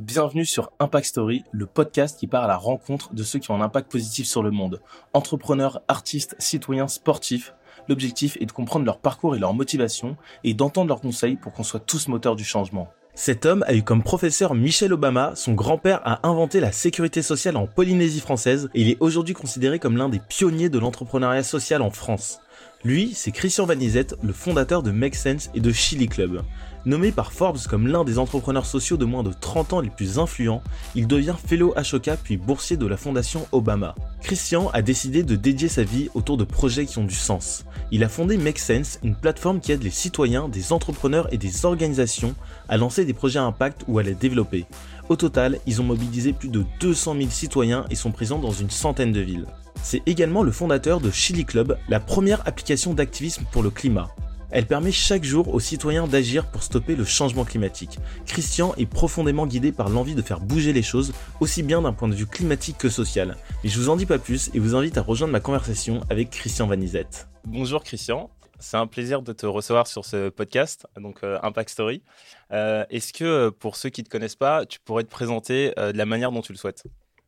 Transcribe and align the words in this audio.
Bienvenue 0.00 0.46
sur 0.46 0.72
Impact 0.78 1.04
Story, 1.04 1.44
le 1.52 1.66
podcast 1.66 2.18
qui 2.18 2.26
part 2.26 2.44
à 2.44 2.48
la 2.48 2.56
rencontre 2.56 3.12
de 3.12 3.22
ceux 3.22 3.38
qui 3.38 3.50
ont 3.50 3.56
un 3.56 3.60
impact 3.60 3.92
positif 3.92 4.26
sur 4.26 4.42
le 4.42 4.50
monde. 4.50 4.80
Entrepreneurs, 5.12 5.82
artistes, 5.88 6.34
citoyens, 6.38 6.88
sportifs. 6.88 7.52
L'objectif 7.86 8.38
est 8.40 8.46
de 8.46 8.52
comprendre 8.52 8.86
leur 8.86 8.98
parcours 8.98 9.36
et 9.36 9.38
leur 9.38 9.52
motivation 9.52 10.16
et 10.42 10.54
d'entendre 10.54 10.88
leurs 10.88 11.02
conseils 11.02 11.36
pour 11.36 11.52
qu'on 11.52 11.64
soit 11.64 11.80
tous 11.80 12.08
moteurs 12.08 12.34
du 12.34 12.44
changement. 12.44 12.90
Cet 13.12 13.44
homme 13.44 13.62
a 13.66 13.74
eu 13.74 13.82
comme 13.82 14.02
professeur 14.02 14.54
Michel 14.54 14.94
Obama, 14.94 15.32
son 15.34 15.52
grand-père 15.52 16.00
a 16.04 16.26
inventé 16.26 16.60
la 16.60 16.72
sécurité 16.72 17.20
sociale 17.20 17.58
en 17.58 17.66
Polynésie 17.66 18.20
française 18.20 18.70
et 18.72 18.80
il 18.80 18.88
est 18.88 18.96
aujourd'hui 19.00 19.34
considéré 19.34 19.78
comme 19.78 19.98
l'un 19.98 20.08
des 20.08 20.20
pionniers 20.20 20.70
de 20.70 20.78
l'entrepreneuriat 20.78 21.42
social 21.42 21.82
en 21.82 21.90
France. 21.90 22.40
Lui, 22.82 23.12
c'est 23.14 23.32
Christian 23.32 23.66
Vanizette, 23.66 24.14
le 24.22 24.32
fondateur 24.32 24.82
de 24.82 24.90
Make 24.90 25.14
Sense 25.14 25.50
et 25.54 25.60
de 25.60 25.70
Chili 25.70 26.08
Club. 26.08 26.42
Nommé 26.86 27.12
par 27.12 27.32
Forbes 27.32 27.58
comme 27.68 27.86
l'un 27.86 28.04
des 28.04 28.18
entrepreneurs 28.18 28.64
sociaux 28.64 28.96
de 28.96 29.04
moins 29.04 29.22
de 29.22 29.32
30 29.38 29.74
ans 29.74 29.80
les 29.80 29.90
plus 29.90 30.18
influents, 30.18 30.62
il 30.94 31.06
devient 31.06 31.34
fellow 31.46 31.74
Ashoka 31.76 32.16
puis 32.16 32.38
boursier 32.38 32.78
de 32.78 32.86
la 32.86 32.96
fondation 32.96 33.46
Obama. 33.52 33.94
Christian 34.22 34.70
a 34.72 34.80
décidé 34.80 35.22
de 35.22 35.36
dédier 35.36 35.68
sa 35.68 35.82
vie 35.82 36.08
autour 36.14 36.38
de 36.38 36.44
projets 36.44 36.86
qui 36.86 36.98
ont 36.98 37.04
du 37.04 37.14
sens. 37.14 37.66
Il 37.90 38.02
a 38.02 38.08
fondé 38.08 38.38
Make 38.38 38.58
Sense, 38.58 38.98
une 39.02 39.14
plateforme 39.14 39.60
qui 39.60 39.72
aide 39.72 39.82
les 39.82 39.90
citoyens, 39.90 40.48
des 40.48 40.72
entrepreneurs 40.72 41.30
et 41.34 41.38
des 41.38 41.66
organisations 41.66 42.34
à 42.70 42.78
lancer 42.78 43.04
des 43.04 43.12
projets 43.12 43.40
à 43.40 43.44
impact 43.44 43.82
ou 43.86 43.98
à 43.98 44.02
les 44.02 44.14
développer. 44.14 44.64
Au 45.10 45.16
total, 45.16 45.58
ils 45.66 45.82
ont 45.82 45.84
mobilisé 45.84 46.32
plus 46.32 46.48
de 46.48 46.64
200 46.80 47.16
000 47.18 47.30
citoyens 47.30 47.84
et 47.90 47.94
sont 47.94 48.12
présents 48.12 48.38
dans 48.38 48.52
une 48.52 48.70
centaine 48.70 49.12
de 49.12 49.20
villes. 49.20 49.46
C'est 49.82 50.02
également 50.06 50.42
le 50.42 50.52
fondateur 50.52 51.00
de 51.00 51.10
Chili 51.10 51.44
Club, 51.44 51.76
la 51.88 52.00
première 52.00 52.46
application 52.46 52.94
d'activisme 52.94 53.44
pour 53.52 53.62
le 53.62 53.70
climat. 53.70 54.08
Elle 54.52 54.66
permet 54.66 54.90
chaque 54.90 55.22
jour 55.22 55.54
aux 55.54 55.60
citoyens 55.60 56.08
d'agir 56.08 56.50
pour 56.50 56.64
stopper 56.64 56.96
le 56.96 57.04
changement 57.04 57.44
climatique. 57.44 57.98
Christian 58.26 58.74
est 58.76 58.86
profondément 58.86 59.46
guidé 59.46 59.70
par 59.70 59.88
l'envie 59.88 60.16
de 60.16 60.22
faire 60.22 60.40
bouger 60.40 60.72
les 60.72 60.82
choses, 60.82 61.12
aussi 61.38 61.62
bien 61.62 61.82
d'un 61.82 61.92
point 61.92 62.08
de 62.08 62.14
vue 62.14 62.26
climatique 62.26 62.76
que 62.76 62.88
social. 62.88 63.36
Mais 63.62 63.70
je 63.70 63.78
vous 63.78 63.90
en 63.90 63.96
dis 63.96 64.06
pas 64.06 64.18
plus 64.18 64.50
et 64.52 64.58
vous 64.58 64.74
invite 64.74 64.98
à 64.98 65.02
rejoindre 65.02 65.32
ma 65.32 65.38
conversation 65.38 66.00
avec 66.10 66.30
Christian 66.30 66.66
Vanizette. 66.66 67.28
Bonjour 67.44 67.84
Christian, 67.84 68.28
c'est 68.58 68.76
un 68.76 68.88
plaisir 68.88 69.22
de 69.22 69.32
te 69.32 69.46
recevoir 69.46 69.86
sur 69.86 70.04
ce 70.04 70.30
podcast, 70.30 70.86
donc 70.96 71.22
euh, 71.22 71.38
Impact 71.44 71.70
Story. 71.70 72.02
Euh, 72.50 72.84
est-ce 72.90 73.12
que 73.12 73.24
euh, 73.24 73.50
pour 73.52 73.76
ceux 73.76 73.88
qui 73.88 74.00
ne 74.00 74.06
te 74.06 74.10
connaissent 74.10 74.34
pas, 74.34 74.66
tu 74.66 74.80
pourrais 74.80 75.04
te 75.04 75.10
présenter 75.10 75.72
de 75.76 75.96
la 75.96 76.06
manière 76.06 76.32
dont 76.32 76.42
tu 76.42 76.52
le 76.52 76.58
souhaites? 76.58 76.84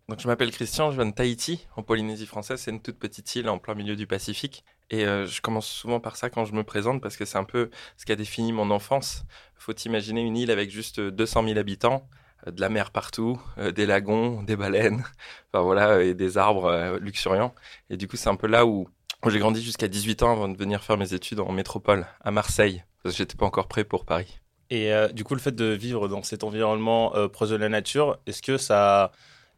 Donc, 0.09 0.21
je 0.21 0.27
m'appelle 0.27 0.51
Christian, 0.51 0.91
je 0.91 0.97
viens 0.97 1.07
de 1.07 1.15
Tahiti, 1.15 1.67
en 1.77 1.83
Polynésie 1.83 2.27
française. 2.27 2.61
C'est 2.61 2.73
une 2.73 2.83
toute 2.83 2.99
petite 2.99 3.35
île 3.37 3.49
en 3.49 3.59
plein 3.59 3.75
milieu 3.75 3.95
du 3.95 4.07
Pacifique. 4.07 4.65
Et 4.93 5.07
euh, 5.07 5.27
je 5.27 5.41
commence 5.41 5.67
souvent 5.67 6.01
par 6.01 6.17
ça 6.17 6.29
quand 6.29 6.45
je 6.45 6.53
me 6.53 6.65
présente 6.65 7.01
parce 7.01 7.17
que 7.17 7.25
c'est 7.25 7.39
un 7.39 7.45
peu 7.45 7.71
ce 7.97 8.05
qui 8.05 8.13
a 8.13 8.17
défini 8.17 8.53
mon 8.53 8.71
enfance. 8.71 9.25
Faut 9.57 9.73
imaginer 9.87 10.21
une 10.21 10.37
île 10.37 10.51
avec 10.51 10.71
juste 10.71 11.01
200 11.01 11.45
000 11.45 11.59
habitants, 11.59 12.07
euh, 12.47 12.51
de 12.51 12.61
la 12.61 12.69
mer 12.69 12.91
partout, 12.91 13.41
euh, 13.57 13.73
des 13.73 13.87
lagons, 13.87 14.43
des 14.43 14.55
baleines, 14.55 15.03
enfin 15.53 15.63
voilà, 15.65 16.03
et 16.03 16.13
des 16.13 16.37
arbres 16.37 16.99
luxuriants. 17.01 17.55
Et 17.89 17.97
du 17.97 18.07
coup, 18.07 18.17
c'est 18.17 18.29
un 18.29 18.37
peu 18.37 18.47
là 18.47 18.67
où, 18.67 18.87
j'ai 19.27 19.39
grandi 19.39 19.63
jusqu'à 19.63 19.89
18 19.89 20.25
ans 20.25 20.33
avant 20.33 20.49
de 20.49 20.59
venir 20.59 20.85
faire 20.85 20.99
mes 20.99 21.15
études 21.15 21.41
en 21.41 21.53
métropole, 21.53 22.07
à 22.21 22.31
Marseille, 22.31 22.85
parce 23.03 23.15
que 23.15 23.19
j'étais 23.19 23.37
pas 23.37 23.47
encore 23.47 23.69
prêt 23.69 23.85
pour 23.85 24.05
Paris. 24.05 24.41
Et 24.69 24.91
du 25.13 25.23
coup, 25.23 25.35
le 25.35 25.41
fait 25.41 25.55
de 25.55 25.67
vivre 25.67 26.09
dans 26.09 26.23
cet 26.23 26.45
environnement 26.45 27.13
proche 27.29 27.51
de 27.51 27.57
la 27.57 27.69
nature, 27.69 28.19
est-ce 28.27 28.41
que 28.41 28.57
ça 28.57 29.13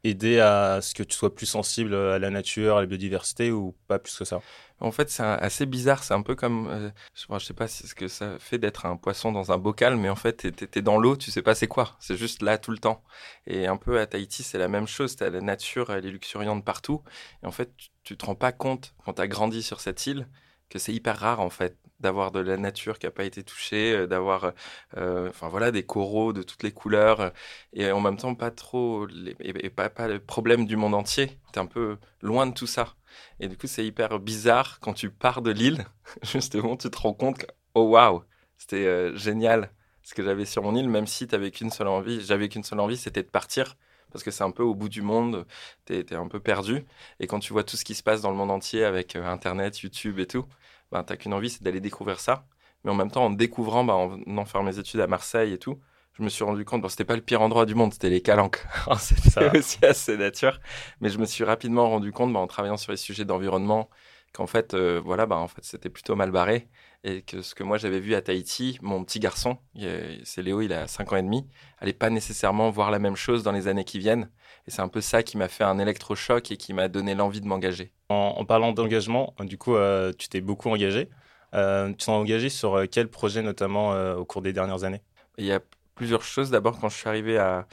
a 0.05 0.11
aidé 0.11 0.41
à 0.41 0.81
ce 0.83 0.95
que 0.95 1.03
tu 1.03 1.17
sois 1.17 1.35
plus 1.35 1.47
sensible 1.47 1.95
à 1.95 2.19
la 2.19 2.31
nature, 2.31 2.77
à 2.77 2.81
la 2.81 2.87
biodiversité 2.87 3.51
ou 3.51 3.75
pas 3.89 3.99
plus 3.99 4.17
que 4.17 4.25
ça 4.25 4.41
en 4.81 4.93
fait, 4.93 5.11
c'est 5.11 5.23
assez 5.23 5.67
bizarre. 5.67 6.03
C'est 6.05 6.15
un 6.15 6.23
peu 6.23 6.35
comme, 6.35 6.69
euh, 6.69 6.91
je, 7.15 7.33
ne 7.33 7.39
sais 7.39 7.55
pas 7.55 7.69
ce 7.69 7.95
que 7.95 8.09
ça 8.09 8.39
fait 8.39 8.59
d'être 8.59 8.87
un 8.87 8.97
poisson 8.97 9.33
dans 9.33 9.53
un 9.53 9.59
bocal, 9.59 9.97
mais 9.97 10.09
en 10.09 10.17
fait, 10.17 10.53
tu 10.53 10.79
es, 10.79 10.83
dans 10.83 10.99
l'eau, 10.99 11.17
tu 11.17 11.31
sais 11.31 11.43
pas 11.43 11.55
c'est 11.55 11.69
quoi. 11.69 11.97
C'est 12.01 12.17
juste 12.17 12.43
là 12.43 12.59
tout 12.59 12.71
le 12.71 12.79
temps. 12.79 13.03
Et 13.47 13.67
un 13.67 13.77
peu 13.77 13.99
à 14.01 14.07
Tahiti, 14.07 14.43
c'est 14.43 14.59
la 14.59 14.69
même 14.69 14.87
chose. 14.87 15.17
As 15.21 15.31
la 15.31 15.41
nature, 15.41 15.91
elle 15.91 16.07
est 16.07 16.11
luxuriante 16.11 16.65
partout. 16.65 17.03
Et 17.43 17.47
en 17.47 17.53
fait, 17.53 17.75
tu, 17.77 17.89
tu 18.03 18.17
te 18.17 18.27
rends 18.27 18.35
pas 18.35 18.53
compte 18.53 18.95
quand 19.05 19.15
tu 19.15 19.23
as 19.23 19.29
grandi 19.29 19.63
sur 19.63 19.81
cette 19.81 20.07
île 20.07 20.29
que 20.71 20.79
c'est 20.79 20.93
hyper 20.93 21.19
rare 21.19 21.41
en 21.41 21.51
fait 21.51 21.77
d'avoir 22.05 22.31
de 22.31 22.41
la 22.41 22.57
nature 22.57 22.99
qui 22.99 23.07
n'a 23.07 23.11
pas 23.11 23.25
été 23.25 23.43
touchée, 23.43 23.93
euh, 23.93 24.07
d'avoir 24.07 24.53
euh, 24.97 25.29
enfin 25.31 25.49
voilà 25.49 25.71
des 25.73 25.83
coraux 25.83 26.33
de 26.33 26.43
toutes 26.43 26.63
les 26.63 26.71
couleurs 26.71 27.33
et 27.73 27.91
en 27.91 28.01
même 28.01 28.17
temps 28.17 28.35
pas 28.35 28.51
trop 28.51 29.09
et, 29.41 29.71
pas, 29.71 29.89
pas 29.89 30.07
le 30.07 30.21
problème 30.21 30.67
du 30.67 30.77
monde 30.77 30.95
entier. 30.95 31.39
Tu 31.53 31.59
es 31.59 31.63
un 31.63 31.67
peu 31.67 31.97
loin 32.23 32.47
de 32.47 32.55
tout 32.55 32.67
ça. 32.67 32.95
Et 33.41 33.49
du 33.49 33.57
coup, 33.57 33.67
c'est 33.67 33.85
hyper 33.85 34.19
bizarre 34.21 34.79
quand 34.81 34.93
tu 34.93 35.11
pars 35.11 35.43
de 35.43 35.51
l'île, 35.51 35.87
justement, 36.23 36.77
tu 36.77 36.91
te 36.91 36.99
rends 36.99 37.15
compte 37.15 37.39
que 37.39 37.47
oh 37.75 37.89
waouh, 37.91 38.23
c'était 38.59 38.87
euh, 38.87 39.17
génial 39.17 39.71
ce 40.03 40.15
que 40.15 40.23
j'avais 40.23 40.45
sur 40.45 40.63
mon 40.63 40.77
île 40.77 40.91
même 40.91 41.07
si 41.07 41.27
tu 41.27 41.51
qu'une 41.51 41.71
seule 41.71 41.89
envie, 41.89 42.21
j'avais 42.21 42.49
qu'une 42.49 42.65
seule 42.65 42.81
envie, 42.81 42.99
c'était 42.99 43.23
de 43.23 43.31
partir 43.31 43.77
parce 44.13 44.23
que 44.23 44.31
c'est 44.31 44.45
un 44.45 44.53
peu 44.53 44.63
au 44.63 44.77
bout 44.77 44.89
du 44.89 45.03
monde, 45.03 45.45
tu 45.87 45.95
es, 45.95 46.15
un 46.15 46.29
peu 46.29 46.39
perdu. 46.39 46.85
Et 47.19 47.27
quand 47.27 47.41
tu 47.41 47.53
vois 47.53 47.65
tout 47.65 47.77
ce 47.77 47.85
qui 47.85 47.97
se 47.97 48.03
passe 48.05 48.21
dans 48.21 48.31
le 48.31 48.37
monde 48.37 48.53
entier 48.53 48.85
avec 48.85 49.17
Internet, 49.17 49.81
YouTube 49.81 50.21
et 50.21 50.27
tout, 50.27 50.47
ben, 50.95 51.03
t'as 51.03 51.17
qu'une 51.17 51.35
envie, 51.35 51.51
c'est 51.51 51.63
d'aller 51.65 51.81
découvrir 51.81 52.21
ça. 52.21 52.47
Mais 52.85 52.91
en 52.93 52.95
même 52.95 53.11
temps, 53.11 53.25
en 53.25 53.31
découvrant, 53.31 53.83
ben, 53.85 53.95
en 53.95 54.09
venant 54.09 54.45
faire 54.45 54.63
mes 54.63 54.79
études 54.79 55.01
à 55.01 55.09
Marseille 55.09 55.53
et 55.53 55.59
tout, 55.59 55.81
je 56.13 56.23
me 56.23 56.29
suis 56.29 56.45
rendu 56.45 56.65
compte, 56.65 56.83
bon, 56.83 56.89
c'était 56.89 57.05
pas 57.05 57.17
le 57.17 57.21
pire 57.21 57.43
endroit 57.43 57.67
du 57.67 57.75
monde, 57.75 57.93
c'était 57.93 58.11
les 58.11 58.23
Calanques. 58.23 58.65
c'était 58.99 59.59
aussi 59.59 59.85
assez 59.85 60.17
nature. 60.17 60.61
Mais 61.01 61.09
je 61.09 61.19
me 61.19 61.25
suis 61.25 61.43
rapidement 61.43 61.91
rendu 61.91 62.13
compte, 62.13 62.33
ben, 62.33 62.39
en 62.39 62.47
travaillant 62.47 62.77
sur 62.77 62.93
les 62.93 62.97
sujets 62.97 63.25
d'environnement, 63.25 63.91
qu'en 64.35 64.47
fait, 64.47 64.75
euh, 64.75 65.01
voilà, 65.03 65.25
ben, 65.27 65.37
en 65.37 65.49
fait, 65.49 65.65
c'était 65.65 65.89
plutôt 65.89 66.17
mal 66.17 66.31
barré. 66.31 66.69
Et 67.05 67.23
que 67.23 67.43
ce 67.43 67.55
que 67.55 67.63
moi 67.63 67.77
j'avais 67.79 68.01
vu 68.01 68.15
à 68.15 68.23
Tahiti, 68.23 68.79
mon 68.83 69.05
petit 69.05 69.21
garçon, 69.21 69.59
c'est 70.25 70.43
Léo, 70.43 70.63
il 70.63 70.73
a 70.73 70.87
5 70.87 71.13
ans 71.13 71.17
et 71.17 71.23
demi, 71.23 71.47
allait 71.79 71.93
pas 71.93 72.09
nécessairement 72.09 72.71
voir 72.71 72.91
la 72.91 72.99
même 72.99 73.15
chose 73.15 73.43
dans 73.43 73.53
les 73.53 73.69
années 73.69 73.85
qui 73.85 73.99
viennent. 73.99 74.31
Et 74.67 74.71
c'est 74.71 74.81
un 74.81 74.89
peu 74.89 75.03
ça 75.03 75.23
qui 75.23 75.37
m'a 75.37 75.49
fait 75.49 75.65
un 75.65 75.79
électrochoc 75.79 76.51
et 76.51 76.57
qui 76.57 76.73
m'a 76.73 76.89
donné 76.89 77.15
l'envie 77.15 77.43
de 77.43 77.47
m'engager. 77.47 77.93
En, 78.09 78.45
parlant 78.47 78.73
d'engagement, 78.73 79.35
du 79.41 79.59
coup, 79.59 79.77
euh, 79.77 80.13
tu 80.19 80.29
t'es 80.29 80.41
beaucoup 80.41 80.71
engagé. 80.71 81.11
Euh, 81.55 81.91
tu 81.91 82.07
t'es 82.07 82.11
engagé 82.11 82.49
sur 82.49 82.83
quel 82.91 83.09
projet 83.09 83.43
notamment 83.43 83.91
au 84.15 84.25
cours 84.25 84.41
des 84.41 84.55
dernières 84.55 84.85
années? 84.85 85.03
Il 85.37 85.45
y 85.45 85.53
a 85.53 85.61
plusieurs 85.95 86.23
choses. 86.23 86.51
D'abord, 86.51 86.81
quand 86.81 86.89
je 86.89 86.97
suis 86.97 87.09
arrivé 87.09 87.37
à, 87.37 87.67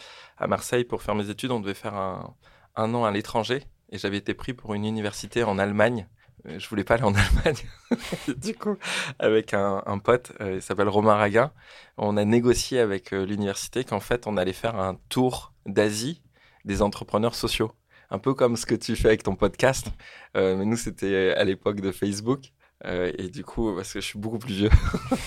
Marseille 0.45 0.83
pour 0.83 1.01
faire 1.03 1.15
mes 1.15 1.29
études, 1.29 1.51
on 1.51 1.61
devait 1.61 1.73
faire 1.73 1.95
un, 1.95 2.35
un 2.75 2.93
an 2.93 3.05
à 3.05 3.11
l'étranger. 3.11 3.63
Et 3.91 3.97
j'avais 3.97 4.17
été 4.17 4.33
pris 4.33 4.53
pour 4.53 4.73
une 4.73 4.83
université 4.83 5.43
en 5.43 5.57
Allemagne. 5.57 6.07
Je 6.45 6.67
voulais 6.69 6.83
pas 6.83 6.95
aller 6.95 7.03
en 7.03 7.13
Allemagne. 7.15 7.57
du 8.37 8.55
coup, 8.55 8.77
avec 9.19 9.53
un, 9.53 9.83
un 9.85 9.99
pote, 9.99 10.31
il 10.39 10.61
s'appelle 10.61 10.89
Romain 10.89 11.15
Raguin, 11.15 11.51
on 11.97 12.17
a 12.17 12.25
négocié 12.25 12.79
avec 12.79 13.11
l'université 13.11 13.83
qu'en 13.83 13.99
fait, 13.99 14.27
on 14.27 14.37
allait 14.37 14.53
faire 14.53 14.75
un 14.75 14.97
tour 15.09 15.53
d'Asie 15.65 16.21
des 16.65 16.81
entrepreneurs 16.81 17.35
sociaux. 17.35 17.71
Un 18.09 18.19
peu 18.19 18.33
comme 18.33 18.57
ce 18.57 18.65
que 18.65 18.75
tu 18.75 18.95
fais 18.95 19.07
avec 19.07 19.23
ton 19.23 19.35
podcast. 19.35 19.87
Euh, 20.35 20.57
mais 20.57 20.65
nous, 20.65 20.75
c'était 20.75 21.33
à 21.33 21.43
l'époque 21.43 21.79
de 21.79 21.91
Facebook. 21.91 22.51
Euh, 22.85 23.11
et 23.17 23.29
du 23.29 23.43
coup, 23.43 23.75
parce 23.75 23.93
que 23.93 24.01
je 24.01 24.05
suis 24.05 24.19
beaucoup 24.19 24.39
plus 24.39 24.53
vieux. 24.53 24.69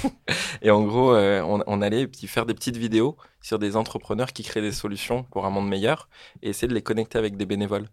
et 0.63 0.71
en 0.71 0.83
gros, 0.83 1.15
euh, 1.15 1.43
on, 1.43 1.83
allait 1.83 2.09
faire 2.27 2.47
des 2.47 2.55
petites 2.55 2.77
vidéos 2.77 3.17
sur 3.41 3.59
des 3.59 3.77
entrepreneurs 3.77 4.33
qui 4.33 4.43
créent 4.43 4.61
des 4.61 4.73
solutions 4.73 5.25
pour 5.25 5.47
un 5.47 5.51
monde 5.51 5.69
meilleur 5.69 6.09
et 6.43 6.51
essayer 6.51 6.69
de 6.69 6.75
les 6.75 6.83
connecter 6.83 7.19
avec 7.19 7.37
des 7.37 7.47
bénévoles. 7.47 7.89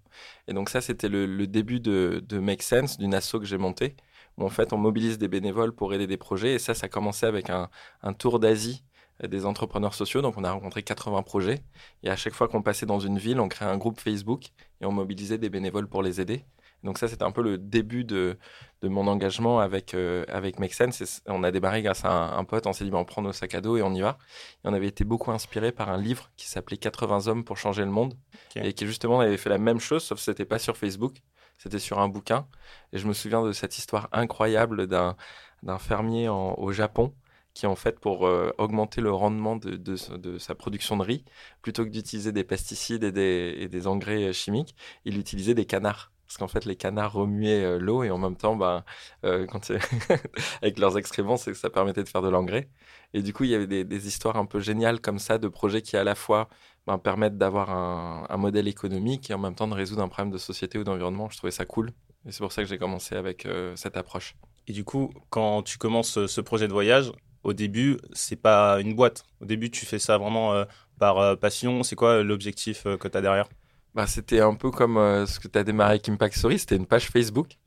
Et 0.47 0.53
donc 0.53 0.69
ça, 0.69 0.81
c'était 0.81 1.09
le, 1.09 1.45
début 1.47 1.79
de, 1.79 2.23
Make 2.31 2.63
Sense, 2.63 2.97
d'une 2.97 3.13
asso 3.13 3.33
que 3.33 3.45
j'ai 3.45 3.57
montée, 3.57 3.95
où 4.37 4.45
en 4.45 4.49
fait, 4.49 4.73
on 4.73 4.77
mobilise 4.77 5.17
des 5.17 5.27
bénévoles 5.27 5.73
pour 5.73 5.93
aider 5.93 6.07
des 6.07 6.17
projets. 6.17 6.53
Et 6.55 6.59
ça, 6.59 6.73
ça 6.73 6.87
a 6.87 6.89
commencé 6.89 7.25
avec 7.25 7.49
un, 7.49 7.69
un 8.01 8.13
tour 8.13 8.39
d'Asie 8.39 8.83
des 9.27 9.45
entrepreneurs 9.45 9.93
sociaux. 9.93 10.21
Donc, 10.21 10.37
on 10.37 10.43
a 10.43 10.51
rencontré 10.51 10.81
80 10.81 11.21
projets. 11.23 11.59
Et 12.03 12.09
à 12.09 12.15
chaque 12.15 12.33
fois 12.33 12.47
qu'on 12.47 12.63
passait 12.63 12.87
dans 12.87 12.99
une 12.99 13.19
ville, 13.19 13.39
on 13.39 13.47
créait 13.47 13.69
un 13.69 13.77
groupe 13.77 13.99
Facebook 13.99 14.49
et 14.81 14.85
on 14.85 14.91
mobilisait 14.91 15.37
des 15.37 15.49
bénévoles 15.49 15.87
pour 15.87 16.01
les 16.01 16.19
aider. 16.19 16.45
Donc 16.83 16.97
ça, 16.97 17.07
c'était 17.07 17.23
un 17.23 17.31
peu 17.31 17.43
le 17.43 17.57
début 17.57 18.03
de, 18.03 18.37
de 18.81 18.87
mon 18.87 19.07
engagement 19.07 19.59
avec, 19.59 19.93
euh, 19.93 20.25
avec 20.27 20.59
Make 20.59 20.73
Sense. 20.73 21.21
on 21.27 21.43
a 21.43 21.51
démarré 21.51 21.81
grâce 21.81 22.03
à 22.05 22.11
un, 22.11 22.43
pote. 22.43 22.65
On 22.67 22.73
s'est 22.73 22.83
dit, 22.83 22.91
ben, 22.91 22.97
on 22.97 23.05
prend 23.05 23.21
nos 23.21 23.33
sacs 23.33 23.55
à 23.55 23.61
dos 23.61 23.77
et 23.77 23.81
on 23.81 23.93
y 23.93 24.01
va. 24.01 24.17
Et 24.63 24.67
on 24.67 24.73
avait 24.73 24.87
été 24.87 25.03
beaucoup 25.03 25.31
inspiré 25.31 25.71
par 25.71 25.89
un 25.89 25.97
livre 25.97 26.31
qui 26.37 26.47
s'appelait 26.47 26.77
80 26.77 27.27
hommes 27.27 27.43
pour 27.43 27.57
changer 27.57 27.83
le 27.83 27.91
monde. 27.91 28.15
Et 28.55 28.73
qui 28.73 28.85
justement 28.85 29.19
avait 29.19 29.37
fait 29.37 29.49
la 29.49 29.59
même 29.59 29.79
chose, 29.79 30.03
sauf 30.03 30.17
que 30.17 30.23
c'était 30.23 30.45
pas 30.45 30.59
sur 30.59 30.77
Facebook. 30.77 31.17
C'était 31.57 31.79
sur 31.79 31.99
un 31.99 32.07
bouquin. 32.07 32.47
Et 32.93 32.97
je 32.97 33.07
me 33.07 33.13
souviens 33.13 33.43
de 33.43 33.51
cette 33.51 33.77
histoire 33.77 34.09
incroyable 34.11 34.87
d'un, 34.87 35.15
d'un 35.61 35.77
fermier 35.77 36.27
au 36.29 36.71
Japon 36.71 37.13
qui 37.53 37.65
en 37.65 37.75
fait 37.75 37.99
pour 37.99 38.25
euh, 38.25 38.53
augmenter 38.57 39.01
le 39.01 39.11
rendement 39.11 39.55
de, 39.55 39.75
de, 39.75 40.37
sa 40.37 40.55
production 40.55 40.97
de 40.97 41.03
riz, 41.03 41.25
plutôt 41.61 41.83
que 41.83 41.89
d'utiliser 41.89 42.31
des 42.31 42.43
pesticides 42.43 43.03
et 43.03 43.11
des, 43.11 43.55
et 43.59 43.67
des, 43.67 43.87
engrais 43.87 44.31
chimiques, 44.33 44.75
il 45.05 45.17
utilisait 45.17 45.53
des 45.53 45.65
canards. 45.65 46.10
Parce 46.31 46.37
qu'en 46.37 46.47
fait, 46.47 46.63
les 46.63 46.77
canards 46.77 47.11
remuaient 47.11 47.61
euh, 47.61 47.77
l'eau 47.77 48.03
et 48.03 48.09
en 48.09 48.17
même 48.17 48.37
temps, 48.37 48.55
ben, 48.55 48.85
quand 49.21 49.69
avec 50.61 50.79
leurs 50.79 50.97
excréments, 50.97 51.35
ça 51.35 51.69
permettait 51.69 52.03
de 52.03 52.07
faire 52.07 52.21
de 52.21 52.29
l'engrais. 52.29 52.69
Et 53.13 53.21
du 53.21 53.33
coup, 53.33 53.43
il 53.43 53.49
y 53.49 53.55
avait 53.55 53.83
des, 53.83 54.07
histoires 54.07 54.37
un 54.37 54.45
peu 54.45 54.61
géniales 54.61 55.01
comme 55.01 55.19
ça 55.19 55.37
de 55.37 55.49
projets 55.49 55.81
qui 55.81 55.97
à 55.97 56.05
la 56.05 56.15
fois 56.15 56.47
ben, 56.87 56.97
permettent 56.99 57.37
d'avoir 57.37 57.69
un, 57.69 58.37
modèle 58.37 58.69
économique 58.69 59.29
et 59.29 59.33
en 59.33 59.39
même 59.39 59.55
temps 59.55 59.67
de 59.67 59.73
résoudre 59.73 60.03
un 60.03 60.07
problème 60.07 60.31
de 60.31 60.37
société 60.37 60.79
ou 60.79 60.85
d'environnement. 60.85 61.27
Je 61.29 61.35
trouvais 61.35 61.51
ça 61.51 61.65
cool. 61.65 61.91
Et 62.25 62.31
c'est 62.31 62.39
pour 62.39 62.53
ça 62.53 62.63
que 62.63 62.69
j'ai 62.69 62.77
commencé 62.77 63.15
avec 63.15 63.45
cette 63.75 63.97
approche. 63.97 64.37
Et 64.67 64.71
du 64.71 64.85
coup, 64.85 65.13
quand 65.31 65.63
tu 65.63 65.77
commences 65.77 66.27
ce 66.27 66.39
projet 66.39 66.69
de 66.69 66.73
voyage, 66.73 67.11
au 67.43 67.51
début, 67.51 67.97
c'est 68.13 68.41
pas 68.41 68.79
une 68.79 68.95
boîte. 68.95 69.25
Au 69.41 69.45
début, 69.45 69.69
tu 69.69 69.85
fais 69.85 69.99
ça 69.99 70.17
vraiment 70.17 70.63
par 70.97 71.37
passion. 71.37 71.83
C'est 71.83 71.97
quoi 71.97 72.23
l'objectif 72.23 72.83
que 72.83 73.09
tu 73.09 73.17
as 73.17 73.21
derrière? 73.21 73.49
Bah, 73.95 74.07
c'était 74.07 74.39
un 74.39 74.53
peu 74.53 74.71
comme 74.71 74.95
ce 75.25 75.39
que 75.39 75.47
tu 75.47 75.57
as 75.57 75.63
démarré 75.63 75.91
avec 75.91 76.09
Impact 76.09 76.37
Story, 76.37 76.59
c'était 76.59 76.75
une 76.75 76.85
page 76.85 77.07
Facebook. 77.09 77.57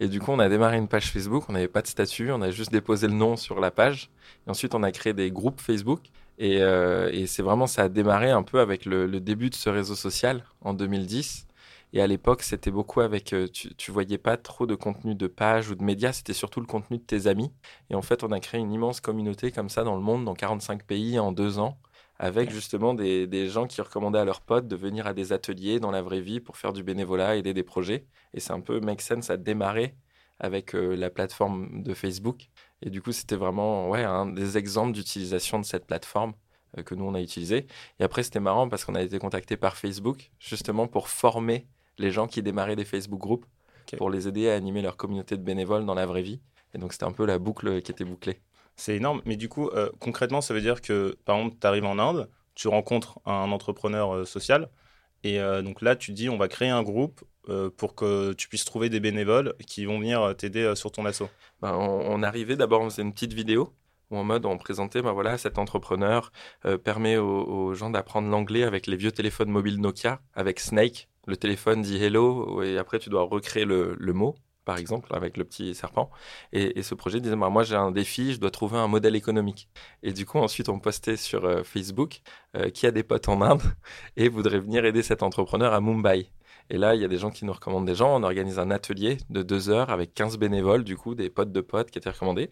Et 0.00 0.08
du 0.08 0.20
coup, 0.20 0.32
on 0.32 0.38
a 0.38 0.48
démarré 0.48 0.78
une 0.78 0.88
page 0.88 1.10
Facebook, 1.10 1.44
on 1.48 1.52
n'avait 1.52 1.68
pas 1.68 1.82
de 1.82 1.86
statut, 1.86 2.30
on 2.30 2.42
a 2.42 2.50
juste 2.50 2.72
déposé 2.72 3.06
le 3.08 3.14
nom 3.14 3.36
sur 3.36 3.60
la 3.60 3.70
page. 3.70 4.10
Et 4.46 4.50
ensuite, 4.50 4.74
on 4.74 4.82
a 4.82 4.92
créé 4.92 5.12
des 5.12 5.30
groupes 5.30 5.60
Facebook. 5.60 6.00
Et, 6.38 6.56
et 6.56 7.26
c'est 7.26 7.42
vraiment, 7.42 7.66
ça 7.66 7.82
a 7.82 7.88
démarré 7.88 8.30
un 8.30 8.42
peu 8.42 8.60
avec 8.60 8.84
le, 8.86 9.06
le, 9.06 9.20
début 9.20 9.50
de 9.50 9.54
ce 9.54 9.68
réseau 9.68 9.94
social 9.94 10.44
en 10.60 10.74
2010. 10.74 11.46
Et 11.94 12.00
à 12.02 12.08
l'époque, 12.08 12.42
c'était 12.42 12.72
beaucoup 12.72 13.02
avec, 13.02 13.32
euh, 13.32 13.46
tu, 13.46 13.72
tu 13.76 13.92
voyais 13.92 14.18
pas 14.18 14.36
trop 14.36 14.66
de 14.66 14.74
contenu 14.74 15.14
de 15.14 15.28
page 15.28 15.70
ou 15.70 15.76
de 15.76 15.84
médias, 15.84 16.12
c'était 16.12 16.32
surtout 16.32 16.58
le 16.58 16.66
contenu 16.66 16.98
de 16.98 17.04
tes 17.04 17.28
amis. 17.28 17.52
Et 17.88 17.94
en 17.94 18.02
fait, 18.02 18.24
on 18.24 18.32
a 18.32 18.40
créé 18.40 18.60
une 18.60 18.72
immense 18.72 19.00
communauté 19.00 19.52
comme 19.52 19.68
ça 19.68 19.84
dans 19.84 19.94
le 19.94 20.02
monde, 20.02 20.24
dans 20.24 20.34
45 20.34 20.82
pays 20.82 21.20
en 21.20 21.30
deux 21.30 21.60
ans, 21.60 21.78
avec 22.24 22.50
justement 22.50 22.94
des, 22.94 23.26
des 23.26 23.50
gens 23.50 23.66
qui 23.66 23.82
recommandaient 23.82 24.18
à 24.18 24.24
leurs 24.24 24.40
potes 24.40 24.66
de 24.66 24.76
venir 24.76 25.06
à 25.06 25.12
des 25.12 25.34
ateliers 25.34 25.78
dans 25.78 25.90
la 25.90 26.00
vraie 26.00 26.22
vie 26.22 26.40
pour 26.40 26.56
faire 26.56 26.72
du 26.72 26.82
bénévolat, 26.82 27.36
aider 27.36 27.52
des 27.52 27.62
projets. 27.62 28.06
Et 28.32 28.40
c'est 28.40 28.52
un 28.52 28.62
peu 28.62 28.80
Make 28.80 29.02
Sense 29.02 29.28
a 29.28 29.36
démarré 29.36 29.94
avec 30.40 30.74
euh, 30.74 30.96
la 30.96 31.10
plateforme 31.10 31.82
de 31.82 31.92
Facebook. 31.92 32.48
Et 32.80 32.88
du 32.88 33.02
coup, 33.02 33.12
c'était 33.12 33.36
vraiment 33.36 33.90
ouais, 33.90 34.04
un 34.04 34.24
des 34.24 34.56
exemples 34.56 34.92
d'utilisation 34.92 35.58
de 35.58 35.66
cette 35.66 35.86
plateforme 35.86 36.32
euh, 36.78 36.82
que 36.82 36.94
nous, 36.94 37.04
on 37.04 37.12
a 37.12 37.20
utilisé. 37.20 37.66
Et 38.00 38.04
après, 38.04 38.22
c'était 38.22 38.40
marrant 38.40 38.70
parce 38.70 38.86
qu'on 38.86 38.94
a 38.94 39.02
été 39.02 39.18
contacté 39.18 39.58
par 39.58 39.76
Facebook 39.76 40.30
justement 40.38 40.86
pour 40.86 41.08
former 41.08 41.66
les 41.98 42.10
gens 42.10 42.26
qui 42.26 42.42
démarraient 42.42 42.74
des 42.74 42.86
Facebook 42.86 43.20
groupes 43.20 43.44
pour 43.98 44.08
les 44.08 44.28
aider 44.28 44.48
à 44.48 44.54
animer 44.54 44.80
leur 44.80 44.96
communauté 44.96 45.36
de 45.36 45.42
bénévoles 45.42 45.84
dans 45.84 45.94
la 45.94 46.06
vraie 46.06 46.22
vie. 46.22 46.40
Et 46.72 46.78
donc, 46.78 46.94
c'était 46.94 47.04
un 47.04 47.12
peu 47.12 47.26
la 47.26 47.38
boucle 47.38 47.82
qui 47.82 47.92
était 47.92 48.06
bouclée. 48.06 48.40
C'est 48.76 48.96
énorme. 48.96 49.22
Mais 49.24 49.36
du 49.36 49.48
coup, 49.48 49.68
euh, 49.68 49.90
concrètement, 50.00 50.40
ça 50.40 50.54
veut 50.54 50.60
dire 50.60 50.80
que, 50.80 51.16
par 51.24 51.36
exemple, 51.36 51.56
tu 51.60 51.66
arrives 51.66 51.84
en 51.84 51.98
Inde, 51.98 52.28
tu 52.54 52.68
rencontres 52.68 53.20
un 53.24 53.50
entrepreneur 53.52 54.14
euh, 54.14 54.24
social. 54.24 54.68
Et 55.22 55.40
euh, 55.40 55.62
donc 55.62 55.80
là, 55.80 55.96
tu 55.96 56.12
dis, 56.12 56.28
on 56.28 56.36
va 56.36 56.48
créer 56.48 56.68
un 56.68 56.82
groupe 56.82 57.22
pour 57.76 57.94
que 57.94 58.32
tu 58.32 58.48
puisses 58.48 58.64
trouver 58.64 58.88
des 58.88 59.00
bénévoles 59.00 59.52
qui 59.66 59.84
vont 59.84 59.98
venir 59.98 60.34
t'aider 60.34 60.74
sur 60.76 60.90
ton 60.90 61.04
assaut. 61.04 61.28
Ben, 61.60 61.74
on, 61.74 62.22
arrivait 62.22 62.56
d'abord, 62.56 62.80
on 62.80 62.88
faisait 62.88 63.02
une 63.02 63.12
petite 63.12 63.34
vidéo 63.34 63.74
où 64.10 64.16
en 64.16 64.24
mode 64.24 64.46
on 64.46 64.56
présentait, 64.56 65.02
ben 65.02 65.12
voilà, 65.12 65.36
cet 65.36 65.58
entrepreneur 65.58 66.32
permet 66.84 67.18
aux, 67.18 67.44
aux 67.44 67.74
gens 67.74 67.90
d'apprendre 67.90 68.30
l'anglais 68.30 68.62
avec 68.62 68.86
les 68.86 68.96
vieux 68.96 69.12
téléphones 69.12 69.50
mobiles 69.50 69.78
Nokia, 69.78 70.22
avec 70.32 70.58
Snake, 70.58 71.10
le 71.26 71.36
téléphone 71.36 71.82
dit 71.82 72.02
hello 72.02 72.62
et 72.62 72.76
après 72.76 72.98
tu 72.98 73.08
dois 73.08 73.22
recréer 73.22 73.64
le, 73.64 73.96
mot 74.12 74.36
par 74.64 74.78
exemple, 74.78 75.14
avec 75.14 75.36
le 75.36 75.44
petit 75.44 75.74
serpent. 75.74 76.10
Et, 76.52 76.82
ce 76.82 76.94
projet 76.94 77.20
disait, 77.20 77.36
bah, 77.36 77.50
moi 77.50 77.62
j'ai 77.62 77.76
un 77.76 77.90
défi, 77.90 78.32
je 78.34 78.40
dois 78.40 78.50
trouver 78.50 78.78
un 78.78 78.88
modèle 78.88 79.16
économique. 79.16 79.68
Et 80.02 80.12
du 80.12 80.26
coup, 80.26 80.38
ensuite, 80.38 80.68
on 80.68 80.78
postait 80.78 81.16
sur 81.16 81.44
euh, 81.44 81.62
Facebook 81.62 82.20
euh, 82.56 82.70
qui 82.70 82.86
a 82.86 82.90
des 82.90 83.02
potes 83.02 83.28
en 83.28 83.40
Inde 83.42 83.62
et 84.16 84.28
voudrait 84.28 84.60
venir 84.60 84.84
aider 84.84 85.02
cet 85.02 85.22
entrepreneur 85.22 85.72
à 85.72 85.80
Mumbai. 85.80 86.30
Et 86.70 86.78
là, 86.78 86.94
il 86.94 87.00
y 87.02 87.04
a 87.04 87.08
des 87.08 87.18
gens 87.18 87.30
qui 87.30 87.44
nous 87.44 87.52
recommandent 87.52 87.86
des 87.86 87.94
gens. 87.94 88.16
On 88.18 88.22
organise 88.22 88.58
un 88.58 88.70
atelier 88.70 89.18
de 89.28 89.42
deux 89.42 89.68
heures 89.68 89.90
avec 89.90 90.14
15 90.14 90.38
bénévoles, 90.38 90.82
du 90.82 90.96
coup, 90.96 91.14
des 91.14 91.28
potes 91.28 91.52
de 91.52 91.60
potes 91.60 91.90
qui 91.90 91.98
étaient 91.98 92.10
recommandés. 92.10 92.50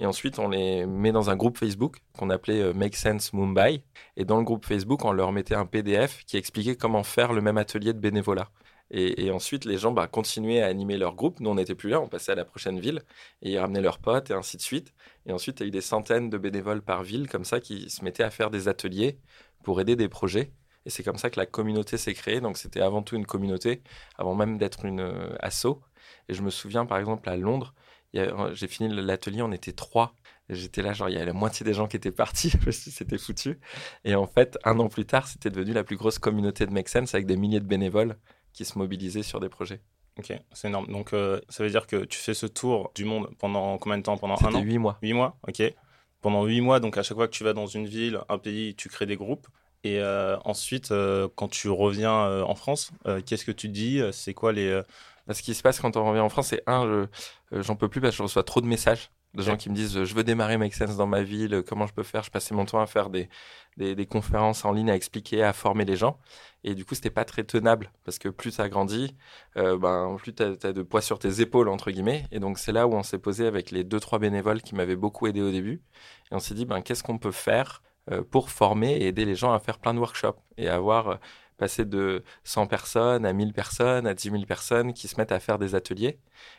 Et 0.00 0.06
ensuite, 0.06 0.38
on 0.38 0.48
les 0.48 0.84
met 0.84 1.12
dans 1.12 1.30
un 1.30 1.36
groupe 1.36 1.56
Facebook 1.56 1.98
qu'on 2.18 2.28
appelait 2.30 2.60
euh, 2.60 2.74
Make 2.74 2.96
Sense 2.96 3.32
Mumbai. 3.32 3.82
Et 4.16 4.24
dans 4.24 4.36
le 4.36 4.44
groupe 4.44 4.66
Facebook, 4.66 5.04
on 5.04 5.12
leur 5.12 5.32
mettait 5.32 5.54
un 5.54 5.66
PDF 5.66 6.24
qui 6.26 6.36
expliquait 6.36 6.76
comment 6.76 7.02
faire 7.02 7.32
le 7.32 7.40
même 7.40 7.56
atelier 7.56 7.94
de 7.94 7.98
bénévolat. 7.98 8.50
Et, 8.90 9.30
ensuite, 9.30 9.64
les 9.64 9.78
gens 9.78 9.92
bah, 9.92 10.06
continuaient 10.06 10.62
à 10.62 10.66
animer 10.66 10.96
leur 10.98 11.14
groupe. 11.14 11.40
Nous, 11.40 11.50
on 11.50 11.56
n'était 11.56 11.74
plus 11.74 11.88
là, 11.90 12.00
on 12.00 12.08
passait 12.08 12.32
à 12.32 12.34
la 12.34 12.44
prochaine 12.44 12.78
ville 12.78 13.02
et 13.42 13.52
ils 13.52 13.58
ramenaient 13.58 13.80
leurs 13.80 13.98
potes 13.98 14.30
et 14.30 14.34
ainsi 14.34 14.56
de 14.56 14.62
suite. 14.62 14.92
Et 15.26 15.32
ensuite, 15.32 15.60
il 15.60 15.62
y 15.64 15.66
a 15.66 15.68
eu 15.68 15.70
des 15.72 15.80
centaines 15.80 16.30
de 16.30 16.38
bénévoles 16.38 16.82
par 16.82 17.02
ville 17.02 17.28
comme 17.28 17.44
ça 17.44 17.60
qui 17.60 17.90
se 17.90 18.04
mettaient 18.04 18.22
à 18.22 18.30
faire 18.30 18.50
des 18.50 18.68
ateliers 18.68 19.18
pour 19.62 19.80
aider 19.80 19.96
des 19.96 20.08
projets. 20.08 20.52
Et 20.86 20.90
c'est 20.90 21.02
comme 21.02 21.16
ça 21.16 21.30
que 21.30 21.40
la 21.40 21.46
communauté 21.46 21.96
s'est 21.96 22.14
créée. 22.14 22.40
Donc 22.40 22.58
c'était 22.58 22.82
avant 22.82 23.02
tout 23.02 23.16
une 23.16 23.26
communauté, 23.26 23.82
avant 24.16 24.34
même 24.34 24.58
d'être 24.58 24.84
une 24.84 25.00
euh, 25.00 25.34
asso. 25.40 25.80
Et 26.28 26.34
je 26.34 26.42
me 26.42 26.50
souviens 26.50 26.86
par 26.86 26.98
exemple 26.98 27.28
à 27.28 27.36
Londres, 27.36 27.74
euh, 28.16 28.54
j'ai 28.54 28.68
fini 28.68 28.94
l'atelier, 28.94 29.42
on 29.42 29.52
était 29.52 29.72
trois. 29.72 30.14
J'étais 30.50 30.82
là, 30.82 30.92
genre, 30.92 31.08
il 31.08 31.16
y 31.16 31.18
a 31.18 31.24
la 31.24 31.32
moitié 31.32 31.64
des 31.64 31.72
gens 31.72 31.88
qui 31.88 31.96
étaient 31.96 32.12
partis, 32.12 32.50
c'était 32.70 33.18
foutu. 33.18 33.58
Et 34.04 34.14
en 34.14 34.26
fait, 34.26 34.58
un 34.64 34.78
an 34.78 34.88
plus 34.88 35.06
tard, 35.06 35.26
c'était 35.26 35.50
devenu 35.50 35.72
la 35.72 35.84
plus 35.84 35.96
grosse 35.96 36.18
communauté 36.18 36.66
de 36.66 36.70
Make 36.72 36.88
Sense 36.88 37.14
avec 37.14 37.26
des 37.26 37.36
milliers 37.36 37.60
de 37.60 37.66
bénévoles 37.66 38.16
qui 38.54 38.64
se 38.64 38.78
mobilisaient 38.78 39.22
sur 39.22 39.38
des 39.40 39.50
projets. 39.50 39.82
Ok, 40.18 40.32
c'est 40.52 40.68
énorme. 40.68 40.86
Donc, 40.86 41.12
euh, 41.12 41.40
ça 41.50 41.62
veut 41.62 41.70
dire 41.70 41.86
que 41.86 42.04
tu 42.04 42.18
fais 42.18 42.34
ce 42.34 42.46
tour 42.46 42.92
du 42.94 43.04
monde 43.04 43.28
pendant 43.38 43.76
combien 43.76 43.98
de 43.98 44.02
temps? 44.02 44.16
Pendant 44.16 44.36
un 44.42 44.54
an? 44.54 44.62
Huit 44.62 44.78
mois. 44.78 44.96
Huit 45.02 45.12
mois, 45.12 45.36
ok. 45.46 45.62
Pendant 46.22 46.44
huit 46.46 46.62
mois, 46.62 46.80
donc 46.80 46.96
à 46.96 47.02
chaque 47.02 47.16
fois 47.16 47.26
que 47.26 47.32
tu 47.32 47.44
vas 47.44 47.52
dans 47.52 47.66
une 47.66 47.86
ville, 47.86 48.20
un 48.30 48.38
pays, 48.38 48.74
tu 48.76 48.88
crées 48.88 49.06
des 49.06 49.16
groupes. 49.16 49.46
Et 49.82 50.00
euh, 50.00 50.38
ensuite, 50.44 50.92
euh, 50.92 51.28
quand 51.34 51.48
tu 51.48 51.68
reviens 51.68 52.42
en 52.42 52.54
France, 52.54 52.92
qu'est-ce 53.26 53.44
que 53.44 53.52
tu 53.52 53.68
dis? 53.68 54.00
C'est 54.12 54.32
quoi 54.32 54.52
les... 54.52 54.80
Bah, 55.26 55.34
ce 55.34 55.42
qui 55.42 55.52
se 55.54 55.62
passe 55.62 55.80
quand 55.80 55.96
on 55.96 56.08
revient 56.08 56.20
en 56.20 56.28
France, 56.28 56.48
c'est 56.48 56.62
un, 56.66 57.08
j'en 57.50 57.76
peux 57.76 57.88
plus 57.88 58.00
parce 58.00 58.12
que 58.12 58.18
je 58.18 58.22
reçois 58.22 58.44
trop 58.44 58.60
de 58.60 58.66
messages 58.66 59.10
de 59.34 59.42
gens 59.42 59.56
qui 59.56 59.70
me 59.70 59.74
disent 59.74 60.04
je 60.04 60.14
veux 60.14 60.24
démarrer 60.24 60.56
Make 60.58 60.74
Sense 60.74 60.96
dans 60.96 61.06
ma 61.06 61.22
ville, 61.22 61.62
comment 61.66 61.86
je 61.86 61.94
peux 61.94 62.02
faire? 62.02 62.22
Je 62.22 62.30
passais 62.30 62.54
mon 62.54 62.64
temps 62.64 62.80
à 62.80 62.86
faire 62.86 63.10
des, 63.10 63.28
des, 63.76 64.06
conférences 64.06 64.64
en 64.64 64.72
ligne, 64.72 64.90
à 64.90 64.94
expliquer, 64.94 65.42
à 65.42 65.52
former 65.52 65.84
les 65.84 65.96
gens. 65.96 66.18
Et 66.62 66.74
du 66.74 66.84
coup, 66.84 66.94
c'était 66.94 67.10
pas 67.10 67.24
très 67.24 67.44
tenable 67.44 67.90
parce 68.04 68.18
que 68.18 68.28
plus 68.28 68.52
ça 68.52 68.68
grandit, 68.68 69.16
ben, 69.56 70.16
plus 70.18 70.34
tu 70.34 70.42
as, 70.42 70.72
de 70.72 70.82
poids 70.82 71.00
sur 71.00 71.18
tes 71.18 71.40
épaules, 71.40 71.68
entre 71.68 71.90
guillemets. 71.90 72.26
Et 72.30 72.40
donc, 72.40 72.58
c'est 72.58 72.72
là 72.72 72.86
où 72.86 72.94
on 72.94 73.02
s'est 73.02 73.18
posé 73.18 73.46
avec 73.46 73.70
les 73.70 73.84
deux, 73.84 74.00
trois 74.00 74.18
bénévoles 74.18 74.62
qui 74.62 74.74
m'avaient 74.74 74.96
beaucoup 74.96 75.26
aidé 75.26 75.42
au 75.42 75.50
début. 75.50 75.82
Et 76.30 76.34
on 76.34 76.40
s'est 76.40 76.54
dit 76.54 76.64
ben, 76.64 76.80
qu'est-ce 76.80 77.02
qu'on 77.02 77.18
peut 77.18 77.32
faire 77.32 77.82
euh, 78.10 78.22
pour 78.22 78.50
former 78.50 78.92
et 78.96 79.06
aider 79.06 79.24
les 79.24 79.34
gens 79.34 79.54
à 79.54 79.58
faire 79.58 79.78
plein 79.78 79.94
de 79.94 79.98
workshops 79.98 80.38
et 80.58 80.68
avoir 80.68 81.20
euh, 81.54 81.58
passé 81.58 81.84
de 81.84 82.24
100 82.44 82.66
personnes 82.66 83.26
à 83.26 83.32
1000 83.32 83.52
personnes, 83.52 84.06
à 84.06 84.14
10 84.14 84.30
000 84.30 84.42
personnes 84.44 84.92
qui 84.92 85.08
se 85.08 85.16
mettent 85.16 85.32
à 85.32 85.40
faire 85.40 85.58
des 85.58 85.74
ateliers. 85.74 86.18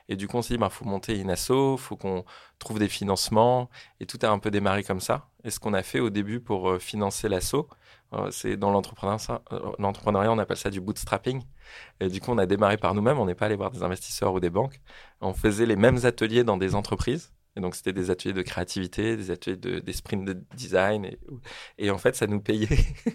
Et 0.09 0.15
du 0.15 0.27
coup, 0.27 0.37
on 0.37 0.41
s'est 0.41 0.49
dit, 0.49 0.53
il 0.55 0.59
ben, 0.59 0.69
faut 0.69 0.85
monter 0.85 1.19
une 1.19 1.29
asso, 1.29 1.77
faut 1.77 1.95
qu'on 1.97 2.25
trouve 2.59 2.79
des 2.79 2.89
financements. 2.89 3.69
Et 3.99 4.05
tout 4.05 4.19
a 4.21 4.29
un 4.29 4.39
peu 4.39 4.51
démarré 4.51 4.83
comme 4.83 5.01
ça. 5.01 5.27
Et 5.43 5.51
ce 5.51 5.59
qu'on 5.59 5.73
a 5.73 5.83
fait 5.83 5.99
au 5.99 6.09
début 6.09 6.39
pour 6.39 6.69
euh, 6.69 6.79
financer 6.79 7.29
l'asso, 7.29 7.67
c'est 8.31 8.55
dans 8.55 8.71
l'entrepreneuriat, 8.71 10.31
on 10.31 10.37
appelle 10.37 10.55
ça 10.55 10.69
du 10.69 10.79
bootstrapping. 10.79 11.43
Et 11.99 12.07
du 12.07 12.21
coup, 12.21 12.31
on 12.31 12.37
a 12.37 12.45
démarré 12.45 12.77
par 12.77 12.93
nous-mêmes, 12.93 13.19
on 13.19 13.25
n'est 13.25 13.35
pas 13.35 13.47
allé 13.47 13.57
voir 13.57 13.71
des 13.71 13.83
investisseurs 13.83 14.31
ou 14.33 14.39
des 14.39 14.49
banques. 14.49 14.79
On 15.19 15.33
faisait 15.33 15.65
les 15.65 15.75
mêmes 15.75 16.05
ateliers 16.05 16.45
dans 16.45 16.55
des 16.55 16.75
entreprises 16.75 17.34
et 17.57 17.61
donc, 17.61 17.75
c'était 17.75 17.93
des 17.93 18.09
ateliers 18.09 18.33
de 18.33 18.41
créativité, 18.41 19.15
des 19.15 19.31
ateliers 19.31 19.55
de, 19.55 19.79
des 19.79 19.93
sprints 19.93 20.25
de 20.25 20.33
design. 20.55 21.09
Et, 21.77 21.89
en 21.89 21.97
fait, 21.97 22.15
ça 22.15 22.27
nous 22.27 22.41
payait. 22.41 22.67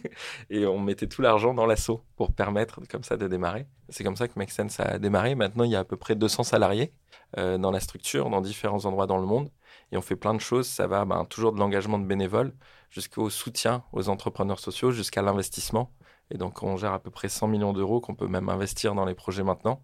et 0.50 0.66
on 0.66 0.78
mettait 0.78 1.06
tout 1.06 1.20
l'argent 1.20 1.52
dans 1.52 1.66
l'assaut 1.66 2.02
pour 2.16 2.32
permettre 2.32 2.80
comme 2.88 3.04
ça 3.04 3.18
de 3.18 3.28
démarrer. 3.28 3.66
C'est 3.90 4.02
comme 4.02 4.16
ça 4.16 4.28
que 4.28 4.38
Make 4.38 4.50
Sense 4.50 4.80
a 4.80 4.98
démarré. 4.98 5.34
Maintenant, 5.34 5.64
il 5.64 5.70
y 5.70 5.76
a 5.76 5.80
à 5.80 5.84
peu 5.84 5.98
près 5.98 6.14
200 6.14 6.44
salariés 6.44 6.94
euh, 7.36 7.58
dans 7.58 7.70
la 7.70 7.80
structure, 7.80 8.30
dans 8.30 8.40
différents 8.40 8.86
endroits 8.86 9.06
dans 9.06 9.18
le 9.18 9.26
monde. 9.26 9.50
Et 9.92 9.98
on 9.98 10.02
fait 10.02 10.16
plein 10.16 10.32
de 10.32 10.40
choses. 10.40 10.66
Ça 10.66 10.86
va 10.86 11.04
ben, 11.04 11.26
toujours 11.26 11.52
de 11.52 11.58
l'engagement 11.58 11.98
de 11.98 12.06
bénévoles 12.06 12.54
jusqu'au 12.88 13.28
soutien 13.28 13.84
aux 13.92 14.08
entrepreneurs 14.08 14.58
sociaux, 14.58 14.90
jusqu'à 14.90 15.20
l'investissement. 15.20 15.92
Et 16.30 16.38
donc, 16.38 16.62
on 16.62 16.78
gère 16.78 16.94
à 16.94 16.98
peu 16.98 17.10
près 17.10 17.28
100 17.28 17.46
millions 17.48 17.74
d'euros 17.74 18.00
qu'on 18.00 18.14
peut 18.14 18.28
même 18.28 18.48
investir 18.48 18.94
dans 18.94 19.04
les 19.04 19.14
projets 19.14 19.42
maintenant. 19.42 19.82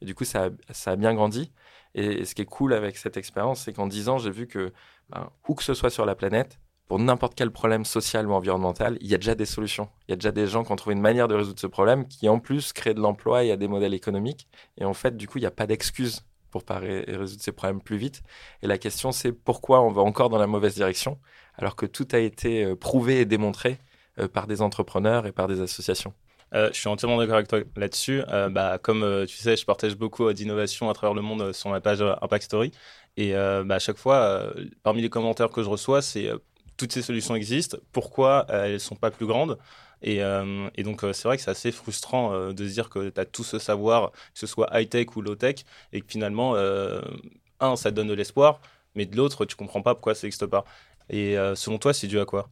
Et 0.00 0.04
du 0.04 0.14
coup, 0.14 0.24
ça 0.24 0.50
ça 0.70 0.92
a 0.92 0.96
bien 0.96 1.14
grandi. 1.14 1.52
Et, 1.96 2.24
ce 2.24 2.34
qui 2.34 2.42
est 2.42 2.46
cool 2.46 2.72
avec 2.72 2.96
cette 2.96 3.16
expérience, 3.16 3.64
c'est 3.64 3.72
qu'en 3.72 3.88
10 3.88 4.08
ans, 4.08 4.18
j'ai 4.18 4.30
vu 4.30 4.46
que, 4.46 4.72
ben, 5.10 5.28
où 5.48 5.54
que 5.54 5.64
ce 5.64 5.74
soit 5.74 5.90
sur 5.90 6.06
la 6.06 6.14
planète, 6.14 6.60
pour 6.86 7.00
n'importe 7.00 7.34
quel 7.34 7.50
problème 7.50 7.84
social 7.84 8.28
ou 8.28 8.32
environnemental, 8.32 8.96
il 9.00 9.08
y 9.08 9.14
a 9.14 9.18
déjà 9.18 9.34
des 9.34 9.46
solutions. 9.46 9.88
Il 10.06 10.12
y 10.12 10.14
a 10.14 10.16
déjà 10.16 10.30
des 10.30 10.46
gens 10.46 10.62
qui 10.62 10.70
ont 10.70 10.76
trouvé 10.76 10.94
une 10.94 11.02
manière 11.02 11.26
de 11.26 11.34
résoudre 11.34 11.58
ce 11.58 11.66
problème, 11.66 12.06
qui 12.06 12.28
en 12.28 12.38
plus 12.38 12.72
créent 12.72 12.94
de 12.94 13.00
l'emploi 13.00 13.42
et 13.42 13.50
a 13.50 13.56
des 13.56 13.66
modèles 13.66 13.94
économiques. 13.94 14.46
Et 14.78 14.84
en 14.84 14.94
fait, 14.94 15.16
du 15.16 15.26
coup, 15.26 15.38
il 15.38 15.40
n'y 15.40 15.48
a 15.48 15.50
pas 15.50 15.66
d'excuse 15.66 16.24
pour 16.50 16.64
pas 16.64 16.78
résoudre 16.78 17.42
ces 17.42 17.52
problèmes 17.52 17.80
plus 17.80 17.96
vite. 17.96 18.22
Et 18.62 18.68
la 18.68 18.78
question, 18.78 19.10
c'est 19.10 19.32
pourquoi 19.32 19.82
on 19.82 19.90
va 19.90 20.02
encore 20.02 20.28
dans 20.28 20.38
la 20.38 20.46
mauvaise 20.46 20.74
direction, 20.74 21.18
alors 21.56 21.74
que 21.76 21.86
tout 21.86 22.06
a 22.12 22.18
été 22.18 22.64
euh, 22.64 22.76
prouvé 22.76 23.20
et 23.20 23.24
démontré 23.24 23.78
euh, 24.18 24.28
par 24.28 24.46
des 24.46 24.62
entrepreneurs 24.62 25.26
et 25.26 25.32
par 25.32 25.48
des 25.48 25.60
associations. 25.60 26.14
Euh, 26.54 26.68
je 26.72 26.78
suis 26.78 26.88
entièrement 26.88 27.18
d'accord 27.18 27.36
avec 27.36 27.48
toi 27.48 27.60
là-dessus. 27.76 28.22
Euh, 28.28 28.48
bah, 28.48 28.78
comme 28.78 29.02
euh, 29.02 29.26
tu 29.26 29.36
sais, 29.36 29.56
je 29.56 29.64
partage 29.64 29.96
beaucoup 29.96 30.32
d'innovation 30.32 30.88
à 30.88 30.94
travers 30.94 31.14
le 31.14 31.22
monde 31.22 31.52
sur 31.52 31.70
ma 31.70 31.80
page 31.80 32.02
Impact 32.02 32.44
Story. 32.44 32.72
Et 33.16 33.32
bah, 33.32 33.76
à 33.76 33.78
chaque 33.78 33.96
fois, 33.96 34.52
parmi 34.82 35.00
les 35.00 35.08
commentaires 35.08 35.50
que 35.50 35.62
je 35.62 35.68
reçois, 35.68 36.02
c'est 36.02 36.30
toutes 36.76 36.92
ces 36.92 37.00
solutions 37.00 37.34
existent. 37.34 37.78
Pourquoi 37.90 38.44
elles 38.50 38.74
ne 38.74 38.78
sont 38.78 38.94
pas 38.94 39.10
plus 39.10 39.26
grandes? 39.26 39.58
Et, 40.02 40.20
donc, 40.84 41.00
c'est 41.00 41.24
vrai 41.24 41.38
que 41.38 41.42
c'est 41.42 41.50
assez 41.50 41.72
frustrant 41.72 42.52
de 42.52 42.68
se 42.68 42.72
dire 42.74 42.90
que 42.90 43.08
tu 43.08 43.18
as 43.18 43.24
tout 43.24 43.42
ce 43.42 43.58
savoir, 43.58 44.12
que 44.12 44.18
ce 44.34 44.46
soit 44.46 44.68
high-tech 44.78 45.16
ou 45.16 45.22
low-tech, 45.22 45.64
et 45.94 46.02
que 46.02 46.06
finalement, 46.06 46.56
un, 47.60 47.76
ça 47.76 47.90
donne 47.90 48.08
de 48.08 48.12
l'espoir, 48.12 48.60
mais 48.94 49.06
de 49.06 49.16
l'autre, 49.16 49.46
tu 49.46 49.56
comprends 49.56 49.80
pas 49.80 49.94
pourquoi 49.94 50.14
ça 50.14 50.26
n'existe 50.26 50.44
pas. 50.44 50.66
Et 51.08 51.36
selon 51.54 51.78
toi, 51.78 51.94
c'est 51.94 52.08
dû 52.08 52.20
à 52.20 52.26
quoi? 52.26 52.50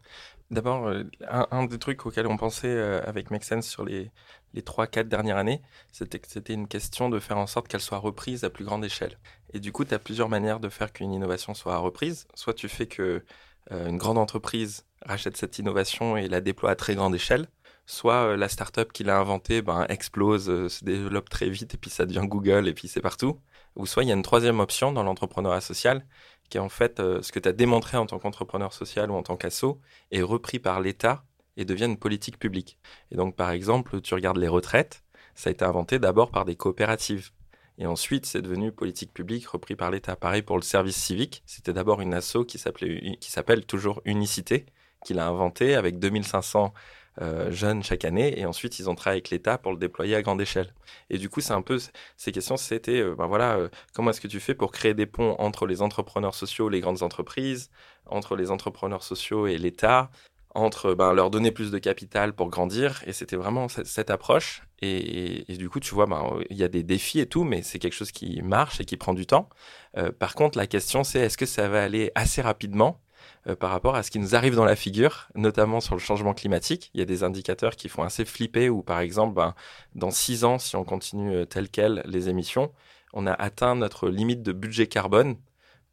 D'abord, 0.50 0.86
euh, 0.88 1.04
un, 1.28 1.64
des 1.64 1.78
trucs 1.78 2.04
auxquels 2.04 2.26
on 2.26 2.36
pensait 2.36 2.68
euh, 2.68 3.00
avec 3.06 3.30
Make 3.30 3.44
sur 3.62 3.84
les, 3.84 4.10
les 4.52 4.62
3-4 4.62 5.04
dernières 5.04 5.38
années, 5.38 5.62
c'était 5.90 6.18
que 6.18 6.28
c'était 6.28 6.52
une 6.52 6.68
question 6.68 7.08
de 7.08 7.18
faire 7.18 7.38
en 7.38 7.46
sorte 7.46 7.66
qu'elle 7.66 7.80
soit 7.80 7.98
reprise 7.98 8.44
à 8.44 8.50
plus 8.50 8.64
grande 8.64 8.84
échelle. 8.84 9.18
Et 9.52 9.60
du 9.60 9.72
coup, 9.72 9.84
tu 9.84 9.94
as 9.94 9.98
plusieurs 9.98 10.28
manières 10.28 10.60
de 10.60 10.68
faire 10.68 10.92
qu'une 10.92 11.12
innovation 11.12 11.54
soit 11.54 11.76
reprise. 11.78 12.26
Soit 12.34 12.54
tu 12.54 12.68
fais 12.68 12.86
que 12.86 13.24
une 13.70 13.96
grande 13.96 14.18
entreprise 14.18 14.84
rachète 15.06 15.38
cette 15.38 15.58
innovation 15.58 16.18
et 16.18 16.28
la 16.28 16.42
déploie 16.42 16.70
à 16.72 16.76
très 16.76 16.94
grande 16.94 17.14
échelle, 17.14 17.46
soit 17.86 18.36
la 18.36 18.50
startup 18.50 18.92
qui 18.92 19.04
l'a 19.04 19.18
inventée 19.18 19.62
ben, 19.62 19.86
explose, 19.88 20.68
se 20.68 20.84
développe 20.84 21.30
très 21.30 21.48
vite 21.48 21.72
et 21.72 21.78
puis 21.78 21.88
ça 21.90 22.04
devient 22.04 22.26
Google 22.26 22.68
et 22.68 22.74
puis 22.74 22.88
c'est 22.88 23.00
partout. 23.00 23.40
Ou 23.76 23.86
soit 23.86 24.04
il 24.04 24.08
y 24.08 24.12
a 24.12 24.14
une 24.14 24.22
troisième 24.22 24.60
option 24.60 24.92
dans 24.92 25.02
l'entrepreneuriat 25.02 25.60
social 25.60 26.06
qui 26.50 26.58
est 26.58 26.60
en 26.60 26.68
fait 26.68 26.98
ce 26.98 27.32
que 27.32 27.38
tu 27.38 27.48
as 27.48 27.52
démontré 27.52 27.96
en 27.96 28.06
tant 28.06 28.18
qu'entrepreneur 28.18 28.72
social 28.72 29.10
ou 29.10 29.14
en 29.14 29.22
tant 29.22 29.36
qu'asso 29.36 29.80
est 30.10 30.22
repris 30.22 30.58
par 30.58 30.80
l'État 30.80 31.24
et 31.56 31.64
devient 31.64 31.86
une 31.86 31.96
politique 31.96 32.38
publique. 32.38 32.78
Et 33.10 33.16
donc 33.16 33.34
par 33.34 33.50
exemple, 33.50 34.00
tu 34.00 34.14
regardes 34.14 34.36
les 34.36 34.48
retraites, 34.48 35.02
ça 35.34 35.48
a 35.48 35.52
été 35.52 35.64
inventé 35.64 35.98
d'abord 35.98 36.30
par 36.30 36.44
des 36.44 36.54
coopératives. 36.54 37.30
Et 37.78 37.86
ensuite, 37.86 38.26
c'est 38.26 38.42
devenu 38.42 38.70
politique 38.70 39.12
publique 39.12 39.46
repris 39.48 39.74
par 39.74 39.90
l'État. 39.90 40.14
Pareil 40.14 40.42
pour 40.42 40.56
le 40.56 40.62
service 40.62 40.96
civique. 40.96 41.42
C'était 41.44 41.72
d'abord 41.72 42.00
une 42.00 42.14
asso 42.14 42.44
qui 42.46 42.58
s'appelle 42.58 43.66
toujours 43.66 44.00
Unicité, 44.04 44.66
qu'il 45.04 45.18
a 45.18 45.26
inventé 45.26 45.74
avec 45.74 45.98
2500 45.98 46.72
euh, 47.20 47.50
jeunes 47.52 47.82
chaque 47.82 48.04
année. 48.04 48.38
Et 48.38 48.46
ensuite, 48.46 48.78
ils 48.78 48.90
ont 48.90 48.94
travaillé 48.94 49.18
avec 49.18 49.30
l'État 49.30 49.58
pour 49.58 49.72
le 49.72 49.78
déployer 49.78 50.16
à 50.16 50.22
grande 50.22 50.40
échelle. 50.40 50.74
Et 51.10 51.18
du 51.18 51.28
coup, 51.28 51.40
c'est 51.40 51.52
un 51.52 51.62
peu 51.62 51.78
ces 52.16 52.32
questions. 52.32 52.56
C'était, 52.56 53.00
euh, 53.00 53.14
ben 53.16 53.26
voilà, 53.26 53.56
euh, 53.56 53.68
comment 53.92 54.10
est-ce 54.10 54.20
que 54.20 54.28
tu 54.28 54.40
fais 54.40 54.54
pour 54.54 54.72
créer 54.72 54.94
des 54.94 55.06
ponts 55.06 55.36
entre 55.38 55.66
les 55.66 55.82
entrepreneurs 55.82 56.34
sociaux, 56.34 56.68
les 56.68 56.80
grandes 56.80 57.02
entreprises, 57.02 57.70
entre 58.06 58.36
les 58.36 58.50
entrepreneurs 58.50 59.02
sociaux 59.02 59.46
et 59.46 59.58
l'État, 59.58 60.10
entre 60.54 60.94
ben, 60.94 61.12
leur 61.12 61.30
donner 61.30 61.50
plus 61.52 61.70
de 61.70 61.78
capital 61.78 62.34
pour 62.34 62.48
grandir? 62.50 63.02
Et 63.06 63.12
c'était 63.12 63.36
vraiment 63.36 63.68
cette, 63.68 64.10
approche. 64.10 64.62
Et, 64.82 65.44
du 65.56 65.70
coup, 65.70 65.80
tu 65.80 65.94
vois, 65.94 66.06
ben, 66.06 66.40
il 66.50 66.56
y 66.56 66.64
a 66.64 66.68
des 66.68 66.82
défis 66.82 67.20
et 67.20 67.26
tout, 67.26 67.44
mais 67.44 67.62
c'est 67.62 67.78
quelque 67.78 67.94
chose 67.94 68.12
qui 68.12 68.42
marche 68.42 68.80
et 68.80 68.84
qui 68.84 68.96
prend 68.96 69.14
du 69.14 69.26
temps. 69.26 69.48
Euh, 69.96 70.12
par 70.12 70.34
contre, 70.34 70.58
la 70.58 70.66
question, 70.66 71.04
c'est 71.04 71.20
est-ce 71.20 71.38
que 71.38 71.46
ça 71.46 71.68
va 71.68 71.82
aller 71.82 72.10
assez 72.14 72.42
rapidement 72.42 73.00
euh, 73.46 73.56
par 73.56 73.70
rapport 73.70 73.94
à 73.94 74.02
ce 74.02 74.10
qui 74.10 74.18
nous 74.18 74.34
arrive 74.34 74.54
dans 74.54 74.64
la 74.64 74.76
figure, 74.76 75.28
notamment 75.34 75.80
sur 75.80 75.94
le 75.94 76.00
changement 76.00 76.34
climatique. 76.34 76.90
Il 76.94 77.00
y 77.00 77.02
a 77.02 77.06
des 77.06 77.24
indicateurs 77.24 77.76
qui 77.76 77.88
font 77.88 78.02
assez 78.02 78.24
flipper, 78.24 78.70
où 78.70 78.82
par 78.82 79.00
exemple, 79.00 79.34
ben, 79.34 79.54
dans 79.94 80.10
six 80.10 80.44
ans, 80.44 80.58
si 80.58 80.76
on 80.76 80.84
continue 80.84 81.34
euh, 81.34 81.44
tel 81.44 81.68
quel 81.68 82.02
les 82.06 82.28
émissions, 82.28 82.72
on 83.12 83.26
a 83.26 83.32
atteint 83.32 83.74
notre 83.74 84.08
limite 84.08 84.42
de 84.42 84.52
budget 84.52 84.86
carbone 84.86 85.36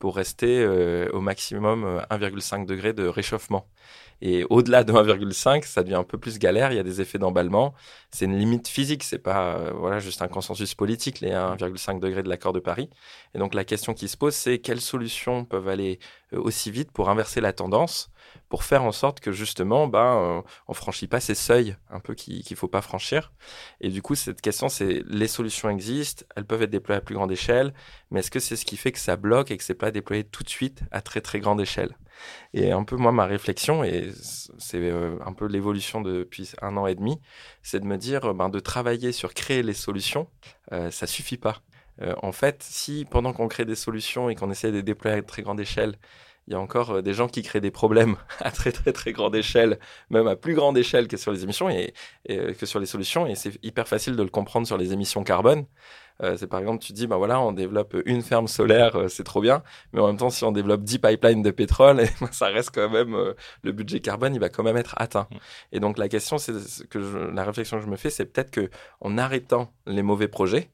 pour 0.01 0.15
rester 0.17 0.65
au 1.13 1.21
maximum 1.21 2.01
1,5 2.09 2.65
degré 2.65 2.91
de 2.93 3.05
réchauffement. 3.05 3.67
Et 4.21 4.45
au-delà 4.49 4.83
de 4.83 4.93
1,5, 4.93 5.65
ça 5.65 5.81
devient 5.81 5.95
un 5.95 6.03
peu 6.03 6.17
plus 6.17 6.37
galère. 6.37 6.71
Il 6.71 6.75
y 6.75 6.79
a 6.79 6.83
des 6.83 7.01
effets 7.01 7.17
d'emballement. 7.17 7.73
C'est 8.11 8.25
une 8.25 8.37
limite 8.37 8.67
physique. 8.67 9.03
C'est 9.03 9.17
pas 9.17 9.55
euh, 9.55 9.71
voilà 9.73 9.99
juste 9.99 10.21
un 10.21 10.27
consensus 10.27 10.75
politique 10.75 11.21
les 11.21 11.31
1,5 11.31 11.99
degrés 11.99 12.21
de 12.21 12.29
l'accord 12.29 12.53
de 12.53 12.59
Paris. 12.59 12.89
Et 13.33 13.39
donc 13.39 13.55
la 13.55 13.63
question 13.65 13.93
qui 13.93 14.07
se 14.07 14.17
pose, 14.17 14.35
c'est 14.35 14.59
quelles 14.59 14.81
solutions 14.81 15.43
peuvent 15.43 15.67
aller 15.67 15.99
euh, 16.33 16.39
aussi 16.39 16.69
vite 16.69 16.91
pour 16.91 17.09
inverser 17.09 17.41
la 17.41 17.51
tendance, 17.51 18.11
pour 18.51 18.65
faire 18.65 18.83
en 18.83 18.91
sorte 18.91 19.21
que 19.21 19.31
justement, 19.31 19.87
ben, 19.87 20.17
euh, 20.17 20.41
on 20.67 20.73
franchit 20.73 21.07
pas 21.07 21.21
ces 21.21 21.35
seuils 21.35 21.77
un 21.89 22.01
peu 22.01 22.15
qu'il 22.15 22.43
ne 22.51 22.55
faut 22.57 22.67
pas 22.67 22.81
franchir. 22.81 23.31
Et 23.79 23.87
du 23.87 24.01
coup, 24.01 24.13
cette 24.13 24.41
question, 24.41 24.67
c'est 24.67 25.03
les 25.07 25.29
solutions 25.29 25.69
existent, 25.69 26.25
elles 26.35 26.45
peuvent 26.45 26.61
être 26.61 26.69
déployées 26.69 26.97
à 26.97 27.01
plus 27.01 27.15
grande 27.15 27.31
échelle, 27.31 27.73
mais 28.09 28.19
est-ce 28.19 28.29
que 28.29 28.41
c'est 28.41 28.57
ce 28.57 28.65
qui 28.65 28.75
fait 28.75 28.91
que 28.91 28.99
ça 28.99 29.15
bloque 29.15 29.51
et 29.51 29.57
que 29.57 29.63
c'est 29.63 29.73
pas 29.73 29.89
déployé 29.89 30.25
tout 30.25 30.43
de 30.43 30.49
suite 30.49 30.81
à 30.91 30.99
très 30.99 31.21
très 31.21 31.39
grande 31.39 31.61
échelle? 31.61 31.95
Et 32.53 32.73
un 32.73 32.83
peu 32.83 32.97
moi, 32.97 33.13
ma 33.13 33.25
réflexion, 33.25 33.85
et 33.85 34.11
c'est 34.57 34.81
euh, 34.81 35.17
un 35.25 35.31
peu 35.31 35.47
l'évolution 35.47 36.01
depuis 36.01 36.51
un 36.61 36.75
an 36.75 36.87
et 36.87 36.95
demi, 36.95 37.21
c'est 37.63 37.79
de 37.79 37.85
me 37.85 37.97
dire, 37.97 38.33
ben, 38.33 38.49
de 38.49 38.59
travailler 38.59 39.13
sur 39.13 39.33
créer 39.33 39.63
les 39.63 39.73
solutions, 39.73 40.27
euh, 40.73 40.91
ça 40.91 41.07
suffit 41.07 41.37
pas. 41.37 41.61
Euh, 42.01 42.15
en 42.21 42.31
fait, 42.31 42.63
si 42.63 43.05
pendant 43.09 43.33
qu'on 43.33 43.47
crée 43.47 43.65
des 43.65 43.75
solutions 43.75 44.29
et 44.29 44.35
qu'on 44.35 44.51
essaie 44.51 44.71
de 44.71 44.77
les 44.77 44.83
déployer 44.83 45.17
à 45.17 45.21
très 45.21 45.41
grande 45.41 45.59
échelle, 45.59 45.95
il 46.47 46.53
y 46.53 46.55
a 46.55 46.59
encore 46.59 46.91
euh, 46.91 47.01
des 47.01 47.13
gens 47.13 47.27
qui 47.27 47.43
créent 47.43 47.61
des 47.61 47.71
problèmes 47.71 48.15
à 48.39 48.51
très 48.51 48.71
très 48.71 48.91
très 48.91 49.11
grande 49.13 49.35
échelle, 49.35 49.79
même 50.09 50.27
à 50.27 50.35
plus 50.35 50.55
grande 50.55 50.77
échelle 50.77 51.07
que 51.07 51.17
sur 51.17 51.31
les 51.31 51.43
émissions 51.43 51.69
et, 51.69 51.93
que 52.27 52.65
sur 52.65 52.79
les 52.79 52.85
solutions. 52.85 53.27
Et 53.27 53.35
c'est 53.35 53.63
hyper 53.63 53.87
facile 53.87 54.15
de 54.15 54.23
le 54.23 54.29
comprendre 54.29 54.67
sur 54.67 54.77
les 54.77 54.93
émissions 54.93 55.23
carbone. 55.23 55.65
Euh, 56.23 56.37
c'est 56.37 56.47
par 56.47 56.59
exemple, 56.59 56.83
tu 56.83 56.93
dis, 56.93 57.07
bah 57.07 57.17
voilà, 57.17 57.39
on 57.41 57.51
développe 57.51 57.95
une 58.05 58.21
ferme 58.21 58.47
solaire, 58.47 58.95
euh, 58.95 59.07
c'est 59.07 59.23
trop 59.23 59.41
bien, 59.41 59.63
mais 59.91 60.01
en 60.01 60.07
même 60.07 60.17
temps, 60.17 60.29
si 60.29 60.43
on 60.43 60.51
développe 60.51 60.83
10 60.83 60.99
pipelines 60.99 61.41
de 61.41 61.49
pétrole, 61.51 62.03
ça 62.31 62.47
reste 62.47 62.71
quand 62.73 62.89
même, 62.89 63.15
le 63.63 63.71
budget 63.71 64.01
carbone, 64.01 64.35
il 64.35 64.39
va 64.39 64.49
quand 64.49 64.63
même 64.63 64.77
être 64.77 64.93
atteint. 64.97 65.27
Mmh. 65.31 65.35
Et 65.71 65.79
donc 65.79 65.97
la 65.97 66.09
question, 66.09 66.37
c'est 66.37 66.53
que 66.89 66.99
la 67.33 67.43
réflexion 67.43 67.77
que 67.77 67.85
je 67.85 67.89
me 67.89 67.95
fais, 67.95 68.09
c'est 68.09 68.25
peut-être 68.25 68.51
que 68.51 68.69
en 68.99 69.17
arrêtant 69.17 69.71
les 69.87 70.03
mauvais 70.03 70.27
projets, 70.27 70.69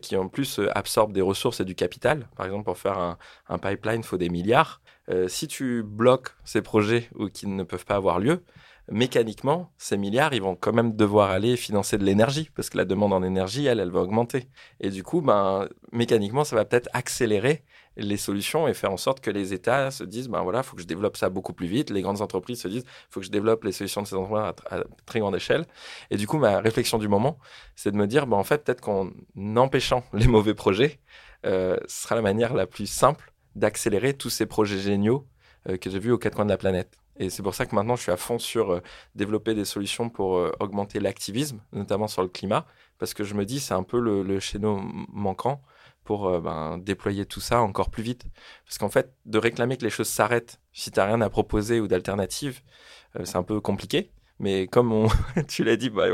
qui 0.00 0.16
en 0.16 0.26
plus 0.28 0.58
absorbent 0.74 1.12
des 1.12 1.20
ressources 1.20 1.60
et 1.60 1.66
du 1.66 1.74
capital. 1.74 2.26
Par 2.34 2.46
exemple, 2.46 2.64
pour 2.64 2.78
faire 2.78 2.96
un, 2.96 3.18
un 3.50 3.58
pipeline, 3.58 4.00
il 4.00 4.06
faut 4.06 4.16
des 4.16 4.30
milliards. 4.30 4.80
Euh, 5.10 5.28
si 5.28 5.48
tu 5.48 5.82
bloques 5.82 6.30
ces 6.44 6.62
projets 6.62 7.08
ou 7.14 7.28
qui 7.28 7.46
ne 7.46 7.62
peuvent 7.62 7.84
pas 7.84 7.96
avoir 7.96 8.18
lieu, 8.18 8.42
mécaniquement, 8.90 9.72
ces 9.78 9.96
milliards, 9.96 10.32
ils 10.34 10.42
vont 10.42 10.56
quand 10.56 10.72
même 10.72 10.94
devoir 10.94 11.30
aller 11.30 11.56
financer 11.56 11.98
de 11.98 12.04
l'énergie, 12.04 12.50
parce 12.54 12.70
que 12.70 12.76
la 12.76 12.84
demande 12.84 13.12
en 13.12 13.22
énergie, 13.22 13.66
elle, 13.66 13.80
elle 13.80 13.90
va 13.90 14.00
augmenter. 14.00 14.48
Et 14.80 14.90
du 14.90 15.02
coup, 15.02 15.20
ben, 15.20 15.68
mécaniquement, 15.92 16.44
ça 16.44 16.56
va 16.56 16.64
peut-être 16.64 16.88
accélérer 16.92 17.64
les 17.96 18.16
solutions 18.16 18.68
et 18.68 18.74
faire 18.74 18.92
en 18.92 18.96
sorte 18.96 19.20
que 19.20 19.30
les 19.30 19.54
États 19.54 19.90
se 19.90 20.04
disent, 20.04 20.28
ben 20.28 20.42
voilà, 20.42 20.60
il 20.60 20.64
faut 20.64 20.76
que 20.76 20.82
je 20.82 20.86
développe 20.86 21.16
ça 21.16 21.30
beaucoup 21.30 21.54
plus 21.54 21.66
vite. 21.66 21.90
Les 21.90 22.02
grandes 22.02 22.20
entreprises 22.20 22.60
se 22.60 22.68
disent, 22.68 22.84
il 22.84 23.06
faut 23.10 23.20
que 23.20 23.26
je 23.26 23.30
développe 23.30 23.64
les 23.64 23.72
solutions 23.72 24.02
de 24.02 24.06
ces 24.06 24.14
entreprises 24.14 24.54
à, 24.70 24.84
très 25.06 25.20
grande 25.20 25.34
échelle. 25.34 25.64
Et 26.10 26.16
du 26.16 26.26
coup, 26.26 26.38
ma 26.38 26.60
réflexion 26.60 26.98
du 26.98 27.08
moment, 27.08 27.38
c'est 27.74 27.90
de 27.90 27.96
me 27.96 28.06
dire, 28.06 28.26
ben 28.26 28.36
en 28.36 28.44
fait, 28.44 28.64
peut-être 28.64 28.82
qu'en 28.82 29.10
empêchant 29.56 30.04
les 30.12 30.26
mauvais 30.26 30.54
projets, 30.54 31.00
euh, 31.46 31.78
ce 31.86 32.02
sera 32.02 32.14
la 32.14 32.22
manière 32.22 32.54
la 32.54 32.66
plus 32.66 32.86
simple 32.86 33.32
d'accélérer 33.56 34.14
tous 34.14 34.30
ces 34.30 34.46
projets 34.46 34.78
géniaux 34.78 35.26
euh, 35.68 35.76
que 35.76 35.90
j'ai 35.90 35.98
vus 35.98 36.12
aux 36.12 36.18
quatre 36.18 36.36
coins 36.36 36.44
de 36.44 36.50
la 36.50 36.58
planète. 36.58 36.98
Et 37.18 37.30
c'est 37.30 37.42
pour 37.42 37.54
ça 37.54 37.64
que 37.64 37.74
maintenant, 37.74 37.96
je 37.96 38.02
suis 38.02 38.12
à 38.12 38.16
fond 38.16 38.38
sur 38.38 38.70
euh, 38.70 38.80
développer 39.14 39.54
des 39.54 39.64
solutions 39.64 40.10
pour 40.10 40.36
euh, 40.36 40.52
augmenter 40.60 41.00
l'activisme, 41.00 41.60
notamment 41.72 42.06
sur 42.06 42.22
le 42.22 42.28
climat, 42.28 42.66
parce 42.98 43.14
que 43.14 43.24
je 43.24 43.34
me 43.34 43.44
dis, 43.44 43.58
c'est 43.58 43.74
un 43.74 43.82
peu 43.82 43.98
le, 43.98 44.22
le 44.22 44.38
chaînon 44.38 44.80
manquant 45.08 45.62
pour 46.04 46.40
ben, 46.40 46.78
déployer 46.78 47.26
tout 47.26 47.40
ça 47.40 47.60
encore 47.60 47.90
plus 47.90 48.04
vite. 48.04 48.26
Parce 48.64 48.78
qu'en 48.78 48.88
fait, 48.88 49.12
de 49.24 49.38
réclamer 49.38 49.76
que 49.76 49.82
les 49.82 49.90
choses 49.90 50.08
s'arrêtent 50.08 50.60
si 50.72 50.92
tu 50.92 51.00
n'as 51.00 51.06
rien 51.06 51.20
à 51.20 51.28
proposer 51.28 51.80
ou 51.80 51.88
d'alternative, 51.88 52.60
c'est 53.24 53.34
un 53.34 53.42
peu 53.42 53.60
compliqué. 53.60 54.12
Mais 54.38 54.66
comme 54.66 55.08
tu 55.48 55.64
l'as 55.64 55.76
dit, 55.76 55.90
bah, 55.90 56.06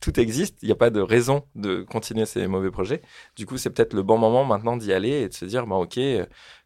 tout 0.00 0.18
existe, 0.20 0.58
il 0.62 0.66
n'y 0.66 0.72
a 0.72 0.76
pas 0.76 0.90
de 0.90 1.00
raison 1.00 1.44
de 1.54 1.82
continuer 1.82 2.26
ces 2.26 2.46
mauvais 2.46 2.70
projets. 2.70 3.02
Du 3.36 3.46
coup, 3.46 3.56
c'est 3.56 3.70
peut-être 3.70 3.94
le 3.94 4.02
bon 4.02 4.18
moment 4.18 4.44
maintenant 4.44 4.76
d'y 4.76 4.92
aller 4.92 5.22
et 5.22 5.28
de 5.28 5.34
se 5.34 5.44
dire, 5.44 5.66
bah, 5.66 5.76
ok, 5.76 5.98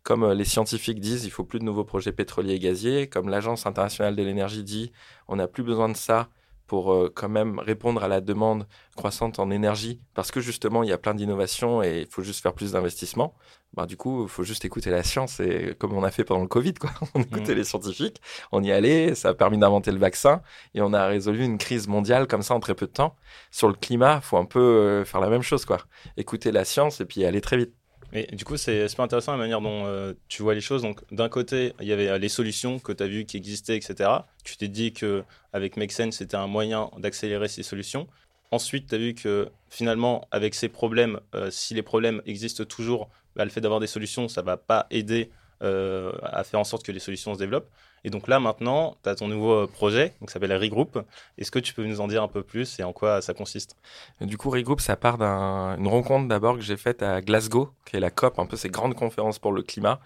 comme 0.02 0.32
les 0.32 0.44
scientifiques 0.44 1.00
disent, 1.00 1.24
il 1.24 1.30
faut 1.30 1.44
plus 1.44 1.58
de 1.60 1.64
nouveaux 1.64 1.84
projets 1.84 2.12
pétroliers 2.12 2.54
et 2.54 2.58
gaziers, 2.58 3.08
comme 3.08 3.28
l'Agence 3.28 3.66
internationale 3.66 4.16
de 4.16 4.22
l'énergie 4.22 4.64
dit, 4.64 4.92
on 5.28 5.36
n'a 5.36 5.48
plus 5.48 5.62
besoin 5.62 5.88
de 5.88 5.96
ça 5.96 6.28
pour 6.72 6.94
euh, 6.94 7.12
quand 7.14 7.28
même 7.28 7.58
répondre 7.58 8.02
à 8.02 8.08
la 8.08 8.22
demande 8.22 8.66
croissante 8.96 9.38
en 9.38 9.50
énergie, 9.50 10.00
parce 10.14 10.30
que 10.30 10.40
justement, 10.40 10.82
il 10.82 10.88
y 10.88 10.92
a 10.92 10.96
plein 10.96 11.12
d'innovations 11.12 11.82
et 11.82 12.00
il 12.00 12.06
faut 12.06 12.22
juste 12.22 12.42
faire 12.42 12.54
plus 12.54 12.72
d'investissements. 12.72 13.34
Ben, 13.74 13.84
du 13.84 13.98
coup, 13.98 14.22
il 14.22 14.28
faut 14.30 14.42
juste 14.42 14.64
écouter 14.64 14.88
la 14.90 15.02
science, 15.02 15.38
et 15.38 15.76
comme 15.78 15.92
on 15.92 16.02
a 16.02 16.10
fait 16.10 16.24
pendant 16.24 16.40
le 16.40 16.48
Covid, 16.48 16.72
quoi. 16.72 16.90
on 17.14 17.20
écoutait 17.20 17.52
mmh. 17.52 17.58
les 17.58 17.64
scientifiques, 17.64 18.22
on 18.52 18.62
y 18.62 18.72
allait, 18.72 19.14
ça 19.14 19.28
a 19.28 19.34
permis 19.34 19.58
d'inventer 19.58 19.92
le 19.92 19.98
vaccin, 19.98 20.40
et 20.72 20.80
on 20.80 20.94
a 20.94 21.06
résolu 21.06 21.44
une 21.44 21.58
crise 21.58 21.88
mondiale 21.88 22.26
comme 22.26 22.40
ça 22.40 22.54
en 22.54 22.60
très 22.60 22.74
peu 22.74 22.86
de 22.86 22.92
temps. 22.92 23.16
Sur 23.50 23.68
le 23.68 23.74
climat, 23.74 24.20
il 24.22 24.26
faut 24.26 24.38
un 24.38 24.46
peu 24.46 24.58
euh, 24.58 25.04
faire 25.04 25.20
la 25.20 25.28
même 25.28 25.42
chose, 25.42 25.66
quoi. 25.66 25.76
Écouter 26.16 26.52
la 26.52 26.64
science 26.64 27.02
et 27.02 27.04
puis 27.04 27.22
aller 27.26 27.42
très 27.42 27.58
vite. 27.58 27.74
Mais 28.12 28.26
du 28.32 28.44
coup, 28.44 28.58
c'est 28.58 28.88
super 28.88 29.04
intéressant 29.04 29.32
la 29.32 29.38
manière 29.38 29.62
dont 29.62 29.86
euh, 29.86 30.12
tu 30.28 30.42
vois 30.42 30.54
les 30.54 30.60
choses. 30.60 30.82
Donc, 30.82 31.00
d'un 31.10 31.30
côté, 31.30 31.72
il 31.80 31.86
y 31.86 31.92
avait 31.92 32.08
euh, 32.08 32.18
les 32.18 32.28
solutions 32.28 32.78
que 32.78 32.92
tu 32.92 33.02
as 33.02 33.06
vues 33.06 33.24
qui 33.24 33.38
existaient, 33.38 33.76
etc. 33.76 34.10
Tu 34.44 34.56
t'es 34.58 34.68
dit 34.68 34.92
qu'avec 34.92 35.76
Make 35.78 35.92
Sense, 35.92 36.16
c'était 36.16 36.36
un 36.36 36.46
moyen 36.46 36.90
d'accélérer 36.98 37.48
ces 37.48 37.62
solutions. 37.62 38.06
Ensuite, 38.50 38.88
tu 38.88 38.94
as 38.94 38.98
vu 38.98 39.14
que 39.14 39.48
finalement, 39.70 40.28
avec 40.30 40.54
ces 40.54 40.68
problèmes, 40.68 41.20
euh, 41.34 41.50
si 41.50 41.72
les 41.72 41.82
problèmes 41.82 42.20
existent 42.26 42.64
toujours, 42.64 43.08
bah, 43.34 43.44
le 43.46 43.50
fait 43.50 43.62
d'avoir 43.62 43.80
des 43.80 43.86
solutions, 43.86 44.28
ça 44.28 44.42
va 44.42 44.56
pas 44.58 44.86
aider 44.90 45.30
à 45.64 46.42
faire 46.42 46.58
en 46.58 46.64
sorte 46.64 46.84
que 46.84 46.90
les 46.90 46.98
solutions 46.98 47.34
se 47.34 47.38
développent. 47.38 47.70
Et 48.04 48.10
donc 48.10 48.28
là, 48.28 48.40
maintenant, 48.40 48.96
tu 49.02 49.08
as 49.08 49.14
ton 49.14 49.28
nouveau 49.28 49.52
euh, 49.52 49.66
projet, 49.66 50.14
qui 50.20 50.32
s'appelle 50.32 50.52
Regroup. 50.52 50.98
Est-ce 51.38 51.50
que 51.50 51.58
tu 51.58 51.72
peux 51.72 51.84
nous 51.84 52.00
en 52.00 52.08
dire 52.08 52.22
un 52.22 52.28
peu 52.28 52.42
plus 52.42 52.78
et 52.80 52.82
en 52.82 52.92
quoi 52.92 53.22
ça 53.22 53.34
consiste? 53.34 53.76
Du 54.20 54.36
coup, 54.36 54.50
Regroup, 54.50 54.80
ça 54.80 54.96
part 54.96 55.18
d'une 55.18 55.88
rencontre 55.88 56.28
d'abord 56.28 56.56
que 56.56 56.62
j'ai 56.62 56.76
faite 56.76 57.02
à 57.02 57.20
Glasgow, 57.20 57.70
qui 57.84 57.96
est 57.96 58.00
la 58.00 58.10
COP, 58.10 58.38
un 58.38 58.46
peu 58.46 58.56
ces 58.56 58.68
grandes 58.68 58.94
conférences 58.94 59.38
pour 59.38 59.52
le 59.52 59.62
climat. 59.62 60.00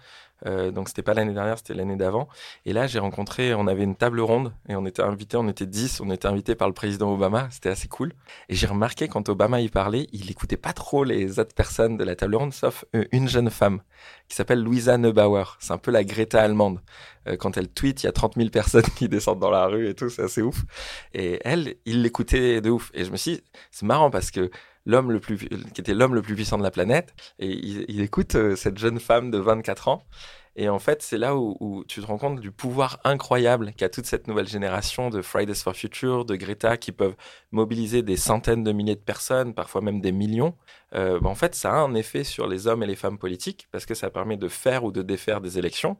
Euh, 0.45 0.71
donc 0.71 0.87
c'était 0.87 1.01
pas 1.01 1.13
l'année 1.13 1.33
dernière, 1.33 1.57
c'était 1.57 1.73
l'année 1.73 1.95
d'avant. 1.95 2.27
Et 2.65 2.73
là, 2.73 2.87
j'ai 2.87 2.99
rencontré, 2.99 3.53
on 3.53 3.67
avait 3.67 3.83
une 3.83 3.95
table 3.95 4.19
ronde 4.19 4.53
et 4.69 4.75
on 4.75 4.85
était 4.85 5.01
invité, 5.01 5.37
on 5.37 5.47
était 5.47 5.65
10, 5.65 6.01
on 6.01 6.11
était 6.11 6.27
invité 6.27 6.55
par 6.55 6.67
le 6.67 6.73
président 6.73 7.11
Obama, 7.11 7.47
c'était 7.51 7.69
assez 7.69 7.87
cool. 7.87 8.13
Et 8.49 8.55
j'ai 8.55 8.67
remarqué 8.67 9.07
quand 9.07 9.29
Obama 9.29 9.61
y 9.61 9.69
parlait, 9.69 10.07
il 10.11 10.29
écoutait 10.29 10.57
pas 10.57 10.73
trop 10.73 11.03
les 11.03 11.39
autres 11.39 11.55
personnes 11.55 11.97
de 11.97 12.03
la 12.03 12.15
table 12.15 12.35
ronde, 12.35 12.53
sauf 12.53 12.85
euh, 12.95 13.05
une 13.11 13.27
jeune 13.27 13.49
femme 13.49 13.81
qui 14.27 14.35
s'appelle 14.35 14.61
Louisa 14.61 14.97
Neubauer. 14.97 15.57
C'est 15.59 15.73
un 15.73 15.77
peu 15.77 15.91
la 15.91 16.03
Greta 16.03 16.41
allemande. 16.41 16.81
quand 17.39 17.57
elle 17.57 17.69
tweet, 17.69 18.03
il 18.03 18.05
y 18.05 18.09
a 18.09 18.11
30 18.11 18.35
000 18.35 18.49
personnes 18.49 18.83
qui 18.95 19.09
descendent 19.09 19.39
dans 19.39 19.51
la 19.51 19.65
rue 19.65 19.89
et 19.89 19.95
tout, 19.95 20.09
c'est 20.09 20.23
assez 20.23 20.41
ouf. 20.41 20.63
Et 21.13 21.39
elle, 21.43 21.75
il 21.85 22.01
l'écoutait 22.01 22.61
de 22.61 22.69
ouf. 22.69 22.91
Et 22.93 23.05
je 23.05 23.11
me 23.11 23.17
suis 23.17 23.37
dit, 23.37 23.43
c'est 23.71 23.85
marrant 23.85 24.09
parce 24.09 24.31
que 24.31 24.49
l'homme 24.87 25.11
le 25.11 25.19
plus, 25.19 25.37
qui 25.37 25.81
était 25.81 25.93
l'homme 25.93 26.15
le 26.15 26.23
plus 26.23 26.33
puissant 26.33 26.57
de 26.57 26.63
la 26.63 26.71
planète, 26.71 27.13
et 27.37 27.47
il, 27.47 27.85
il 27.87 28.01
écoute 28.01 28.55
cette 28.55 28.79
jeune 28.79 28.99
femme 28.99 29.29
de 29.29 29.37
24 29.37 29.89
ans. 29.89 30.03
Et 30.59 30.69
en 30.69 30.79
fait, 30.79 31.03
c'est 31.03 31.19
là 31.19 31.35
où, 31.37 31.85
tu 31.87 32.01
te 32.01 32.05
rends 32.07 32.17
compte 32.17 32.41
du 32.41 32.51
pouvoir 32.51 32.99
incroyable 33.03 33.73
qu'a 33.77 33.89
toute 33.89 34.07
cette 34.07 34.27
nouvelle 34.27 34.47
génération 34.47 35.11
de 35.11 35.21
Fridays 35.21 35.53
for 35.53 35.75
Future, 35.75 36.25
de 36.25 36.35
Greta, 36.35 36.77
qui 36.77 36.91
peuvent 36.91 37.15
mobiliser 37.51 38.01
des 38.01 38.17
centaines 38.17 38.63
de 38.63 38.71
milliers 38.71 38.95
de 38.95 38.99
personnes, 38.99 39.53
parfois 39.53 39.81
même 39.81 40.01
des 40.01 40.11
millions. 40.11 40.55
Euh, 40.95 41.19
bah, 41.19 41.29
en 41.29 41.35
fait, 41.35 41.53
ça 41.53 41.73
a 41.73 41.77
un 41.77 41.93
effet 41.93 42.23
sur 42.23 42.47
les 42.47 42.65
hommes 42.65 42.81
et 42.81 42.87
les 42.87 42.95
femmes 42.95 43.19
politiques, 43.19 43.67
parce 43.71 43.85
que 43.85 43.93
ça 43.93 44.09
permet 44.09 44.35
de 44.35 44.47
faire 44.47 44.83
ou 44.83 44.91
de 44.91 45.03
défaire 45.03 45.41
des 45.41 45.59
élections. 45.59 45.97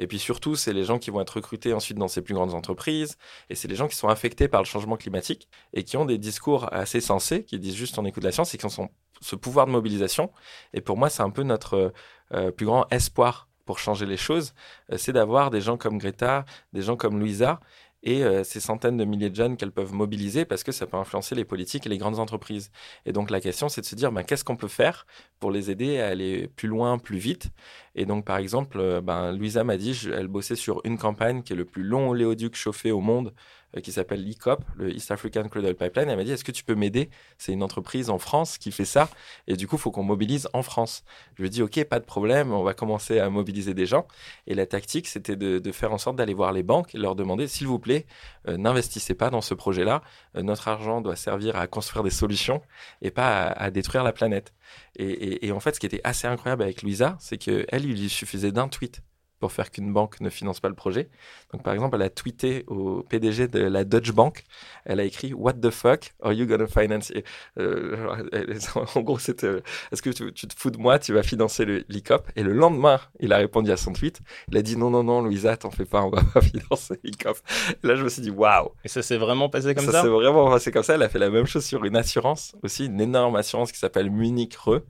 Et 0.00 0.08
puis 0.08 0.18
surtout, 0.18 0.56
c'est 0.56 0.72
les 0.72 0.82
gens 0.82 0.98
qui 0.98 1.10
vont 1.10 1.20
être 1.20 1.36
recrutés 1.36 1.72
ensuite 1.72 1.98
dans 1.98 2.08
ces 2.08 2.22
plus 2.22 2.34
grandes 2.34 2.54
entreprises. 2.54 3.18
Et 3.50 3.54
c'est 3.54 3.68
les 3.68 3.76
gens 3.76 3.86
qui 3.86 3.94
sont 3.94 4.08
affectés 4.08 4.48
par 4.48 4.62
le 4.62 4.66
changement 4.66 4.96
climatique 4.96 5.48
et 5.74 5.84
qui 5.84 5.96
ont 5.96 6.06
des 6.06 6.18
discours 6.18 6.72
assez 6.72 7.00
sensés, 7.00 7.44
qui 7.44 7.56
disent 7.60 7.76
juste 7.76 7.98
on 7.98 8.04
écoute 8.04 8.24
la 8.24 8.32
science 8.32 8.52
et 8.52 8.58
qui 8.58 8.66
ont 8.66 8.88
ce 9.20 9.36
pouvoir 9.36 9.66
de 9.66 9.70
mobilisation. 9.70 10.32
Et 10.74 10.80
pour 10.80 10.96
moi, 10.96 11.08
c'est 11.08 11.22
un 11.22 11.30
peu 11.30 11.44
notre 11.44 11.92
euh, 12.32 12.50
plus 12.50 12.66
grand 12.66 12.86
espoir 12.90 13.48
pour 13.72 13.78
changer 13.78 14.04
les 14.04 14.18
choses, 14.18 14.52
euh, 14.92 14.98
c'est 14.98 15.14
d'avoir 15.14 15.48
des 15.48 15.62
gens 15.62 15.78
comme 15.78 15.96
Greta, 15.96 16.44
des 16.74 16.82
gens 16.82 16.94
comme 16.94 17.18
Louisa 17.18 17.58
et 18.02 18.22
euh, 18.22 18.44
ces 18.44 18.60
centaines 18.60 18.98
de 18.98 19.04
milliers 19.06 19.30
de 19.30 19.34
jeunes 19.34 19.56
qu'elles 19.56 19.72
peuvent 19.72 19.94
mobiliser 19.94 20.44
parce 20.44 20.62
que 20.62 20.72
ça 20.72 20.86
peut 20.86 20.98
influencer 20.98 21.34
les 21.34 21.46
politiques 21.46 21.86
et 21.86 21.88
les 21.88 21.96
grandes 21.96 22.18
entreprises. 22.18 22.70
Et 23.06 23.12
donc 23.14 23.30
la 23.30 23.40
question, 23.40 23.70
c'est 23.70 23.80
de 23.80 23.86
se 23.86 23.94
dire, 23.94 24.12
ben, 24.12 24.24
qu'est-ce 24.24 24.44
qu'on 24.44 24.56
peut 24.56 24.68
faire 24.68 25.06
pour 25.40 25.50
les 25.50 25.70
aider 25.70 26.00
à 26.00 26.08
aller 26.08 26.48
plus 26.48 26.68
loin, 26.68 26.98
plus 26.98 27.16
vite? 27.16 27.48
Et 27.94 28.06
donc 28.06 28.24
par 28.24 28.38
exemple, 28.38 28.78
euh, 28.80 29.00
ben, 29.00 29.32
Louisa 29.32 29.64
m'a 29.64 29.76
dit, 29.76 30.08
elle 30.12 30.28
bossait 30.28 30.56
sur 30.56 30.80
une 30.84 30.98
campagne 30.98 31.42
qui 31.42 31.52
est 31.52 31.56
le 31.56 31.64
plus 31.64 31.82
long 31.82 32.10
oléoduc 32.10 32.56
chauffé 32.56 32.90
au 32.90 33.00
monde 33.00 33.32
euh, 33.76 33.80
qui 33.80 33.90
s'appelle 33.90 34.22
l'ICOP, 34.22 34.62
le 34.76 34.94
East 34.94 35.10
African 35.10 35.48
Cradle 35.48 35.74
Pipeline. 35.74 36.10
Elle 36.10 36.16
m'a 36.16 36.24
dit, 36.24 36.32
est-ce 36.32 36.44
que 36.44 36.52
tu 36.52 36.62
peux 36.62 36.74
m'aider? 36.74 37.08
C'est 37.38 37.52
une 37.52 37.62
entreprise 37.62 38.10
en 38.10 38.18
France 38.18 38.58
qui 38.58 38.70
fait 38.70 38.84
ça. 38.84 39.08
Et 39.46 39.56
du 39.56 39.66
coup, 39.66 39.76
il 39.76 39.80
faut 39.80 39.90
qu'on 39.90 40.02
mobilise 40.02 40.46
en 40.52 40.62
France. 40.62 41.04
Je 41.36 41.42
lui 41.42 41.46
ai 41.46 41.50
dit, 41.50 41.62
OK, 41.62 41.82
pas 41.84 41.98
de 41.98 42.04
problème, 42.04 42.52
on 42.52 42.62
va 42.62 42.74
commencer 42.74 43.18
à 43.18 43.30
mobiliser 43.30 43.72
des 43.72 43.86
gens. 43.86 44.06
Et 44.46 44.54
la 44.54 44.66
tactique, 44.66 45.06
c'était 45.06 45.36
de, 45.36 45.72
faire 45.72 45.92
en 45.92 45.98
sorte 45.98 46.16
d'aller 46.16 46.34
voir 46.34 46.52
les 46.52 46.62
banques 46.62 46.94
et 46.94 46.98
leur 46.98 47.14
demander, 47.14 47.48
s'il 47.48 47.66
vous 47.66 47.78
plaît, 47.78 48.04
euh, 48.46 48.58
n'investissez 48.58 49.14
pas 49.14 49.30
dans 49.30 49.40
ce 49.40 49.54
projet-là. 49.54 50.02
Notre 50.34 50.68
argent 50.68 51.00
doit 51.00 51.16
servir 51.16 51.56
à 51.56 51.66
construire 51.66 52.04
des 52.04 52.10
solutions 52.10 52.60
et 53.00 53.10
pas 53.10 53.46
à, 53.46 53.70
détruire 53.70 54.04
la 54.04 54.12
planète. 54.12 54.52
Et, 54.98 55.50
en 55.52 55.60
fait, 55.60 55.74
ce 55.74 55.80
qui 55.80 55.86
était 55.86 56.00
assez 56.04 56.26
incroyable 56.26 56.62
avec 56.62 56.82
Louisa, 56.82 57.16
c'est 57.18 57.38
qu'elle, 57.38 57.84
il 57.84 57.92
lui 58.00 58.08
suffisait 58.08 58.52
d'un 58.52 58.68
tweet 58.68 59.02
pour 59.42 59.50
faire 59.50 59.72
qu'une 59.72 59.92
banque 59.92 60.20
ne 60.20 60.30
finance 60.30 60.60
pas 60.60 60.68
le 60.68 60.76
projet. 60.76 61.10
Donc, 61.52 61.64
par 61.64 61.74
exemple, 61.74 61.96
elle 61.96 62.02
a 62.02 62.10
tweeté 62.10 62.62
au 62.68 63.02
PDG 63.02 63.48
de 63.48 63.58
la 63.58 63.82
Deutsche 63.82 64.12
Bank, 64.12 64.44
elle 64.84 65.00
a 65.00 65.04
écrit 65.04 65.34
What 65.34 65.54
the 65.54 65.70
fuck 65.70 66.14
are 66.22 66.32
you 66.32 66.46
gonna 66.46 66.68
finance? 66.68 67.12
Euh, 67.58 68.06
En 68.94 69.00
gros, 69.00 69.18
c'était 69.18 69.48
euh, 69.48 69.60
Est-ce 69.90 70.00
que 70.00 70.10
tu, 70.10 70.32
te 70.32 70.54
fous 70.56 70.70
de 70.70 70.78
moi? 70.78 71.00
Tu 71.00 71.12
vas 71.12 71.24
financer 71.24 71.64
le 71.64 71.84
l'ICOP 71.88 72.30
Et 72.36 72.44
le 72.44 72.52
lendemain, 72.52 73.00
il 73.18 73.32
a 73.32 73.38
répondu 73.38 73.72
à 73.72 73.76
son 73.76 73.92
tweet. 73.92 74.20
Il 74.48 74.56
a 74.56 74.62
dit 74.62 74.76
Non, 74.76 74.90
non, 74.90 75.02
non, 75.02 75.22
Louisa, 75.22 75.56
t'en 75.56 75.72
fais 75.72 75.86
pas, 75.86 76.02
on 76.04 76.10
va 76.10 76.22
pas 76.34 76.40
financer 76.40 77.00
l'ICOP. 77.02 77.36
Là, 77.82 77.96
je 77.96 78.04
me 78.04 78.08
suis 78.08 78.22
dit 78.22 78.30
Waouh 78.30 78.68
Et 78.84 78.88
ça 78.88 79.02
s'est 79.02 79.18
vraiment 79.18 79.48
passé 79.48 79.74
comme 79.74 79.86
ça 79.86 79.90
Ça? 79.90 80.02
s'est 80.02 80.08
vraiment 80.08 80.48
passé 80.48 80.70
comme 80.70 80.84
ça. 80.84 80.94
Elle 80.94 81.02
a 81.02 81.08
fait 81.08 81.18
la 81.18 81.30
même 81.30 81.46
chose 81.46 81.64
sur 81.64 81.84
une 81.84 81.96
assurance, 81.96 82.54
aussi 82.62 82.86
une 82.86 83.00
énorme 83.00 83.34
assurance 83.34 83.72
qui 83.72 83.80
s'appelle 83.80 84.08
Munich 84.08 84.54
Re. 84.54 84.82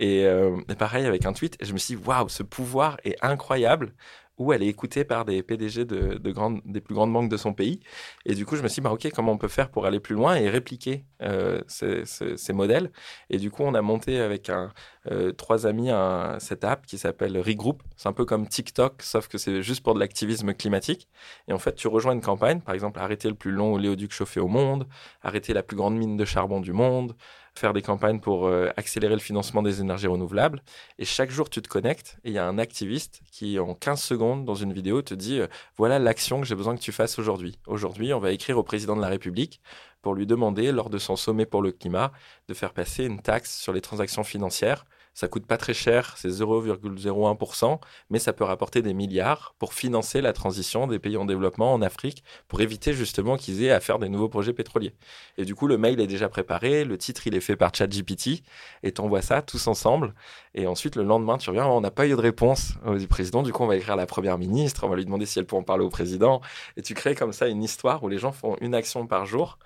Euh, 0.00 0.60
et, 0.68 0.74
pareil 0.74 1.06
avec 1.06 1.26
un 1.26 1.32
tweet, 1.32 1.56
je 1.60 1.72
me 1.72 1.78
suis 1.78 1.96
dit, 1.96 2.02
waouh, 2.04 2.28
ce 2.28 2.42
pouvoir 2.42 2.98
est 3.04 3.16
incroyable 3.22 3.92
où 4.38 4.52
elle 4.52 4.62
est 4.62 4.68
écoutée 4.68 5.04
par 5.04 5.24
des 5.24 5.42
PDG 5.42 5.84
de, 5.84 6.14
de 6.14 6.30
grandes, 6.30 6.60
des 6.64 6.80
plus 6.80 6.94
grandes 6.94 7.12
banques 7.12 7.28
de 7.28 7.36
son 7.36 7.52
pays. 7.52 7.80
Et 8.24 8.34
du 8.34 8.46
coup, 8.46 8.56
je 8.56 8.62
me 8.62 8.68
suis 8.68 8.80
dit, 8.80 8.84
bah, 8.84 8.92
OK, 8.92 9.10
comment 9.12 9.32
on 9.32 9.38
peut 9.38 9.48
faire 9.48 9.70
pour 9.70 9.84
aller 9.84 10.00
plus 10.00 10.14
loin 10.14 10.36
et 10.36 10.48
répliquer 10.48 11.04
euh, 11.22 11.60
ces, 11.66 12.04
ces, 12.04 12.52
modèles? 12.52 12.92
Et 13.30 13.38
du 13.38 13.50
coup, 13.50 13.64
on 13.64 13.74
a 13.74 13.82
monté 13.82 14.20
avec 14.20 14.48
un, 14.48 14.72
euh, 15.10 15.32
trois 15.32 15.66
amis 15.66 15.90
un, 15.90 16.38
cette 16.38 16.64
app 16.64 16.86
qui 16.86 16.98
s'appelle 16.98 17.36
Regroup. 17.38 17.82
C'est 17.96 18.08
un 18.08 18.12
peu 18.12 18.24
comme 18.24 18.46
TikTok, 18.46 19.02
sauf 19.02 19.28
que 19.28 19.38
c'est 19.38 19.62
juste 19.62 19.82
pour 19.82 19.94
de 19.94 20.00
l'activisme 20.00 20.54
climatique. 20.54 21.08
Et 21.48 21.52
en 21.52 21.58
fait, 21.58 21.74
tu 21.74 21.88
rejoins 21.88 22.12
une 22.12 22.20
campagne, 22.20 22.60
par 22.60 22.74
exemple, 22.74 23.00
arrêter 23.00 23.28
le 23.28 23.34
plus 23.34 23.50
long 23.50 23.74
oléoduc 23.74 24.12
chauffé 24.12 24.38
au 24.38 24.48
monde, 24.48 24.86
arrêter 25.22 25.52
la 25.52 25.64
plus 25.64 25.76
grande 25.76 25.96
mine 25.96 26.16
de 26.16 26.24
charbon 26.24 26.60
du 26.60 26.72
monde, 26.72 27.16
faire 27.58 27.72
des 27.72 27.82
campagnes 27.82 28.20
pour 28.20 28.46
euh, 28.46 28.70
accélérer 28.76 29.14
le 29.14 29.20
financement 29.20 29.62
des 29.62 29.80
énergies 29.80 30.06
renouvelables. 30.06 30.62
Et 30.98 31.04
chaque 31.04 31.30
jour, 31.30 31.50
tu 31.50 31.60
te 31.60 31.68
connectes 31.68 32.18
et 32.24 32.28
il 32.28 32.34
y 32.34 32.38
a 32.38 32.46
un 32.46 32.58
activiste 32.58 33.20
qui, 33.30 33.58
en 33.58 33.74
15 33.74 34.00
secondes, 34.00 34.44
dans 34.44 34.54
une 34.54 34.72
vidéo, 34.72 35.02
te 35.02 35.14
dit 35.14 35.40
euh, 35.40 35.46
voilà 35.76 35.98
l'action 35.98 36.40
que 36.40 36.46
j'ai 36.46 36.54
besoin 36.54 36.76
que 36.76 36.80
tu 36.80 36.92
fasses 36.92 37.18
aujourd'hui. 37.18 37.58
Aujourd'hui, 37.66 38.14
on 38.14 38.20
va 38.20 38.32
écrire 38.32 38.56
au 38.58 38.62
président 38.62 38.96
de 38.96 39.02
la 39.02 39.08
République 39.08 39.60
pour 40.00 40.14
lui 40.14 40.26
demander, 40.26 40.72
lors 40.72 40.90
de 40.90 40.98
son 40.98 41.16
sommet 41.16 41.44
pour 41.44 41.60
le 41.60 41.72
climat, 41.72 42.12
de 42.46 42.54
faire 42.54 42.72
passer 42.72 43.04
une 43.04 43.20
taxe 43.20 43.58
sur 43.58 43.72
les 43.72 43.80
transactions 43.80 44.24
financières 44.24 44.84
ça 45.18 45.26
coûte 45.26 45.46
pas 45.46 45.56
très 45.56 45.74
cher, 45.74 46.14
c'est 46.16 46.28
0,01%, 46.28 47.80
mais 48.08 48.20
ça 48.20 48.32
peut 48.32 48.44
rapporter 48.44 48.82
des 48.82 48.94
milliards 48.94 49.52
pour 49.58 49.74
financer 49.74 50.20
la 50.20 50.32
transition 50.32 50.86
des 50.86 51.00
pays 51.00 51.16
en 51.16 51.24
développement 51.24 51.72
en 51.72 51.82
Afrique, 51.82 52.22
pour 52.46 52.60
éviter 52.60 52.92
justement 52.92 53.36
qu'ils 53.36 53.64
aient 53.64 53.72
à 53.72 53.80
faire 53.80 53.98
des 53.98 54.08
nouveaux 54.08 54.28
projets 54.28 54.52
pétroliers. 54.52 54.94
Et 55.36 55.44
du 55.44 55.56
coup, 55.56 55.66
le 55.66 55.76
mail 55.76 55.98
est 56.00 56.06
déjà 56.06 56.28
préparé, 56.28 56.84
le 56.84 56.96
titre 56.96 57.26
il 57.26 57.34
est 57.34 57.40
fait 57.40 57.56
par 57.56 57.74
ChatGPT, 57.74 58.44
et 58.84 58.92
t'envoies 58.92 59.20
ça 59.20 59.42
tous 59.42 59.66
ensemble. 59.66 60.14
Et 60.54 60.68
ensuite, 60.68 60.94
le 60.94 61.02
lendemain, 61.02 61.36
tu 61.36 61.50
reviens, 61.50 61.66
on 61.66 61.80
n'a 61.80 61.90
pas 61.90 62.06
eu 62.06 62.10
de 62.10 62.14
réponse 62.14 62.74
du 62.86 63.08
président, 63.08 63.42
du 63.42 63.52
coup, 63.52 63.64
on 63.64 63.66
va 63.66 63.74
écrire 63.74 63.94
à 63.94 63.96
la 63.96 64.06
première 64.06 64.38
ministre, 64.38 64.84
on 64.84 64.88
va 64.88 64.94
lui 64.94 65.04
demander 65.04 65.26
si 65.26 65.40
elle 65.40 65.46
peut 65.46 65.56
en 65.56 65.64
parler 65.64 65.84
au 65.84 65.90
président. 65.90 66.42
Et 66.76 66.82
tu 66.82 66.94
crées 66.94 67.16
comme 67.16 67.32
ça 67.32 67.48
une 67.48 67.64
histoire 67.64 68.04
où 68.04 68.08
les 68.08 68.18
gens 68.18 68.30
font 68.30 68.56
une 68.60 68.72
action 68.72 69.08
par 69.08 69.26
jour. 69.26 69.58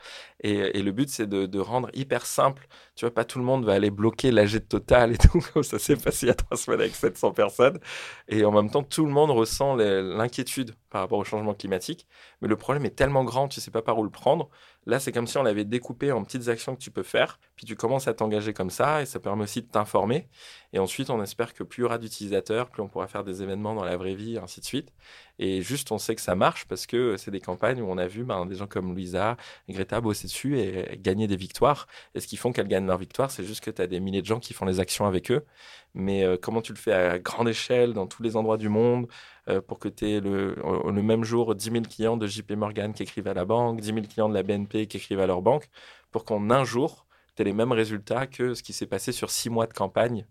Et, 0.42 0.82
le 0.82 0.92
but, 0.92 1.08
c'est 1.08 1.28
de, 1.28 1.58
rendre 1.60 1.88
hyper 1.92 2.26
simple. 2.26 2.66
Tu 2.94 3.06
vois, 3.06 3.14
pas 3.14 3.24
tout 3.24 3.38
le 3.38 3.44
monde 3.44 3.64
va 3.64 3.72
aller 3.72 3.90
bloquer 3.90 4.30
l'AG 4.30 4.68
total 4.68 5.12
et 5.12 5.18
tout 5.18 5.40
comme 5.52 5.62
ça 5.62 5.78
s'est 5.78 5.96
passé 5.96 6.26
il 6.26 6.28
y 6.28 6.32
a 6.32 6.34
trois 6.34 6.56
semaines 6.56 6.80
avec 6.80 6.94
700 6.94 7.32
personnes. 7.32 7.78
Et 8.28 8.44
en 8.44 8.52
même 8.52 8.70
temps, 8.70 8.82
tout 8.82 9.06
le 9.06 9.12
monde 9.12 9.30
ressent 9.30 9.76
l'inquiétude 9.76 10.74
par 10.90 11.00
rapport 11.02 11.18
au 11.18 11.24
changement 11.24 11.54
climatique. 11.54 12.06
Mais 12.42 12.48
le 12.48 12.56
problème 12.56 12.84
est 12.84 12.96
tellement 12.96 13.24
grand, 13.24 13.48
tu 13.48 13.60
sais 13.60 13.70
pas 13.70 13.82
par 13.82 13.98
où 13.98 14.04
le 14.04 14.10
prendre. 14.10 14.50
Là, 14.84 14.98
c'est 14.98 15.12
comme 15.12 15.28
si 15.28 15.38
on 15.38 15.44
l'avait 15.44 15.64
découpé 15.64 16.10
en 16.10 16.24
petites 16.24 16.48
actions 16.48 16.74
que 16.74 16.80
tu 16.80 16.90
peux 16.90 17.04
faire, 17.04 17.38
puis 17.54 17.66
tu 17.66 17.76
commences 17.76 18.08
à 18.08 18.14
t'engager 18.14 18.52
comme 18.52 18.70
ça, 18.70 19.00
et 19.00 19.06
ça 19.06 19.20
permet 19.20 19.44
aussi 19.44 19.62
de 19.62 19.68
t'informer. 19.68 20.28
Et 20.72 20.80
ensuite, 20.80 21.08
on 21.08 21.22
espère 21.22 21.54
que 21.54 21.62
plus 21.62 21.82
il 21.82 21.84
y 21.84 21.86
aura 21.86 21.98
d'utilisateurs, 21.98 22.68
plus 22.68 22.82
on 22.82 22.88
pourra 22.88 23.06
faire 23.06 23.22
des 23.22 23.42
événements 23.42 23.74
dans 23.76 23.84
la 23.84 23.96
vraie 23.96 24.16
vie, 24.16 24.38
ainsi 24.38 24.60
de 24.60 24.64
suite. 24.64 24.92
Et 25.38 25.62
juste, 25.62 25.92
on 25.92 25.98
sait 25.98 26.14
que 26.16 26.20
ça 26.20 26.34
marche 26.34 26.66
parce 26.66 26.86
que 26.86 27.16
c'est 27.16 27.30
des 27.30 27.40
campagnes 27.40 27.80
où 27.80 27.86
on 27.88 27.96
a 27.96 28.06
vu 28.06 28.24
ben, 28.24 28.44
des 28.44 28.56
gens 28.56 28.66
comme 28.66 28.92
Louisa, 28.92 29.36
Greta 29.68 30.00
bosser 30.00 30.26
dessus 30.26 30.58
et 30.58 30.98
gagner 30.98 31.28
des 31.28 31.36
victoires. 31.36 31.86
Et 32.14 32.20
ce 32.20 32.26
qui 32.26 32.36
font 32.36 32.52
qu'elles 32.52 32.68
gagnent 32.68 32.86
leur 32.86 32.98
victoire, 32.98 33.30
c'est 33.30 33.44
juste 33.44 33.62
que 33.62 33.70
tu 33.70 33.80
as 33.82 33.86
des 33.86 34.00
milliers 34.00 34.20
de 34.22 34.26
gens 34.26 34.40
qui 34.40 34.52
font 34.52 34.66
les 34.66 34.80
actions 34.80 35.06
avec 35.06 35.30
eux. 35.30 35.44
Mais 35.94 36.24
euh, 36.24 36.36
comment 36.40 36.62
tu 36.62 36.72
le 36.72 36.78
fais 36.78 36.92
à 36.92 37.18
grande 37.18 37.48
échelle, 37.48 37.92
dans 37.92 38.06
tous 38.06 38.22
les 38.22 38.36
endroits 38.36 38.56
du 38.56 38.68
monde, 38.68 39.06
euh, 39.48 39.60
pour 39.60 39.78
que 39.78 39.88
tu 39.88 40.08
aies 40.10 40.20
le, 40.20 40.54
même 41.02 41.24
jour 41.24 41.54
10 41.54 41.70
000 41.70 41.84
clients 41.84 42.16
de 42.16 42.26
JP 42.26 42.52
Morgan 42.52 42.92
qui 42.94 43.02
écrivent 43.02 43.28
à 43.28 43.34
la 43.34 43.44
banque, 43.44 43.80
10 43.80 43.86
000 43.86 44.00
clients 44.06 44.28
de 44.28 44.34
la 44.34 44.42
BNP 44.42 44.86
qui 44.86 44.96
écrivent 44.96 45.20
à 45.20 45.26
leur 45.26 45.42
banque, 45.42 45.68
pour 46.10 46.24
qu'en 46.24 46.50
un 46.50 46.64
jour, 46.64 47.06
tu 47.36 47.42
aies 47.42 47.44
les 47.44 47.52
mêmes 47.52 47.72
résultats 47.72 48.26
que 48.26 48.54
ce 48.54 48.62
qui 48.62 48.72
s'est 48.72 48.86
passé 48.86 49.12
sur 49.12 49.30
six 49.30 49.50
mois 49.50 49.66
de 49.66 49.74
campagne, 49.74 50.26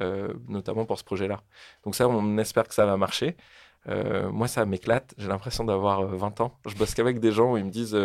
euh, 0.00 0.32
notamment 0.48 0.86
pour 0.86 0.98
ce 0.98 1.04
projet-là. 1.04 1.42
Donc 1.84 1.94
ça, 1.94 2.08
on 2.08 2.38
espère 2.38 2.66
que 2.66 2.74
ça 2.74 2.86
va 2.86 2.96
marcher. 2.96 3.36
Moi, 4.30 4.46
ça 4.46 4.64
m'éclate. 4.64 5.12
J'ai 5.18 5.26
l'impression 5.26 5.64
d'avoir 5.64 6.06
20 6.06 6.40
ans. 6.40 6.56
Je 6.66 6.76
bosse 6.76 6.94
qu'avec 6.94 7.18
des 7.18 7.32
gens 7.32 7.54
où 7.54 7.56
ils 7.56 7.64
me 7.64 7.70
disent 7.70 7.98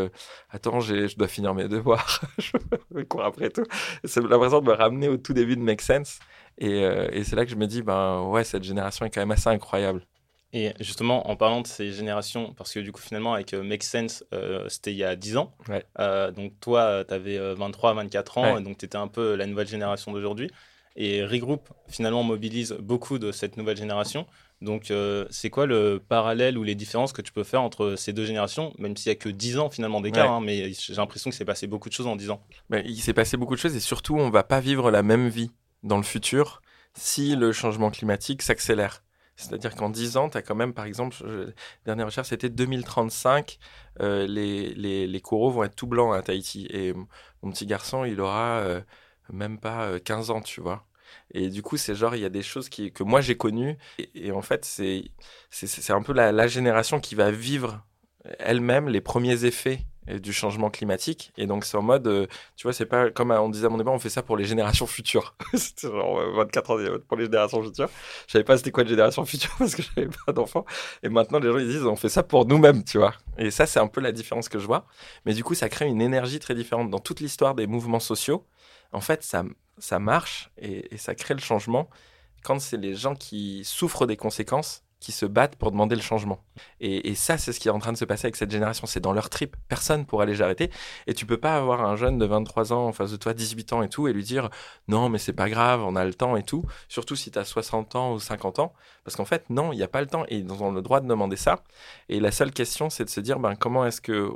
Attends, 0.50 0.80
je 0.80 1.15
dois 1.15 1.28
finir 1.28 1.54
mes 1.54 1.67
devoirs. 1.67 2.22
je 2.39 3.04
cours 3.04 3.24
après 3.24 3.52
tout. 3.52 3.63
C'est 4.04 4.24
l'impression 4.24 4.60
de 4.60 4.65
me 4.65 4.74
ramener 4.74 5.08
au 5.08 5.17
tout 5.17 5.34
début 5.34 5.56
de 5.56 5.62
Make 5.62 5.82
Sense. 5.82 6.17
Et, 6.58 6.82
et 7.12 7.24
c'est 7.24 7.36
là 7.36 7.46
que 7.46 7.52
je 7.52 7.56
me 7.56 7.67
dis 7.67 7.82
Ben 7.82 8.24
ouais, 8.24 8.43
cette 8.43 8.63
génération 8.63 9.06
est 9.06 9.10
quand 9.10 9.22
même 9.22 9.32
assez 9.32 9.50
incroyable. 9.50 10.06
Et 10.54 10.74
justement, 10.80 11.30
en 11.30 11.36
parlant 11.36 11.62
de 11.62 11.67
ces 11.67 11.91
générations, 11.91 12.54
parce 12.54 12.74
que 12.74 12.80
du 12.80 12.91
coup, 12.91 13.02
finalement, 13.02 13.34
avec 13.34 13.54
euh, 13.54 13.63
Make 13.63 13.84
Sense, 13.84 14.24
euh, 14.34 14.67
c'était 14.70 14.93
il 14.93 14.98
y 14.98 15.04
a 15.04 15.15
10 15.15 15.38
ans. 15.38 15.54
Euh, 16.00 16.32
donc, 16.32 16.54
toi, 16.62 17.04
tu 17.06 17.13
avais 17.13 17.38
23, 17.54 17.93
24 17.93 18.38
ans, 18.38 18.58
et 18.58 18.63
donc 18.63 18.78
tu 18.78 18.86
étais 18.86 18.98
un 18.98 19.08
peu 19.08 19.36
la 19.36 19.46
nouvelle 19.46 19.67
génération 19.67 20.12
d'aujourd'hui. 20.12 20.50
Et 20.96 21.24
Regroup, 21.24 21.70
finalement, 21.88 22.24
mobilise 22.24 22.72
beaucoup 22.80 23.20
de 23.20 23.32
cette 23.32 23.58
nouvelle 23.58 23.78
génération. 23.78 24.26
Donc, 24.62 24.91
c'est 25.30 25.50
quoi 25.52 25.67
le 25.67 26.00
parallèle 26.00 26.58
ou 26.58 26.63
les 26.63 26.74
différences 26.74 27.13
que 27.13 27.22
tu 27.22 27.32
peux 27.32 27.43
faire 27.43 27.62
entre 27.62 27.96
ces 27.96 28.13
deux 28.13 28.26
générations, 28.26 28.74
même 28.80 28.98
s'il 28.98 29.12
n'y 29.12 29.17
a 29.17 29.20
que 29.20 29.30
10 29.30 29.60
ans 29.60 29.70
finalement 29.70 30.02
d'écart, 30.02 30.32
hein, 30.32 30.41
mais 30.41 30.72
j'ai 30.74 30.96
l'impression 30.96 31.30
qu'il 31.30 31.38
s'est 31.38 31.46
passé 31.46 31.67
beaucoup 31.67 31.89
de 31.89 31.93
choses 31.93 32.08
en 32.08 32.15
10 32.15 32.32
ans. 32.32 32.41
Ben, 32.72 32.82
il 32.84 33.00
s'est 33.00 33.13
passé 33.13 33.38
beaucoup 33.38 33.54
de 33.54 33.60
choses 33.60 33.76
et 33.76 33.80
surtout, 33.80 34.15
on 34.15 34.28
ne 34.28 34.32
va 34.32 34.43
pas 34.43 34.60
vivre 34.60 34.89
la 34.89 35.04
même 35.04 35.28
vie 35.28 35.52
dans 35.88 35.97
le 35.97 36.04
futur 36.04 36.62
si 36.93 37.36
le 37.36 37.52
changement 37.52 37.91
climatique 37.91 38.41
s'accélère. 38.41 39.04
C'est-à-dire 39.36 39.76
qu'en 39.76 39.89
10 39.89 40.17
ans, 40.17 40.30
tu 40.30 40.38
as 40.38 40.41
quand 40.41 40.56
même, 40.56 40.73
par 40.73 40.86
exemple, 40.86 41.15
dernière 41.86 42.08
recherche, 42.08 42.30
c'était 42.30 42.50
2035, 42.50 43.60
euh, 44.02 44.26
les, 44.26 44.73
les, 44.73 45.06
les, 45.06 45.21
coraux 45.21 45.52
vont 45.52 45.63
être 45.63 45.76
tout 45.76 45.86
blancs 45.86 46.15
à 46.15 46.23
Tahiti. 46.23 46.65
Et 46.71 46.93
mon 47.43 47.52
petit 47.52 47.67
garçon, 47.67 48.04
il 48.04 48.19
aura 48.19 48.58
euh, 48.60 48.82
même 49.32 49.60
pas 49.60 50.00
15 50.00 50.32
euh, 50.32 50.34
ans, 50.34 50.41
tu 50.41 50.60
vois. 50.60 50.88
Et 51.36 51.50
du 51.50 51.62
coup, 51.62 51.78
c'est 51.78 51.93
genre, 51.93 52.15
il 52.15 52.21
y 52.21 52.26
a 52.26 52.30
des 52.30 52.41
choses 52.41 52.67
que 52.67 53.04
moi 53.04 53.21
j'ai 53.21 53.38
connues. 53.38 53.78
Et, 54.15 54.32
en 54.32 54.41
fait, 54.41 54.65
c'est, 54.65 55.12
un 55.91 56.02
peu 56.02 56.13
la 56.13 56.47
génération 56.47 57.00
qui 57.00 57.13
va 57.13 57.30
vivre 57.30 57.86
elle-même 58.39 58.89
les 58.89 59.02
premiers 59.02 59.45
effets 59.45 59.86
du 60.08 60.34
changement 60.34 60.70
climatique. 60.70 61.32
Et 61.38 61.46
donc, 61.46 61.65
c'est 61.65 61.78
en 61.78 61.82
mode, 61.82 62.08
euh, 62.08 62.28
tu 62.56 62.63
vois, 62.63 62.74
c'est 62.74 62.86
pas 62.86 63.10
comme 63.10 63.32
on 63.32 63.50
disait 63.50 63.65
à 63.65 63.70
mon 63.70 63.78
débat, 63.78 63.91
on 63.91 64.00
fait 64.00 64.10
ça 64.10 64.24
pour 64.24 64.38
les 64.38 64.46
générations 64.46 64.88
futures. 64.88 65.36
c'était 65.54 65.88
genre 65.88 66.20
24 66.36 66.72
ans 66.72 66.78
pour 67.08 67.17
les 67.17 67.26
générations 67.26 67.62
futures. 67.63 67.89
Je 68.28 68.32
savais 68.32 68.43
pas 68.43 68.58
c'était 68.58 68.72
quoi 68.72 68.84
les 68.84 68.89
générations 68.89 69.26
futures 69.26 69.56
parce 69.60 69.76
que 69.76 69.82
j'avais 69.84 70.10
pas 70.26 70.32
d'enfants. 70.34 70.65
Et 71.04 71.10
maintenant, 71.10 71.39
les 71.39 71.52
gens, 71.52 71.58
ils 71.58 71.67
disent, 71.67 71.86
on 71.86 71.96
fait 71.96 72.10
ça 72.10 72.24
pour 72.24 72.46
nous-mêmes, 72.46 72.84
tu 72.84 72.98
vois. 72.98 73.13
Et 73.38 73.52
ça, 73.52 73.65
c'est 73.65 73.80
un 73.80 73.88
peu 73.88 74.02
la 74.02 74.12
différence 74.12 74.50
que 74.50 74.60
je 74.60 74.65
vois. 74.65 74.86
Mais 75.26 75.34
du 75.34 75.43
coup, 75.43 75.56
ça 75.56 75.70
crée 75.70 75.86
une 75.86 76.02
énergie 76.02 76.39
très 76.39 76.56
différente. 76.56 76.89
Dans 76.89 77.00
toute 77.00 77.20
l'histoire 77.20 77.56
des 77.56 77.67
mouvements 77.67 78.00
sociaux, 78.00 78.46
en 78.93 79.02
fait, 79.02 79.24
ça, 79.24 79.43
ça 79.78 80.00
marche 80.00 80.50
et, 80.58 80.93
et 80.93 80.98
ça 80.98 81.15
crée 81.15 81.34
le 81.34 81.41
changement 81.41 81.89
quand 82.43 82.60
c'est 82.60 82.78
les 82.78 82.93
gens 82.93 83.15
qui 83.15 83.63
souffrent 83.65 84.06
des 84.06 84.15
conséquences 84.15 84.84
qui 84.99 85.12
se 85.12 85.25
battent 85.25 85.55
pour 85.55 85.71
demander 85.71 85.95
le 85.95 86.01
changement. 86.01 86.43
Et, 86.79 87.13
ça, 87.15 87.38
c'est 87.38 87.53
ce 87.53 87.60
qui 87.60 87.67
est 87.67 87.71
en 87.71 87.79
train 87.79 87.93
de 87.93 87.97
se 87.97 88.05
passer 88.05 88.25
avec 88.25 88.36
cette 88.36 88.49
génération. 88.49 88.88
C'est 88.88 88.99
dans 88.99 89.13
leur 89.13 89.29
trip. 89.29 89.55
Personne 89.67 90.05
pourra 90.05 90.25
les 90.25 90.41
arrêter. 90.41 90.71
Et 91.05 91.13
tu 91.13 91.25
peux 91.25 91.38
pas 91.38 91.55
avoir 91.55 91.86
un 91.86 91.95
jeune 91.95 92.17
de 92.17 92.25
23 92.25 92.73
ans 92.73 92.88
en 92.88 92.91
face 92.91 93.12
de 93.12 93.17
toi, 93.17 93.33
18 93.33 93.73
ans 93.73 93.83
et 93.83 93.89
tout, 93.89 94.07
et 94.07 94.13
lui 94.13 94.23
dire 94.23 94.49
non, 94.88 95.10
mais 95.10 95.19
c'est 95.19 95.33
pas 95.33 95.49
grave, 95.49 95.81
on 95.83 95.95
a 95.95 96.03
le 96.03 96.13
temps 96.13 96.36
et 96.36 96.43
tout. 96.43 96.65
Surtout 96.88 97.15
si 97.15 97.29
tu 97.31 97.38
as 97.38 97.45
60 97.45 97.95
ans 97.95 98.13
ou 98.13 98.19
50 98.19 98.60
ans. 98.60 98.73
Parce 99.03 99.15
qu'en 99.15 99.25
fait, 99.25 99.49
non, 99.49 99.71
il 99.71 99.77
n'y 99.77 99.83
a 99.83 99.88
pas 99.88 100.01
le 100.01 100.07
temps. 100.07 100.25
Et 100.29 100.38
ils 100.38 100.51
ont 100.51 100.71
le 100.71 100.81
droit 100.81 100.99
de 100.99 101.07
demander 101.07 101.38
ça. 101.38 101.63
Et 102.10 102.19
la 102.19 102.31
seule 102.31 102.51
question, 102.51 102.89
c'est 102.89 103.05
de 103.05 103.10
se 103.10 103.19
dire 103.19 103.39
ben, 103.39 103.55
comment 103.55 103.86
est-ce 103.86 104.01
que, 104.01 104.31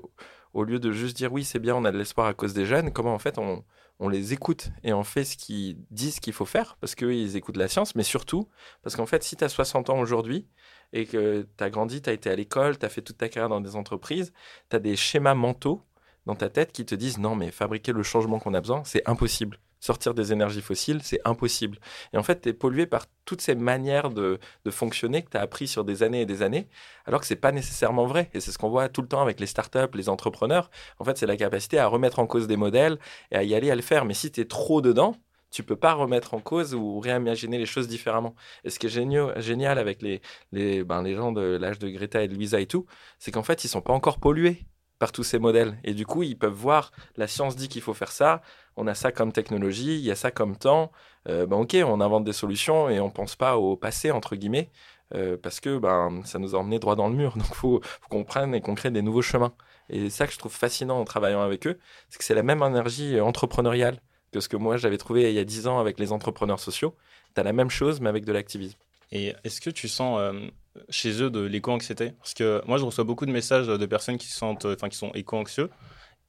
au 0.54 0.64
lieu 0.64 0.80
de 0.80 0.92
juste 0.92 1.18
dire 1.18 1.34
oui, 1.34 1.44
c'est 1.44 1.60
bien, 1.60 1.76
on 1.76 1.86
a 1.86 1.92
de 1.92 1.98
l'espoir 1.98 2.28
à 2.28 2.34
cause 2.34 2.54
des 2.54 2.66
jeunes, 2.66 2.92
comment 2.92 3.14
en 3.14 3.20
fait 3.20 3.38
on, 3.38 3.64
on 4.02 4.10
les 4.10 4.34
écoute 4.34 4.72
et 4.84 4.94
on 4.94 5.04
fait 5.04 5.24
ce 5.24 5.38
qu'ils 5.38 5.78
disent 5.92 6.20
qu'il 6.20 6.34
faut 6.34 6.46
faire 6.46 6.76
parce 6.82 6.96
qu'ils 6.96 7.38
écoutent 7.38 7.58
la 7.58 7.68
science, 7.68 7.96
mais 7.96 8.04
surtout 8.04 8.50
parce 8.82 8.96
qu'en 8.96 9.06
fait, 9.06 9.24
si 9.24 9.38
tu 9.38 9.44
as 9.44 9.50
60 9.50 9.92
ans 9.92 10.00
aujourd'hui 10.00 10.48
et 10.92 11.06
que 11.06 11.48
tu 11.56 11.64
as 11.64 11.70
grandi, 11.70 12.02
tu 12.02 12.10
as 12.10 12.14
été 12.14 12.30
à 12.30 12.36
l'école, 12.36 12.80
tu 12.80 12.86
as 12.86 12.90
fait 12.90 13.04
toute 13.04 13.20
ta 13.20 13.30
carrière 13.30 13.50
dans 13.50 13.62
des 13.62 13.76
entreprises, 13.76 14.34
tu 14.72 14.76
as 14.76 14.80
des 14.80 14.96
schémas 14.96 15.36
mentaux 15.36 15.84
dans 16.26 16.36
ta 16.36 16.50
tête 16.50 16.72
qui 16.72 16.84
te 16.84 16.96
disent 16.96 17.20
non, 17.20 17.36
mais 17.36 17.52
fabriquer 17.52 17.94
le 17.94 18.02
changement 18.02 18.40
qu'on 18.40 18.56
a 18.56 18.62
besoin, 18.62 18.84
c'est 18.84 19.08
impossible 19.08 19.60
sortir 19.82 20.14
des 20.14 20.32
énergies 20.32 20.62
fossiles, 20.62 21.02
c'est 21.04 21.20
impossible. 21.26 21.80
Et 22.14 22.18
en 22.18 22.24
fait, 22.24 22.42
tu 22.42 22.50
es 22.50 22.54
pollué 22.54 22.86
par 22.86 23.08
toutes 23.26 23.42
ces 23.42 23.56
manières 23.56 24.10
de, 24.10 24.40
fonctionner 24.70 25.24
que 25.24 25.32
tu 25.32 25.38
as 25.38 25.42
appris 25.42 25.68
sur 25.68 25.84
des 25.84 26.04
années 26.04 26.22
et 26.22 26.26
des 26.26 26.44
années, 26.44 26.70
alors 27.06 27.20
que 27.20 27.26
c'est 27.26 27.36
pas 27.36 27.52
nécessairement 27.52 28.06
vrai. 28.06 28.30
Et 28.34 28.40
c'est 28.40 28.52
ce 28.52 28.58
qu'on 28.58 28.70
voit 28.70 28.88
tout 28.88 29.02
le 29.02 29.08
temps 29.08 29.22
avec 29.22 29.40
les 29.40 29.48
startups, 29.48 29.80
les 29.96 30.08
entrepreneurs. 30.08 30.70
En 31.00 31.04
fait, 31.04 31.18
c'est 31.18 31.26
la 31.26 31.36
capacité 31.36 31.80
à 31.80 31.88
remettre 31.88 32.20
en 32.20 32.28
cause 32.28 32.48
des 32.48 32.58
modèles 32.58 33.00
et 33.32 33.36
à 33.36 33.44
y 33.44 33.56
aller, 33.56 33.72
à 33.72 33.76
le 33.76 33.82
faire. 33.82 34.06
Mais 34.06 34.14
si 34.14 34.32
tu 34.32 34.40
es 34.40 34.46
trop 34.46 34.82
dedans, 34.82 35.16
tu 35.50 35.64
peux 35.64 35.76
pas 35.76 35.94
remettre 35.94 36.34
en 36.36 36.40
cause 36.40 36.74
ou 36.76 37.00
réimaginer 37.00 37.58
les 37.58 37.66
choses 37.66 37.88
différemment. 37.88 38.36
Et 38.64 38.70
ce 38.70 38.80
qui 38.80 38.86
est 38.86 39.42
génial, 39.42 39.78
avec 39.78 40.02
ben, 40.02 41.02
les 41.04 41.16
gens 41.16 41.32
de 41.32 41.58
l'âge 41.60 41.80
de 41.80 41.90
Greta 41.90 42.24
et 42.24 42.28
de 42.28 42.36
Louisa 42.36 42.62
et 42.62 42.68
tout, 42.68 42.86
c'est 43.20 43.32
qu'en 43.32 43.44
fait, 43.44 43.66
ils 43.66 43.68
sont 43.68 43.82
pas 43.82 43.94
encore 43.94 44.20
pollués 44.20 44.66
par 45.02 45.12
tous 45.12 45.24
ces 45.24 45.40
modèles. 45.40 45.80
Et 45.84 45.96
du 45.96 46.06
coup, 46.06 46.22
ils 46.22 46.38
peuvent 46.38 46.54
voir, 46.54 46.92
la 47.18 47.26
science 47.26 47.56
dit 47.56 47.70
qu'il 47.70 47.82
faut 47.82 47.96
faire 47.96 48.12
ça, 48.12 48.44
on 48.78 48.86
a 48.86 48.94
ça 48.94 49.12
comme 49.12 49.32
technologie, 49.32 49.96
il 49.96 50.06
y 50.06 50.12
a 50.12 50.16
ça 50.16 50.30
comme 50.30 50.56
temps. 50.56 50.92
Euh, 51.28 51.48
ben 51.48 51.58
ok, 51.58 51.76
on 51.84 52.02
invente 52.02 52.24
des 52.24 52.34
solutions 52.34 52.88
et 52.88 53.00
on 53.00 53.10
pense 53.10 53.36
pas 53.36 53.58
au 53.58 53.76
passé, 53.76 54.12
entre 54.12 54.36
guillemets, 54.36 54.70
euh, 55.16 55.38
parce 55.42 55.60
que 55.60 55.80
ben, 55.80 56.22
ça 56.24 56.38
nous 56.38 56.54
a 56.56 56.60
emmené 56.60 56.78
droit 56.78 56.96
dans 56.96 57.10
le 57.10 57.16
mur. 57.16 57.34
Donc 57.36 57.48
il 57.50 57.56
faut, 57.56 57.82
qu'on 58.12 58.24
prenne 58.24 58.54
et 58.54 58.62
qu'on 58.62 58.76
crée 58.76 58.92
des 58.92 59.02
nouveaux 59.02 59.24
chemins. 59.24 59.54
Et 59.90 60.12
ça 60.12 60.28
que 60.28 60.34
je 60.34 60.38
trouve 60.38 60.54
fascinant 60.54 61.00
en 61.00 61.04
travaillant 61.04 61.42
avec 61.42 61.66
eux, 61.66 61.80
c'est 62.10 62.20
que 62.20 62.24
c'est 62.24 62.36
la 62.36 62.44
même 62.44 62.62
énergie 62.62 63.20
entrepreneuriale 63.20 64.00
que 64.32 64.40
ce 64.40 64.50
que 64.50 64.56
moi 64.56 64.78
j'avais 64.78 65.00
trouvé 65.00 65.30
il 65.32 65.36
y 65.36 65.40
a 65.40 65.44
dix 65.44 65.66
ans 65.66 65.80
avec 65.80 66.00
les 66.00 66.12
entrepreneurs 66.12 66.60
sociaux. 66.60 66.96
Tu 67.34 67.42
as 67.42 67.44
la 67.44 67.54
même 67.54 67.72
chose, 67.72 68.02
mais 68.02 68.10
avec 68.10 68.24
de 68.24 68.32
l'activisme. 68.32 68.78
Et 69.12 69.34
est-ce 69.44 69.62
que 69.62 69.70
tu 69.70 69.88
sens 69.88 70.20
euh, 70.20 70.48
chez 70.90 71.22
eux 71.22 71.30
de 71.30 71.42
l'éco-anxiété 71.42 72.12
Parce 72.20 72.34
que 72.34 72.62
moi, 72.66 72.78
je 72.78 72.86
reçois 72.86 73.04
beaucoup 73.04 73.26
de 73.26 73.32
messages 73.32 73.68
de 73.68 73.86
personnes 73.86 74.18
qui, 74.18 74.28
sentent, 74.28 74.66
enfin, 74.66 74.90
qui 74.90 74.98
sont 74.98 75.12
éco-anxieux. 75.14 75.70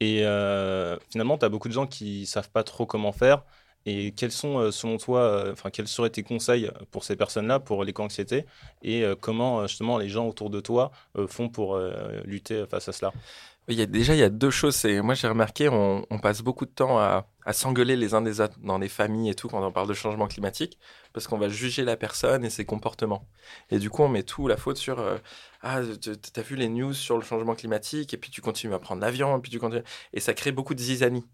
Et 0.00 0.24
euh, 0.24 0.96
finalement, 1.10 1.38
tu 1.38 1.44
as 1.44 1.48
beaucoup 1.48 1.68
de 1.68 1.72
gens 1.72 1.86
qui 1.86 2.26
savent 2.26 2.50
pas 2.50 2.64
trop 2.64 2.86
comment 2.86 3.12
faire. 3.12 3.44
Et 3.84 4.12
quels 4.12 4.32
sont, 4.32 4.58
euh, 4.58 4.70
selon 4.70 4.96
toi, 4.96 5.50
enfin, 5.52 5.70
quels 5.70 5.88
seraient 5.88 6.10
tes 6.10 6.22
conseils 6.22 6.70
pour 6.90 7.04
ces 7.04 7.16
personnes-là, 7.16 7.60
pour 7.60 7.84
l'éco-anxiété 7.84 8.46
Et 8.82 9.04
comment, 9.20 9.66
justement, 9.66 9.98
les 9.98 10.08
gens 10.08 10.26
autour 10.26 10.50
de 10.50 10.60
toi 10.60 10.90
font 11.28 11.48
pour 11.48 11.78
lutter 12.24 12.64
face 12.68 12.88
à 12.88 12.92
cela? 12.92 13.12
Il 13.68 13.78
y 13.78 13.82
a, 13.82 13.86
déjà, 13.86 14.14
il 14.14 14.18
y 14.18 14.24
a 14.24 14.28
deux 14.28 14.50
choses. 14.50 14.84
Moi, 14.84 15.14
j'ai 15.14 15.28
remarqué, 15.28 15.68
on, 15.68 16.04
on, 16.10 16.18
passe 16.18 16.42
beaucoup 16.42 16.66
de 16.66 16.70
temps 16.70 16.98
à, 16.98 17.26
à 17.44 17.52
s'engueuler 17.52 17.96
les 17.96 18.14
uns 18.14 18.22
des 18.22 18.40
autres 18.40 18.56
dans 18.62 18.78
les 18.78 18.88
familles 18.88 19.30
et 19.30 19.34
tout 19.34 19.48
quand 19.48 19.64
on 19.64 19.72
parle 19.72 19.88
de 19.88 19.94
changement 19.94 20.26
climatique, 20.26 20.78
parce 21.12 21.26
qu'on 21.26 21.38
va 21.38 21.48
juger 21.48 21.84
la 21.84 21.96
personne 21.96 22.44
et 22.44 22.50
ses 22.50 22.64
comportements. 22.64 23.26
Et 23.70 23.78
du 23.78 23.90
coup, 23.90 24.02
on 24.02 24.08
met 24.08 24.22
tout 24.22 24.48
la 24.48 24.56
faute 24.56 24.76
sur 24.76 25.00
euh, 25.00 25.18
ah, 25.62 25.80
t'as 26.32 26.42
vu 26.42 26.56
les 26.56 26.68
news 26.68 26.92
sur 26.92 27.16
le 27.16 27.22
changement 27.22 27.54
climatique, 27.54 28.14
et 28.14 28.16
puis 28.16 28.30
tu 28.30 28.40
continues 28.40 28.74
à 28.74 28.78
prendre 28.78 29.00
l'avion, 29.00 29.38
et 29.38 29.40
puis 29.40 29.50
tu 29.50 29.58
continues. 29.58 29.82
Et 30.12 30.20
ça 30.20 30.34
crée 30.34 30.52
beaucoup 30.52 30.74
de 30.74 30.80
zizanie. 30.80 31.24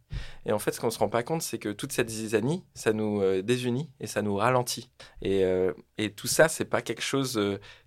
Et 0.47 0.53
en 0.53 0.59
fait, 0.59 0.73
ce 0.73 0.81
qu'on 0.81 0.90
se 0.90 0.99
rend 0.99 1.09
pas 1.09 1.23
compte, 1.23 1.42
c'est 1.42 1.59
que 1.59 1.71
toute 1.71 1.92
cette 1.92 2.11
zizanie, 2.11 2.64
ça 2.75 2.92
nous 2.92 3.23
euh, 3.23 3.42
désunit 3.42 3.90
et 4.01 4.07
ça 4.07 4.23
nous 4.23 4.37
ralentit. 4.37 4.90
Et, 5.23 5.44
euh, 5.44 5.73
et 5.97 6.12
tout 6.12 6.27
ça, 6.27 6.49
c'est 6.49 6.64
pas 6.64 6.83
quelque 6.83 7.03
chose 7.03 7.38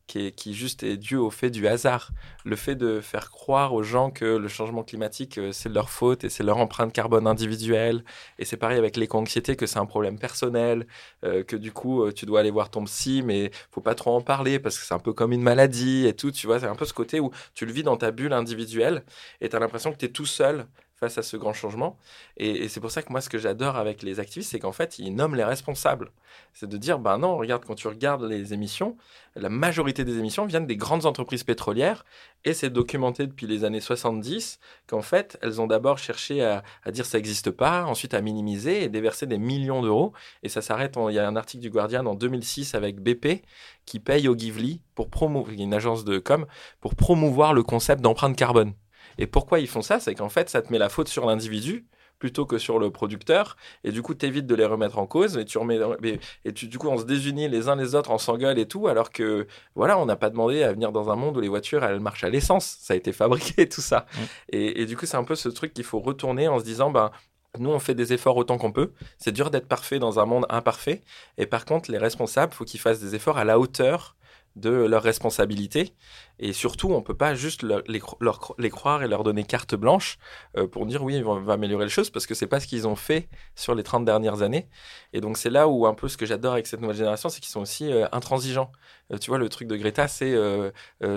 qui, 0.08 0.32
qui 0.32 0.54
juste 0.54 0.84
est 0.84 0.98
dû 0.98 1.16
au 1.16 1.30
fait 1.30 1.50
du 1.50 1.68
hasard. 1.68 2.12
Le 2.44 2.56
fait 2.56 2.76
de 2.76 3.02
faire 3.02 3.30
croire 3.30 3.74
aux 3.74 3.84
gens 3.84 4.12
que 4.12 4.26
le 4.26 4.48
changement 4.48 4.84
climatique, 4.84 5.40
c'est 5.52 5.70
leur 5.70 5.90
faute 5.90 6.24
et 6.24 6.30
c'est 6.30 6.44
leur 6.44 6.58
empreinte 6.58 6.92
carbone 6.92 7.28
individuelle. 7.28 8.04
Et 8.40 8.46
c'est 8.46 8.58
pareil 8.58 8.78
avec 8.78 8.98
l'éco-anxiété, 8.98 9.56
que 9.56 9.66
c'est 9.66 9.80
un 9.80 9.86
problème 9.86 10.18
personnel, 10.20 10.88
euh, 11.24 11.44
que 11.44 11.56
du 11.56 11.72
coup, 11.72 12.04
euh, 12.04 12.12
tu 12.12 12.26
dois 12.26 12.40
aller 12.42 12.52
voir 12.52 12.70
ton 12.70 12.84
psy, 12.86 13.22
mais 13.24 13.52
faut 13.72 13.82
pas 13.82 13.96
trop 13.96 14.16
en 14.16 14.22
parler 14.22 14.60
parce 14.60 14.78
que 14.78 14.86
c'est 14.86 14.94
un 14.94 15.00
peu 15.00 15.14
comme 15.14 15.32
une 15.32 15.44
maladie 15.44 16.08
et 16.08 16.14
tout. 16.14 16.32
Tu 16.32 16.48
vois, 16.48 16.60
c'est 16.60 16.68
un 16.68 16.76
peu 16.76 16.86
ce 16.86 16.94
côté 16.94 17.20
où 17.20 17.32
tu 17.54 17.66
le 17.66 17.72
vis 17.72 17.84
dans 17.84 17.98
ta 17.98 18.12
bulle 18.12 18.34
individuelle 18.34 19.04
et 19.42 19.50
tu 19.50 19.56
as 19.56 19.60
l'impression 19.60 19.92
que 19.92 19.98
tu 19.98 20.06
es 20.06 20.10
tout 20.10 20.26
seul 20.26 20.66
face 21.02 21.18
à 21.18 21.24
ce 21.24 21.36
grand 21.36 21.52
changement. 21.52 21.98
Et, 22.38 22.70
c'est 22.70 22.80
pour 22.80 22.92
ça 22.92 23.02
que 23.02 23.12
moi, 23.12 23.22
ce 23.22 23.30
que 23.30 23.40
j'adore 23.40 23.76
avec 23.76 24.04
les 24.04 24.20
activistes, 24.20 24.52
c'est 24.52 24.60
qu'en 24.60 24.72
fait, 24.72 25.00
ils 25.00 25.14
nomment 25.14 25.36
les 25.36 25.44
responsables. 25.44 26.12
C'est 26.54 26.70
de 26.70 26.78
dire, 26.78 27.00
ben 27.00 27.18
non, 27.18 27.38
regarde, 27.38 27.66
quand 27.66 27.74
tu 27.74 27.88
regardes 27.88 28.24
les 28.24 28.54
émissions, 28.54 28.96
la 29.36 29.50
majorité 29.50 30.06
des 30.06 30.20
émissions 30.20 30.46
viennent 30.46 30.68
des 30.68 30.78
grandes 30.78 31.08
entreprises 31.08 31.44
pétrolières, 31.44 32.06
et 32.46 32.54
c'est 32.54 32.70
documenté 32.70 33.26
depuis 33.26 33.48
les 33.48 33.64
années 33.64 33.82
70 33.82 34.60
qu'en 34.86 35.02
fait, 35.02 35.40
elles 35.42 35.60
ont 35.60 35.66
d'abord 35.66 35.98
cherché 35.98 36.44
à, 36.44 36.64
dire 36.92 37.08
ça 37.08 37.18
n'existe 37.18 37.50
pas, 37.50 37.84
ensuite 37.86 38.14
à 38.14 38.22
minimiser 38.22 38.84
et 38.84 38.90
déverser 38.90 39.26
des 39.26 39.40
millions 39.40 39.82
d'euros. 39.82 40.14
Et 40.44 40.50
ça 40.50 40.62
s'arrête, 40.62 40.98
il 41.10 41.16
y 41.16 41.20
a 41.20 41.28
un 41.28 41.36
article 41.36 41.64
du 41.64 41.72
Guardian 41.72 42.06
en 42.06 42.14
2006 42.14 42.76
avec 42.76 43.00
BP 43.02 43.44
qui 43.88 44.00
paye 44.00 44.28
au 44.28 44.38
Givli 44.38 44.82
pour 44.94 45.10
promouvoir, 45.10 45.52
une 45.58 45.74
agence 45.74 46.06
de 46.06 46.20
com, 46.20 46.46
pour 46.80 46.94
promouvoir 46.94 47.56
le 47.56 47.64
concept 47.64 48.02
d'empreinte 48.02 48.36
carbone. 48.36 48.74
Et 49.18 49.28
pourquoi 49.28 49.60
ils 49.60 49.68
font 49.68 49.82
ça? 49.82 50.00
C'est 50.00 50.16
qu'en 50.16 50.30
fait, 50.30 50.50
ça 50.50 50.62
te 50.62 50.72
met 50.72 50.78
la 50.80 50.90
faute 50.90 51.08
sur 51.08 51.26
l'individu 51.26 51.86
plutôt 52.22 52.46
que 52.46 52.60
sur 52.60 52.80
le 52.80 52.92
producteur. 52.92 53.58
Et 53.84 53.92
du 53.92 54.02
coup, 54.04 54.14
tu 54.14 54.28
évites 54.28 54.46
de 54.46 54.56
les 54.56 54.66
remettre 54.66 55.00
en 55.00 55.08
cause. 55.08 55.38
Et, 55.38 55.44
tu 55.44 55.58
remets, 55.58 55.80
et 56.46 56.54
tu, 56.54 56.68
du 56.68 56.78
coup, 56.78 56.88
on 56.88 56.98
se 56.98 57.04
désunit 57.04 57.50
les 57.50 57.68
uns 57.68 57.76
les 57.76 57.96
autres, 57.96 58.12
on 58.12 58.20
s'engueule 58.20 58.60
et 58.60 58.68
tout, 58.68 58.88
alors 58.88 59.10
que, 59.10 59.48
voilà, 59.76 59.98
on 59.98 60.06
n'a 60.06 60.16
pas 60.16 60.30
demandé 60.30 60.62
à 60.64 60.72
venir 60.72 60.92
dans 60.92 61.10
un 61.10 61.16
monde 61.16 61.38
où 61.38 61.42
les 61.42 61.50
voitures, 61.50 61.84
elles 61.84 62.00
marchent 62.00 62.24
à 62.24 62.30
l'essence. 62.30 62.78
Ça 62.80 62.94
a 62.94 62.98
été 62.98 63.12
fabriqué, 63.12 63.68
tout 63.70 63.82
ça. 63.82 64.06
Et, 64.50 64.82
et, 64.82 64.86
du 64.86 64.96
coup, 64.96 65.06
c'est 65.06 65.18
un 65.18 65.24
peu 65.24 65.36
ce 65.36 65.50
truc 65.50 65.74
qu'il 65.74 65.84
faut 65.84 66.00
retourner 66.00 66.48
en 66.48 66.60
se 66.60 66.64
disant, 66.64 66.92
ben, 66.92 67.12
nous, 67.60 67.72
on 67.72 67.80
fait 67.80 67.96
des 67.96 68.14
efforts 68.14 68.38
autant 68.38 68.58
qu'on 68.58 68.72
peut. 68.72 68.94
C'est 69.18 69.34
dur 69.34 69.50
d'être 69.50 69.68
parfait 69.68 70.00
dans 70.00 70.20
un 70.20 70.26
monde 70.26 70.46
imparfait. 70.50 71.02
Et 71.38 71.48
par 71.48 71.66
contre, 71.66 71.92
les 71.92 71.98
responsables, 71.98 72.54
faut 72.54 72.66
qu'ils 72.66 72.80
fassent 72.80 73.02
des 73.02 73.16
efforts 73.16 73.38
à 73.38 73.44
la 73.44 73.60
hauteur 73.60 74.16
de 74.56 74.70
leurs 74.70 75.04
responsabilités. 75.04 75.94
Et 76.40 76.54
surtout, 76.54 76.92
on 76.92 77.02
peut 77.02 77.16
pas 77.16 77.36
juste 77.36 77.64
les, 77.64 78.70
croire 78.70 79.04
et 79.04 79.08
leur 79.08 79.24
donner 79.24 79.44
carte 79.44 79.76
blanche 79.76 80.18
euh, 80.58 80.68
pour 80.68 80.86
dire 80.86 81.04
oui, 81.04 81.22
on 81.26 81.40
va 81.40 81.54
améliorer 81.54 81.86
les 81.86 81.92
choses 81.92 82.10
parce 82.10 82.26
que 82.26 82.34
c'est 82.34 82.48
pas 82.48 82.60
ce 82.60 82.68
qu'ils 82.68 82.88
ont 82.88 82.96
fait 82.96 83.30
sur 83.56 83.76
les 83.76 83.84
30 83.84 84.06
dernières 84.06 84.42
années. 84.42 84.68
Et 85.14 85.22
donc, 85.22 85.38
c'est 85.38 85.50
là 85.50 85.68
où 85.68 85.86
un 85.86 85.94
peu 85.94 86.08
ce 86.08 86.18
que 86.18 86.26
j'adore 86.26 86.54
avec 86.54 86.68
cette 86.68 86.82
nouvelle 86.82 86.98
génération, 86.98 87.30
c'est 87.30 87.40
qu'ils 87.40 87.52
sont 87.52 87.62
aussi 87.62 87.92
euh, 87.92 88.08
intransigeants. 88.12 88.72
Euh, 89.14 89.18
tu 89.18 89.30
vois, 89.30 89.38
le 89.38 89.50
truc 89.50 89.68
de 89.68 89.76
Greta, 89.76 90.08
c'est 90.08 90.36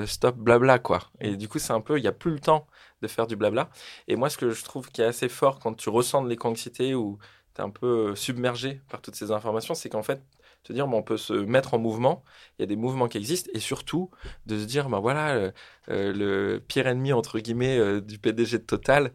stop 0.07 0.37
blabla, 0.37 0.79
quoi. 0.79 1.01
Et 1.21 1.37
du 1.37 1.49
coup, 1.49 1.59
c'est 1.59 1.73
un 1.73 1.81
peu, 1.81 1.99
il 1.99 2.03
n'y 2.03 2.09
a 2.09 2.13
plus 2.13 2.33
le 2.33 2.41
temps 2.41 2.67
de 3.03 3.09
faire 3.09 3.27
du 3.27 3.37
blabla. 3.37 3.71
Et 4.09 4.17
moi, 4.17 4.31
ce 4.31 4.37
que 4.39 4.51
je 4.51 4.65
trouve 4.65 4.91
qui 4.91 5.01
est 5.01 5.07
assez 5.07 5.29
fort 5.29 5.59
quand 5.59 5.75
tu 5.75 5.89
ressens 5.89 6.23
de 6.23 6.29
l'éco-anxiété 6.29 6.95
ou 6.95 7.19
tu 7.55 7.61
es 7.61 7.65
un 7.65 7.71
peu 7.71 8.15
submergé 8.15 8.81
par 8.89 9.01
toutes 9.01 9.15
ces 9.15 9.31
informations, 9.31 9.75
c'est 9.75 9.89
qu'en 9.89 10.03
fait, 10.03 10.23
se 10.67 10.73
dire, 10.73 10.89
on 10.89 11.03
peut 11.03 11.17
se 11.17 11.35
mettre 11.35 11.75
en 11.75 11.79
mouvement, 11.79 12.25
il 12.59 12.63
y 12.63 12.65
a 12.65 12.67
des 12.67 12.77
mouvements 12.77 13.09
qui 13.09 13.19
existent, 13.19 13.51
et 13.55 13.61
surtout 13.61 14.11
de 14.47 14.59
se 14.59 14.65
dire, 14.65 14.89
ben 14.89 14.99
voilà, 14.99 15.35
euh, 15.35 15.51
euh, 15.91 16.13
le 16.13 16.61
pire 16.61 16.87
ennemi, 16.87 17.13
entre 17.13 17.39
guillemets, 17.39 17.79
euh, 17.79 18.01
du 18.01 18.19
PDG 18.19 18.59
de 18.59 18.65
Total, 18.65 19.13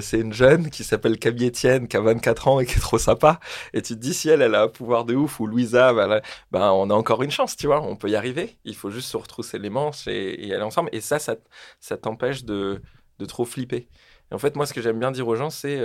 c'est 0.00 0.20
une 0.20 0.32
jeune 0.32 0.70
qui 0.70 0.84
s'appelle 0.84 1.18
Camille 1.18 1.48
Etienne, 1.48 1.88
qui 1.88 1.96
a 1.96 2.00
24 2.00 2.48
ans 2.48 2.60
et 2.60 2.66
qui 2.66 2.76
est 2.76 2.80
trop 2.80 2.98
sympa, 2.98 3.40
et 3.72 3.82
tu 3.82 3.94
te 3.94 3.98
dis, 3.98 4.14
si 4.14 4.28
elle, 4.28 4.42
elle 4.42 4.54
a 4.54 4.62
un 4.62 4.68
pouvoir 4.68 5.04
de 5.04 5.14
ouf, 5.14 5.40
ou 5.40 5.46
Louisa, 5.46 5.92
ben, 5.92 6.20
on 6.70 6.90
a 6.90 6.94
encore 6.94 7.22
une 7.22 7.32
chance, 7.32 7.56
tu 7.56 7.66
vois, 7.66 7.82
on 7.82 7.96
peut 7.96 8.08
y 8.08 8.16
arriver, 8.16 8.56
il 8.64 8.76
faut 8.76 8.90
juste 8.90 9.08
se 9.08 9.16
retrousser 9.16 9.58
les 9.58 9.70
manches 9.70 10.06
et, 10.06 10.52
aller 10.54 10.62
ensemble, 10.62 10.90
et 10.92 11.00
ça, 11.00 11.18
ça, 11.18 11.36
ça 11.80 11.96
t'empêche 11.96 12.44
de, 12.44 12.80
de 13.18 13.24
trop 13.24 13.44
flipper. 13.44 13.88
En 14.30 14.38
fait, 14.38 14.56
moi, 14.56 14.66
ce 14.66 14.72
que 14.72 14.80
j'aime 14.80 14.98
bien 14.98 15.10
dire 15.10 15.28
aux 15.28 15.36
gens, 15.36 15.50
c'est 15.50 15.78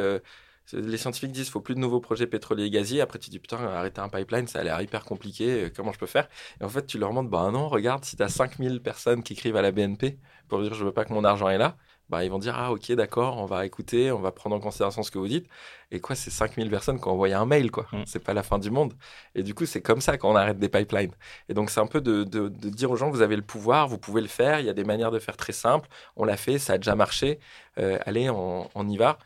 Les 0.73 0.97
scientifiques 0.97 1.31
disent 1.31 1.45
qu'il 1.45 1.53
faut 1.53 1.61
plus 1.61 1.75
de 1.75 1.79
nouveaux 1.79 2.01
projets 2.01 2.27
pétroliers 2.27 2.65
et 2.65 2.69
gaziers. 2.69 3.01
Après, 3.01 3.19
tu 3.19 3.29
dis 3.29 3.39
putain, 3.39 3.57
arrêter 3.57 4.01
un 4.01 4.09
pipeline, 4.09 4.47
ça 4.47 4.59
a 4.59 4.63
l'air 4.63 4.81
hyper 4.81 5.05
compliqué. 5.05 5.65
Euh, 5.65 5.69
comment 5.73 5.93
je 5.93 5.99
peux 5.99 6.07
faire? 6.07 6.27
Et 6.61 6.63
en 6.63 6.69
fait, 6.69 6.85
tu 6.85 6.97
leur 6.97 7.13
montres 7.13 7.29
bah 7.29 7.49
non, 7.51 7.69
regarde, 7.69 8.03
si 8.05 8.17
tu 8.17 8.23
as 8.23 8.29
5000 8.29 8.81
personnes 8.81 9.23
qui 9.23 9.33
écrivent 9.33 9.55
à 9.55 9.61
la 9.61 9.71
BNP 9.71 10.17
pour 10.47 10.61
dire 10.61 10.73
je 10.73 10.83
veux 10.85 10.91
pas 10.91 11.05
que 11.05 11.13
mon 11.13 11.23
argent 11.23 11.49
est 11.49 11.57
là, 11.57 11.77
bah, 12.09 12.23
ils 12.23 12.31
vont 12.31 12.39
dire 12.39 12.55
ah 12.57 12.71
ok 12.71 12.93
d'accord 12.93 13.37
on 13.37 13.45
va 13.45 13.65
écouter 13.65 14.13
on 14.13 14.19
va 14.19 14.31
prendre 14.31 14.55
en 14.55 14.59
considération 14.59 15.03
ce 15.03 15.11
que 15.11 15.17
vous 15.17 15.27
dites. 15.27 15.47
Et 15.91 15.99
quoi 15.99 16.15
c'est 16.15 16.29
5000 16.29 16.69
personnes 16.69 16.99
qui 16.99 17.07
ont 17.07 17.11
envoyé 17.11 17.33
un 17.33 17.45
mail 17.45 17.69
quoi? 17.71 17.85
Mm. 17.91 18.03
c'est 18.05 18.23
pas 18.23 18.33
la 18.33 18.43
fin 18.43 18.59
du 18.59 18.71
monde. 18.71 18.93
Et 19.35 19.43
du 19.43 19.53
coup 19.53 19.65
c'est 19.65 19.81
comme 19.81 20.01
ça 20.01 20.17
qu'on 20.17 20.35
arrête 20.35 20.57
des 20.59 20.69
pipelines. 20.69 21.11
Et 21.49 21.53
donc 21.53 21.69
c'est 21.69 21.79
un 21.81 21.87
peu 21.87 22.01
de, 22.01 22.23
de, 22.23 22.49
dire 22.69 22.91
aux 22.91 22.95
gens 22.95 23.09
vous 23.09 23.21
avez 23.21 23.35
le 23.35 23.41
pouvoir 23.41 23.87
vous 23.87 23.97
pouvez 23.97 24.21
le 24.21 24.27
faire 24.27 24.59
il 24.59 24.65
y 24.65 24.69
a 24.69 24.73
des 24.73 24.85
manières 24.85 25.11
de 25.11 25.19
faire 25.19 25.35
très 25.37 25.53
simples. 25.53 25.89
On 26.15 26.23
l'a 26.23 26.37
fait 26.37 26.59
ça 26.59 26.73
a 26.73 26.77
déjà 26.77 26.95
marché. 26.95 27.39
Euh, 27.77 27.99
allez 28.05 28.29
on, 28.29 28.69
on, 28.73 28.87
y 28.87 28.97
va 28.97 29.17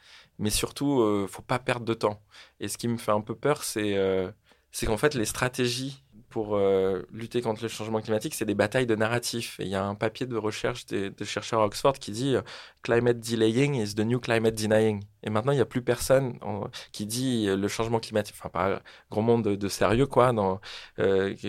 mais 0.41 0.49
surtout 0.49 0.99
euh, 1.01 1.27
faut 1.29 1.41
pas 1.41 1.59
perdre 1.59 1.85
de 1.85 1.93
temps 1.93 2.21
et 2.59 2.67
ce 2.67 2.77
qui 2.77 2.89
me 2.89 2.97
fait 2.97 3.11
un 3.11 3.21
peu 3.21 3.35
peur 3.35 3.63
c'est 3.63 3.95
euh, 3.95 4.29
c'est 4.71 4.85
qu'en 4.85 4.97
fait 4.97 5.15
les 5.15 5.25
stratégies 5.25 6.03
pour 6.31 6.55
euh, 6.55 7.03
lutter 7.11 7.41
contre 7.41 7.61
le 7.61 7.67
changement 7.67 7.99
climatique, 7.99 8.33
c'est 8.33 8.45
des 8.45 8.55
batailles 8.55 8.87
de 8.87 8.95
narratifs. 8.95 9.59
Et 9.59 9.63
il 9.63 9.69
y 9.69 9.75
a 9.75 9.83
un 9.83 9.95
papier 9.95 10.25
de 10.25 10.37
recherche 10.37 10.85
de, 10.85 11.13
chercheurs 11.25 11.59
à 11.59 11.65
Oxford 11.65 11.93
qui 11.93 12.11
dit 12.11 12.35
Climate 12.83 13.19
delaying 13.19 13.75
is 13.75 13.95
the 13.95 13.99
new 13.99 14.17
climate 14.19 14.55
denying. 14.55 15.03
Et 15.23 15.29
maintenant, 15.29 15.51
il 15.51 15.55
n'y 15.55 15.61
a 15.61 15.65
plus 15.65 15.81
personne 15.81 16.39
qui 16.93 17.05
dit 17.05 17.47
le 17.47 17.67
changement 17.67 17.99
climatique, 17.99 18.35
enfin, 18.39 18.47
pas 18.47 18.81
grand 19.11 19.21
monde 19.21 19.43
de, 19.43 19.67
sérieux, 19.67 20.07
quoi, 20.07 20.31
dans, 20.31 20.61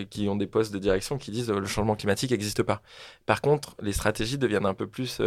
qui 0.09 0.27
ont 0.27 0.35
des 0.35 0.47
postes 0.47 0.73
de 0.73 0.79
direction 0.79 1.17
qui 1.17 1.31
disent 1.31 1.49
le 1.49 1.65
changement 1.65 1.95
climatique 1.95 2.31
n'existe 2.31 2.61
pas. 2.61 2.81
Par 3.25 3.41
contre, 3.41 3.77
les 3.81 3.93
stratégies 3.93 4.37
deviennent 4.37 4.65
un 4.65 4.73
peu 4.73 4.87
plus 4.87 5.21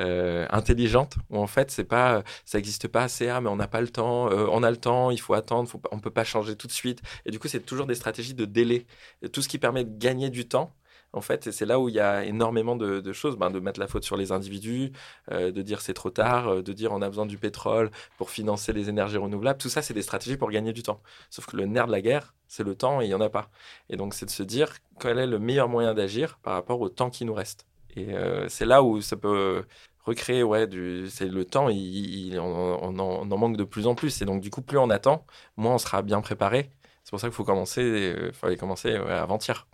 euh, 0.00 0.46
intelligente 0.50 1.16
où 1.28 1.36
en 1.36 1.46
fait 1.46 1.70
c'est 1.70 1.84
pas 1.84 2.22
ça 2.46 2.58
existe 2.58 2.88
pas 2.88 3.02
assez 3.02 3.28
ah 3.28 3.42
mais 3.42 3.50
on 3.50 3.56
n'a 3.56 3.68
pas 3.68 3.82
le 3.82 3.88
temps 3.88 4.30
euh, 4.30 4.46
on 4.50 4.62
a 4.62 4.70
le 4.70 4.78
temps 4.78 5.10
il 5.10 5.20
faut 5.20 5.34
attendre 5.34 5.68
faut, 5.68 5.82
on 5.90 5.98
peut 5.98 6.10
pas 6.10 6.24
changer 6.24 6.56
tout 6.56 6.66
de 6.66 6.72
suite 6.72 7.02
et 7.26 7.30
du 7.30 7.38
coup 7.38 7.46
c'est 7.46 7.60
toujours 7.60 7.86
des 7.86 7.94
stratégies 7.94 8.32
de 8.32 8.46
délai 8.46 8.86
tout 9.32 9.42
ce 9.42 9.48
qui 9.48 9.58
permet 9.58 9.84
de 9.84 9.94
gagner 9.98 10.30
du 10.30 10.48
temps 10.48 10.74
en 11.14 11.20
fait, 11.20 11.50
c'est 11.50 11.66
là 11.66 11.78
où 11.78 11.90
il 11.90 11.94
y 11.94 12.00
a 12.00 12.24
énormément 12.24 12.74
de, 12.74 13.12
choses, 13.12 13.36
ben, 13.36 13.50
de 13.50 13.60
mettre 13.60 13.78
la 13.78 13.86
faute 13.86 14.02
sur 14.02 14.16
les 14.16 14.32
individus, 14.32 14.92
euh, 15.30 15.52
de 15.52 15.60
dire 15.60 15.82
c'est 15.82 15.92
trop 15.92 16.08
tard, 16.08 16.62
de 16.62 16.72
dire 16.72 16.90
on 16.92 17.02
a 17.02 17.08
besoin 17.08 17.26
du 17.26 17.36
pétrole 17.36 17.90
pour 18.16 18.30
financer 18.30 18.72
les 18.72 18.88
énergies 18.88 19.18
renouvelables. 19.18 19.58
Tout 19.58 19.68
ça, 19.68 19.82
c'est 19.82 19.92
des 19.92 20.02
stratégies 20.02 20.38
pour 20.38 20.50
gagner 20.50 20.72
du 20.72 20.82
temps. 20.82 21.02
Sauf 21.28 21.46
que 21.46 21.56
le 21.56 21.66
nerf 21.66 21.86
de 21.86 21.92
la 21.92 22.00
guerre, 22.00 22.34
c'est 22.48 22.64
le 22.64 22.74
temps 22.74 23.02
et 23.02 23.04
il 23.04 23.08
n'y 23.08 23.14
en 23.14 23.20
a 23.20 23.28
pas. 23.28 23.50
Et 23.90 23.96
donc, 23.96 24.14
c'est 24.14 24.26
de 24.26 24.30
se 24.30 24.42
dire 24.42 24.72
quel 25.00 25.18
est 25.18 25.26
le 25.26 25.38
meilleur 25.38 25.68
moyen 25.68 25.92
d'agir 25.92 26.38
par 26.42 26.54
rapport 26.54 26.80
au 26.80 26.88
temps 26.88 27.10
qui 27.10 27.26
nous 27.26 27.34
reste. 27.34 27.66
Et 27.96 28.14
euh, 28.14 28.48
c'est 28.48 28.64
là 28.64 28.82
où 28.82 29.00
ça 29.00 29.16
peut 29.16 29.64
recréer, 30.04 30.42
ouais, 30.42 30.68
c'est 31.08 31.28
le 31.28 31.44
temps, 31.44 31.68
il, 31.68 32.38
on, 32.38 32.98
en, 32.98 33.24
manque 33.24 33.56
de 33.56 33.64
plus 33.64 33.86
en 33.86 33.94
plus. 33.94 34.22
Et 34.22 34.24
donc, 34.24 34.40
du 34.40 34.50
coup, 34.50 34.62
plus 34.62 34.78
on 34.78 34.90
attend, 34.90 35.26
moins 35.56 35.74
on 35.74 35.78
sera 35.78 36.02
bien 36.02 36.20
préparé. 36.20 36.70
C'est 37.04 37.10
pour 37.10 37.20
ça 37.20 37.28
qu'il 37.28 37.34
faut 37.34 37.44
commencer, 37.44 37.82
euh, 37.82 38.32
fallait 38.32 38.56
commencer 38.56 38.94
avant-hier. 38.94 39.66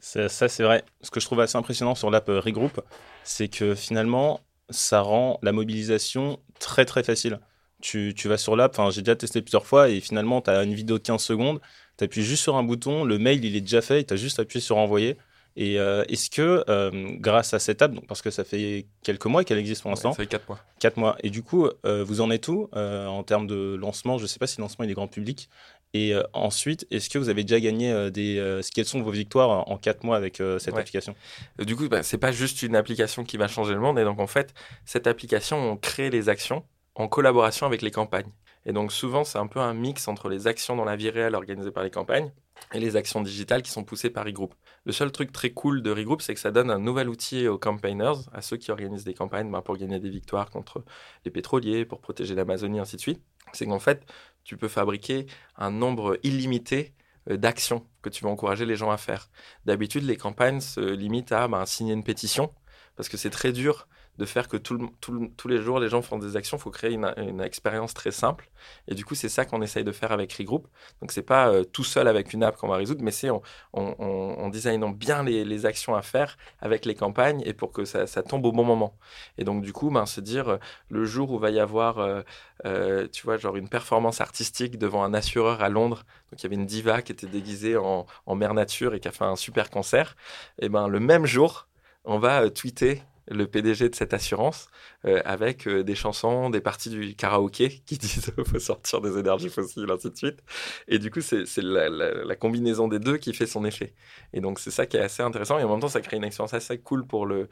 Ça, 0.00 0.28
c'est 0.28 0.62
vrai. 0.62 0.84
Ce 1.00 1.10
que 1.10 1.20
je 1.20 1.26
trouve 1.26 1.40
assez 1.40 1.56
impressionnant 1.56 1.94
sur 1.94 2.10
l'app 2.10 2.28
euh, 2.28 2.40
Regroup, 2.40 2.80
c'est 3.24 3.48
que 3.48 3.74
finalement, 3.74 4.40
ça 4.70 5.00
rend 5.00 5.38
la 5.42 5.52
mobilisation 5.52 6.38
très 6.58 6.84
très 6.84 7.02
facile. 7.02 7.40
Tu, 7.82 8.14
tu 8.16 8.28
vas 8.28 8.38
sur 8.38 8.56
l'app, 8.56 8.80
j'ai 8.90 9.02
déjà 9.02 9.16
testé 9.16 9.42
plusieurs 9.42 9.66
fois, 9.66 9.88
et 9.90 10.00
finalement, 10.00 10.40
tu 10.40 10.50
as 10.50 10.62
une 10.62 10.74
vidéo 10.74 10.98
de 10.98 11.02
15 11.02 11.22
secondes, 11.22 11.60
tu 11.98 12.04
appuies 12.04 12.22
juste 12.22 12.42
sur 12.42 12.56
un 12.56 12.62
bouton, 12.62 13.04
le 13.04 13.18
mail 13.18 13.44
il 13.44 13.56
est 13.56 13.60
déjà 13.60 13.82
fait, 13.82 14.04
tu 14.04 14.14
as 14.14 14.16
juste 14.16 14.38
appuyé 14.38 14.60
sur 14.60 14.78
envoyer. 14.78 15.18
Et 15.56 15.78
euh, 15.78 16.04
est-ce 16.08 16.30
que, 16.30 16.64
euh, 16.68 16.90
grâce 17.18 17.54
à 17.54 17.58
cette 17.58 17.80
app, 17.80 17.92
donc 17.92 18.06
parce 18.06 18.22
que 18.22 18.30
ça 18.30 18.42
fait 18.42 18.86
quelques 19.02 19.26
mois 19.26 19.44
qu'elle 19.44 19.58
existe 19.58 19.82
pour 19.82 19.90
l'instant 19.90 20.12
Ça 20.12 20.16
fait 20.16 20.26
4 20.26 20.48
mois. 20.48 20.58
4 20.80 20.96
mois. 20.96 21.16
Et 21.22 21.30
du 21.30 21.42
coup, 21.42 21.68
euh, 21.86 22.02
vous 22.02 22.20
en 22.20 22.30
êtes 22.30 22.48
où 22.48 22.68
en 22.72 23.22
termes 23.22 23.46
de 23.46 23.76
lancement? 23.76 24.18
Je 24.18 24.24
ne 24.24 24.28
sais 24.28 24.38
pas 24.38 24.46
si 24.46 24.58
le 24.58 24.62
lancement 24.62 24.84
est 24.84 24.92
grand 24.92 25.08
public. 25.08 25.48
Et 25.96 26.12
ensuite, 26.32 26.88
est-ce 26.90 27.08
que 27.08 27.18
vous 27.18 27.28
avez 27.28 27.44
déjà 27.44 27.60
gagné 27.60 28.10
des. 28.10 28.60
quelles 28.74 28.84
sont 28.84 29.00
vos 29.00 29.12
victoires 29.12 29.70
en 29.70 29.78
4 29.78 30.02
mois 30.02 30.16
avec 30.16 30.42
cette 30.58 30.76
application? 30.76 31.14
Du 31.58 31.76
coup, 31.76 31.88
bah, 31.88 32.02
ce 32.02 32.16
n'est 32.16 32.20
pas 32.20 32.32
juste 32.32 32.62
une 32.62 32.74
application 32.74 33.22
qui 33.22 33.36
va 33.36 33.46
changer 33.46 33.74
le 33.74 33.80
monde. 33.80 33.98
Et 34.00 34.04
donc, 34.04 34.18
en 34.18 34.26
fait, 34.26 34.54
cette 34.84 35.06
application, 35.06 35.56
on 35.56 35.76
crée 35.76 36.10
les 36.10 36.28
actions 36.28 36.64
en 36.96 37.06
collaboration 37.06 37.66
avec 37.66 37.80
les 37.82 37.92
campagnes. 37.92 38.30
Et 38.66 38.72
donc, 38.72 38.92
souvent, 38.92 39.24
c'est 39.24 39.38
un 39.38 39.46
peu 39.46 39.60
un 39.60 39.74
mix 39.74 40.08
entre 40.08 40.28
les 40.28 40.46
actions 40.46 40.74
dans 40.74 40.84
la 40.84 40.96
vie 40.96 41.10
réelle 41.10 41.34
organisées 41.34 41.70
par 41.70 41.84
les 41.84 41.90
campagnes 41.90 42.32
et 42.72 42.80
les 42.80 42.96
actions 42.96 43.20
digitales 43.20 43.62
qui 43.62 43.70
sont 43.70 43.84
poussées 43.84 44.10
par 44.10 44.24
Regroup. 44.24 44.54
Le 44.86 44.92
seul 44.92 45.10
truc 45.12 45.32
très 45.32 45.50
cool 45.50 45.82
de 45.82 45.90
Regroup, 45.90 46.20
c'est 46.20 46.34
que 46.34 46.40
ça 46.40 46.50
donne 46.50 46.70
un 46.70 46.78
nouvel 46.78 47.08
outil 47.08 47.48
aux 47.48 47.58
campaigners, 47.58 48.20
à 48.32 48.42
ceux 48.42 48.58
qui 48.58 48.70
organisent 48.70 49.04
des 49.04 49.14
campagnes 49.14 49.50
ben, 49.50 49.62
pour 49.62 49.78
gagner 49.78 49.98
des 49.98 50.10
victoires 50.10 50.50
contre 50.50 50.84
les 51.24 51.30
pétroliers, 51.30 51.86
pour 51.86 52.00
protéger 52.00 52.34
l'Amazonie, 52.34 52.80
ainsi 52.80 52.96
de 52.96 53.00
suite. 53.00 53.22
C'est 53.54 53.64
qu'en 53.64 53.78
fait, 53.78 54.04
tu 54.44 54.58
peux 54.58 54.68
fabriquer 54.68 55.26
un 55.56 55.70
nombre 55.70 56.18
illimité 56.22 56.92
euh, 57.30 57.38
d'actions 57.38 57.86
que 58.02 58.10
tu 58.10 58.24
vas 58.24 58.30
encourager 58.30 58.66
les 58.66 58.76
gens 58.76 58.90
à 58.90 58.98
faire. 58.98 59.30
D'habitude, 59.64 60.04
les 60.04 60.16
campagnes 60.16 60.60
se 60.60 60.80
limitent 60.80 61.32
à 61.32 61.48
ben, 61.48 61.64
signer 61.64 61.94
une 61.94 62.04
pétition, 62.04 62.52
parce 62.96 63.08
que 63.08 63.16
c'est 63.16 63.30
très 63.30 63.52
dur 63.52 63.88
de 64.18 64.24
faire 64.24 64.48
que 64.48 64.56
tous 64.56 65.48
les 65.48 65.60
jours 65.60 65.80
les 65.80 65.88
gens 65.88 66.02
font 66.02 66.18
des 66.18 66.36
actions. 66.36 66.56
Il 66.56 66.60
faut 66.60 66.70
créer 66.70 66.92
une, 66.92 67.40
expérience 67.40 67.94
très 67.94 68.10
simple. 68.10 68.48
Et 68.88 68.94
du 68.94 69.04
coup, 69.04 69.14
c'est 69.14 69.28
ça 69.28 69.44
qu'on 69.44 69.60
essaye 69.60 69.84
de 69.84 69.92
faire 69.92 70.12
avec 70.12 70.32
Regroup. 70.32 70.66
Donc, 71.00 71.12
c'est 71.12 71.22
pas 71.22 71.48
euh, 71.48 71.64
tout 71.64 71.84
seul 71.84 72.08
avec 72.08 72.32
une 72.32 72.42
app 72.42 72.56
qu'on 72.56 72.68
va 72.68 72.76
résoudre, 72.76 73.02
mais 73.02 73.10
c'est 73.10 73.30
en, 73.30 73.42
en, 73.72 74.48
designant 74.48 74.90
bien 74.90 75.22
les, 75.22 75.66
actions 75.66 75.94
à 75.94 76.02
faire 76.02 76.36
avec 76.60 76.84
les 76.84 76.94
campagnes 76.94 77.42
et 77.46 77.54
pour 77.54 77.72
que 77.72 77.84
ça, 77.84 78.06
tombe 78.22 78.44
au 78.46 78.52
bon 78.52 78.64
moment. 78.64 78.96
Et 79.38 79.44
donc, 79.44 79.62
du 79.62 79.72
coup, 79.72 79.90
ben, 79.90 80.06
se 80.06 80.20
dire 80.20 80.48
euh, 80.48 80.56
le 80.88 81.04
jour 81.04 81.30
où 81.30 81.38
va 81.38 81.50
y 81.50 81.60
avoir, 81.60 81.98
euh, 81.98 83.08
tu 83.08 83.24
vois, 83.24 83.36
genre 83.36 83.56
une 83.56 83.68
performance 83.68 84.20
artistique 84.20 84.78
devant 84.78 85.02
un 85.02 85.14
assureur 85.14 85.62
à 85.62 85.68
Londres. 85.68 86.04
Donc, 86.30 86.40
il 86.40 86.44
y 86.44 86.46
avait 86.46 86.56
une 86.56 86.66
diva 86.66 87.02
qui 87.02 87.12
était 87.12 87.26
déguisée 87.26 87.76
en, 87.76 88.06
en 88.26 88.34
mère 88.34 88.54
nature 88.54 88.94
et 88.94 89.00
qui 89.00 89.08
a 89.08 89.12
fait 89.12 89.24
un 89.24 89.36
super 89.36 89.70
concert. 89.70 90.16
Et 90.60 90.68
ben, 90.68 90.88
le 90.88 91.00
même 91.00 91.26
jour, 91.26 91.68
on 92.04 92.18
va 92.18 92.50
tweeter 92.50 93.02
le 93.28 93.46
PDG 93.46 93.88
de 93.88 93.94
cette 93.94 94.14
assurance 94.14 94.68
euh, 95.06 95.20
avec 95.24 95.66
euh, 95.66 95.82
des 95.82 95.94
chansons, 95.94 96.50
des 96.50 96.60
parties 96.60 96.90
du 96.90 97.14
karaoké 97.14 97.68
qui 97.86 97.98
disent 97.98 98.32
faut 98.46 98.58
sortir 98.58 99.00
des 99.00 99.18
énergies 99.18 99.48
fossiles, 99.48 99.90
ainsi 99.90 100.10
de 100.10 100.16
suite. 100.16 100.42
Et 100.88 100.98
du 100.98 101.10
coup, 101.10 101.20
c'est 101.20 101.44
la, 101.58 102.36
combinaison 102.36 102.88
des 102.88 102.98
deux 102.98 103.16
qui 103.16 103.32
fait 103.32 103.46
son 103.46 103.64
effet. 103.64 103.94
Et 104.32 104.40
donc, 104.40 104.58
c'est 104.58 104.70
ça 104.70 104.86
qui 104.86 104.96
est 104.96 105.00
assez 105.00 105.22
intéressant. 105.22 105.58
Et 105.58 105.64
en 105.64 105.68
même 105.68 105.80
temps, 105.80 105.88
ça 105.88 106.00
crée 106.00 106.16
une 106.16 106.24
expérience 106.24 106.54
assez 106.54 106.78
cool 106.78 107.06
pour 107.06 107.26
le, 107.26 107.48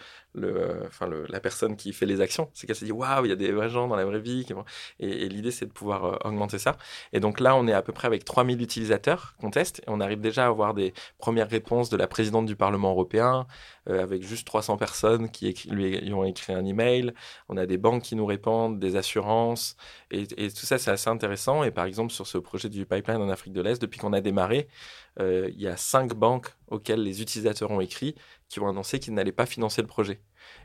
enfin, 0.87 1.09
la 1.29 1.41
personne 1.41 1.77
qui 1.77 1.93
fait 1.93 2.07
les 2.07 2.21
actions. 2.21 2.51
C'est 2.55 2.67
qu'elle 2.67 2.77
se 2.77 2.85
dit 2.85 2.93
waouh, 2.93 3.25
il 3.25 3.29
y 3.29 3.33
a 3.33 3.37
des 3.37 3.53
vrais 3.53 3.69
gens 3.69 3.89
dans 3.89 3.97
la 3.97 4.05
vraie 4.05 4.21
vie. 4.21 4.47
Et, 5.01 5.29
l'idée, 5.29 5.51
c'est 5.51 5.67
de 5.67 5.73
pouvoir 5.73 6.05
euh, 6.05 6.17
augmenter 6.25 6.59
ça. 6.59 6.77
Et 7.13 7.21
donc 7.21 7.41
là, 7.41 7.57
on 7.57 7.67
est 7.67 7.73
à 7.73 7.83
peu 7.83 7.93
près 7.93 8.07
avec 8.07 8.25
3000 8.25 8.61
utilisateurs 8.63 9.35
qu'on 9.41 9.51
teste. 9.51 9.81
Et 9.81 9.85
on 9.89 10.01
arrive 10.01 10.21
déjà 10.21 10.45
à 10.45 10.49
avoir 10.49 10.75
des 10.75 10.93
premières 11.19 11.49
réponses 11.49 11.91
de 11.91 11.97
la 11.97 12.07
présidente 12.07 12.47
du 12.47 12.57
Parlement 12.57 12.91
européen, 12.91 13.47
avec 13.87 14.23
juste 14.23 14.47
300 14.47 14.77
personnes 14.77 15.31
qui 15.31 15.53
lui 15.71 16.13
ont 16.15 16.25
écrit 16.25 16.53
un 16.53 16.65
email 16.65 17.13
on 17.49 17.57
a 17.57 17.67
des 17.67 17.79
banques 17.79 18.03
qui 18.03 18.17
nous 18.17 18.27
répondent, 18.27 18.79
des 18.79 18.97
assurances, 18.97 19.77
et, 20.11 20.27
tout 20.27 20.67
ça, 20.67 20.79
c'est 20.79 20.91
assez 20.91 21.09
intéressant. 21.09 21.65
Et 21.65 21.71
par 21.71 21.85
exemple, 21.85 22.13
sur 22.13 22.27
ce 22.27 22.39
projet 22.39 22.69
du 22.69 22.87
pipeline 22.87 23.21
en 23.21 23.29
Afrique 23.29 23.53
de 23.53 23.61
l'Est, 23.61 23.81
depuis 23.81 23.99
qu'on 23.99 24.13
a 24.13 24.21
démarré, 24.21 24.69
euh, 25.21 25.51
il 25.53 25.61
y 25.61 25.69
a 25.69 25.77
cinq 25.77 26.15
banques 26.15 26.49
auxquelles 26.69 27.03
les 27.03 27.23
utilisateurs 27.23 27.71
ont 27.71 27.81
écrit 27.81 28.15
qui 28.49 28.61
ont 28.61 28.69
annoncé 28.69 28.99
qu'ils 28.99 29.15
n'allaient 29.15 29.33
pas 29.33 29.47
financer 29.47 29.81
le 29.81 29.89
projet. 29.89 30.21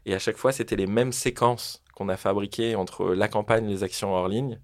Et 0.05 0.13
à 0.13 0.19
chaque 0.19 0.37
fois, 0.37 0.51
c'était 0.51 0.75
les 0.75 0.87
mêmes 0.87 1.11
séquences 1.11 1.83
qu'on 1.95 2.09
a 2.09 2.17
fabriquées 2.17 2.75
entre 2.75 3.13
la 3.13 3.27
campagne, 3.27 3.67
les 3.67 3.83
actions 3.83 4.13
hors 4.13 4.27
ligne, 4.27 4.59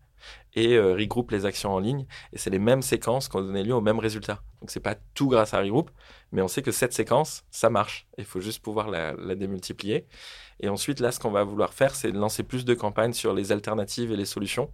et 0.55 0.75
euh, 0.75 0.93
regroupe 0.93 1.31
les 1.31 1.45
actions 1.45 1.73
en 1.73 1.79
ligne. 1.79 2.05
Et 2.31 2.37
c'est 2.37 2.49
les 2.49 2.59
mêmes 2.59 2.81
séquences 2.81 3.27
qui 3.29 3.35
ont 3.37 3.41
donné 3.41 3.63
lieu 3.63 3.73
aux 3.73 3.81
mêmes 3.81 3.99
résultats. 3.99 4.41
Donc 4.61 4.71
c'est 4.71 4.79
pas 4.79 4.95
tout 5.13 5.27
grâce 5.27 5.53
à 5.53 5.59
regroupe, 5.59 5.91
mais 6.31 6.41
on 6.41 6.47
sait 6.47 6.61
que 6.61 6.71
cette 6.71 6.93
séquence, 6.93 7.43
ça 7.51 7.69
marche. 7.69 8.07
Il 8.17 8.25
faut 8.25 8.39
juste 8.39 8.61
pouvoir 8.61 8.89
la, 8.89 9.13
démultiplier. 9.35 10.07
Et 10.59 10.69
ensuite, 10.69 10.99
là, 10.99 11.11
ce 11.11 11.19
qu'on 11.19 11.31
va 11.31 11.43
vouloir 11.43 11.73
faire, 11.73 11.95
c'est 11.95 12.11
lancer 12.11 12.43
plus 12.43 12.65
de 12.65 12.73
campagnes 12.73 13.13
sur 13.13 13.33
les 13.33 13.51
alternatives 13.51 14.11
et 14.11 14.15
les 14.15 14.25
solutions. 14.25 14.71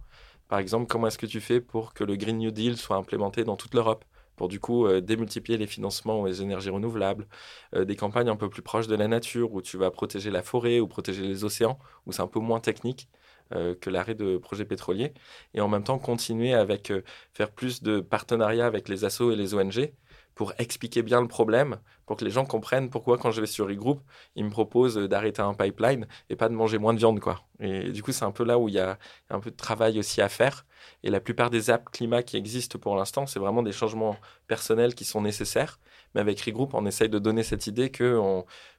Par 0.48 0.58
exemple, 0.58 0.86
comment 0.86 1.06
est-ce 1.06 1.18
que 1.18 1.26
tu 1.26 1.40
fais 1.40 1.60
pour 1.60 1.94
que 1.94 2.04
le 2.04 2.16
Green 2.16 2.38
New 2.38 2.50
Deal 2.50 2.76
soit 2.76 2.96
implémenté 2.96 3.44
dans 3.44 3.56
toute 3.56 3.74
l'Europe? 3.74 4.04
Pour 4.36 4.48
du 4.48 4.58
coup 4.58 4.86
euh, 4.86 5.02
démultiplier 5.02 5.58
les 5.58 5.66
financements 5.66 6.22
aux 6.22 6.26
énergies 6.28 6.70
renouvelables, 6.70 7.28
euh, 7.74 7.84
des 7.84 7.94
campagnes 7.94 8.30
un 8.30 8.36
peu 8.36 8.48
plus 8.48 8.62
proches 8.62 8.86
de 8.86 8.96
la 8.96 9.06
nature 9.06 9.52
où 9.52 9.60
tu 9.60 9.76
vas 9.76 9.90
protéger 9.90 10.30
la 10.30 10.42
forêt 10.42 10.80
ou 10.80 10.88
protéger 10.88 11.22
les 11.22 11.44
océans, 11.44 11.78
où 12.06 12.12
c'est 12.12 12.22
un 12.22 12.26
peu 12.26 12.40
moins 12.40 12.58
technique. 12.58 13.06
Euh, 13.52 13.74
que 13.74 13.90
l'arrêt 13.90 14.14
de 14.14 14.36
projets 14.36 14.64
pétroliers, 14.64 15.12
et 15.54 15.60
en 15.60 15.66
même 15.66 15.82
temps 15.82 15.98
continuer 15.98 16.54
avec 16.54 16.92
euh, 16.92 17.02
faire 17.32 17.50
plus 17.50 17.82
de 17.82 17.98
partenariats 17.98 18.66
avec 18.66 18.88
les 18.88 19.04
assos 19.04 19.32
et 19.32 19.36
les 19.36 19.54
ONG 19.54 19.92
pour 20.36 20.52
expliquer 20.58 21.02
bien 21.02 21.20
le 21.20 21.26
problème, 21.26 21.78
pour 22.06 22.16
que 22.16 22.24
les 22.24 22.30
gens 22.30 22.44
comprennent 22.44 22.90
pourquoi 22.90 23.18
quand 23.18 23.32
je 23.32 23.40
vais 23.40 23.48
sur 23.48 23.68
e-group, 23.68 24.02
ils 24.36 24.44
me 24.44 24.50
proposent 24.50 24.96
d'arrêter 24.96 25.42
un 25.42 25.54
pipeline 25.54 26.06
et 26.28 26.36
pas 26.36 26.48
de 26.48 26.54
manger 26.54 26.78
moins 26.78 26.94
de 26.94 26.98
viande. 26.98 27.18
Quoi. 27.18 27.40
Et 27.58 27.90
du 27.90 28.04
coup, 28.04 28.12
c'est 28.12 28.24
un 28.24 28.30
peu 28.30 28.44
là 28.44 28.56
où 28.56 28.68
il 28.68 28.74
y 28.74 28.78
a 28.78 28.98
un 29.30 29.40
peu 29.40 29.50
de 29.50 29.56
travail 29.56 29.98
aussi 29.98 30.22
à 30.22 30.28
faire. 30.28 30.64
Et 31.02 31.10
la 31.10 31.20
plupart 31.20 31.50
des 31.50 31.70
apps 31.70 31.90
climat 31.90 32.22
qui 32.22 32.36
existent 32.36 32.78
pour 32.78 32.94
l'instant, 32.94 33.26
c'est 33.26 33.40
vraiment 33.40 33.64
des 33.64 33.72
changements 33.72 34.16
personnels 34.46 34.94
qui 34.94 35.04
sont 35.04 35.20
nécessaires. 35.20 35.80
Mais 36.14 36.20
avec 36.20 36.40
Regroup, 36.40 36.70
on 36.72 36.86
essaye 36.86 37.08
de 37.08 37.18
donner 37.18 37.42
cette 37.42 37.66
idée 37.66 37.90
qu'il 37.90 38.16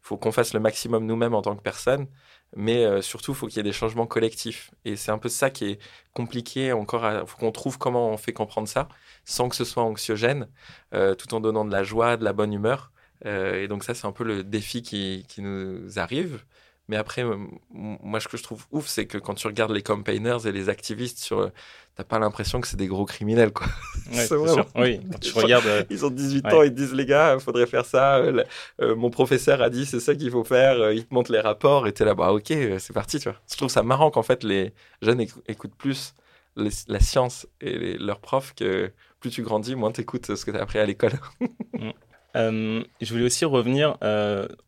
faut 0.01 0.17
qu'on 0.17 0.31
fasse 0.31 0.53
le 0.53 0.61
maximum 0.61 1.05
nous-mêmes 1.05 1.35
en 1.35 1.41
tant 1.41 1.55
que 1.55 1.61
personne 1.61 2.07
mais 2.55 2.85
euh, 2.85 3.01
surtout, 3.01 3.31
il 3.31 3.35
faut 3.35 3.47
qu'il 3.47 3.57
y 3.57 3.59
ait 3.59 3.63
des 3.63 3.71
changements 3.71 4.07
collectifs. 4.07 4.71
Et 4.85 4.95
c'est 4.95 5.11
un 5.11 5.17
peu 5.17 5.29
ça 5.29 5.49
qui 5.49 5.65
est 5.65 5.79
compliqué 6.13 6.73
encore. 6.73 7.09
Il 7.09 7.27
faut 7.27 7.37
qu'on 7.37 7.51
trouve 7.51 7.77
comment 7.77 8.09
on 8.09 8.17
fait 8.17 8.33
comprendre 8.33 8.67
ça 8.67 8.89
sans 9.25 9.49
que 9.49 9.55
ce 9.55 9.63
soit 9.65 9.83
anxiogène, 9.83 10.47
euh, 10.93 11.15
tout 11.15 11.33
en 11.33 11.39
donnant 11.39 11.65
de 11.65 11.71
la 11.71 11.83
joie, 11.83 12.17
de 12.17 12.23
la 12.23 12.33
bonne 12.33 12.53
humeur. 12.53 12.91
Euh, 13.25 13.61
et 13.63 13.67
donc 13.67 13.83
ça, 13.83 13.93
c'est 13.93 14.07
un 14.07 14.11
peu 14.11 14.23
le 14.23 14.43
défi 14.43 14.81
qui, 14.81 15.25
qui 15.29 15.41
nous 15.41 15.99
arrive. 15.99 16.43
Mais 16.91 16.97
après, 16.97 17.23
moi, 17.71 18.19
ce 18.19 18.27
que 18.27 18.37
je 18.37 18.43
trouve 18.43 18.65
ouf, 18.71 18.85
c'est 18.85 19.07
que 19.07 19.17
quand 19.17 19.33
tu 19.33 19.47
regardes 19.47 19.71
les 19.71 19.81
campaigners 19.81 20.45
et 20.45 20.51
les 20.51 20.69
activistes 20.69 21.19
sur 21.19 21.51
t'as 21.95 22.03
pas 22.03 22.19
l'impression 22.19 22.61
que 22.61 22.67
c'est 22.67 22.77
des 22.77 22.87
gros 22.87 23.05
criminels, 23.05 23.51
quoi. 23.51 23.67
Ouais, 24.11 24.25
sûr. 24.27 24.65
Oui, 24.75 24.99
quand 25.11 25.19
tu 25.19 25.33
regardes. 25.33 25.65
Euh, 25.65 25.83
ils 25.89 26.05
ont 26.05 26.09
18 26.09 26.45
ans, 26.47 26.61
ils 26.63 26.73
disent, 26.73 26.93
les 26.93 27.05
gars, 27.05 27.35
il 27.35 27.39
faudrait 27.39 27.65
faire 27.65 27.85
ça. 27.85 28.17
Euh, 28.17 28.43
euh, 28.81 28.95
mon 28.95 29.09
professeur 29.09 29.61
a 29.61 29.69
dit, 29.69 29.85
c'est 29.85 29.99
ça 29.99 30.15
qu'il 30.15 30.31
faut 30.31 30.43
faire. 30.43 30.91
il 30.91 31.05
te 31.05 31.13
montre 31.13 31.31
les 31.31 31.39
rapports 31.39 31.87
et 31.87 31.93
t'es 31.93 32.05
là, 32.05 32.13
bah, 32.13 32.31
ok, 32.31 32.53
c'est 32.79 32.93
parti, 32.93 33.19
tu 33.19 33.29
vois. 33.29 33.37
Je 33.49 33.57
trouve 33.57 33.69
ça 33.69 33.83
marrant 33.83 34.11
qu'en 34.11 34.23
fait, 34.23 34.43
les 34.43 34.73
jeunes 35.01 35.25
écoutent 35.47 35.75
plus 35.75 36.13
la 36.55 36.99
science 36.99 37.47
et 37.61 37.97
leurs 37.97 38.19
profs 38.19 38.53
que 38.53 38.91
plus 39.19 39.29
tu 39.29 39.41
grandis, 39.41 39.75
moins 39.75 39.91
t'écoutes 39.91 40.35
ce 40.35 40.45
que 40.45 40.51
t'as 40.51 40.61
appris 40.61 40.79
à 40.79 40.85
l'école. 40.85 41.13
Mm. 42.33 42.83
je 43.01 43.11
voulais 43.11 43.25
aussi 43.25 43.43
revenir 43.43 43.97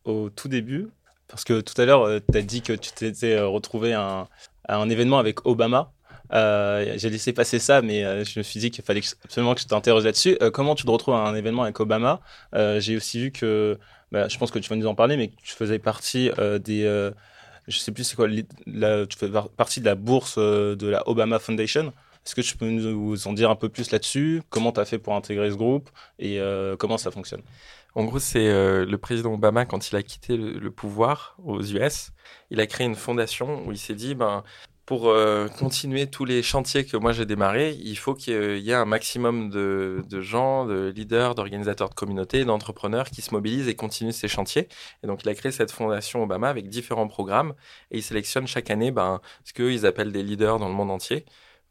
au 0.04 0.28
tout 0.28 0.48
début, 0.48 0.88
parce 1.34 1.42
que 1.42 1.60
tout 1.60 1.80
à 1.80 1.84
l'heure, 1.84 2.08
tu 2.30 2.38
as 2.38 2.42
dit 2.42 2.62
que 2.62 2.72
tu 2.72 2.92
t'étais 2.92 3.40
retrouvé 3.40 3.92
à 3.92 4.28
un 4.68 4.88
événement 4.88 5.18
avec 5.18 5.44
Obama. 5.44 5.90
Euh, 6.32 6.94
j'ai 6.96 7.10
laissé 7.10 7.32
passer 7.32 7.58
ça, 7.58 7.82
mais 7.82 8.04
euh, 8.04 8.24
je 8.24 8.38
me 8.38 8.44
suis 8.44 8.60
dit 8.60 8.70
qu'il 8.70 8.84
fallait 8.84 9.02
absolument 9.24 9.56
que 9.56 9.60
je 9.60 9.66
t'interroge 9.66 10.04
là-dessus. 10.04 10.38
Euh, 10.42 10.52
comment 10.52 10.76
tu 10.76 10.84
te 10.84 10.90
retrouves 10.92 11.14
à 11.14 11.18
un 11.18 11.34
événement 11.34 11.64
avec 11.64 11.80
Obama? 11.80 12.20
J'ai 12.78 12.96
aussi 12.96 13.18
vu 13.18 13.32
que, 13.32 13.76
bah, 14.12 14.28
je 14.28 14.38
pense 14.38 14.52
que 14.52 14.60
tu 14.60 14.70
vas 14.70 14.76
nous 14.76 14.86
en 14.86 14.94
parler, 14.94 15.16
mais 15.16 15.28
que 15.28 15.34
tu 15.42 15.54
faisais 15.54 15.80
partie 15.80 16.30
des, 16.60 17.10
je 17.66 17.78
sais 17.78 17.90
plus 17.90 18.04
c'est 18.04 18.14
quoi, 18.14 18.28
tu 18.28 19.18
fais 19.18 19.28
partie 19.56 19.80
de 19.80 19.86
la 19.86 19.96
bourse 19.96 20.38
de 20.38 20.86
la 20.86 21.08
Obama 21.08 21.40
Foundation. 21.40 21.92
Est-ce 22.24 22.36
que 22.36 22.42
tu 22.42 22.56
peux 22.56 22.70
nous 22.70 23.26
en 23.26 23.32
dire 23.32 23.50
un 23.50 23.56
peu 23.56 23.68
plus 23.68 23.90
là-dessus? 23.90 24.40
Comment 24.50 24.70
tu 24.70 24.78
as 24.78 24.84
fait 24.84 24.98
pour 24.98 25.16
intégrer 25.16 25.50
ce 25.50 25.56
groupe? 25.56 25.90
Et 26.20 26.40
comment 26.78 26.96
ça 26.96 27.10
fonctionne? 27.10 27.42
En 27.94 28.04
gros, 28.04 28.18
c'est 28.18 28.48
le 28.48 28.96
président 28.96 29.34
Obama, 29.34 29.66
quand 29.66 29.90
il 29.90 29.96
a 29.96 30.02
quitté 30.02 30.36
le, 30.36 30.58
le, 30.58 30.70
pouvoir 30.70 31.36
aux 31.44 31.62
US, 31.62 32.10
il 32.50 32.60
a 32.60 32.66
créé 32.66 32.86
une 32.86 32.96
fondation 32.96 33.66
où 33.66 33.72
il 33.72 33.78
s'est 33.78 33.94
dit, 33.94 34.14
ben, 34.14 34.42
pour 34.86 35.08
euh, 35.08 35.48
continuer 35.48 36.06
tous 36.08 36.26
les 36.26 36.42
chantiers 36.42 36.84
que 36.84 36.96
moi 36.96 37.12
j'ai 37.12 37.24
démarrés, 37.24 37.72
il 37.72 37.96
faut 37.96 38.14
qu'il 38.14 38.58
y 38.58 38.70
ait 38.70 38.74
un 38.74 38.84
maximum 38.84 39.48
de, 39.48 40.04
gens, 40.20 40.66
de 40.66 40.92
leaders, 40.94 41.34
d'organisateurs 41.34 41.88
de 41.88 41.94
communautés, 41.94 42.44
d'entrepreneurs 42.44 43.08
qui 43.08 43.22
se 43.22 43.32
mobilisent 43.32 43.68
et 43.68 43.74
continuent 43.74 44.12
ces 44.12 44.28
chantiers. 44.28 44.68
Et 45.02 45.06
donc 45.06 45.22
il 45.22 45.28
a 45.30 45.34
créé 45.34 45.52
cette 45.52 45.70
fondation 45.70 46.22
Obama 46.22 46.48
avec 46.48 46.68
différents 46.68 47.08
programmes 47.08 47.54
et 47.90 47.98
il 47.98 48.02
sélectionne 48.02 48.46
chaque 48.46 48.70
année 48.70 48.90
ben, 48.90 49.20
ce 49.44 49.54
qu'ils 49.54 49.86
appellent 49.86 50.12
des 50.12 50.22
leaders 50.22 50.58
dans 50.58 50.68
le 50.68 50.74
monde 50.74 50.90
entier 50.90 51.24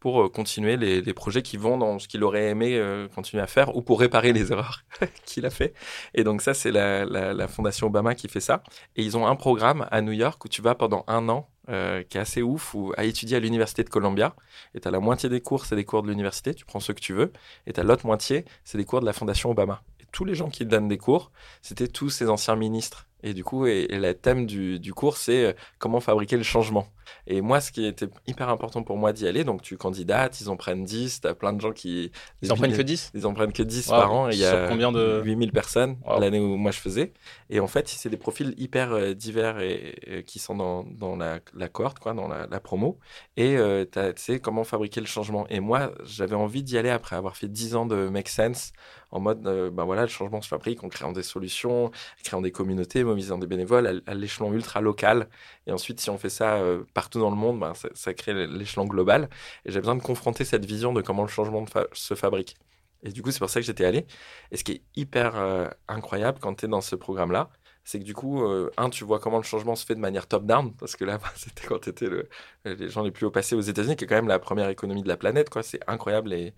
pour 0.04 0.22
euh, 0.22 0.28
continuer 0.28 0.76
les, 0.76 1.14
projets 1.14 1.42
qui 1.42 1.56
vont 1.56 1.78
dans 1.78 1.98
ce 1.98 2.10
qu'il 2.10 2.26
aurait 2.26 2.50
aimé 2.50 2.76
euh, 2.76 3.08
continuer 3.08 3.42
à 3.42 3.48
faire 3.48 3.74
ou 3.74 3.82
pour 3.82 4.02
réparer 4.02 4.34
les 4.34 4.52
erreurs 4.52 4.84
qu'il 5.26 5.46
a 5.46 5.50
fait. 5.50 5.74
Et 6.14 6.26
donc 6.26 6.42
ça, 6.42 6.54
c'est 6.54 6.74
la, 6.74 7.06
la, 7.06 7.48
Fondation 7.48 7.88
Obama 7.88 8.14
qui 8.14 8.28
fait 8.28 8.42
ça. 8.42 8.64
Et 8.98 9.04
ils 9.04 9.16
ont 9.16 9.26
un 9.26 9.38
programme 9.38 9.88
à 9.92 10.02
New 10.02 10.12
York 10.12 10.44
où 10.44 10.50
tu 10.50 10.62
vas 10.62 10.76
pendant 10.76 11.06
un 11.08 11.30
an 11.30 11.48
euh, 11.70 12.04
qui 12.04 12.18
est 12.18 12.20
assez 12.20 12.42
ouf, 12.42 12.74
où, 12.74 12.92
à 12.98 13.06
étudier 13.06 13.38
à 13.38 13.40
l'université 13.40 13.82
de 13.86 13.90
Columbia. 13.90 14.36
Et 14.76 14.82
tu 14.82 14.90
as 14.90 14.92
la 14.92 15.00
moitié 15.00 15.30
des 15.30 15.40
cours, 15.40 15.66
c'est 15.66 15.78
des 15.78 15.86
cours 15.86 16.04
de 16.04 16.10
l'université, 16.10 16.54
tu 16.54 16.66
prends 16.66 16.82
ceux 16.82 16.94
que 16.94 17.00
tu 17.00 17.14
veux. 17.14 17.32
Et 17.66 17.72
tu 17.72 17.80
as 17.80 17.84
l'autre 17.84 18.06
moitié, 18.06 18.44
c'est 18.66 18.78
des 18.78 18.84
cours 18.84 19.00
de 19.00 19.06
la 19.06 19.14
Fondation 19.14 19.52
Obama. 19.52 19.84
Et 20.02 20.06
tous 20.12 20.26
les 20.26 20.36
gens 20.36 20.50
qui 20.50 20.66
donnent 20.66 20.90
des 20.90 20.98
cours, 20.98 21.32
c'était 21.62 21.88
tous 21.88 22.10
ces 22.10 22.28
anciens 22.28 22.58
ministres. 22.58 23.08
Et 23.24 23.34
du 23.34 23.44
coup, 23.44 23.66
et, 23.66 23.88
le 23.90 24.14
thème 24.14 24.46
du, 24.46 24.80
du 24.80 24.94
cours, 24.94 25.18
c'est 25.18 25.56
comment 25.80 26.00
fabriquer 26.00 26.38
le 26.38 26.44
changement. 26.44 26.88
Et 27.28 27.42
moi, 27.42 27.62
ce 27.62 27.72
qui 27.72 27.86
était 27.86 28.08
hyper 28.28 28.50
important 28.50 28.84
pour 28.84 28.98
moi 28.98 29.14
d'y 29.14 29.28
aller, 29.28 29.44
donc 29.44 29.62
tu 29.62 29.78
candidates, 29.78 30.42
ils 30.42 30.50
en 30.50 30.58
prennent 30.58 30.84
10, 30.84 31.22
tu 31.22 31.28
as 31.28 31.34
plein 31.34 31.54
de 31.54 31.62
gens 31.62 31.72
qui... 31.72 32.12
Ils 32.42 32.52
en 32.52 32.56
prennent 32.56 32.76
que 32.76 32.82
10 32.82 33.12
Ils 33.14 33.26
en 33.26 33.34
prennent 33.34 33.54
que 33.54 33.64
10 33.64 33.88
par 33.88 34.14
an. 34.14 34.30
Et 34.30 34.34
il 34.34 34.40
y 34.40 34.46
a 34.46 34.68
combien 34.68 34.92
de... 34.92 35.22
8000 35.24 35.52
personnes 35.52 35.98
l'année 36.20 36.40
où 36.40 36.58
moi 36.58 36.72
je 36.72 36.80
faisais. 36.80 37.14
Et 37.50 37.60
en 37.60 37.68
fait, 37.68 37.88
c'est 37.88 38.10
des 38.10 38.18
profils 38.18 38.54
hyper 38.58 38.92
euh, 38.94 39.14
divers 39.14 39.60
et, 39.60 40.24
qui 40.26 40.40
sont 40.40 40.56
dans, 40.56 40.84
dans 40.84 41.16
la, 41.16 41.40
la, 41.54 41.70
cohorte, 41.70 42.00
quoi, 42.00 42.14
dans 42.14 42.28
la, 42.28 42.60
promo. 42.60 43.00
Et 43.38 43.58
euh, 43.58 43.86
tu 43.86 44.00
sais 44.18 44.40
comment 44.40 44.64
fabriquer 44.64 45.00
le 45.00 45.08
changement. 45.08 45.48
Et 45.50 45.60
moi, 45.60 45.92
j'avais 46.04 46.36
envie 46.36 46.64
d'y 46.64 46.78
aller 46.78 46.90
après 46.90 47.16
avoir 47.16 47.38
fait 47.38 47.48
10 47.48 47.76
ans 47.76 47.86
de 47.86 48.10
Make 48.10 48.30
Sense 48.30 48.74
en 49.14 49.20
mode, 49.20 49.46
euh, 49.46 49.70
ben 49.70 49.86
voilà, 49.86 50.02
le 50.02 50.08
changement 50.08 50.42
se 50.42 50.48
fabrique 50.48 50.84
en 50.84 50.90
créant 50.90 51.12
des 51.12 51.22
solutions, 51.22 51.86
en 51.86 51.92
créant 52.24 52.42
des 52.42 52.52
communautés, 52.52 53.04
mobilisant 53.14 53.38
des 53.38 53.48
bénévoles 53.48 54.02
à, 54.06 54.14
l'échelon 54.14 54.54
ultra 54.54 54.82
local. 54.82 55.28
Et 55.68 55.72
ensuite, 55.72 56.00
si 56.00 56.10
on 56.10 56.18
fait 56.18 56.30
ça 56.30 56.62
partout 56.94 57.20
dans 57.20 57.30
le 57.30 57.36
monde, 57.36 57.60
ben, 57.60 57.74
ça, 57.94 58.14
crée 58.14 58.48
l'échelon 58.48 58.86
global. 58.86 59.30
Et 59.66 59.72
j'ai 59.72 59.80
besoin 59.80 59.96
de 59.96 60.02
confronter 60.02 60.46
cette 60.46 60.66
vision 60.66 60.94
de 60.94 61.02
comment 61.02 61.24
le 61.24 61.30
changement 61.30 61.66
se 61.94 62.16
fabrique. 62.16 62.56
Et 63.04 63.12
du 63.12 63.22
coup, 63.22 63.32
c'est 63.32 63.40
pour 63.40 63.50
ça 63.50 63.60
que 63.60 63.66
j'étais 63.66 63.86
allé. 63.86 64.06
Et 64.52 64.58
ce 64.58 64.64
qui 64.64 64.74
est 64.74 64.82
hyper 64.96 65.36
euh, 65.36 65.68
incroyable 65.88 66.40
quand 66.42 66.56
tu 66.56 66.66
es 66.66 66.68
dans 66.68 66.82
ce 66.82 66.96
programme-là, 66.96 67.50
c'est 67.84 68.00
que 68.00 68.06
du 68.06 68.14
coup, 68.14 68.44
euh, 68.46 68.72
un, 68.78 68.90
tu 68.90 69.04
vois 69.04 69.20
comment 69.20 69.38
le 69.38 69.44
changement 69.44 69.76
se 69.76 69.86
fait 69.86 69.96
de 69.96 70.00
manière 70.00 70.26
top-down, 70.26 70.74
parce 70.74 70.96
que 70.96 71.04
là, 71.04 71.20
c'était 71.36 71.68
quand 71.68 71.80
tu 71.80 71.90
étais 71.90 72.08
le, 72.08 72.30
les 72.64 72.88
gens 72.90 73.04
les 73.04 73.12
plus 73.12 73.26
haut 73.26 73.32
passés 73.32 73.56
aux 73.56 73.62
États-Unis, 73.62 73.98
qui 73.98 74.06
est 74.06 74.08
quand 74.08 74.16
même 74.16 74.30
la 74.30 74.40
première 74.40 74.70
économie 74.70 75.04
de 75.04 75.10
la 75.10 75.18
planète. 75.18 75.50
C'est 75.64 75.82
incroyable 75.88 76.30
les, 76.30 76.54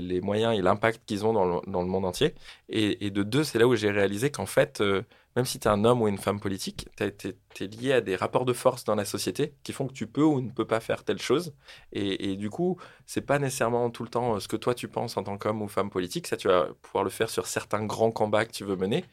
les, 0.00 0.20
moyens 0.20 0.58
et 0.58 0.62
l'impact 0.62 1.02
qu'ils 1.06 1.24
ont 1.24 1.32
dans 1.32 1.44
le, 1.44 1.70
dans 1.70 1.82
le, 1.82 1.88
monde 1.88 2.04
entier. 2.04 2.34
Et, 2.68 3.10
de 3.10 3.22
deux, 3.22 3.44
c'est 3.44 3.58
là 3.60 3.68
où 3.68 3.76
j'ai 3.76 3.90
réalisé 3.90 4.30
qu'en 4.30 4.46
fait, 4.46 4.80
euh, 4.80 5.02
même 5.36 5.44
si 5.44 5.58
tu 5.58 5.68
es 5.68 5.70
un 5.70 5.84
homme 5.84 6.02
ou 6.02 6.08
une 6.08 6.18
femme 6.18 6.40
politique, 6.40 6.88
tu 6.96 7.04
es, 7.04 7.66
lié 7.66 7.92
à 7.92 8.00
des 8.00 8.16
rapports 8.16 8.46
de 8.46 8.54
force 8.54 8.84
dans 8.84 8.94
la 8.94 9.04
société 9.04 9.54
qui 9.62 9.72
font 9.72 9.86
que 9.86 9.92
tu 9.92 10.06
peux 10.06 10.22
ou 10.22 10.40
ne 10.40 10.50
peux 10.50 10.66
pas 10.66 10.80
faire 10.80 11.04
telle 11.04 11.20
chose. 11.20 11.54
Et, 11.92 12.32
et 12.32 12.36
du 12.36 12.50
coup, 12.50 12.78
c'est 13.06 13.20
pas 13.20 13.38
nécessairement 13.38 13.90
tout 13.90 14.02
le 14.02 14.08
temps 14.08 14.36
euh, 14.36 14.40
ce 14.40 14.48
que 14.48 14.56
toi 14.56 14.74
tu 14.74 14.88
penses 14.88 15.16
en 15.16 15.22
tant 15.22 15.38
qu'homme 15.38 15.62
ou 15.62 15.68
femme 15.68 15.90
politique. 15.90 16.26
Ça, 16.26 16.36
tu 16.36 16.48
vas 16.48 16.68
pouvoir 16.82 17.04
le 17.04 17.10
faire 17.10 17.30
sur 17.30 17.46
certains 17.46 17.84
grands 17.84 18.10
combats 18.10 18.46
que 18.46 18.52
tu 18.52 18.64
veux 18.64 18.76
mener. 18.76 19.04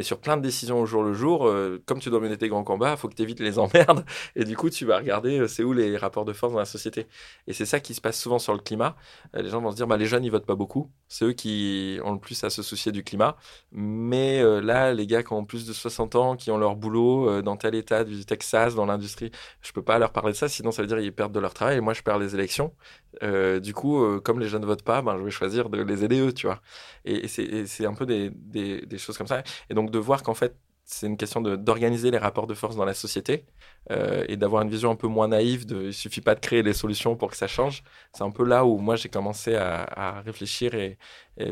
Mais 0.00 0.04
sur 0.04 0.18
plein 0.18 0.38
de 0.38 0.42
décisions 0.42 0.80
au 0.80 0.86
jour 0.86 1.02
le 1.02 1.12
jour, 1.12 1.46
euh, 1.46 1.82
comme 1.84 1.98
tu 1.98 2.08
dois 2.08 2.20
mener 2.20 2.38
tes 2.38 2.48
grands 2.48 2.64
combats, 2.64 2.92
il 2.92 2.96
faut 2.96 3.06
que 3.06 3.14
tu 3.14 3.20
évites 3.20 3.40
les 3.40 3.58
emmerdes. 3.58 4.06
Et 4.34 4.44
du 4.44 4.56
coup, 4.56 4.70
tu 4.70 4.86
vas 4.86 4.96
regarder 4.96 5.40
euh, 5.40 5.46
c'est 5.46 5.62
où 5.62 5.74
les 5.74 5.98
rapports 5.98 6.24
de 6.24 6.32
force 6.32 6.54
dans 6.54 6.58
la 6.58 6.64
société. 6.64 7.06
Et 7.46 7.52
c'est 7.52 7.66
ça 7.66 7.80
qui 7.80 7.92
se 7.92 8.00
passe 8.00 8.18
souvent 8.18 8.38
sur 8.38 8.54
le 8.54 8.60
climat. 8.60 8.96
les 9.34 9.50
gens 9.50 9.60
vont 9.60 9.70
se 9.70 9.76
dire, 9.76 9.86
bah, 9.86 9.98
les 9.98 10.06
jeunes, 10.06 10.24
ils 10.24 10.30
votent 10.30 10.46
pas 10.46 10.54
beaucoup. 10.54 10.90
C'est 11.08 11.26
eux 11.26 11.32
qui 11.34 11.98
ont 12.02 12.12
le 12.12 12.18
plus 12.18 12.42
à 12.44 12.48
se 12.48 12.62
soucier 12.62 12.92
du 12.92 13.04
climat. 13.04 13.36
Mais 13.72 14.42
là, 14.62 14.94
les 14.94 15.06
gars 15.06 15.22
qui 15.22 15.34
ont 15.34 15.44
plus 15.44 15.66
de 15.66 15.72
60 15.74 16.14
ans, 16.16 16.36
qui 16.36 16.50
ont 16.50 16.56
leur 16.56 16.76
boulot 16.76 17.28
euh, 17.28 17.42
dans 17.42 17.56
tel 17.56 17.74
état 17.74 18.04
du 18.04 18.24
Texas, 18.24 18.74
dans 18.74 18.86
l'industrie, 18.86 19.30
je 19.60 19.72
peux 19.72 19.82
pas 19.82 19.98
leur 19.98 20.12
parler 20.12 20.32
de 20.32 20.36
ça, 20.36 20.48
sinon 20.48 20.70
ça 20.70 20.82
veut 20.82 20.88
dire 20.88 20.98
qu'ils 20.98 21.12
perdent 21.12 21.34
de 21.34 21.40
leur 21.40 21.54
travail 21.54 21.76
et 21.76 21.80
moi 21.80 21.92
je 21.92 22.02
perds 22.02 22.18
les 22.18 22.34
élections. 22.34 22.72
Euh, 23.22 23.60
du 23.60 23.74
coup, 23.74 24.02
euh, 24.02 24.20
comme 24.20 24.40
les 24.40 24.48
jeunes 24.48 24.62
ne 24.62 24.66
votent 24.66 24.82
pas, 24.84 25.02
ben, 25.02 25.18
je 25.18 25.24
vais 25.24 25.30
choisir 25.30 25.70
de 25.70 25.82
les 25.82 26.04
aider 26.04 26.20
eux, 26.20 26.32
tu 26.32 26.46
vois. 26.46 26.60
Et, 27.04 27.28
c'est 27.28 27.86
un 27.86 27.94
peu 27.94 28.06
des, 28.06 28.98
choses 28.98 29.18
comme 29.18 29.26
ça. 29.26 29.42
Et 29.68 29.74
donc 29.74 29.90
de 29.90 29.98
voir 29.98 30.22
qu'en 30.22 30.34
fait, 30.34 30.56
c'est 30.84 31.06
une 31.06 31.16
question 31.16 31.40
d'organiser 31.40 32.10
les 32.10 32.18
rapports 32.18 32.46
de 32.48 32.54
force 32.54 32.74
dans 32.76 32.84
la 32.84 32.94
société 32.94 33.46
et 34.28 34.36
d'avoir 34.36 34.62
une 34.62 34.70
vision 34.70 34.90
un 34.90 34.96
peu 34.96 35.06
moins 35.06 35.28
naïve 35.28 35.64
de 35.64 35.84
il 35.86 35.94
suffit 35.94 36.20
pas 36.20 36.34
de 36.34 36.40
créer 36.40 36.64
des 36.64 36.72
solutions 36.72 37.16
pour 37.16 37.30
que 37.30 37.36
ça 37.36 37.46
change. 37.46 37.84
C'est 38.12 38.24
un 38.24 38.30
peu 38.30 38.44
là 38.44 38.64
où 38.64 38.78
moi 38.78 38.96
j'ai 38.96 39.08
commencé 39.08 39.54
à, 39.54 40.20
réfléchir 40.24 40.74
et, 40.74 40.98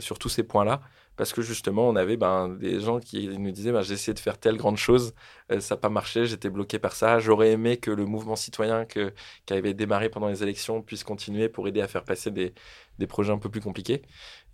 sur 0.00 0.18
tous 0.18 0.28
ces 0.28 0.42
points-là 0.42 0.80
parce 1.18 1.32
que 1.32 1.42
justement, 1.42 1.88
on 1.88 1.96
avait 1.96 2.16
ben, 2.16 2.48
des 2.48 2.80
gens 2.80 3.00
qui 3.00 3.28
nous 3.28 3.50
disaient 3.50 3.72
ben, 3.72 3.82
j'ai 3.82 3.94
essayé 3.94 4.14
de 4.14 4.20
faire 4.20 4.38
telle 4.38 4.56
grande 4.56 4.76
chose, 4.76 5.14
euh, 5.50 5.58
ça 5.60 5.74
n'a 5.74 5.80
pas 5.80 5.88
marché, 5.90 6.26
j'étais 6.26 6.48
bloqué 6.48 6.78
par 6.78 6.92
ça. 6.92 7.18
J'aurais 7.18 7.50
aimé 7.50 7.76
que 7.76 7.90
le 7.90 8.06
mouvement 8.06 8.36
citoyen 8.36 8.84
que, 8.84 9.12
qui 9.44 9.52
avait 9.52 9.74
démarré 9.74 10.08
pendant 10.10 10.28
les 10.28 10.42
élections 10.44 10.80
puisse 10.80 11.02
continuer 11.04 11.48
pour 11.48 11.66
aider 11.66 11.80
à 11.82 11.88
faire 11.88 12.04
passer 12.04 12.30
des, 12.30 12.54
des 13.00 13.06
projets 13.08 13.32
un 13.32 13.38
peu 13.38 13.50
plus 13.50 13.60
compliqués. 13.60 14.02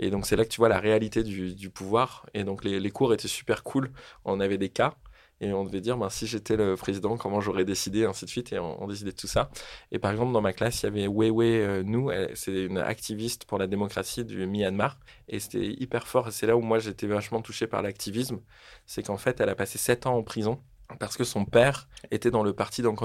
Et 0.01 0.11
donc, 0.11 0.27
c'est 0.27 0.37
là 0.37 0.45
que 0.45 0.51
tu 0.51 0.57
vois 0.59 0.71
la 0.71 0.81
réalité 0.81 1.23
du, 1.23 1.55
du 1.55 1.69
pouvoir. 1.71 2.27
Et 2.35 2.45
donc, 2.45 2.65
les, 2.65 2.81
les, 2.81 2.91
cours 2.91 3.13
étaient 3.13 3.29
super 3.29 3.63
cool. 3.63 3.93
On 4.25 4.41
avait 4.41 4.59
des 4.59 4.71
cas 4.71 4.95
et 5.41 5.53
on 5.53 5.65
devait 5.65 5.81
dire 5.81 5.97
ben, 5.97 6.09
si 6.11 6.27
j'étais 6.27 6.57
le 6.57 6.77
président, 6.77 7.17
comment 7.17 7.41
j'aurais 7.41 7.65
décidé, 7.65 8.05
ainsi 8.05 8.25
de 8.25 8.31
suite, 8.31 8.53
et 8.53 8.59
on, 8.59 8.87
décidait 8.87 9.13
de 9.13 9.17
tout 9.17 9.27
ça. 9.27 9.51
Et 9.93 9.99
par 9.99 10.11
exemple, 10.11 10.33
dans 10.33 10.41
ma 10.41 10.53
classe, 10.53 10.83
il 10.83 10.87
y 10.87 10.89
avait 10.89 11.09
Weiwei 11.09 11.61
euh, 11.61 11.83
Nou, 11.83 12.11
c'est 12.35 12.65
une 12.65 12.79
activiste 12.79 13.45
pour 13.45 13.59
la 13.59 13.67
démocratie 13.67 14.25
du 14.25 14.47
Myanmar, 14.47 14.99
et 15.29 15.41
c'était 15.41 15.67
hyper 15.67 16.07
fort. 16.07 16.33
C'est 16.33 16.47
là 16.47 16.57
où 16.57 16.61
moi 16.61 16.79
j'étais 16.79 17.07
vachement 17.07 17.43
touché 17.43 17.67
par 17.67 17.83
l'activisme, 17.83 18.41
c'est 18.87 19.03
qu'en 19.03 19.19
fait, 19.19 19.41
elle 19.41 19.49
a 19.49 19.55
passé 19.55 19.79
sept 19.79 20.07
ans 20.07 20.17
en 20.17 20.23
prison 20.23 20.61
parce 20.99 21.17
que 21.17 21.25
son 21.25 21.45
père 21.45 21.89
était 22.11 22.31
dans 22.31 22.43
le 22.43 22.53
parti 22.53 22.83
San 22.83 22.97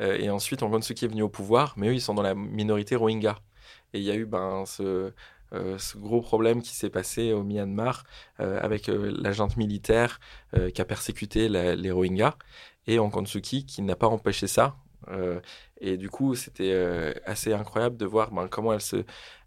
euh, 0.00 0.18
et 0.18 0.30
ensuite 0.30 0.60
San 0.60 0.74
est 0.74 1.06
venu 1.06 1.22
au 1.22 1.28
pouvoir, 1.28 1.74
mais 1.76 1.88
eux, 1.88 1.94
ils 1.94 2.00
sont 2.00 2.14
dans 2.14 2.22
la 2.22 2.34
minorité 2.34 2.96
Rohingya. 2.96 3.38
Et 3.94 3.98
il 3.98 4.04
y 4.04 4.10
a 4.10 4.14
eu 4.14 4.26
ben, 4.26 4.64
ce, 4.66 5.12
ce 5.78 5.98
gros 5.98 6.20
problème 6.20 6.62
qui 6.62 6.74
s'est 6.74 6.90
passé 6.90 7.32
au 7.32 7.42
Myanmar 7.42 8.04
euh, 8.40 8.60
avec 8.62 8.88
euh, 8.88 9.12
l'agent 9.20 9.48
militaire 9.56 10.20
qui 10.74 10.80
a 10.80 10.84
persécuté 10.84 11.48
les 11.48 11.90
Rohingyas 11.90 12.34
et 12.86 12.98
Aung 12.98 13.12
San 13.12 13.26
Suu 13.26 13.40
Kyi 13.40 13.64
qui 13.64 13.80
n'a 13.82 13.96
pas 13.96 14.08
empêché 14.08 14.46
ça. 14.46 14.76
Et 15.84 15.96
du 15.96 16.08
coup, 16.08 16.36
c'était 16.36 16.70
euh, 16.72 17.12
assez 17.26 17.52
incroyable 17.52 17.96
de 17.96 18.06
voir 18.06 18.30
ben, 18.30 18.46
comment 18.46 18.72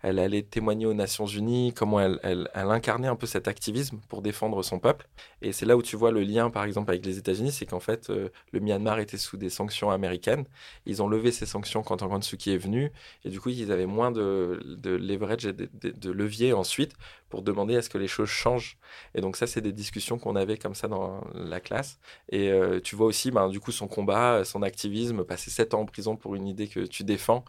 elle, 0.03 0.19
allait 0.19 0.43
témoigner 0.43 0.85
aux 0.85 0.93
Nations 0.93 1.25
Unies, 1.25 1.73
comment 1.73 2.01
elle, 2.01 2.49
incarnait 2.53 3.07
un 3.07 3.15
peu 3.15 3.25
cet 3.25 3.47
activisme 3.47 3.99
pour 4.09 4.21
défendre 4.21 4.61
son 4.61 4.77
peuple. 4.77 5.07
Et 5.41 5.53
c'est 5.53 5.65
là 5.65 5.77
où 5.77 5.81
tu 5.81 5.95
vois 5.95 6.11
le 6.11 6.23
lien, 6.23 6.49
par 6.49 6.65
exemple, 6.65 6.91
avec 6.91 7.05
les 7.05 7.17
États-Unis, 7.17 7.53
c'est 7.53 7.65
qu'en 7.65 7.79
fait, 7.79 8.09
euh, 8.09 8.27
le 8.51 8.59
Myanmar 8.59 8.99
était 8.99 9.17
sous 9.17 9.37
des 9.37 9.49
sanctions 9.49 9.91
américaines. 9.91 10.43
Ils 10.85 11.01
ont 11.01 11.07
levé 11.07 11.31
ces 11.31 11.45
sanctions 11.45 11.83
quand 11.83 12.01
Aung 12.01 12.11
San 12.11 12.21
Suu 12.21 12.37
est 12.47 12.57
venu. 12.57 12.91
Et 13.23 13.29
du 13.29 13.39
coup, 13.39 13.47
ils 13.47 13.71
avaient 13.71 13.85
moins 13.85 14.11
de, 14.11 14.61
de 14.77 14.89
leverage 14.89 15.45
et 15.45 15.53
de, 15.53 16.11
levier 16.11 16.51
ensuite 16.51 16.95
pour 17.29 17.43
demander 17.43 17.77
à 17.77 17.81
ce 17.81 17.89
que 17.89 17.97
les 17.97 18.07
choses 18.07 18.29
changent. 18.29 18.77
Et 19.13 19.21
donc 19.21 19.37
ça, 19.37 19.47
c'est 19.47 19.61
des 19.61 19.71
discussions 19.71 20.19
qu'on 20.19 20.35
avait 20.35 20.57
comme 20.57 20.75
ça 20.75 20.89
dans 20.89 21.21
la 21.33 21.61
classe. 21.61 21.97
Et 22.29 22.49
euh, 22.49 22.81
tu 22.81 22.95
vois 22.97 23.07
aussi, 23.07 23.31
ben, 23.31 23.47
du 23.47 23.61
coup, 23.61 23.71
son 23.71 23.87
combat, 23.87 24.43
son 24.43 24.61
activisme, 24.63 25.23
passer 25.23 25.49
sept 25.49 25.73
ans 25.73 25.81
en 25.81 25.85
prison 25.85 26.17
une 26.33 26.47
idée 26.47 26.67
que 26.67 26.79
tu 26.79 27.03
défends, 27.03 27.45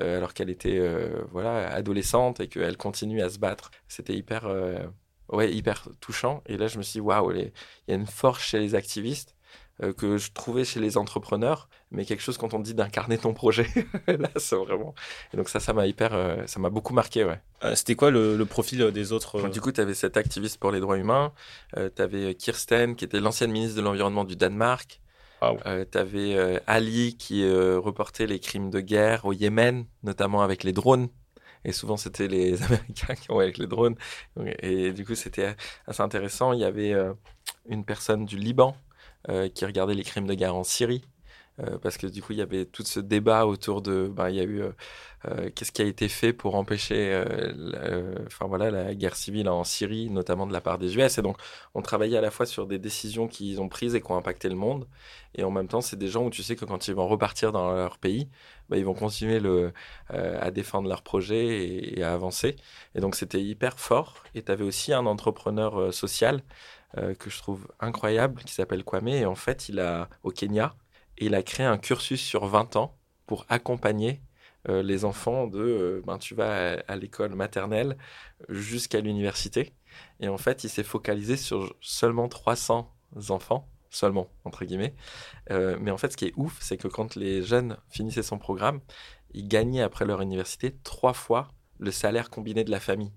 euh, 0.00 0.16
alors 0.16 0.32
qu'elle 0.32 0.50
était 0.50 0.78
euh, 0.78 1.22
voilà 1.30 1.72
adolescente 1.72 2.40
et 2.40 2.48
qu'elle 2.48 2.76
continue 2.76 3.20
à 3.22 3.28
se 3.28 3.38
battre. 3.38 3.70
C'était 3.88 4.14
hyper, 4.14 4.46
euh, 4.46 4.78
ouais, 5.28 5.52
hyper 5.52 5.88
touchant. 6.00 6.42
Et 6.46 6.56
là, 6.56 6.68
je 6.68 6.78
me 6.78 6.82
suis 6.82 6.94
dit, 6.94 7.00
waouh, 7.00 7.32
il 7.32 7.52
y 7.88 7.92
a 7.92 7.94
une 7.94 8.06
force 8.06 8.42
chez 8.42 8.58
les 8.58 8.74
activistes 8.74 9.36
que 9.96 10.18
je 10.18 10.30
trouvais 10.32 10.66
chez 10.66 10.78
les 10.78 10.98
entrepreneurs, 10.98 11.70
mais 11.90 12.04
quelque 12.04 12.20
chose 12.20 12.36
quand 12.36 12.52
on 12.52 12.58
te 12.58 12.64
dit 12.64 12.74
d'incarner 12.74 13.16
ton 13.16 13.32
projet, 13.32 13.66
là 14.06 14.28
c'est 14.36 14.54
vraiment. 14.54 14.94
Et 15.32 15.38
donc 15.38 15.48
ça, 15.48 15.58
ça 15.58 15.72
m'a 15.72 15.86
hyper, 15.86 16.10
ça 16.44 16.60
m'a 16.60 16.68
beaucoup 16.68 16.92
marqué, 16.92 17.24
ouais. 17.24 17.40
C'était 17.74 17.94
quoi 17.94 18.10
le, 18.10 18.36
le, 18.36 18.44
profil 18.44 18.90
des 18.90 19.12
autres 19.12 19.48
Du 19.48 19.62
coup, 19.62 19.72
tu 19.72 19.80
avais 19.80 19.94
cet 19.94 20.18
activiste 20.18 20.58
pour 20.58 20.70
les 20.70 20.80
droits 20.80 20.98
humains, 20.98 21.32
tu 21.74 22.02
avais 22.02 22.34
Kirsten 22.34 22.94
qui 22.94 23.06
était 23.06 23.20
l'ancienne 23.20 23.52
ministre 23.52 23.78
de 23.78 23.80
l'environnement 23.80 24.24
du 24.24 24.36
Danemark. 24.36 25.00
Wow. 25.42 25.58
tu 25.90 25.98
avais 25.98 26.60
Ali 26.66 27.16
qui 27.16 27.48
reportait 27.50 28.26
les 28.26 28.40
crimes 28.40 28.70
de 28.70 28.80
guerre 28.80 29.24
au 29.24 29.32
Yémen, 29.32 29.86
notamment 30.02 30.42
avec 30.42 30.64
les 30.64 30.72
drones 30.72 31.08
et 31.64 31.72
souvent 31.72 31.96
c'était 31.96 32.28
les 32.28 32.62
Américains 32.62 33.14
qui 33.14 33.30
ont 33.30 33.38
avec 33.38 33.58
les 33.58 33.66
drones. 33.66 33.96
Et 34.60 34.92
du 34.92 35.04
coup, 35.04 35.14
c'était 35.14 35.54
assez 35.86 36.02
intéressant. 36.02 36.52
Il 36.52 36.60
y 36.60 36.64
avait 36.64 36.92
euh, 36.92 37.12
une 37.68 37.84
personne 37.84 38.24
du 38.24 38.36
Liban 38.36 38.76
euh, 39.28 39.48
qui 39.48 39.64
regardait 39.64 39.94
les 39.94 40.04
crimes 40.04 40.26
de 40.26 40.34
guerre 40.34 40.54
en 40.54 40.64
Syrie. 40.64 41.04
Euh, 41.60 41.78
parce 41.78 41.98
que 41.98 42.06
du 42.06 42.22
coup, 42.22 42.32
il 42.32 42.38
y 42.38 42.42
avait 42.42 42.64
tout 42.64 42.84
ce 42.84 43.00
débat 43.00 43.46
autour 43.46 43.82
de. 43.82 44.08
Ben, 44.08 44.30
il 44.30 44.36
y 44.36 44.40
a 44.40 44.44
eu. 44.44 44.62
Euh, 45.26 45.50
qu'est-ce 45.54 45.72
qui 45.72 45.82
a 45.82 45.84
été 45.84 46.08
fait 46.08 46.32
pour 46.32 46.54
empêcher 46.54 47.22
enfin, 48.26 48.46
voilà, 48.46 48.70
la 48.70 48.94
guerre 48.94 49.16
civile 49.16 49.48
en 49.50 49.64
Syrie, 49.64 50.08
notamment 50.10 50.46
de 50.46 50.52
la 50.52 50.60
part 50.62 50.78
des 50.78 50.96
US. 50.96 51.18
Et 51.18 51.22
donc, 51.22 51.36
on 51.74 51.82
travaillait 51.82 52.16
à 52.16 52.22
la 52.22 52.30
fois 52.30 52.46
sur 52.46 52.66
des 52.66 52.78
décisions 52.78 53.28
qu'ils 53.28 53.60
ont 53.60 53.68
prises 53.68 53.94
et 53.94 54.00
qui 54.00 54.10
ont 54.10 54.16
impacté 54.16 54.48
le 54.48 54.54
monde. 54.54 54.86
Et 55.34 55.44
en 55.44 55.50
même 55.50 55.68
temps, 55.68 55.82
c'est 55.82 55.96
des 55.98 56.08
gens 56.08 56.24
où 56.24 56.30
tu 56.30 56.42
sais 56.42 56.56
que 56.56 56.64
quand 56.64 56.88
ils 56.88 56.94
vont 56.94 57.06
repartir 57.06 57.52
dans 57.52 57.72
leur 57.72 57.98
pays, 57.98 58.30
ben, 58.70 58.78
ils 58.78 58.84
vont 58.84 58.94
continuer 58.94 59.40
à 60.08 60.50
défendre 60.50 60.88
leur 60.88 61.02
projet 61.02 61.96
et, 61.98 62.02
à 62.02 62.14
avancer. 62.14 62.56
Et 62.94 63.00
donc, 63.00 63.14
c'était 63.14 63.42
hyper 63.42 63.78
fort. 63.78 64.14
Et 64.34 64.42
tu 64.42 64.50
avais 64.52 64.64
aussi 64.64 64.92
un 64.92 65.06
entrepreneur 65.06 65.92
social 65.92 66.42
euh, 66.98 67.14
que 67.14 67.30
je 67.30 67.38
trouve 67.38 67.68
incroyable, 67.78 68.42
qui 68.42 68.52
s'appelle 68.52 68.82
Kwame. 68.82 69.08
Et 69.08 69.24
en 69.24 69.36
fait, 69.36 69.68
il 69.68 69.78
a 69.78 70.08
au 70.24 70.30
Kenya, 70.30 70.74
il 71.26 71.34
a 71.34 71.42
créé 71.42 71.66
un 71.66 71.78
cursus 71.78 72.20
sur 72.20 72.46
20 72.46 72.76
ans 72.76 72.96
pour 73.26 73.46
accompagner 73.48 74.20
euh, 74.68 74.82
les 74.82 75.04
enfants 75.04 75.46
de, 75.46 75.58
euh, 75.58 76.02
ben, 76.06 76.18
tu 76.18 76.34
vas 76.34 76.74
à, 76.74 76.92
à 76.92 76.96
l'école 76.96 77.34
maternelle 77.34 77.96
jusqu'à 78.48 79.00
l'université. 79.00 79.72
Et 80.20 80.28
en 80.28 80.38
fait, 80.38 80.64
il 80.64 80.70
s'est 80.70 80.82
focalisé 80.82 81.36
sur 81.36 81.74
seulement 81.80 82.28
300 82.28 82.92
enfants, 83.30 83.68
seulement, 83.90 84.28
entre 84.44 84.64
guillemets. 84.64 84.94
Euh, 85.50 85.76
mais 85.80 85.90
en 85.90 85.98
fait, 85.98 86.12
ce 86.12 86.16
qui 86.16 86.26
est 86.26 86.32
ouf, 86.36 86.58
c'est 86.60 86.76
que 86.76 86.88
quand 86.88 87.16
les 87.16 87.42
jeunes 87.42 87.76
finissaient 87.88 88.22
son 88.22 88.38
programme, 88.38 88.80
ils 89.32 89.48
gagnaient 89.48 89.82
après 89.82 90.04
leur 90.04 90.20
université 90.20 90.76
trois 90.84 91.14
fois 91.14 91.48
le 91.78 91.90
salaire 91.90 92.30
combiné 92.30 92.64
de 92.64 92.70
la 92.70 92.80
famille. 92.80 93.12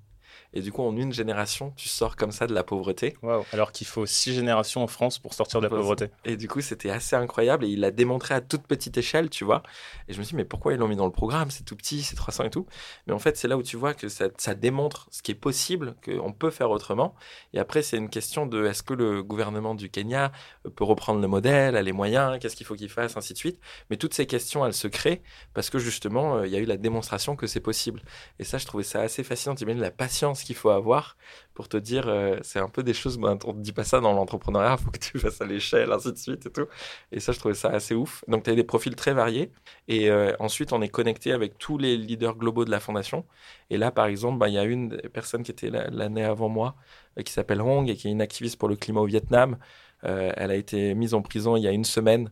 Et 0.53 0.61
du 0.61 0.71
coup, 0.71 0.83
en 0.83 0.95
une 0.95 1.13
génération, 1.13 1.73
tu 1.75 1.89
sors 1.89 2.15
comme 2.15 2.31
ça 2.31 2.47
de 2.47 2.53
la 2.53 2.63
pauvreté. 2.63 3.17
Wow. 3.21 3.45
Alors 3.51 3.71
qu'il 3.71 3.87
faut 3.87 4.05
six 4.05 4.33
générations 4.33 4.83
en 4.83 4.87
France 4.87 5.19
pour 5.19 5.33
sortir 5.33 5.59
de 5.59 5.65
la 5.65 5.69
pauvreté. 5.69 6.09
Et 6.25 6.37
du 6.37 6.47
coup, 6.47 6.61
c'était 6.61 6.89
assez 6.89 7.15
incroyable. 7.15 7.65
Et 7.65 7.69
il 7.69 7.79
l'a 7.79 7.91
démontré 7.91 8.33
à 8.33 8.41
toute 8.41 8.63
petite 8.63 8.97
échelle, 8.97 9.29
tu 9.29 9.43
vois. 9.43 9.63
Et 10.07 10.13
je 10.13 10.19
me 10.19 10.23
suis 10.23 10.31
dit, 10.31 10.37
mais 10.37 10.45
pourquoi 10.45 10.73
ils 10.73 10.79
l'ont 10.79 10.87
mis 10.87 10.95
dans 10.95 11.05
le 11.05 11.11
programme? 11.11 11.51
C'est 11.51 11.63
tout 11.63 11.75
petit, 11.75 12.03
c'est 12.03 12.15
300 12.15 12.45
et 12.45 12.49
tout. 12.49 12.65
Mais 13.07 13.13
en 13.13 13.19
fait, 13.19 13.35
c'est 13.35 13.47
là 13.47 13.57
où 13.57 13.63
tu 13.63 13.77
vois 13.77 13.93
que 13.93 14.09
ça, 14.09 14.27
ça 14.37 14.55
démontre 14.55 15.07
ce 15.11 15.21
qui 15.21 15.31
est 15.31 15.35
possible, 15.35 15.95
qu'on 16.05 16.31
peut 16.31 16.51
faire 16.51 16.69
autrement. 16.71 17.15
Et 17.53 17.59
après, 17.59 17.81
c'est 17.81 17.97
une 17.97 18.09
question 18.09 18.45
de 18.45 18.65
est-ce 18.65 18.83
que 18.83 18.93
le 18.93 19.23
gouvernement 19.23 19.75
du 19.75 19.89
Kenya 19.89 20.31
peut 20.75 20.83
reprendre 20.83 21.19
le 21.19 21.27
modèle, 21.27 21.75
a 21.75 21.81
les 21.81 21.91
moyens, 21.91 22.39
qu'est-ce 22.39 22.55
qu'il 22.55 22.65
faut 22.65 22.75
qu'il 22.75 22.89
fasse, 22.89 23.17
ainsi 23.17 23.33
de 23.33 23.37
suite. 23.37 23.59
Mais 23.89 23.97
toutes 23.97 24.13
ces 24.13 24.27
questions, 24.27 24.65
elles 24.65 24.73
se 24.73 24.87
créent 24.87 25.21
parce 25.53 25.69
que 25.69 25.79
justement, 25.79 26.43
il 26.43 26.51
y 26.51 26.55
a 26.55 26.59
eu 26.59 26.65
la 26.65 26.77
démonstration 26.77 27.35
que 27.35 27.47
c'est 27.47 27.59
possible. 27.59 28.01
Et 28.39 28.43
ça, 28.43 28.57
je 28.57 28.65
trouvais 28.65 28.83
ça 28.83 29.01
assez 29.01 29.23
fascinant. 29.23 29.55
Tu 29.55 29.65
la 29.73 29.91
patience 29.91 30.42
qu'il 30.43 30.55
faut 30.55 30.69
avoir 30.69 31.17
pour 31.53 31.69
te 31.69 31.77
dire, 31.77 32.07
euh, 32.07 32.37
c'est 32.41 32.59
un 32.59 32.69
peu 32.69 32.83
des 32.83 32.93
choses, 32.93 33.17
ben, 33.17 33.37
on 33.45 33.53
ne 33.53 33.61
dit 33.61 33.73
pas 33.73 33.83
ça 33.83 33.99
dans 33.99 34.13
l'entrepreneuriat, 34.13 34.77
il 34.79 34.83
faut 34.83 34.91
que 34.91 34.97
tu 34.97 35.19
fasses 35.19 35.41
à 35.41 35.45
l'échelle, 35.45 35.91
ainsi 35.91 36.11
de 36.11 36.17
suite 36.17 36.45
et 36.45 36.49
tout. 36.51 36.67
Et 37.11 37.19
ça, 37.19 37.31
je 37.31 37.39
trouvais 37.39 37.53
ça 37.53 37.69
assez 37.69 37.93
ouf. 37.93 38.23
Donc, 38.27 38.43
tu 38.43 38.49
as 38.49 38.55
des 38.55 38.63
profils 38.63 38.95
très 38.95 39.13
variés. 39.13 39.51
Et 39.87 40.09
euh, 40.09 40.35
ensuite, 40.39 40.73
on 40.73 40.81
est 40.81 40.89
connecté 40.89 41.31
avec 41.31 41.57
tous 41.57 41.77
les 41.77 41.97
leaders 41.97 42.35
globaux 42.35 42.65
de 42.65 42.71
la 42.71 42.79
fondation. 42.79 43.25
Et 43.69 43.77
là, 43.77 43.91
par 43.91 44.07
exemple, 44.07 44.39
ben, 44.39 44.47
il 44.47 44.55
y 44.55 44.57
a 44.57 44.63
une 44.63 44.97
personne 45.13 45.43
qui 45.43 45.51
était 45.51 45.69
l'année 45.69 46.23
avant 46.23 46.49
moi, 46.49 46.75
euh, 47.19 47.21
qui 47.21 47.31
s'appelle 47.31 47.61
Hong 47.61 47.89
et 47.89 47.95
qui 47.95 48.07
est 48.07 48.11
une 48.11 48.21
activiste 48.21 48.57
pour 48.57 48.69
le 48.69 48.75
climat 48.75 49.01
au 49.01 49.05
Vietnam. 49.05 49.57
Elle 50.05 50.51
a 50.51 50.55
été 50.55 50.95
mise 50.95 51.13
en 51.13 51.21
prison 51.21 51.55
il 51.55 51.63
y 51.63 51.67
a 51.67 51.71
une 51.71 51.85
semaine. 51.85 52.29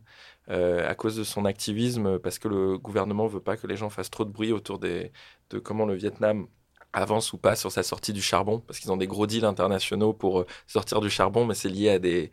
À 0.48 0.94
cause 0.94 1.16
de 1.16 1.24
son 1.24 1.46
activisme, 1.46 2.18
parce 2.18 2.38
que 2.38 2.48
le 2.48 2.76
gouvernement 2.76 3.26
veut 3.26 3.40
pas 3.40 3.56
que 3.56 3.66
les 3.66 3.76
gens 3.76 3.88
fassent 3.88 4.10
trop 4.10 4.26
de 4.26 4.30
bruit 4.30 4.52
autour 4.52 4.78
de 4.78 5.10
comment 5.64 5.86
le 5.86 5.94
Vietnam 5.94 6.48
avance 6.92 7.32
ou 7.32 7.38
pas 7.38 7.56
sur 7.56 7.72
sa 7.72 7.82
sortie 7.82 8.12
du 8.12 8.22
charbon, 8.22 8.60
parce 8.60 8.78
qu'ils 8.78 8.92
ont 8.92 8.96
des 8.96 9.06
gros 9.06 9.26
deals 9.26 9.44
internationaux 9.44 10.12
pour 10.12 10.40
euh, 10.40 10.46
sortir 10.66 11.00
du 11.00 11.10
charbon, 11.10 11.44
mais 11.44 11.54
c'est 11.54 11.68
lié 11.68 11.90
à 11.90 11.98
des, 11.98 12.30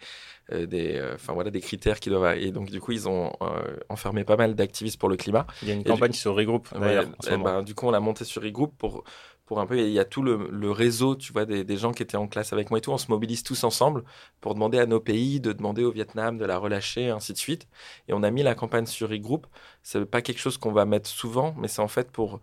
euh, 0.52 0.66
des, 0.66 1.02
enfin 1.14 1.34
voilà, 1.34 1.52
des 1.52 1.62
critères 1.62 2.00
qui 2.00 2.10
doivent. 2.10 2.38
Et 2.38 2.52
donc 2.52 2.70
du 2.70 2.82
coup, 2.82 2.92
ils 2.92 3.08
ont 3.08 3.32
euh, 3.42 3.78
enfermé 3.90 4.24
pas 4.24 4.36
mal 4.36 4.56
d'activistes 4.56 5.00
pour 5.00 5.10
le 5.10 5.18
climat. 5.18 5.48
Il 5.62 5.70
y 5.70 5.72
a 5.72 5.74
une 5.74 5.84
campagne 5.84 6.12
du... 6.12 6.18
sur 6.18 6.36
Regroup. 6.36 6.68
Ouais, 6.76 7.04
et 7.30 7.38
ben, 7.38 7.64
du 7.64 7.76
coup, 7.76 7.88
on 7.88 7.92
l'a 7.92 8.00
monté 8.00 8.26
sur 8.26 8.42
Regroup 8.42 8.74
pour 8.78 9.04
pour 9.46 9.60
un 9.60 9.66
peu. 9.66 9.80
Il 9.80 9.90
y 9.90 10.00
a 10.00 10.06
tout 10.06 10.22
le, 10.22 10.48
le 10.52 10.72
réseau, 10.72 11.16
tu 11.16 11.34
vois, 11.34 11.46
des, 11.46 11.64
des, 11.64 11.78
gens 11.78 11.92
qui 11.92 12.04
étaient 12.04 12.18
en 12.18 12.28
classe 12.28 12.54
avec 12.54 12.70
moi 12.70 12.78
et 12.78 12.82
tout. 12.82 12.92
On 12.92 13.00
se 13.00 13.10
mobilise 13.10 13.42
tous 13.42 13.64
ensemble 13.64 14.04
pour 14.42 14.54
demander 14.54 14.78
à 14.78 14.86
nos 14.86 15.00
pays, 15.00 15.40
de 15.40 15.54
demander 15.54 15.84
au 15.84 15.92
Vietnam 15.92 16.38
de 16.38 16.46
la 16.46 16.60
relâcher, 16.60 17.10
ainsi 17.10 17.34
de 17.34 17.38
suite. 17.40 17.68
Et 18.08 18.14
on 18.14 18.22
a 18.22 18.30
mis 18.30 18.44
la 18.44 18.54
campagne 18.54 18.86
sur 18.86 19.10
Regroup. 19.10 19.48
C'est 19.82 20.06
pas 20.06 20.22
quelque 20.22 20.38
chose 20.38 20.60
qu'on 20.60 20.72
va 20.72 20.86
mettre 20.86 21.10
souvent, 21.10 21.56
mais 21.58 21.68
c'est 21.68 21.82
en 21.82 21.88
fait 21.88 22.12
pour 22.12 22.40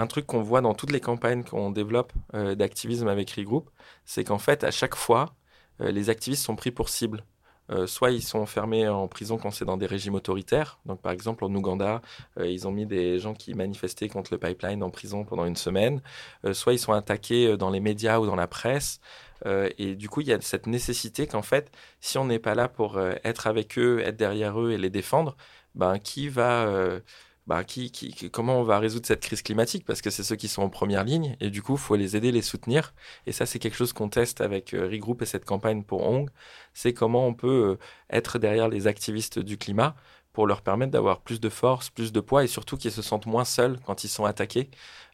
un 0.00 0.06
truc 0.06 0.26
qu'on 0.26 0.42
voit 0.42 0.60
dans 0.60 0.74
toutes 0.74 0.92
les 0.92 1.00
campagnes 1.00 1.44
qu'on 1.44 1.70
développe 1.70 2.12
euh, 2.34 2.54
d'activisme 2.54 3.08
avec 3.08 3.30
Regroup, 3.30 3.70
c'est 4.04 4.24
qu'en 4.24 4.38
fait, 4.38 4.64
à 4.64 4.70
chaque 4.70 4.94
fois, 4.94 5.34
euh, 5.80 5.90
les 5.90 6.10
activistes 6.10 6.44
sont 6.44 6.56
pris 6.56 6.70
pour 6.70 6.88
cible. 6.88 7.24
Euh, 7.70 7.86
soit 7.86 8.10
ils 8.10 8.22
sont 8.22 8.40
enfermés 8.40 8.88
en 8.88 9.06
prison 9.06 9.38
quand 9.38 9.52
c'est 9.52 9.64
dans 9.64 9.76
des 9.76 9.86
régimes 9.86 10.14
autoritaires. 10.14 10.80
Donc, 10.86 11.00
par 11.02 11.12
exemple, 11.12 11.44
en 11.44 11.54
Ouganda, 11.54 12.02
ils 12.42 12.66
ont 12.66 12.72
mis 12.72 12.84
des 12.84 13.20
gens 13.20 13.32
qui 13.32 13.54
manifestaient 13.54 14.08
contre 14.08 14.32
le 14.32 14.38
pipeline 14.38 14.82
en 14.82 14.90
prison 14.90 15.24
pendant 15.24 15.44
une 15.44 15.54
semaine. 15.54 16.02
Soit 16.52 16.72
ils 16.72 16.80
sont 16.80 16.92
attaqués 16.92 17.56
dans 17.56 17.70
les 17.70 17.78
médias 17.78 18.18
ou 18.18 18.26
dans 18.26 18.34
la 18.34 18.48
presse. 18.48 19.00
et 19.46 19.94
du 19.94 20.08
coup, 20.08 20.20
il 20.20 20.26
y 20.26 20.32
a 20.32 20.40
cette 20.40 20.66
nécessité 20.66 21.28
qu'en 21.28 21.42
fait, 21.42 21.70
si 22.00 22.18
on 22.18 22.24
n'est 22.24 22.40
pas 22.40 22.56
là 22.56 22.68
pour 22.68 23.00
être 23.22 23.46
avec 23.46 23.78
eux, 23.78 24.00
être 24.00 24.16
derrière 24.16 24.60
eux 24.60 24.72
et 24.72 24.78
les 24.78 24.90
défendre, 24.90 25.36
ben, 25.76 26.00
qui 26.00 26.28
va 26.28 27.00
bah, 27.46 27.64
qui, 27.64 27.90
qui, 27.90 28.30
comment 28.30 28.60
on 28.60 28.62
va 28.62 28.78
résoudre 28.78 29.06
cette 29.06 29.20
crise 29.20 29.42
climatique? 29.42 29.84
Parce 29.84 30.02
que 30.02 30.10
c'est 30.10 30.22
ceux 30.22 30.36
qui 30.36 30.48
sont 30.48 30.62
en 30.62 30.68
première 30.68 31.04
ligne 31.04 31.36
et 31.40 31.50
du 31.50 31.62
coup, 31.62 31.74
il 31.74 31.78
faut 31.78 31.96
les 31.96 32.16
aider, 32.16 32.32
les 32.32 32.42
soutenir. 32.42 32.94
Et 33.26 33.32
ça, 33.32 33.46
c'est 33.46 33.58
quelque 33.58 33.76
chose 33.76 33.92
qu'on 33.92 34.08
teste 34.08 34.40
avec 34.40 34.74
euh, 34.74 34.88
Regroup 34.88 35.22
et 35.22 35.26
cette 35.26 35.44
campagne 35.44 35.82
pour 35.82 36.06
Hong. 36.06 36.30
C'est 36.74 36.92
comment 36.92 37.26
on 37.26 37.34
peut 37.34 37.78
euh, 37.78 37.78
être 38.10 38.38
derrière 38.38 38.68
les 38.68 38.86
activistes 38.86 39.38
du 39.38 39.58
climat 39.58 39.96
pour 40.32 40.46
leur 40.46 40.62
permettre 40.62 40.92
d'avoir 40.92 41.20
plus 41.20 41.40
de 41.40 41.48
force, 41.48 41.90
plus 41.90 42.12
de 42.12 42.20
poids 42.20 42.44
et 42.44 42.46
surtout 42.46 42.76
qu'ils 42.76 42.92
se 42.92 43.02
sentent 43.02 43.26
moins 43.26 43.44
seuls 43.44 43.80
quand 43.84 44.04
ils 44.04 44.08
sont 44.08 44.24
attaqués. 44.24 44.70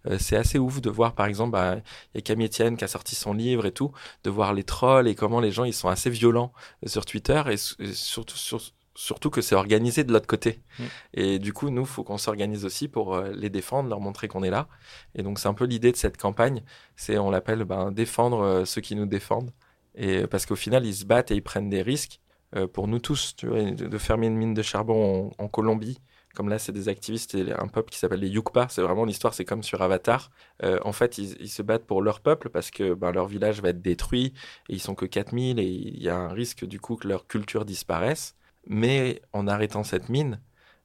Euh, 0.06 0.18
c'est 0.18 0.36
assez 0.36 0.58
ouf 0.58 0.80
de 0.80 0.90
voir, 0.90 1.14
par 1.14 1.26
exemple, 1.26 1.52
bah, 1.52 1.76
il 2.14 2.16
y 2.16 2.18
a 2.18 2.20
Camille 2.20 2.46
Etienne 2.46 2.76
qui 2.76 2.84
a 2.84 2.88
sorti 2.88 3.14
son 3.14 3.32
livre 3.32 3.66
et 3.66 3.72
tout, 3.72 3.92
de 4.24 4.30
voir 4.30 4.52
les 4.52 4.64
trolls 4.64 5.08
et 5.08 5.14
comment 5.14 5.40
les 5.40 5.52
gens 5.52 5.64
ils 5.64 5.72
sont 5.72 5.88
assez 5.88 6.10
violents 6.10 6.52
sur 6.84 7.06
Twitter 7.06 7.42
et, 7.48 7.54
et 7.82 7.92
surtout 7.94 8.36
sur 8.36 8.60
surtout 8.96 9.30
que 9.30 9.40
c'est 9.40 9.54
organisé 9.54 10.02
de 10.02 10.12
l'autre 10.12 10.26
côté. 10.26 10.62
Mmh. 10.78 10.84
Et 11.14 11.38
du 11.38 11.52
coup, 11.52 11.70
nous, 11.70 11.82
il 11.82 11.86
faut 11.86 12.02
qu'on 12.02 12.18
s'organise 12.18 12.64
aussi 12.64 12.88
pour 12.88 13.14
euh, 13.14 13.30
les 13.34 13.50
défendre, 13.50 13.88
leur 13.88 14.00
montrer 14.00 14.26
qu'on 14.26 14.42
est 14.42 14.50
là. 14.50 14.68
Et 15.14 15.22
donc, 15.22 15.38
c'est 15.38 15.48
un 15.48 15.54
peu 15.54 15.64
l'idée 15.66 15.92
de 15.92 15.96
cette 15.96 16.16
campagne. 16.16 16.62
C'est, 16.96 17.18
on 17.18 17.30
l'appelle, 17.30 17.64
ben, 17.64 17.92
défendre 17.92 18.40
euh, 18.40 18.64
ceux 18.64 18.80
qui 18.80 18.96
nous 18.96 19.06
défendent. 19.06 19.52
Et 19.94 20.26
parce 20.26 20.46
qu'au 20.46 20.56
final, 20.56 20.84
ils 20.84 20.94
se 20.94 21.04
battent 21.04 21.30
et 21.30 21.36
ils 21.36 21.42
prennent 21.42 21.70
des 21.70 21.82
risques 21.82 22.20
euh, 22.54 22.66
pour 22.66 22.88
nous 22.88 22.98
tous. 22.98 23.34
Tu 23.36 23.46
vois, 23.46 23.62
de, 23.62 23.86
de, 23.86 23.98
fermer 23.98 24.26
une 24.26 24.36
mine 24.36 24.54
de 24.54 24.62
charbon 24.62 25.32
en, 25.38 25.44
en 25.44 25.48
Colombie. 25.48 25.98
Comme 26.34 26.50
là, 26.50 26.58
c'est 26.58 26.72
des 26.72 26.90
activistes 26.90 27.34
et 27.34 27.50
un 27.52 27.66
peuple 27.66 27.90
qui 27.90 27.98
s'appelle 27.98 28.20
les 28.20 28.28
Yukpa. 28.28 28.66
C'est 28.68 28.82
vraiment 28.82 29.06
l'histoire, 29.06 29.32
c'est 29.32 29.46
comme 29.46 29.62
sur 29.62 29.80
Avatar. 29.80 30.30
Euh, 30.62 30.78
en 30.84 30.92
fait, 30.92 31.16
ils, 31.16 31.34
ils, 31.40 31.48
se 31.48 31.62
battent 31.62 31.86
pour 31.86 32.02
leur 32.02 32.20
peuple 32.20 32.50
parce 32.50 32.70
que 32.70 32.92
ben, 32.92 33.10
leur 33.10 33.26
village 33.26 33.62
va 33.62 33.70
être 33.70 33.80
détruit 33.80 34.34
et 34.68 34.74
ils 34.74 34.80
sont 34.80 34.94
que 34.94 35.06
4000 35.06 35.58
et 35.58 35.64
il 35.64 36.02
y 36.02 36.10
a 36.10 36.16
un 36.16 36.28
risque 36.28 36.66
du 36.66 36.78
coup 36.78 36.96
que 36.96 37.08
leur 37.08 37.26
culture 37.26 37.64
disparaisse. 37.64 38.36
Mais 38.66 39.22
en 39.32 39.46
arrêtant 39.46 39.84
cette 39.84 40.08
mine, 40.08 40.40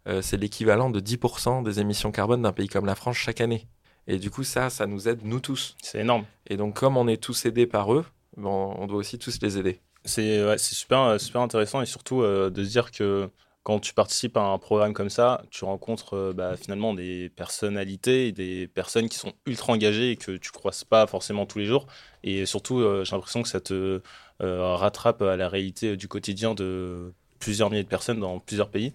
euh, 0.08 0.22
c'est 0.22 0.38
l'équivalent 0.38 0.90
de 0.90 1.00
10% 1.00 1.64
des 1.64 1.80
émissions 1.80 2.12
carbone 2.12 2.42
d'un 2.42 2.54
pays 2.54 2.68
comme 2.68 2.86
la 2.86 2.96
France 2.96 3.18
chaque 3.18 3.42
année. 3.42 3.68
Et 4.08 4.18
du 4.18 4.32
coup, 4.32 4.44
ça, 4.44 4.70
ça 4.70 4.88
nous 4.88 5.08
aide, 5.08 5.22
nous 5.24 5.40
tous. 5.40 5.76
C'est 5.82 6.00
énorme. 6.00 6.26
Et 6.48 6.58
donc, 6.58 6.76
comme 6.76 6.98
on 6.98 7.08
est 7.08 7.22
tous 7.22 7.46
aidés 7.46 7.68
par 7.68 7.94
eux, 7.94 8.06
bon, 8.36 8.76
on 8.78 8.88
doit 8.88 8.98
aussi 8.98 9.20
tous 9.20 9.40
les 9.42 9.58
aider. 9.58 9.80
C'est 10.06 10.44
ouais, 10.44 10.58
super, 10.58 11.20
super 11.20 11.42
intéressant 11.42 11.82
et 11.82 11.86
surtout 11.86 12.22
euh, 12.22 12.50
de 12.50 12.64
se 12.64 12.70
dire 12.70 12.90
que 12.92 13.30
quand 13.62 13.80
tu 13.80 13.94
participes 13.94 14.38
à 14.38 14.42
un 14.42 14.58
programme 14.58 14.94
comme 14.94 15.12
ça, 15.12 15.44
tu 15.52 15.66
rencontres 15.66 16.16
euh, 16.16 16.34
bah, 16.34 16.58
finalement 16.58 16.96
des 16.96 17.30
personnalités, 17.30 18.32
des 18.32 18.68
personnes 18.68 19.08
qui 19.08 19.20
sont 19.20 19.34
ultra 19.46 19.74
engagées 19.74 20.12
et 20.12 20.16
que 20.16 20.32
tu 20.38 20.50
croises 20.50 20.84
pas 20.84 21.06
forcément 21.06 21.46
tous 21.46 21.60
les 21.60 21.66
jours. 21.66 21.86
Et 22.24 22.48
surtout, 22.48 22.82
j'ai 23.04 23.12
l'impression 23.12 23.44
que 23.44 23.50
ça 23.50 23.62
te 23.62 24.02
rattrape 24.40 25.22
à 25.22 25.36
la 25.36 25.48
réalité 25.48 25.96
du 25.96 26.08
quotidien 26.08 26.56
de 26.56 27.14
plusieurs 27.42 27.70
milliers 27.70 27.84
de 27.84 27.90
personnes 27.90 28.22
dans 28.22 28.40
plusieurs 28.40 28.70
pays. 28.70 28.94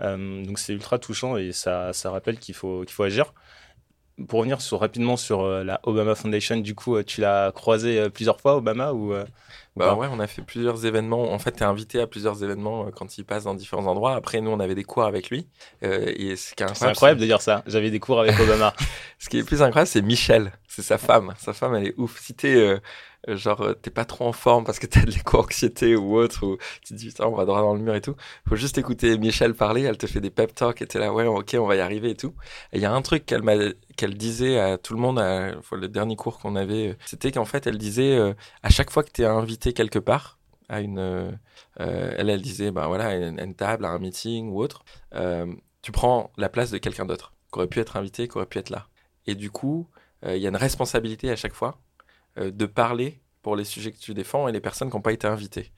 Euh, 0.00 0.44
donc 0.44 0.58
c'est 0.58 0.72
ultra 0.72 0.98
touchant 0.98 1.36
et 1.36 1.52
ça, 1.52 1.92
ça 1.92 2.10
rappelle 2.10 2.38
qu'il 2.38 2.54
faut, 2.54 2.80
qu'il 2.84 2.92
faut 2.92 3.02
agir. 3.02 3.34
Pour 4.26 4.40
revenir 4.40 4.60
sur, 4.60 4.80
rapidement 4.80 5.16
sur 5.16 5.42
euh, 5.42 5.62
la 5.62 5.80
Obama 5.84 6.16
Foundation, 6.16 6.56
du 6.56 6.74
coup, 6.74 6.96
euh, 6.96 7.04
tu 7.04 7.20
l'as 7.20 7.52
croisé 7.52 8.10
plusieurs 8.10 8.40
fois, 8.40 8.56
Obama 8.56 8.92
ou, 8.92 9.14
bah 9.76 9.94
ouais, 9.94 10.08
on 10.10 10.18
a 10.18 10.26
fait 10.26 10.42
plusieurs 10.42 10.86
événements. 10.86 11.32
En 11.32 11.38
fait, 11.38 11.52
tu 11.52 11.58
es 11.58 11.62
invité 11.62 12.00
à 12.00 12.08
plusieurs 12.08 12.42
événements 12.42 12.90
quand 12.90 13.16
il 13.16 13.24
passe 13.24 13.44
dans 13.44 13.54
différents 13.54 13.86
endroits. 13.86 14.16
Après, 14.16 14.40
nous, 14.40 14.50
on 14.50 14.58
avait 14.58 14.74
des 14.74 14.82
cours 14.82 15.04
avec 15.04 15.30
lui. 15.30 15.46
et 15.82 16.34
c'est 16.34 16.60
incroyable, 16.82 17.20
de 17.20 17.26
dire 17.26 17.40
ça. 17.40 17.62
J'avais 17.66 17.92
des 17.92 18.00
cours 18.00 18.18
avec 18.18 18.36
Obama. 18.40 18.74
ce 19.20 19.28
qui 19.28 19.38
est 19.38 19.44
plus 19.44 19.62
incroyable, 19.62 19.88
c'est 19.88 20.02
Michel. 20.02 20.50
C'est 20.66 20.82
sa 20.82 20.98
femme. 20.98 21.32
Sa 21.38 21.52
femme, 21.52 21.76
elle 21.76 21.86
est 21.86 21.94
ouf. 21.96 22.18
Si 22.18 22.34
t'es 22.34 22.80
genre 23.26 23.60
euh, 23.62 23.74
t'es 23.74 23.90
pas 23.90 24.04
trop 24.04 24.26
en 24.26 24.32
forme 24.32 24.64
parce 24.64 24.78
que 24.78 24.86
t'as 24.86 25.02
de 25.02 25.10
l'éco-anxiété 25.10 25.96
ou 25.96 26.16
autre, 26.16 26.46
ou 26.46 26.56
tu 26.82 26.94
te 26.94 26.98
dis 26.98 27.08
putain 27.08 27.26
on 27.26 27.34
va 27.34 27.44
droit 27.44 27.60
dans 27.60 27.74
le 27.74 27.80
mur 27.80 27.94
et 27.94 28.00
tout, 28.00 28.14
faut 28.48 28.56
juste 28.56 28.78
écouter 28.78 29.18
Michel 29.18 29.54
parler, 29.54 29.82
elle 29.82 29.98
te 29.98 30.06
fait 30.06 30.20
des 30.20 30.30
pep 30.30 30.54
talks 30.54 30.80
et 30.82 30.86
t'es 30.86 30.98
là 30.98 31.12
ouais 31.12 31.26
ok 31.26 31.56
on 31.58 31.66
va 31.66 31.76
y 31.76 31.80
arriver 31.80 32.10
et 32.10 32.14
tout. 32.14 32.34
Et 32.72 32.78
il 32.78 32.82
y 32.82 32.86
a 32.86 32.92
un 32.92 33.02
truc 33.02 33.26
qu'elle 33.26 33.74
qu'elle 33.96 34.14
disait 34.16 34.58
à 34.58 34.78
tout 34.78 34.94
le 34.94 35.00
monde, 35.00 35.18
à, 35.18 35.52
le 35.72 35.88
dernier 35.88 36.16
cours 36.16 36.38
qu'on 36.38 36.56
avait, 36.56 36.90
euh, 36.90 36.94
c'était 37.06 37.32
qu'en 37.32 37.44
fait 37.44 37.66
elle 37.66 37.78
disait 37.78 38.18
à 38.62 38.70
chaque 38.70 38.90
fois 38.90 39.02
que 39.02 39.10
t'es 39.10 39.24
invité 39.24 39.72
quelque 39.72 39.98
part, 39.98 40.38
à 40.68 40.80
une, 40.80 40.98
euh, 40.98 41.32
elle 42.16 42.30
elle 42.30 42.42
disait 42.42 42.70
ben 42.70 42.86
voilà 42.86 43.14
une, 43.14 43.54
table, 43.54 43.84
à 43.84 43.90
un 43.90 43.98
meeting 43.98 44.50
ou 44.50 44.60
autre, 44.62 44.84
euh, 45.14 45.46
tu 45.82 45.92
prends 45.92 46.30
la 46.36 46.48
place 46.48 46.70
de 46.70 46.78
quelqu'un 46.78 47.06
d'autre, 47.06 47.34
qui 47.52 47.58
aurait 47.58 47.68
pu 47.68 47.80
être 47.80 47.96
invité, 47.96 48.28
qui 48.28 48.36
aurait 48.36 48.46
pu 48.46 48.58
être 48.58 48.70
là. 48.70 48.88
Et 49.26 49.34
du 49.34 49.50
coup, 49.50 49.88
il 50.26 50.36
y 50.38 50.46
a 50.46 50.48
une 50.48 50.56
responsabilité 50.56 51.30
à 51.30 51.36
chaque 51.36 51.54
fois 51.54 51.78
euh, 51.87 51.87
de 52.38 52.66
parler 52.66 53.20
pour 53.42 53.56
les 53.56 53.64
sujets 53.64 53.92
que 53.92 53.98
tu 53.98 54.14
défends 54.14 54.48
et 54.48 54.52
les 54.52 54.60
personnes 54.60 54.90
qui 54.90 54.96
n'ont 54.96 55.02
pas 55.02 55.12
été 55.12 55.26
invitées. 55.26 55.72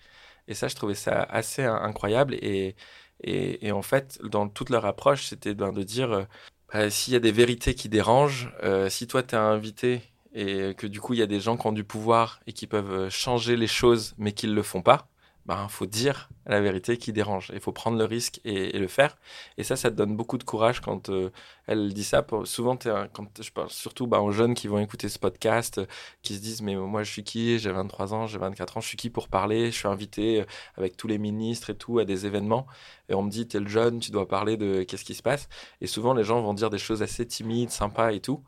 Et 0.48 0.54
ça, 0.54 0.68
je 0.68 0.74
trouvais 0.74 0.94
ça 0.94 1.22
assez 1.22 1.62
incroyable. 1.64 2.34
Et, 2.34 2.74
et, 3.22 3.72
en 3.72 3.82
fait, 3.82 4.18
dans 4.24 4.48
toute 4.48 4.70
leur 4.70 4.86
approche, 4.86 5.26
c'était 5.26 5.54
ben, 5.54 5.72
de 5.72 5.82
dire 5.82 6.12
euh, 6.12 6.24
bah, 6.72 6.90
s'il 6.90 7.12
y 7.12 7.16
a 7.16 7.20
des 7.20 7.32
vérités 7.32 7.74
qui 7.74 7.88
dérangent, 7.88 8.52
euh, 8.62 8.88
si 8.88 9.06
toi, 9.06 9.22
tu 9.22 9.34
es 9.34 9.38
invité 9.38 10.02
et 10.32 10.74
que 10.76 10.86
du 10.86 11.00
coup, 11.00 11.14
il 11.14 11.18
y 11.20 11.22
a 11.22 11.26
des 11.26 11.40
gens 11.40 11.56
qui 11.56 11.66
ont 11.66 11.72
du 11.72 11.84
pouvoir 11.84 12.40
et 12.46 12.52
qui 12.52 12.66
peuvent 12.66 13.08
changer 13.11 13.56
les 13.56 13.66
choses, 13.66 14.14
mais 14.18 14.32
qui 14.32 14.46
ne 14.46 14.54
le 14.54 14.62
font 14.62 14.82
pas, 14.82 15.08
ben, 15.47 15.68
faut 15.68 15.86
dire 15.86 16.28
la 16.47 16.61
vérité 16.61 16.97
qui 16.97 17.12
dérange. 17.12 17.51
Il 17.55 17.61
faut 17.61 17.72
prendre 17.72 17.97
le 17.99 18.05
risque 18.05 18.41
et, 18.45 18.78
le 18.78 18.88
faire. 18.88 19.16
Et 19.57 19.64
ça, 19.64 19.76
ça 19.76 19.91
te 19.91 19.97
donne 19.97 20.16
beaucoup 20.16 20.38
de 20.38 20.45
courage 20.45 20.80
quand 20.80 21.09
euh, 21.09 21.30
elle 21.66 21.93
dit 21.93 22.05
ça. 22.05 22.24
souvent, 22.45 22.76
quand 22.76 23.43
je 23.43 23.51
parle 23.51 23.70
surtout 23.70 24.07
ben, 24.07 24.18
aux 24.18 24.32
jeunes 24.32 24.55
qui 24.55 24.68
vont 24.68 24.78
écouter 24.78 25.09
ce 25.09 25.18
podcast, 25.18 25.78
euh, 25.78 25.86
qui 26.22 26.34
se 26.36 26.41
disent, 26.41 26.62
mais 26.62 26.74
moi, 26.74 27.03
je 27.03 27.11
suis 27.11 27.24
qui? 27.24 27.59
J'ai 27.59 27.72
23 27.72 28.14
ans, 28.14 28.26
j'ai 28.26 28.38
24 28.38 28.76
ans, 28.76 28.80
je 28.80 28.88
suis 28.88 28.97
qui 28.97 29.11
pour 29.11 29.28
parler? 29.28 29.66
Je 29.66 29.76
suis 29.76 29.88
invité 29.88 30.41
euh, 30.41 30.45
avec 30.76 30.97
tous 30.97 31.09
les 31.09 31.18
ministres 31.18 31.70
et 31.70 31.74
tout 31.74 31.99
à 31.99 32.05
des 32.05 32.26
événements. 32.26 32.66
Et 33.09 33.14
on 33.14 33.22
me 33.22 33.30
dit, 33.30 33.47
t'es 33.49 33.61
le 33.61 33.68
jeune, 33.68 34.01
tu 34.01 34.11
dois 34.11 34.28
parler 34.28 34.57
de 34.57 34.82
qu'est-ce 34.82 35.05
qui 35.05 35.14
se 35.14 35.22
passe. 35.22 35.49
Et 35.80 35.86
souvent, 35.86 36.14
les 36.14 36.24
gens 36.24 36.41
vont 36.43 36.55
dire 36.55 36.70
des 36.70 36.78
choses 36.78 37.03
assez 37.03 37.26
timides, 37.26 37.70
sympas 37.70 38.12
et 38.12 38.20
tout. 38.20 38.43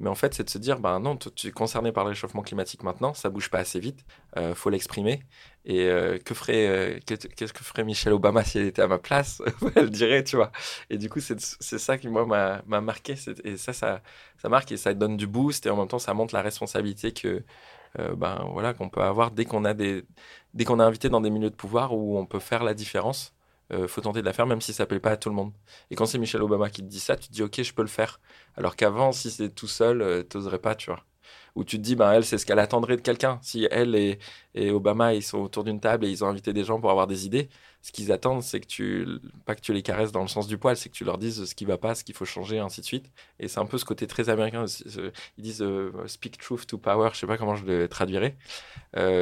Mais 0.00 0.08
en 0.08 0.14
fait, 0.14 0.34
c'est 0.34 0.44
de 0.44 0.50
se 0.50 0.58
dire, 0.58 0.78
ben 0.78 1.00
non, 1.00 1.16
tu 1.16 1.48
es 1.48 1.50
concerné 1.50 1.90
par 1.90 2.04
le 2.04 2.10
réchauffement 2.10 2.42
climatique 2.42 2.82
maintenant, 2.82 3.14
ça 3.14 3.30
bouge 3.30 3.50
pas 3.50 3.58
assez 3.58 3.80
vite, 3.80 4.04
euh, 4.36 4.54
faut 4.54 4.70
l'exprimer. 4.70 5.22
Et 5.68 5.82
euh, 5.90 6.18
que 6.18 6.34
ferait, 6.34 6.66
euh, 6.66 6.98
qu'est-ce 7.06 7.52
que 7.52 7.62
ferait 7.62 7.84
Michelle 7.84 8.14
Obama 8.14 8.42
si 8.42 8.58
elle 8.58 8.66
était 8.66 8.82
à 8.82 8.88
ma 8.88 8.98
place? 8.98 9.42
Elle 9.76 9.90
dirait, 9.90 10.24
tu 10.24 10.36
vois. 10.36 10.50
Et 10.88 10.96
du 10.96 11.10
coup, 11.10 11.20
c'est 11.20 11.38
ça 11.78 11.98
qui, 11.98 12.08
moi, 12.08 12.24
m'a 12.26 12.80
marqué. 12.80 13.16
Et 13.44 13.58
ça, 13.58 13.74
ça, 13.74 14.00
marque 14.48 14.72
et 14.72 14.78
ça 14.78 14.94
donne 14.94 15.18
du 15.18 15.26
boost. 15.26 15.66
Et 15.66 15.70
en 15.70 15.76
même 15.76 15.86
temps, 15.88 15.98
ça 15.98 16.14
montre 16.14 16.34
la 16.34 16.40
responsabilité 16.42 17.12
que, 17.12 17.44
euh, 17.98 18.14
ben, 18.16 18.48
voilà, 18.52 18.74
qu'on 18.74 18.88
peut 18.88 19.02
avoir 19.02 19.30
dès 19.30 19.44
qu'on 19.44 19.64
a 19.66 19.74
des, 19.74 20.04
dès 20.54 20.64
qu'on 20.64 20.80
est 20.80 20.82
invité 20.82 21.10
dans 21.10 21.20
des 21.20 21.30
milieux 21.30 21.50
de 21.50 21.54
pouvoir 21.56 21.94
où 21.94 22.18
on 22.18 22.26
peut 22.26 22.40
faire 22.40 22.64
la 22.64 22.74
différence. 22.74 23.34
Euh, 23.72 23.86
faut 23.86 24.00
tenter 24.00 24.20
de 24.20 24.24
la 24.26 24.32
faire 24.32 24.46
même 24.46 24.62
si 24.62 24.72
ça 24.72 24.86
plaît 24.86 25.00
pas 25.00 25.10
à 25.10 25.16
tout 25.18 25.28
le 25.28 25.34
monde. 25.34 25.52
Et 25.90 25.94
quand 25.96 26.06
c'est 26.06 26.18
Michelle 26.18 26.42
Obama 26.42 26.70
qui 26.70 26.82
te 26.82 26.86
dit 26.86 27.00
ça, 27.00 27.16
tu 27.16 27.28
te 27.28 27.32
dis 27.32 27.42
ok, 27.42 27.62
je 27.62 27.74
peux 27.74 27.82
le 27.82 27.88
faire. 27.88 28.20
Alors 28.56 28.76
qu'avant, 28.76 29.12
si 29.12 29.30
c'est 29.30 29.50
tout 29.50 29.66
seul, 29.66 30.00
euh, 30.00 30.22
t'oserais 30.22 30.58
pas, 30.58 30.74
tu 30.74 30.90
vois. 30.90 31.04
Ou 31.54 31.64
tu 31.64 31.76
te 31.76 31.82
dis, 31.82 31.96
ben 31.96 32.12
elle, 32.12 32.24
c'est 32.24 32.38
ce 32.38 32.46
qu'elle 32.46 32.58
attendrait 32.58 32.96
de 32.96 33.02
quelqu'un. 33.02 33.38
Si 33.42 33.66
elle 33.70 33.94
et, 33.94 34.18
et, 34.54 34.70
Obama, 34.70 35.14
ils 35.14 35.22
sont 35.22 35.38
autour 35.38 35.64
d'une 35.64 35.80
table 35.80 36.06
et 36.06 36.10
ils 36.10 36.24
ont 36.24 36.28
invité 36.28 36.52
des 36.52 36.64
gens 36.64 36.80
pour 36.80 36.90
avoir 36.90 37.06
des 37.06 37.26
idées, 37.26 37.48
ce 37.82 37.92
qu'ils 37.92 38.12
attendent, 38.12 38.42
c'est 38.42 38.60
que 38.60 38.66
tu, 38.66 39.06
pas 39.44 39.54
que 39.54 39.60
tu 39.60 39.72
les 39.72 39.82
caresses 39.82 40.12
dans 40.12 40.22
le 40.22 40.28
sens 40.28 40.46
du 40.46 40.58
poil, 40.58 40.76
c'est 40.76 40.88
que 40.88 40.94
tu 40.94 41.04
leur 41.04 41.18
dises 41.18 41.44
ce 41.44 41.54
qui 41.54 41.64
va 41.64 41.78
pas, 41.78 41.94
ce 41.94 42.04
qu'il 42.04 42.14
faut 42.14 42.24
changer, 42.24 42.58
ainsi 42.58 42.80
de 42.80 42.86
suite. 42.86 43.10
Et 43.38 43.48
c'est 43.48 43.60
un 43.60 43.66
peu 43.66 43.78
ce 43.78 43.84
côté 43.84 44.06
très 44.06 44.28
américain. 44.28 44.64
Ils 45.38 45.42
disent 45.42 45.62
euh, 45.62 45.92
speak 46.06 46.38
truth 46.38 46.66
to 46.66 46.78
power, 46.78 47.10
je 47.12 47.18
sais 47.18 47.26
pas 47.26 47.38
comment 47.38 47.56
je 47.56 47.64
le 47.64 47.88
traduirais. 47.88 48.36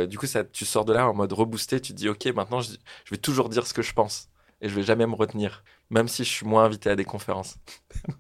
du 0.07 0.18
coup, 0.18 0.27
ça, 0.27 0.45
tu 0.45 0.64
sors 0.64 0.85
de 0.85 0.93
là 0.93 1.09
en 1.09 1.14
mode 1.14 1.33
reboosté, 1.33 1.81
tu 1.81 1.93
te 1.93 1.99
dis, 1.99 2.09
ok, 2.09 2.27
maintenant, 2.35 2.61
je 2.61 2.77
vais 3.11 3.18
toujours 3.18 3.49
dire 3.49 3.66
ce 3.66 3.74
que 3.74 3.83
je 3.83 3.93
pense 3.93 4.29
et 4.61 4.68
je 4.68 4.74
vais 4.74 4.82
jamais 4.82 5.07
me 5.07 5.14
retenir, 5.14 5.62
même 5.90 6.09
si 6.09 6.24
je 6.24 6.30
suis 6.30 6.46
moins 6.46 6.64
invité 6.64 6.88
à 6.90 6.96
des 6.96 7.04
conférences. 7.04 7.57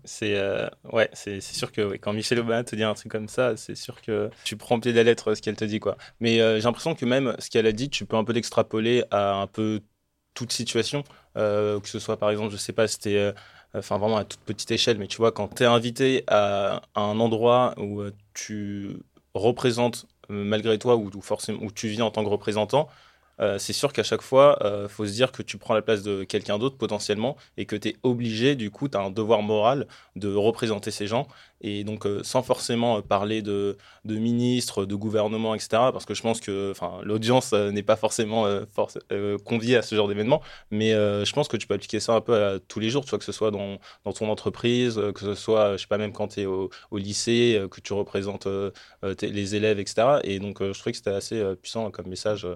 c'est 0.04 0.36
euh, 0.36 0.68
ouais, 0.92 1.08
c'est 1.14 1.40
sûr 1.40 1.72
que 1.72 1.96
quand 1.96 2.12
Michelle 2.12 2.40
Obama 2.40 2.62
te 2.64 2.76
dit 2.76 2.82
un 2.82 2.94
truc 2.94 3.10
comme 3.10 3.28
ça, 3.28 3.56
c'est 3.56 3.74
sûr 3.74 4.02
que 4.02 4.30
tu 4.44 4.56
prends 4.56 4.78
pied 4.78 4.92
de 4.92 4.96
la 4.96 5.04
lettre 5.04 5.34
ce 5.34 5.40
qu'elle 5.40 5.56
te 5.56 5.64
dit 5.64 5.80
quoi. 5.80 5.96
Mais 6.20 6.40
euh, 6.40 6.56
j'ai 6.56 6.64
l'impression 6.64 6.94
que 6.94 7.06
même 7.06 7.34
ce 7.38 7.50
qu'elle 7.50 7.66
a 7.66 7.72
dit, 7.72 7.88
tu 7.88 8.04
peux 8.04 8.16
un 8.16 8.24
peu 8.24 8.32
l'extrapoler 8.32 9.04
à 9.10 9.34
un 9.36 9.46
peu 9.46 9.80
toute 10.34 10.52
situation, 10.52 11.04
euh, 11.38 11.80
que 11.80 11.88
ce 11.88 11.98
soit 11.98 12.18
par 12.18 12.30
exemple, 12.30 12.52
je 12.52 12.58
sais 12.58 12.74
pas, 12.74 12.86
c'était 12.86 13.32
enfin 13.74 13.98
vraiment 13.98 14.18
à 14.18 14.24
toute 14.24 14.40
petite 14.40 14.70
échelle, 14.70 14.98
mais 14.98 15.06
tu 15.06 15.16
vois, 15.16 15.32
quand 15.32 15.48
tu 15.54 15.62
es 15.62 15.66
invité 15.66 16.24
à, 16.28 16.82
un 16.94 17.18
endroit 17.20 17.74
où 17.78 18.02
tu 18.34 18.96
représentes 19.34 20.06
malgré 20.28 20.78
toi 20.78 21.00
forcément 21.22 21.60
où 21.62 21.70
tu 21.70 21.88
vis 21.88 22.02
en 22.02 22.10
tant 22.10 22.24
que 22.24 22.28
représentant, 22.28 22.88
euh, 23.40 23.58
c'est 23.58 23.72
sûr 23.72 23.92
qu'à 23.92 24.02
chaque 24.02 24.22
fois, 24.22 24.58
il 24.60 24.66
euh, 24.66 24.88
faut 24.88 25.06
se 25.06 25.12
dire 25.12 25.32
que 25.32 25.42
tu 25.42 25.58
prends 25.58 25.74
la 25.74 25.82
place 25.82 26.02
de 26.02 26.24
quelqu'un 26.24 26.58
d'autre 26.58 26.76
potentiellement 26.76 27.36
et 27.56 27.66
que 27.66 27.76
tu 27.76 27.88
es 27.88 27.96
obligé, 28.02 28.54
du 28.54 28.70
coup, 28.70 28.88
tu 28.88 28.96
as 28.96 29.00
un 29.00 29.10
devoir 29.10 29.42
moral 29.42 29.86
de 30.16 30.34
représenter 30.34 30.90
ces 30.90 31.06
gens. 31.06 31.28
Et 31.60 31.84
donc, 31.84 32.06
euh, 32.06 32.22
sans 32.22 32.42
forcément 32.42 33.02
parler 33.02 33.42
de, 33.42 33.76
de 34.04 34.16
ministres, 34.16 34.84
de 34.84 34.94
gouvernement, 34.94 35.54
etc., 35.54 35.68
parce 35.92 36.04
que 36.04 36.14
je 36.14 36.22
pense 36.22 36.40
que 36.40 36.72
l'audience 37.02 37.52
n'est 37.52 37.82
pas 37.82 37.96
forcément 37.96 38.46
force, 38.72 38.98
conviée 39.44 39.76
à 39.76 39.82
ce 39.82 39.94
genre 39.94 40.08
d'événement, 40.08 40.42
mais 40.70 40.92
je 40.92 41.32
pense 41.32 41.48
que 41.48 41.56
tu 41.56 41.66
peux 41.66 41.74
appliquer 41.74 42.00
ça 42.00 42.14
un 42.14 42.20
peu 42.20 42.34
à 42.34 42.58
tous 42.58 42.80
les 42.80 42.90
jours, 42.90 43.04
que 43.04 43.24
ce 43.24 43.32
soit 43.32 43.50
dans, 43.50 43.78
dans 44.04 44.12
ton 44.12 44.28
entreprise, 44.30 45.00
que 45.14 45.20
ce 45.20 45.34
soit, 45.34 45.72
je 45.72 45.82
sais 45.82 45.86
pas, 45.86 45.98
même 45.98 46.12
quand 46.12 46.28
tu 46.28 46.42
es 46.42 46.46
au, 46.46 46.70
lycée, 46.92 47.62
que 47.70 47.80
tu 47.80 47.92
représentes 47.92 48.48
les 49.22 49.54
élèves, 49.54 49.78
etc. 49.78 50.18
Et 50.24 50.38
donc, 50.38 50.62
je 50.62 50.78
trouvais 50.78 50.92
que 50.92 50.98
c'était 50.98 51.10
assez 51.10 51.42
puissant 51.56 51.90
comme 51.90 52.08
message 52.08 52.46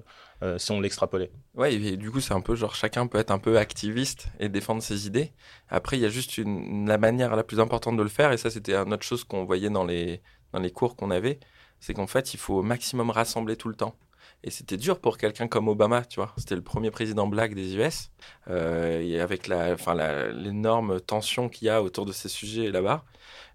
euh, 0.42 0.56
si 0.56 0.72
on 0.72 0.80
l'extrapolait. 0.80 1.30
Ouais, 1.54 1.74
et 1.74 1.96
du 1.98 2.10
coup, 2.10 2.20
c'est 2.20 2.32
un 2.32 2.40
peu 2.40 2.54
genre 2.54 2.74
chacun 2.74 3.06
peut 3.06 3.18
être 3.18 3.30
un 3.30 3.38
peu 3.38 3.58
activiste 3.58 4.28
et 4.38 4.48
défendre 4.48 4.82
ses 4.82 5.06
idées. 5.06 5.32
Après, 5.68 5.98
il 5.98 6.00
y 6.00 6.06
a 6.06 6.08
juste 6.08 6.40
la 6.86 6.96
manière 6.96 7.36
la 7.36 7.44
plus 7.44 7.60
importante 7.60 7.98
de 7.98 8.02
le 8.02 8.08
faire, 8.08 8.32
et 8.32 8.38
ça, 8.38 8.48
c'était 8.48 8.74
autre 8.92 9.04
chose 9.04 9.24
qu'on 9.24 9.44
voyait 9.44 9.70
dans 9.70 9.84
les, 9.84 10.22
dans 10.52 10.60
les 10.60 10.70
cours 10.70 10.96
qu'on 10.96 11.10
avait, 11.10 11.40
c'est 11.80 11.94
qu'en 11.94 12.06
fait, 12.06 12.34
il 12.34 12.38
faut 12.38 12.56
au 12.56 12.62
maximum 12.62 13.10
rassembler 13.10 13.56
tout 13.56 13.68
le 13.68 13.74
temps. 13.74 13.96
Et 14.42 14.50
c'était 14.50 14.78
dur 14.78 15.00
pour 15.00 15.18
quelqu'un 15.18 15.48
comme 15.48 15.68
Obama, 15.68 16.04
tu 16.04 16.16
vois. 16.16 16.32
C'était 16.38 16.54
le 16.54 16.62
premier 16.62 16.90
président 16.90 17.26
black 17.26 17.54
des 17.54 17.76
US. 17.76 18.10
Euh, 18.48 19.00
et 19.00 19.20
avec 19.20 19.48
la, 19.48 19.72
enfin, 19.74 19.94
l'énorme 20.32 21.00
tension 21.00 21.48
qu'il 21.50 21.66
y 21.66 21.70
a 21.70 21.82
autour 21.82 22.06
de 22.06 22.12
ces 22.12 22.28
sujets 22.28 22.70
là-bas, 22.70 23.04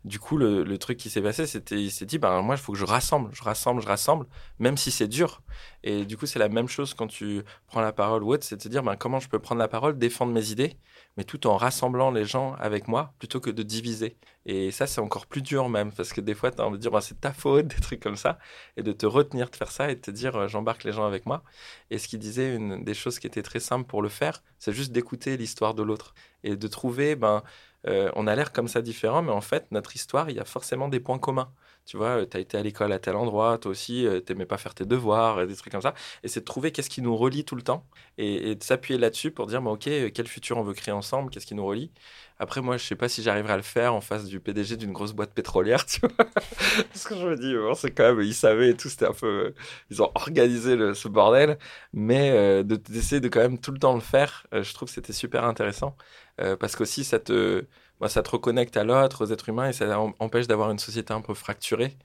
du 0.03 0.19
coup, 0.19 0.37
le, 0.37 0.77
truc 0.77 0.97
qui 0.97 1.09
s'est 1.09 1.21
passé, 1.21 1.47
c'était, 1.47 1.81
il 1.81 1.89
s'est 1.89 2.05
dit, 2.05 2.19
ben, 2.19 2.41
moi, 2.43 2.55
il 2.55 2.61
faut 2.61 2.73
que 2.73 2.77
je 2.77 2.85
rassemble, 2.85 3.31
je 3.33 3.41
rassemble, 3.41 3.81
je 3.81 3.87
rassemble, 3.87 4.27
même 4.59 4.77
si 4.77 4.91
c'est 4.91 5.07
dur. 5.07 5.41
Et 5.83 6.05
du 6.05 6.17
coup, 6.17 6.27
c'est 6.27 6.37
la 6.37 6.49
même 6.49 6.67
chose 6.67 6.93
quand 6.93 7.07
tu 7.07 7.41
prends 7.67 7.81
la 7.81 7.91
parole 7.91 8.23
ou 8.23 8.31
autre, 8.33 8.43
c'est 8.43 8.57
de 8.57 8.61
te 8.61 8.67
dire, 8.67 8.83
ben, 8.83 8.95
comment 8.95 9.19
je 9.19 9.27
peux 9.27 9.39
prendre 9.39 9.59
la 9.59 9.67
parole, 9.67 9.97
défendre 9.97 10.31
mes 10.31 10.51
idées, 10.51 10.77
mais 11.17 11.23
tout 11.23 11.47
en 11.47 11.57
rassemblant 11.57 12.11
les 12.11 12.25
gens 12.25 12.53
avec 12.55 12.87
moi, 12.87 13.13
plutôt 13.19 13.39
que 13.39 13.49
de 13.49 13.63
diviser. 13.63 14.17
Et 14.45 14.71
ça, 14.71 14.85
c'est 14.87 15.01
encore 15.01 15.25
plus 15.27 15.41
dur 15.41 15.69
même, 15.69 15.91
parce 15.91 16.13
que 16.13 16.21
des 16.21 16.33
fois, 16.33 16.51
tu 16.51 16.61
as 16.61 16.65
envie 16.65 16.77
de 16.77 16.81
dire, 16.81 16.91
ben, 16.91 17.01
c'est 17.01 17.19
ta 17.19 17.33
faute, 17.33 17.67
des 17.75 17.81
trucs 17.81 18.01
comme 18.01 18.17
ça, 18.17 18.37
et 18.77 18.83
de 18.83 18.91
te 18.91 19.05
retenir 19.05 19.49
de 19.49 19.55
faire 19.55 19.71
ça 19.71 19.91
et 19.91 19.95
de 19.95 20.01
te 20.01 20.11
dire, 20.11 20.35
euh, 20.35 20.47
j'embarque 20.47 20.83
les 20.83 20.91
gens 20.91 21.05
avec 21.05 21.25
moi. 21.25 21.43
Et 21.89 21.97
ce 21.97 22.07
qu'il 22.07 22.19
disait, 22.19 22.55
une 22.55 22.83
des 22.83 22.93
choses 22.93 23.19
qui 23.19 23.27
était 23.27 23.43
très 23.43 23.59
simple 23.59 23.85
pour 23.87 24.01
le 24.01 24.09
faire, 24.09 24.43
c'est 24.59 24.73
juste 24.73 24.91
d'écouter 24.91 25.37
l'histoire 25.37 25.73
de 25.73 25.83
l'autre 25.83 26.13
et 26.43 26.55
de 26.55 26.67
trouver, 26.67 27.15
ben, 27.15 27.43
euh, 27.87 28.11
on 28.15 28.27
a 28.27 28.35
l'air 28.35 28.51
comme 28.51 28.67
ça 28.67 28.81
différent, 28.81 29.21
mais 29.21 29.31
en 29.31 29.41
fait, 29.41 29.67
notre 29.71 29.95
histoire, 29.95 30.29
il 30.29 30.35
y 30.35 30.39
a 30.39 30.45
forcément 30.45 30.87
des 30.87 30.99
points 30.99 31.19
communs. 31.19 31.51
Tu 31.85 31.97
vois, 31.97 32.25
tu 32.25 32.37
as 32.37 32.39
été 32.39 32.57
à 32.57 32.63
l'école 32.63 32.91
à 32.91 32.99
tel 32.99 33.15
endroit, 33.15 33.57
toi 33.59 33.71
aussi, 33.71 34.07
tu 34.09 34.21
t'aimais 34.23 34.45
pas 34.45 34.57
faire 34.57 34.73
tes 34.73 34.85
devoirs, 34.85 35.45
des 35.45 35.55
trucs 35.55 35.71
comme 35.71 35.81
ça. 35.81 35.93
Et 36.23 36.27
c'est 36.27 36.39
de 36.39 36.45
trouver 36.45 36.71
qu'est-ce 36.71 36.89
qui 36.89 37.01
nous 37.01 37.15
relie 37.15 37.45
tout 37.45 37.55
le 37.55 37.61
temps 37.61 37.85
et, 38.17 38.55
de 38.55 38.63
s'appuyer 38.63 38.99
là-dessus 38.99 39.31
pour 39.31 39.45
dire, 39.47 39.61
bah, 39.61 39.71
OK, 39.71 39.83
quel 39.83 40.27
futur 40.27 40.57
on 40.57 40.63
veut 40.63 40.73
créer 40.73 40.93
ensemble, 40.93 41.29
qu'est-ce 41.29 41.45
qui 41.45 41.55
nous 41.55 41.65
relie. 41.65 41.91
Après, 42.37 42.61
moi, 42.61 42.75
je 42.77 42.83
sais 42.85 42.95
pas 42.95 43.07
si 43.07 43.23
j'arriverai 43.23 43.53
à 43.53 43.57
le 43.57 43.63
faire 43.63 43.93
en 43.93 44.01
face 44.01 44.25
du 44.25 44.41
PDG 44.41 44.75
d'une 44.75 44.91
grosse 44.91 45.13
boîte 45.13 45.33
pétrolière, 45.33 45.85
tu 45.87 46.01
vois. 46.01 46.11
Parce 46.17 47.05
que 47.05 47.15
je 47.15 47.25
me 47.25 47.37
dis, 47.37 47.53
bon, 47.55 47.73
c'est 47.75 47.91
quand 47.91 48.15
même, 48.15 48.21
ils 48.21 48.33
savaient 48.33 48.71
et 48.71 48.75
tout, 48.75 48.89
c'était 48.89 49.05
un 49.05 49.13
peu. 49.13 49.53
Ils 49.89 50.01
ont 50.01 50.11
organisé 50.15 50.93
ce 50.93 51.07
bordel. 51.07 51.57
Mais 51.93 52.31
euh, 52.31 52.63
d'essayer 52.63 53.21
de, 53.21 53.29
quand 53.29 53.39
même 53.39 53.59
tout 53.59 53.71
le 53.71 53.79
temps 53.79 53.95
le 53.95 54.01
faire, 54.01 54.45
euh, 54.53 54.63
je 54.63 54.73
trouve 54.73 54.89
que 54.89 54.93
c'était 54.93 55.13
super 55.13 55.45
intéressant. 55.45 55.95
Euh, 56.41 56.57
parce 56.57 56.75
qu'aussi, 56.75 57.05
ça 57.05 57.19
te, 57.19 57.65
bah, 57.99 58.09
ça 58.09 58.23
te 58.23 58.29
reconnecte 58.31 58.77
à 58.77 58.83
l'autre, 58.83 59.25
aux 59.25 59.31
êtres 59.31 59.49
humains, 59.49 59.69
et 59.69 59.73
ça 59.73 59.99
empêche 60.19 60.47
d'avoir 60.47 60.71
une 60.71 60.79
société 60.79 61.13
un 61.13 61.21
peu 61.21 61.33
fracturée. 61.33 61.97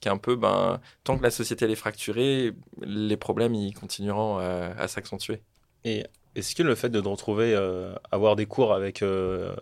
Qui 0.00 0.08
est 0.08 0.10
un 0.10 0.18
peu, 0.18 0.36
ben, 0.36 0.80
tant 1.04 1.16
que 1.16 1.22
la 1.22 1.30
société 1.30 1.70
est 1.70 1.74
fracturée, 1.74 2.52
les 2.82 3.16
problèmes 3.16 3.54
ils 3.54 3.72
continueront 3.72 4.36
à 4.38 4.88
s'accentuer. 4.88 5.40
Et 5.84 6.04
est-ce 6.36 6.54
que 6.54 6.62
le 6.62 6.74
fait 6.74 6.90
de 6.90 7.00
te 7.00 7.08
retrouver, 7.08 7.54
euh, 7.54 7.94
avoir 8.12 8.36
des 8.36 8.44
cours 8.44 8.74
avec 8.74 9.02
euh, 9.02 9.56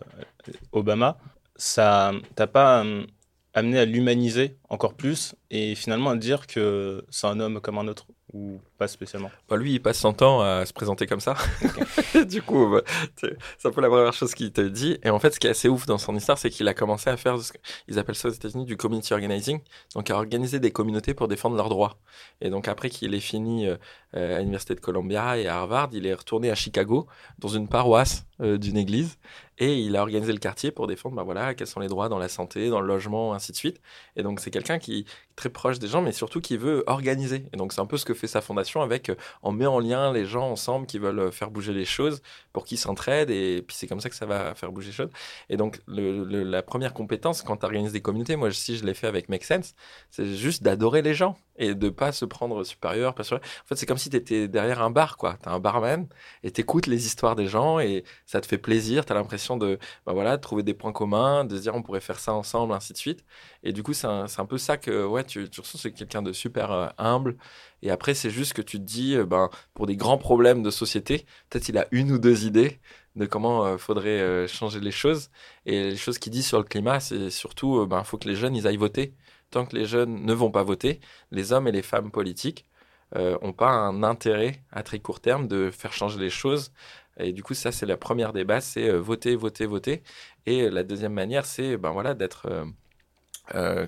Obama, 0.72 1.18
ça 1.55 2.12
t'a 2.35 2.49
pas 2.49 2.85
euh, 2.85 3.07
amené 3.55 3.78
à 3.78 3.85
l'humaniser 3.85 4.59
encore 4.68 4.95
plus 4.95 5.37
et 5.51 5.76
finalement 5.76 6.11
à 6.11 6.16
dire 6.16 6.49
que 6.49 7.05
c'est 7.11 7.28
un 7.28 7.39
homme 7.39 7.61
comme 7.61 7.78
un 7.78 7.87
autre? 7.87 8.09
Ou 8.35 8.61
pas 8.78 8.89
spécialement? 8.89 9.30
Bah 9.49 9.57
Lui, 9.57 9.74
il 9.74 9.80
passe 9.80 9.99
son 9.99 10.12
temps 10.12 10.41
à 10.41 10.66
se 10.66 10.72
présenter 10.72 11.07
comme 11.07 11.20
ça. 11.20 11.37
du 12.26 12.43
coup, 12.43 12.68
bah, 12.68 12.82
c'est 13.16 13.68
un 13.68 13.70
peu 13.70 13.80
la 13.80 13.89
première 13.89 14.12
chose 14.12 14.35
qu'il 14.35 14.53
te 14.53 14.61
dit. 14.61 14.99
Et 15.05 15.11
en 15.11 15.18
fait, 15.20 15.32
ce 15.32 15.41
qui 15.41 15.47
est 15.47 15.51
assez 15.51 15.68
ouf 15.68 15.87
dans 15.87 15.99
son 15.99 16.14
histoire, 16.16 16.37
c'est 16.37 16.51
qu'il 16.51 16.66
a 16.66 16.74
commencé 16.74 17.09
à 17.09 17.16
faire, 17.16 17.41
ce 17.41 17.53
ils 17.87 17.99
appellent 17.99 18.16
ça 18.16 18.28
aux 18.28 18.32
États-Unis 18.32 18.64
du 18.64 18.76
community 18.76 19.14
organizing, 19.14 19.61
donc 19.95 20.11
à 20.11 20.16
organiser 20.16 20.59
des 20.59 20.72
communautés 20.72 21.14
pour 21.14 21.28
défendre 21.28 21.57
leurs 21.57 21.68
droits. 21.68 21.97
Et 22.41 22.51
donc 22.51 22.66
après 22.66 22.91
qu'il 22.91 23.14
ait 23.14 23.20
fini 23.20 23.68
euh, 23.68 23.76
à 24.12 24.41
l'Université 24.41 24.74
de 24.74 24.80
Columbia 24.80 25.39
et 25.39 25.47
à 25.47 25.59
Harvard, 25.59 25.91
il 25.93 26.07
est 26.07 26.14
retourné 26.14 26.51
à 26.51 26.55
Chicago 26.57 27.07
dans 27.39 27.49
une 27.49 27.68
paroisse 27.68 28.26
euh, 28.41 28.59
d'une 28.59 28.76
église 28.76 29.16
et 29.59 29.78
il 29.78 29.95
a 29.97 30.03
organisé 30.03 30.32
le 30.32 30.39
quartier 30.39 30.72
pour 30.72 30.89
défendre, 30.89 31.14
bah 31.14 31.22
voilà, 31.22 31.55
quels 31.55 31.68
sont 31.68 31.78
les 31.78 31.87
droits 31.87 32.09
dans 32.09 32.18
la 32.18 32.28
santé, 32.28 32.68
dans 32.68 32.80
le 32.80 32.87
logement, 32.89 33.35
ainsi 33.35 33.53
de 33.53 33.57
suite. 33.57 33.80
Et 34.16 34.22
donc 34.24 34.41
c'est 34.41 34.51
quelqu'un 34.51 34.78
qui 34.78 35.01
est 35.01 35.05
très 35.37 35.49
proche 35.49 35.78
des 35.78 35.87
gens, 35.87 36.03
mais 36.03 36.12
surtout 36.12 36.41
qui 36.41 36.57
veut 36.57 36.82
organiser. 36.89 37.47
Et 37.53 37.57
donc 37.57 37.72
c'est 37.72 37.80
un 37.80 37.87
peu 37.87 37.97
ce 37.97 38.05
que 38.05 38.14
fait 38.14 38.26
sa 38.26 38.41
fondation 38.41 38.82
avec, 38.82 39.11
euh, 39.11 39.14
on 39.43 39.53
met 39.53 39.66
en 39.66 39.78
lien 39.78 40.12
les 40.12 40.24
gens 40.26 40.51
ensemble 40.51 40.87
qui 40.87 40.99
veulent 40.99 41.20
euh, 41.20 41.30
faire 41.30 41.51
bouger 41.51 41.72
les 41.72 41.85
choses 41.85 42.22
pour 42.53 42.64
qu'ils 42.64 42.78
s'entraident 42.78 43.30
et 43.30 43.62
puis 43.66 43.76
c'est 43.76 43.87
comme 43.87 44.01
ça 44.01 44.09
que 44.09 44.16
ça 44.16 44.26
va 44.26 44.55
faire 44.55 44.72
bouger 44.72 44.89
les 44.89 44.95
choses. 44.95 45.11
Et 45.49 45.57
donc 45.57 45.80
la 45.87 46.62
première 46.62 46.95
compétence 46.95 47.43
quand 47.43 47.59
tu 47.59 47.66
organises 47.66 47.93
des 47.93 48.03
communautés, 48.03 48.37
moi 48.37 48.51
si 48.51 48.76
je 48.76 48.85
l'ai 48.85 48.95
fait 48.95 49.07
avec 49.07 49.28
Make 49.28 49.45
Sense, 49.45 49.74
c'est 50.11 50.26
juste 50.35 50.62
d'adorer 50.62 51.03
les 51.03 51.14
gens 51.14 51.37
et 51.57 51.74
de 51.74 51.88
pas 51.88 52.12
se 52.12 52.24
prendre 52.24 52.64
supérieur, 52.64 53.14
pas 53.14 53.22
En 53.22 53.38
fait 53.66 53.76
c'est 53.76 53.86
comme 53.86 53.98
si 53.98 54.11
tu 54.11 54.16
étais 54.16 54.48
derrière 54.48 54.82
un 54.82 54.90
bar, 54.90 55.16
quoi. 55.16 55.36
Tu 55.42 55.48
un 55.48 55.61
barman 55.61 56.07
et 56.42 56.50
t'écoutes 56.50 56.86
les 56.86 57.07
histoires 57.07 57.36
des 57.36 57.46
gens 57.46 57.78
et 57.78 58.05
ça 58.26 58.40
te 58.40 58.46
fait 58.46 58.59
plaisir, 58.59 59.05
tu 59.05 59.12
as 59.12 59.14
l'impression 59.14 59.57
de, 59.57 59.78
bah 60.07 60.12
voilà, 60.12 60.38
trouver 60.38 60.62
des 60.62 60.74
points 60.74 60.92
communs, 60.92 61.44
de 61.44 61.57
se 61.57 61.62
dire 61.62 61.74
on 61.74 61.82
pourrait 61.82 62.00
faire 62.00 62.18
ça 62.18 62.32
ensemble, 62.32 62.72
ainsi 62.72 62.92
de 62.92 62.98
suite. 62.98 63.24
Et 63.62 63.72
du 63.72 63.82
coup, 63.82 63.92
c'est 63.94 64.07
un, 64.07 64.26
un, 64.36 64.46
peu 64.46 64.59
ça 64.59 64.76
que 64.76 65.05
ouais, 65.07 65.24
tu, 65.24 65.48
tu 65.48 65.61
ressens, 65.61 65.78
c'est 65.78 65.92
quelqu'un 65.92 66.22
de 66.22 66.32
super 66.32 66.70
euh, 66.72 66.88
humble. 66.98 67.36
Et 67.82 67.90
après, 67.90 68.14
c'est 68.14 68.30
juste 68.30 68.52
que 68.55 68.62
tu 68.62 68.78
te 68.78 68.84
dis, 68.84 69.14
euh, 69.16 69.24
ben, 69.24 69.50
pour 69.74 69.86
des 69.86 69.96
grands 69.96 70.18
problèmes 70.18 70.62
de 70.62 70.70
société, 70.70 71.26
peut-être 71.50 71.68
il 71.68 71.78
a 71.78 71.86
une 71.90 72.12
ou 72.12 72.18
deux 72.18 72.44
idées 72.46 72.80
de 73.16 73.26
comment 73.26 73.64
euh, 73.64 73.78
faudrait 73.78 74.46
changer 74.48 74.80
les 74.80 74.90
choses. 74.90 75.30
Et 75.66 75.90
les 75.90 75.96
choses 75.96 76.18
qu'il 76.18 76.32
dit 76.32 76.42
sur 76.42 76.59
le 76.59 76.64
climat, 76.64 77.00
c'est 77.00 77.30
surtout, 77.30 77.86
ben, 77.86 78.05
faut 78.05 78.18
que 78.18 78.28
les 78.28 78.36
jeunes, 78.36 78.57
ils 78.57 78.66
aillent 78.66 78.76
voter. 78.76 79.14
Tant 79.51 79.66
que 79.66 79.76
les 79.76 79.86
jeunes 79.86 80.24
ne 80.24 80.32
vont 80.32 80.51
pas 80.51 80.62
voter, 80.62 81.01
les 81.30 81.53
hommes 81.53 81.68
et 81.68 81.72
les 81.72 81.82
femmes 81.82 82.11
politiques 82.11 82.66
n'ont 83.14 83.53
pas 83.53 83.70
un 83.70 84.03
intérêt 84.03 84.61
à 84.72 84.82
très 84.82 84.99
court 84.99 85.20
terme 85.20 85.47
de 85.47 85.70
faire 85.70 85.92
changer 85.92 86.18
les 86.18 86.30
choses 86.30 86.72
et 87.18 87.32
du 87.32 87.42
coup, 87.42 87.55
ça, 87.55 87.72
c'est 87.72 87.86
la 87.86 87.97
première 87.97 88.32
bases, 88.32 88.64
c'est 88.64 88.88
euh, 88.88 88.99
voter, 89.01 89.36
voter, 89.36 89.66
voter. 89.66 90.03
Et 90.47 90.68
la 90.70 90.82
deuxième 90.82 91.12
manière, 91.12 91.47
c'est 91.47 91.76
ben 91.76 91.92
voilà, 91.92 92.14
d'être 92.14 92.47
euh, 92.47 92.66
euh, 93.55 93.86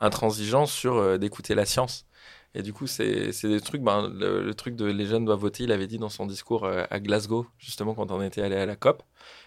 intransigeant 0.00 0.66
sur 0.66 1.18
d'écouter 1.18 1.54
la 1.54 1.66
science. 1.66 2.06
Et 2.54 2.62
du 2.62 2.72
coup, 2.72 2.86
c'est 2.86 3.30
des 3.42 3.60
trucs, 3.60 3.82
ben, 3.82 4.08
le, 4.08 4.52
truc 4.54 4.74
de 4.76 4.86
les 4.86 5.06
jeunes 5.06 5.24
doivent 5.24 5.40
voter, 5.40 5.64
il 5.64 5.72
avait 5.72 5.86
dit 5.86 5.98
dans 5.98 6.08
son 6.08 6.26
discours 6.26 6.66
à 6.66 7.00
Glasgow, 7.00 7.46
justement, 7.58 7.94
quand 7.94 8.10
on 8.10 8.22
était 8.22 8.42
allé 8.42 8.56
à 8.56 8.66
la 8.66 8.76
COP. 8.76 9.02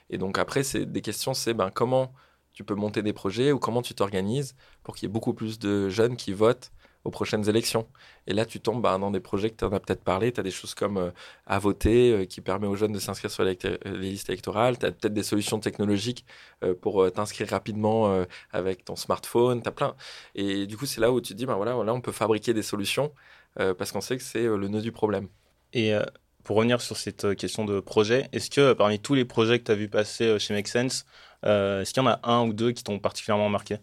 Et 0.10 0.18
donc 0.18 0.38
après, 0.38 0.64
c'est 0.64 0.86
des 0.86 1.02
questions, 1.02 1.34
c'est 1.34 1.54
ben, 1.54 1.72
comment 1.74 2.14
tu 2.62 2.66
peux 2.66 2.76
monter 2.76 3.02
des 3.02 3.14
projets 3.14 3.52
ou 3.52 3.60
comment 3.60 3.82
tu 3.82 3.96
t'organises 3.96 4.56
pour 4.84 4.96
qu'il 4.96 5.08
y 5.08 5.10
ait 5.10 5.14
beaucoup 5.14 5.34
plus 5.34 5.58
de 5.58 5.90
jeunes 5.90 6.16
qui 6.16 6.32
votent 6.32 6.72
aux 7.04 7.10
prochaines 7.10 7.50
élections. 7.50 7.88
Et 8.28 8.34
là, 8.34 8.46
tu 8.46 8.60
tombes 8.60 8.82
bah, 8.82 8.96
dans 9.00 9.10
des 9.10 9.20
projets 9.20 9.50
que 9.50 9.56
tu 9.56 9.66
en 9.66 9.72
as 9.74 9.80
peut-être 9.80 10.04
parlé. 10.04 10.32
Tu 10.32 10.40
as 10.40 10.44
des 10.44 10.52
choses 10.52 10.76
comme 10.76 10.98
euh, 10.98 11.12
à 11.48 11.58
voter, 11.58 12.12
euh, 12.12 12.26
qui 12.26 12.42
permet 12.42 12.68
aux 12.68 12.76
jeunes 12.76 12.92
de 12.92 13.00
s'inscrire 13.00 13.32
sur 13.32 13.44
les, 13.44 13.58
listes 13.86 14.30
électorales. 14.30 14.78
Tu 14.78 14.86
as 14.86 14.92
peut-être 14.92 15.14
des 15.14 15.24
solutions 15.24 15.60
technologiques 15.60 16.26
euh, 16.64 16.76
pour 16.80 17.12
t'inscrire 17.12 17.50
rapidement 17.50 18.26
avec 18.52 18.86
ton 18.86 18.96
smartphone. 18.96 19.64
Tu 19.64 19.68
as 19.68 19.72
plein. 19.72 19.96
Et 20.36 20.68
du 20.68 20.78
coup, 20.78 20.86
c'est 20.86 21.02
là 21.02 21.12
où 21.12 21.20
tu 21.22 21.34
te 21.34 21.38
dis, 21.38 21.48
bah, 21.48 21.56
voilà, 21.56 21.72
là, 21.84 21.94
on 21.94 22.02
peut 22.02 22.12
fabriquer 22.12 22.54
des 22.54 22.64
solutions 22.64 23.12
parce 23.56 23.92
qu'on 23.92 24.02
sait 24.02 24.18
que 24.18 24.24
c'est 24.24 24.44
le 24.44 24.68
nœud 24.68 24.82
du 24.82 24.92
problème. 24.92 25.28
Et 25.74 25.94
pour 26.44 26.58
revenir 26.58 26.82
sur 26.82 26.98
cette 26.98 27.36
question 27.36 27.66
de 27.66 27.80
projet, 27.80 28.28
est-ce 28.32 28.50
que 28.50 28.74
parmi 28.74 29.00
tous 29.00 29.14
les 29.14 29.26
projets 29.26 29.60
que 29.60 29.66
tu 29.66 29.72
as 29.72 29.76
vu 29.76 29.90
passer 29.90 30.40
chez 30.40 30.54
Make 30.54 30.68
Sense, 30.68 31.06
est-ce 31.44 31.94
qu'il 31.94 32.04
y 32.04 32.06
en 32.06 32.10
a 32.10 32.20
un 32.24 32.48
ou 32.48 32.54
deux 32.54 32.72
qui 32.72 32.84
t'ont 32.84 33.00
particulièrement 33.00 33.50
marqué? 33.50 33.78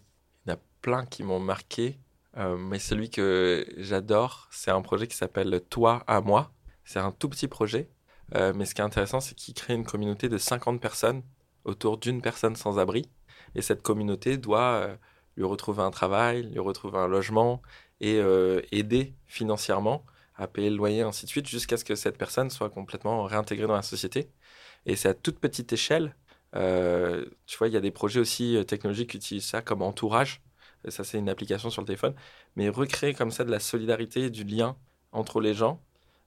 Il 0.47 0.51
y 0.51 0.53
en 0.53 0.57
a 0.57 0.61
plein 0.81 1.07
qui 1.07 1.23
m'ont 1.23 1.41
marqué. 1.41 1.99
Euh, 2.39 2.57
mais 2.57 2.79
celui 2.79 3.11
que 3.11 3.67
j'adore, 3.77 4.49
c'est 4.51 4.71
un 4.71 4.83
projet 4.83 5.07
qui 5.07 5.17
s'appelle 5.17 5.61
Toi 5.71 6.05
à 6.07 6.21
moi. 6.21 6.53
C'est 6.85 7.01
un 7.01 7.11
tout 7.11 7.29
petit 7.29 7.49
projet, 7.49 7.91
euh, 8.35 8.53
mais 8.55 8.65
ce 8.65 8.75
qui 8.75 8.81
est 8.81 8.85
intéressant, 8.85 9.21
c'est 9.21 9.35
qu'il 9.35 9.55
crée 9.55 9.75
une 9.75 9.85
communauté 9.85 10.29
de 10.29 10.39
50 10.39 10.81
personnes 10.81 11.23
autour 11.65 11.99
d'une 11.99 12.23
personne 12.23 12.57
sans 12.57 12.79
abri. 12.79 13.11
Et 13.55 13.63
cette 13.63 13.83
communauté 13.83 14.37
doit 14.39 14.61
euh, 14.61 14.97
lui 15.37 15.45
retrouver 15.45 15.83
un 15.83 15.91
travail, 15.91 16.45
lui 16.45 16.61
retrouver 16.61 16.99
un 16.99 17.09
logement 17.09 17.63
et 18.01 18.21
aider 18.71 19.17
financièrement 19.27 20.05
à 20.39 20.49
payer 20.49 20.71
le 20.71 20.77
loyer, 20.77 21.03
ainsi 21.03 21.27
de 21.27 21.31
suite, 21.31 21.49
jusqu'à 21.49 21.77
ce 21.77 21.85
que 21.85 21.95
cette 21.95 22.19
personne 22.19 22.51
soit 22.51 22.71
complètement 22.71 23.25
réintégrée 23.25 23.67
dans 23.67 23.75
la 23.75 23.83
société. 23.83 24.31
Et 24.87 24.97
c'est 24.97 25.09
à 25.11 25.15
toute 25.15 25.39
petite 25.41 25.73
échelle. 25.73 26.15
tu 26.55 27.59
vois, 27.59 27.69
il 27.69 27.75
y 27.75 27.77
a 27.77 27.81
des 27.81 27.91
projets 27.91 28.21
aussi 28.21 28.57
technologiques 28.67 29.11
qui 29.11 29.17
utilisent 29.19 29.47
ça 29.47 29.63
comme 29.63 29.83
entourage 29.83 30.43
ça 30.89 31.05
c'est 31.05 31.19
une 31.19 31.29
application 31.29 31.71
sur 31.71 31.83
le 31.83 31.87
téléphone, 31.87 32.15
mais 32.57 32.69
recréer 32.69 33.15
comme 33.15 33.31
ça 33.31 33.45
de 33.45 33.51
la 33.51 33.61
solidarité, 33.61 34.31
du 34.31 34.45
lien 34.45 34.77
entre 35.13 35.41
les 35.41 35.55
gens, 35.55 35.83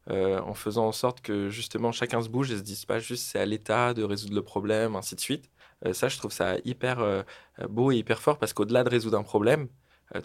euh, 0.10 0.40
en 0.42 0.54
faisant 0.54 0.88
en 0.88 0.92
sorte 0.92 1.22
que 1.22 1.50
justement 1.50 1.92
chacun 1.92 2.22
se 2.22 2.30
bouge 2.30 2.52
et 2.52 2.58
se 2.58 2.64
dise 2.64 2.86
pas 2.86 3.00
juste 3.00 3.26
c'est 3.26 3.40
à 3.40 3.46
l'État 3.46 3.94
de 3.94 4.04
résoudre 4.04 4.36
le 4.36 4.44
problème, 4.44 4.96
ainsi 4.96 5.16
de 5.16 5.22
suite. 5.22 5.50
Euh, 5.86 5.94
ça, 5.94 6.10
je 6.10 6.18
trouve 6.18 6.32
ça 6.32 6.58
hyper 6.66 7.00
euh, 7.00 7.24
beau 7.70 7.92
et 7.92 7.98
hyper 7.98 8.22
fort 8.22 8.38
parce 8.38 8.54
qu'au-delà 8.54 8.84
de 8.84 8.90
résoudre 8.90 9.18
un 9.18 9.24
problème, 9.24 9.68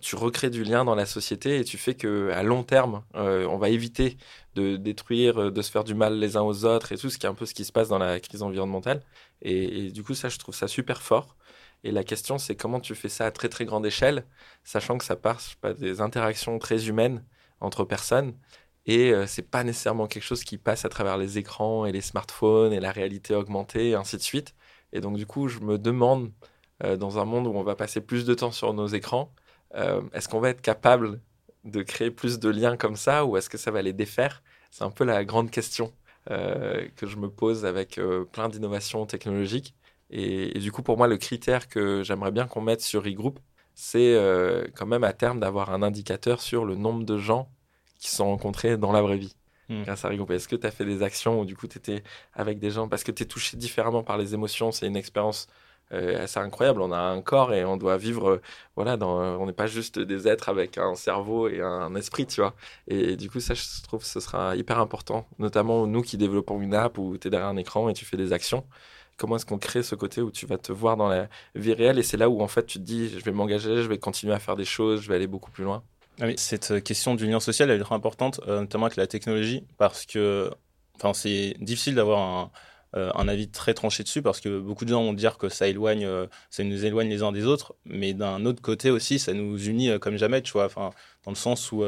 tu 0.01 0.17
recrées 0.17 0.51
du 0.51 0.65
lien 0.65 0.85
dans 0.85 0.95
la 0.95 1.07
société 1.07 1.61
et 1.61 1.65
tu 1.65 1.79
fais 1.79 1.95
que 1.95 2.31
à 2.31 2.43
long 2.43 2.63
terme, 2.65 3.03
on 3.15 3.57
va 3.57 3.69
éviter 3.69 4.17
de 4.55 4.77
détruire, 4.77 5.53
de 5.53 5.63
se 5.63 5.71
faire 5.71 5.85
du 5.85 5.95
mal 5.95 6.19
les 6.19 6.37
uns 6.37 6.43
aux 6.43 6.65
autres 6.65 6.93
et 6.93 6.97
tout, 6.99 7.11
ce 7.11 7.19
qui 7.19 7.27
est 7.27 7.29
un 7.29 7.35
peu 7.35 7.47
ce 7.47 7.55
qui 7.55 7.65
se 7.65 7.73
passe 7.73 7.89
dans 7.89 7.99
la 7.99 8.19
crise 8.21 8.43
environnementale. 8.43 9.03
Et, 9.43 9.91
du 9.93 10.03
coup, 10.03 10.15
ça, 10.15 10.29
je 10.29 10.39
trouve 10.39 10.55
ça 10.55 10.69
super 10.69 11.03
fort. 11.03 11.37
Et 11.85 11.93
la 11.93 12.05
question, 12.05 12.39
c'est 12.39 12.57
comment 12.57 12.81
tu 12.81 12.95
fais 12.95 13.09
ça 13.09 13.27
à 13.27 13.31
très 13.31 13.49
très 13.49 13.65
grande 13.65 13.87
échelle, 13.87 14.25
sachant 14.65 14.99
que 14.99 15.05
ça 15.05 15.17
passe 15.17 15.55
pas 15.61 15.73
des 15.75 16.01
interactions 16.01 16.59
très 16.59 16.89
humaines 16.89 17.25
entre 17.61 17.85
personnes. 17.85 18.35
Et 18.87 19.13
euh, 19.13 19.27
c'est 19.27 19.43
pas 19.43 19.65
nécessairement 19.65 20.07
quelque 20.07 20.23
chose 20.23 20.45
qui 20.45 20.59
passe 20.59 20.85
à 20.85 20.89
travers 20.89 21.17
les 21.19 21.39
écrans 21.39 21.87
et 21.87 21.93
les 21.93 22.01
smartphones 22.01 22.73
et 22.73 22.81
la 22.81 22.93
réalité 22.93 23.35
augmentée, 23.35 23.91
et 23.91 23.95
ainsi 23.95 24.17
de 24.17 24.23
suite. 24.23 24.55
Et 24.93 25.01
donc, 25.01 25.17
du 25.17 25.27
coup, 25.27 25.49
je 25.49 25.61
me 25.61 25.79
demande, 25.79 26.33
euh, 26.85 26.97
dans 26.97 27.19
un 27.19 27.25
monde 27.25 27.47
où 27.47 27.51
on 27.51 27.63
va 27.63 27.77
passer 27.77 28.01
plus 28.01 28.25
de 28.25 28.35
temps 28.35 28.53
sur 28.53 28.73
nos 28.75 28.87
écrans, 28.87 29.33
euh, 29.75 30.01
est-ce 30.13 30.29
qu'on 30.29 30.41
va 30.41 30.51
être 30.51 30.63
capable 30.63 31.21
de 31.65 31.83
créer 31.83 32.11
plus 32.11 32.39
de 32.39 32.49
liens 32.49 32.77
comme 32.77 32.97
ça 32.97 33.25
ou 33.25 33.37
est-ce 33.37 33.51
que 33.51 33.59
ça 33.59 33.71
va 33.71 33.83
les 33.83 33.93
défaire? 33.93 34.43
C'est 34.71 34.85
un 34.85 34.91
peu 34.91 35.05
la 35.05 35.25
grande 35.25 35.51
question 35.51 35.93
que 36.29 37.07
je 37.07 37.17
me 37.17 37.29
pose 37.29 37.65
avec 37.65 38.01
plein 38.33 38.49
d'innovations 38.49 39.07
technologiques. 39.07 39.77
Et, 40.11 40.59
du 40.59 40.73
coup, 40.73 40.83
pour 40.83 40.97
moi, 40.97 41.09
le 41.09 41.19
critère 41.19 41.69
que 41.69 42.03
j'aimerais 42.03 42.31
bien 42.31 42.47
qu'on 42.47 42.61
mette 42.61 42.81
sur 42.81 43.07
e-group, 43.07 43.39
c'est 43.75 44.15
euh, 44.15 44.67
quand 44.75 44.87
même 44.87 45.05
à 45.05 45.13
terme 45.13 45.41
d'avoir 45.41 45.73
un 45.73 45.83
indicateur 45.83 46.41
sur 46.41 46.65
le 46.65 46.77
nombre 46.77 47.05
de 47.05 47.19
gens 47.19 47.49
qui 47.99 48.11
sont 48.11 48.27
rencontrés 48.27 48.77
dans 48.77 48.93
la 48.93 49.03
vraie 49.03 49.19
vie. 49.19 49.37
Hmm. 49.69 49.83
Grâce 49.83 50.05
à. 50.05 50.13
Est-ce 50.13 50.49
que 50.49 50.57
tu 50.57 50.67
as 50.67 50.71
fait 50.71 50.85
des 50.85 51.03
actions 51.03 51.41
où 51.41 51.45
du 51.45 51.57
coup 51.57 51.67
tu 51.67 51.77
étais 51.77 52.03
avec 52.33 52.59
des 52.59 52.71
gens 52.71 52.89
parce 52.89 53.03
que 53.03 53.11
tu 53.11 53.25
es 53.25 53.27
touché 53.27 53.57
différemment 53.57 54.05
par 54.05 54.17
les 54.17 54.33
émotions 54.33 54.71
C'est 54.71 54.87
une 54.87 54.97
expérience 54.97 55.49
euh, 55.49 55.53
assez 55.91 56.39
incroyable. 56.41 56.81
On 56.83 56.93
a 56.93 56.99
un 56.99 57.23
corps 57.23 57.55
et 57.55 57.65
on 57.65 57.77
doit 57.77 57.97
vivre, 57.97 58.29
euh, 58.31 58.43
voilà, 58.75 58.97
dans, 58.97 59.21
on 59.41 59.47
n'est 59.47 59.53
pas 59.53 59.67
juste 59.67 59.99
des 59.99 60.29
êtres 60.29 60.49
avec 60.49 60.79
un 60.79 60.95
cerveau 60.95 61.49
et 61.49 61.61
un 61.61 61.95
esprit, 61.95 62.27
tu 62.27 62.41
vois. 62.41 62.55
Et, 62.89 63.17
du 63.17 63.31
coup, 63.31 63.41
ça, 63.41 63.55
je 63.55 63.63
trouve 63.83 64.05
ce 64.05 64.21
sera 64.21 64.57
hyper 64.57 64.81
important, 64.81 65.27
notamment 65.39 65.87
nous 65.87 66.03
qui 66.03 66.17
développons 66.17 66.61
une 66.61 66.75
app 66.75 66.99
où 66.99 67.17
tu 67.19 67.29
es 67.29 67.31
derrière 67.31 67.49
un 67.49 67.57
écran 67.57 67.89
et 67.89 67.95
tu 67.95 68.05
fais 68.05 68.17
des 68.17 68.33
actions 68.33 68.65
comment 69.17 69.37
est-ce 69.37 69.47
qu'on 69.47 69.59
crée 69.59 69.83
ce 69.83 69.95
côté 69.95 70.21
où 70.21 70.31
tu 70.31 70.47
vas 70.47 70.59
te 70.59 70.73
voir 70.73 70.97
dans 70.97 71.09
la 71.09 71.29
vie 71.55 71.73
réelle? 71.73 71.99
Et 71.99 72.03
c'est 72.03 72.17
là 72.17 72.29
où 72.29 72.43
en 72.43 72.49
fait 72.49 72.67
tu 72.67 72.79
te 72.79 72.85
dis 72.85 73.09
je 73.09 73.25
vais 73.25 73.33
m'engager, 73.33 73.83
je 73.83 73.89
vais 73.89 73.99
continuer 73.99 74.35
à 74.35 74.39
faire 74.39 74.57
des 74.57 74.65
choses, 74.65 75.03
je 75.03 75.09
vais 75.09 75.15
aller 75.15 75.27
beaucoup 75.27 75.51
plus 75.51 75.65
loin. 75.65 75.83
Ah 76.21 76.27
cette 76.37 76.83
question 76.83 77.15
du 77.15 77.27
lien 77.27 77.41
social 77.41 77.71
elle 77.71 77.81
est 77.81 77.85
très 77.85 77.95
importante, 77.95 78.41
euh, 78.47 78.61
notamment 78.61 78.87
avec 78.87 78.97
la 78.97 79.07
technologie, 79.07 79.67
parce 79.79 80.07
que 80.07 80.51
enfin, 80.97 81.13
c'est 81.13 81.55
difficile 81.61 81.95
d'avoir 81.95 82.21
un, 82.21 82.51
euh, 82.97 83.11
un, 83.15 83.29
avis 83.29 83.49
très 83.49 83.75
tranché 83.75 84.03
dessus, 84.03 84.23
parce 84.23 84.41
que 84.41 84.59
beaucoup 84.59 84.85
de 84.85 84.91
gens 84.91 85.03
vont 85.05 85.13
dire 85.13 85.39
que 85.39 85.49
ça 85.49 85.69
éloigne, 85.69 86.05
euh, 86.05 86.27
ça 86.51 86.65
nous 86.65 86.85
éloigne 86.85 87.09
les 87.09 87.23
uns 87.23 87.33
des 87.33 87.45
autres, 87.45 87.75
mais 87.85 88.15
d'un 88.15 88.45
autre 88.47 88.63
côté 88.63 88.91
aussi, 88.91 89.19
ça 89.19 89.33
nous 89.33 89.63
unit 89.67 89.99
comme 90.01 90.17
jamais, 90.17 90.43
tu 90.43 90.53
vois, 90.53 90.67
enfin, 90.67 90.91
dans 91.25 91.31
le 91.31 91.37
sens 91.37 91.73
où 91.73 91.85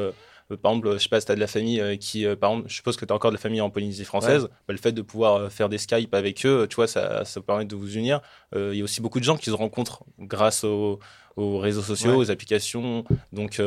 euh, 0.51 0.57
par 0.57 0.71
exemple, 0.71 0.93
je 0.93 0.97
sais 0.97 1.09
pas 1.09 1.21
si 1.21 1.31
as 1.31 1.35
de 1.35 1.39
la 1.39 1.47
famille 1.47 1.79
euh, 1.79 1.95
qui, 1.95 2.25
euh, 2.25 2.35
par 2.35 2.51
exemple, 2.51 2.69
je 2.69 2.75
suppose 2.75 2.97
que 2.97 3.05
tu 3.05 3.13
as 3.13 3.15
encore 3.15 3.31
de 3.31 3.35
la 3.35 3.41
famille 3.41 3.61
en 3.61 3.69
Polynésie 3.69 4.05
française, 4.05 4.49
bah, 4.67 4.73
le 4.73 4.77
fait 4.77 4.91
de 4.91 5.01
pouvoir 5.01 5.51
faire 5.51 5.69
des 5.69 5.77
Skype 5.77 6.13
avec 6.13 6.45
eux, 6.45 6.67
tu 6.69 6.75
vois, 6.75 6.87
ça, 6.87 7.25
ça 7.25 7.41
permet 7.41 7.65
de 7.65 7.75
vous 7.75 7.97
unir. 7.97 8.21
Il 8.55 8.73
y 8.73 8.81
a 8.81 8.83
aussi 8.83 9.01
beaucoup 9.01 9.19
de 9.19 9.23
gens 9.23 9.37
qui 9.37 9.45
se 9.45 9.55
rencontrent 9.55 10.03
grâce 10.19 10.63
aux, 10.63 10.99
réseaux 11.37 11.81
sociaux, 11.81 12.15
aux 12.15 12.31
applications. 12.31 13.05
Donc, 13.31 13.61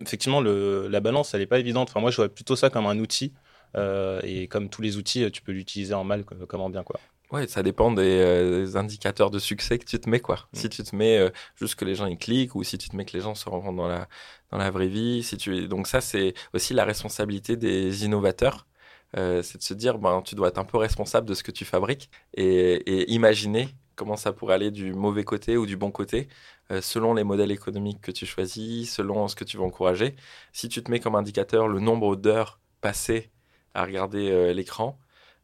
effectivement, 0.00 0.40
le, 0.40 0.88
la 0.88 1.00
balance, 1.00 1.34
elle 1.34 1.40
n'est 1.40 1.46
pas 1.46 1.58
évidente. 1.58 1.90
Enfin, 1.90 2.00
moi, 2.00 2.10
je 2.10 2.16
vois 2.16 2.28
plutôt 2.28 2.56
ça 2.56 2.70
comme 2.70 2.86
un 2.86 2.98
outil. 2.98 3.32
Et 3.76 4.48
comme 4.48 4.68
tous 4.68 4.82
les 4.82 4.96
outils, 4.96 5.30
tu 5.30 5.42
peux 5.42 5.52
l'utiliser 5.52 5.94
en 5.94 6.04
mal 6.04 6.24
comme 6.24 6.60
en 6.60 6.70
bien, 6.70 6.82
quoi. 6.82 7.00
Ouais, 7.32 7.48
ça 7.48 7.64
dépend 7.64 7.90
des, 7.90 8.76
indicateurs 8.76 9.30
de 9.30 9.38
succès 9.40 9.78
que 9.78 9.84
tu 9.84 9.98
te 9.98 10.08
mets, 10.08 10.20
quoi. 10.20 10.36
Mm. 10.36 10.56
Si 10.56 10.68
tu 10.68 10.82
te 10.82 10.94
mets 10.94 11.32
juste 11.56 11.74
que 11.74 11.84
les 11.84 11.94
gens 11.94 12.06
y 12.06 12.16
cliquent 12.16 12.54
ou 12.54 12.62
si 12.62 12.78
tu 12.78 12.88
te 12.88 12.96
mets 12.96 13.04
que 13.04 13.12
les 13.12 13.20
gens 13.20 13.34
se 13.34 13.48
rencontrent 13.48 13.76
dans 13.76 13.88
la, 13.88 14.08
dans 14.50 14.58
la 14.58 14.70
vraie 14.70 14.88
vie. 14.88 15.22
Si 15.22 15.36
tu... 15.36 15.68
Donc 15.68 15.86
ça, 15.86 16.00
c'est 16.00 16.34
aussi 16.54 16.74
la 16.74 16.84
responsabilité 16.84 17.56
des 17.56 18.04
innovateurs. 18.04 18.66
Euh, 19.16 19.42
c'est 19.42 19.58
de 19.58 19.62
se 19.62 19.74
dire, 19.74 19.98
ben, 19.98 20.22
tu 20.22 20.34
dois 20.34 20.48
être 20.48 20.58
un 20.58 20.64
peu 20.64 20.78
responsable 20.78 21.28
de 21.28 21.34
ce 21.34 21.42
que 21.42 21.52
tu 21.52 21.64
fabriques 21.64 22.10
et, 22.34 22.74
et 22.74 23.12
imaginer 23.12 23.68
comment 23.94 24.16
ça 24.16 24.32
pourrait 24.32 24.54
aller 24.54 24.70
du 24.70 24.92
mauvais 24.92 25.24
côté 25.24 25.56
ou 25.56 25.64
du 25.64 25.76
bon 25.76 25.90
côté, 25.90 26.28
euh, 26.70 26.82
selon 26.82 27.14
les 27.14 27.24
modèles 27.24 27.50
économiques 27.50 28.00
que 28.02 28.12
tu 28.12 28.26
choisis, 28.26 28.92
selon 28.92 29.26
ce 29.28 29.36
que 29.36 29.44
tu 29.44 29.56
veux 29.56 29.62
encourager. 29.62 30.16
Si 30.52 30.68
tu 30.68 30.82
te 30.82 30.90
mets 30.90 31.00
comme 31.00 31.14
indicateur 31.14 31.68
le 31.68 31.80
nombre 31.80 32.16
d'heures 32.16 32.60
passées 32.80 33.30
à 33.76 33.84
regarder 33.84 34.30
euh, 34.30 34.52
l'écran, 34.52 34.98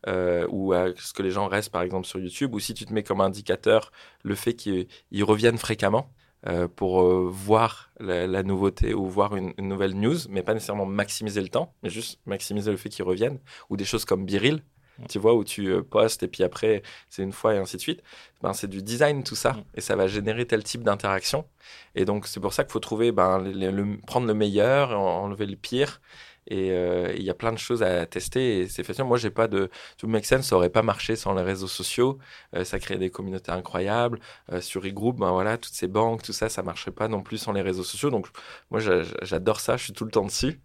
euh, 0.09 0.47
ou 0.51 0.72
à 0.72 0.89
ce 0.97 1.12
que 1.12 1.22
les 1.22 1.30
gens 1.30 1.47
restent 1.47 1.70
par 1.70 1.83
exemple 1.83 2.07
sur 2.07 2.18
YouTube, 2.18 2.55
ou 2.55 2.59
si 2.59 2.74
tu 2.74 2.85
te 2.85 2.93
mets 2.93 3.05
comme 3.05 3.20
indicateur 3.20 3.93
le 4.24 4.35
fait 4.35 4.55
qu'ils 4.55 4.89
reviennent 5.24 5.59
fréquemment, 5.59 6.11
euh, 6.49 6.66
pour 6.66 7.03
euh, 7.03 7.28
voir 7.30 7.93
la, 8.01 8.43
nouveauté 8.43 8.95
ou 8.95 9.07
voir 9.07 9.37
une, 9.37 9.53
nouvelle 9.59 9.95
news, 9.95 10.16
mais 10.28 10.43
pas 10.43 10.55
nécessairement 10.55 10.87
maximiser 10.87 11.41
le 11.41 11.49
temps, 11.49 11.72
mais 11.85 11.89
juste 11.89 12.18
maximiser 12.26 12.72
le 12.72 12.76
fait 12.76 12.89
qu'ils 12.89 13.05
reviennent, 13.05 13.39
ou 13.70 13.76
des 13.76 13.85
choses 13.85 14.05
comme 14.05 14.26
Biril, 14.26 14.64
tu 15.09 15.20
vois, 15.20 15.35
où 15.35 15.45
tu 15.45 15.80
postes 15.85 16.24
et 16.24 16.28
puis 16.28 16.43
après 16.43 16.83
c'est 17.09 17.22
une 17.22 17.33
fois 17.33 17.55
et 17.55 17.59
ainsi 17.59 17.76
de 17.76 17.80
suite. 17.80 18.03
Ben, 18.43 18.53
c'est 18.55 18.66
du 18.66 18.83
design 18.83 19.22
tout 19.22 19.37
ça, 19.37 19.57
et 19.76 19.80
ça 19.80 19.95
va 19.95 20.09
générer 20.09 20.45
tel 20.45 20.64
type 20.64 20.83
d'interaction. 20.83 21.47
Et 21.95 22.05
donc 22.05 22.26
c'est 22.26 22.41
pour 22.41 22.53
ça 22.53 22.64
qu'il 22.64 22.72
faut 22.72 22.80
trouver, 22.80 23.12
ben, 23.12 23.39
le, 23.39 24.01
prendre 24.05 24.26
le 24.26 24.35
meilleur, 24.35 24.99
enlever 24.99 25.47
le 25.47 25.57
pire, 25.57 26.01
et 26.47 26.70
euh, 26.72 27.12
il 27.16 27.22
y 27.22 27.30
a 27.30 27.34
plein 27.34 27.53
de 27.53 27.59
choses 27.59 27.82
à 27.82 28.05
tester 28.07 28.61
et 28.61 28.68
c'est 28.68 28.82
facile. 28.82 29.05
Moi, 29.05 29.16
j'ai 29.16 29.30
pas 29.30 29.49
de. 29.49 29.70
Tout 29.97 30.09
Make 30.09 30.24
Sense, 30.24 30.47
ça 30.47 30.57
aurait 30.57 30.70
pas 30.70 30.82
marché 30.82 31.14
sans 31.14 31.34
les 31.34 31.43
réseaux 31.43 31.68
sociaux. 31.68 32.18
Euh, 32.55 32.64
ça 32.64 32.78
crée 32.78 32.99
des 32.99 33.11
communautés 33.11 33.53
incroyables. 33.53 34.18
Euh, 34.53 34.61
sur 34.61 34.84
e-group, 34.84 35.18
ben 35.18 35.30
voilà, 35.30 35.57
toutes 35.57 35.74
ces 35.74 35.86
banques, 35.86 36.22
tout 36.22 36.32
ça, 36.32 36.49
ça 36.49 36.62
marcherait 36.62 36.90
pas 36.90 37.09
non 37.09 37.22
plus 37.22 37.38
sans 37.38 37.53
les 37.53 37.62
réseaux 37.62 37.84
sociaux. 37.84 38.11
Donc, 38.11 38.26
moi, 38.70 38.80
j'adore 39.22 39.61
ça. 39.61 39.76
Je 39.76 39.84
suis 39.84 39.93
tout 39.93 40.05
le 40.05 40.11
temps 40.11 40.24
dessus. 40.24 40.61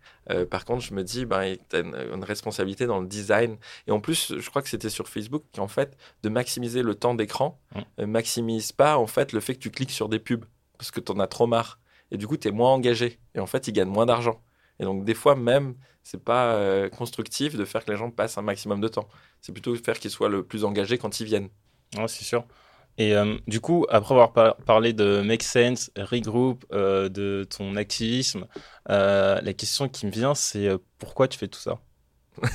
par 0.50 0.66
contre, 0.66 0.84
je 0.84 0.94
me 0.94 1.04
dis, 1.04 1.26
ben, 1.26 1.56
a 1.74 1.78
une, 1.78 2.24
responsabilité 2.24 2.88
dans 2.88 3.00
le 3.00 3.08
design. 3.08 3.58
Et 3.88 3.92
en 3.92 4.00
plus, 4.00 4.34
je 4.38 4.50
crois 4.50 4.62
que 4.62 4.70
c'était 4.70 4.90
sur 4.90 5.08
Facebook 5.08 5.44
qu'en 5.56 5.68
fait, 5.68 5.96
de 6.24 6.30
maximiser 6.30 6.82
le 6.82 6.96
temps 6.96 7.14
d'écran, 7.14 7.60
mmh. 7.76 8.06
maximise 8.06 8.72
pas 8.72 8.98
en 8.98 9.08
fait 9.08 9.32
le 9.32 9.40
fait 9.40 9.54
que 9.56 9.60
tu 9.60 9.72
cliques 9.72 9.92
sur 9.92 10.10
des 10.10 10.20
pubs 10.20 10.46
parce 10.78 10.92
que 10.92 11.00
tu 11.00 11.12
en 11.12 11.20
as 11.20 11.28
trop 11.28 11.48
marre. 11.48 11.80
Et 12.12 12.18
du 12.18 12.28
coup, 12.28 12.38
tu 12.38 12.48
es 12.48 12.52
moins 12.52 12.72
engagé. 12.74 13.20
Et 13.36 13.40
en 13.40 13.48
fait, 13.48 13.68
ils 13.68 13.74
gagnent 13.74 13.90
moins 13.90 14.06
d'argent. 14.06 14.42
Et 14.80 14.84
donc, 14.84 15.06
des 15.06 15.14
fois, 15.14 15.36
même, 15.36 15.76
c'est 16.04 16.24
pas 16.24 16.54
euh, 16.54 16.90
constructif 16.90 17.56
de 17.56 17.66
faire 17.66 17.84
que 17.84 17.92
les 17.92 17.98
gens 17.98 18.12
passent 18.12 18.38
un 18.38 18.42
maximum 18.42 18.80
de 18.80 18.88
temps. 18.88 19.08
C'est 19.42 19.52
plutôt 19.52 19.76
faire 19.76 20.00
qu'ils 20.00 20.12
soient 20.12 20.30
le 20.30 20.44
plus 20.44 20.64
engagés 20.64 20.98
quand 20.98 21.20
ils 21.20 21.26
viennent. 21.26 21.50
Ouais, 21.98 22.08
c'est 22.08 22.24
sûr. 22.24 22.46
Et 22.98 23.16
euh, 23.16 23.38
du 23.48 23.60
coup, 23.60 23.86
après 23.90 24.16
avoir 24.16 24.56
parlé 24.56 24.94
de 24.94 25.22
Make 25.22 25.44
Sense, 25.44 25.92
Regroup, 25.98 26.66
euh, 26.72 27.10
de 27.10 27.46
ton 27.50 27.76
activisme, 27.76 28.48
la 28.88 29.54
question 29.54 29.88
qui 29.90 30.06
me 30.06 30.12
vient, 30.12 30.34
c'est 30.34 30.70
pourquoi 30.98 31.28
tu 31.28 31.38
fais 31.38 31.48
tout 31.48 31.60
ça? 31.60 31.80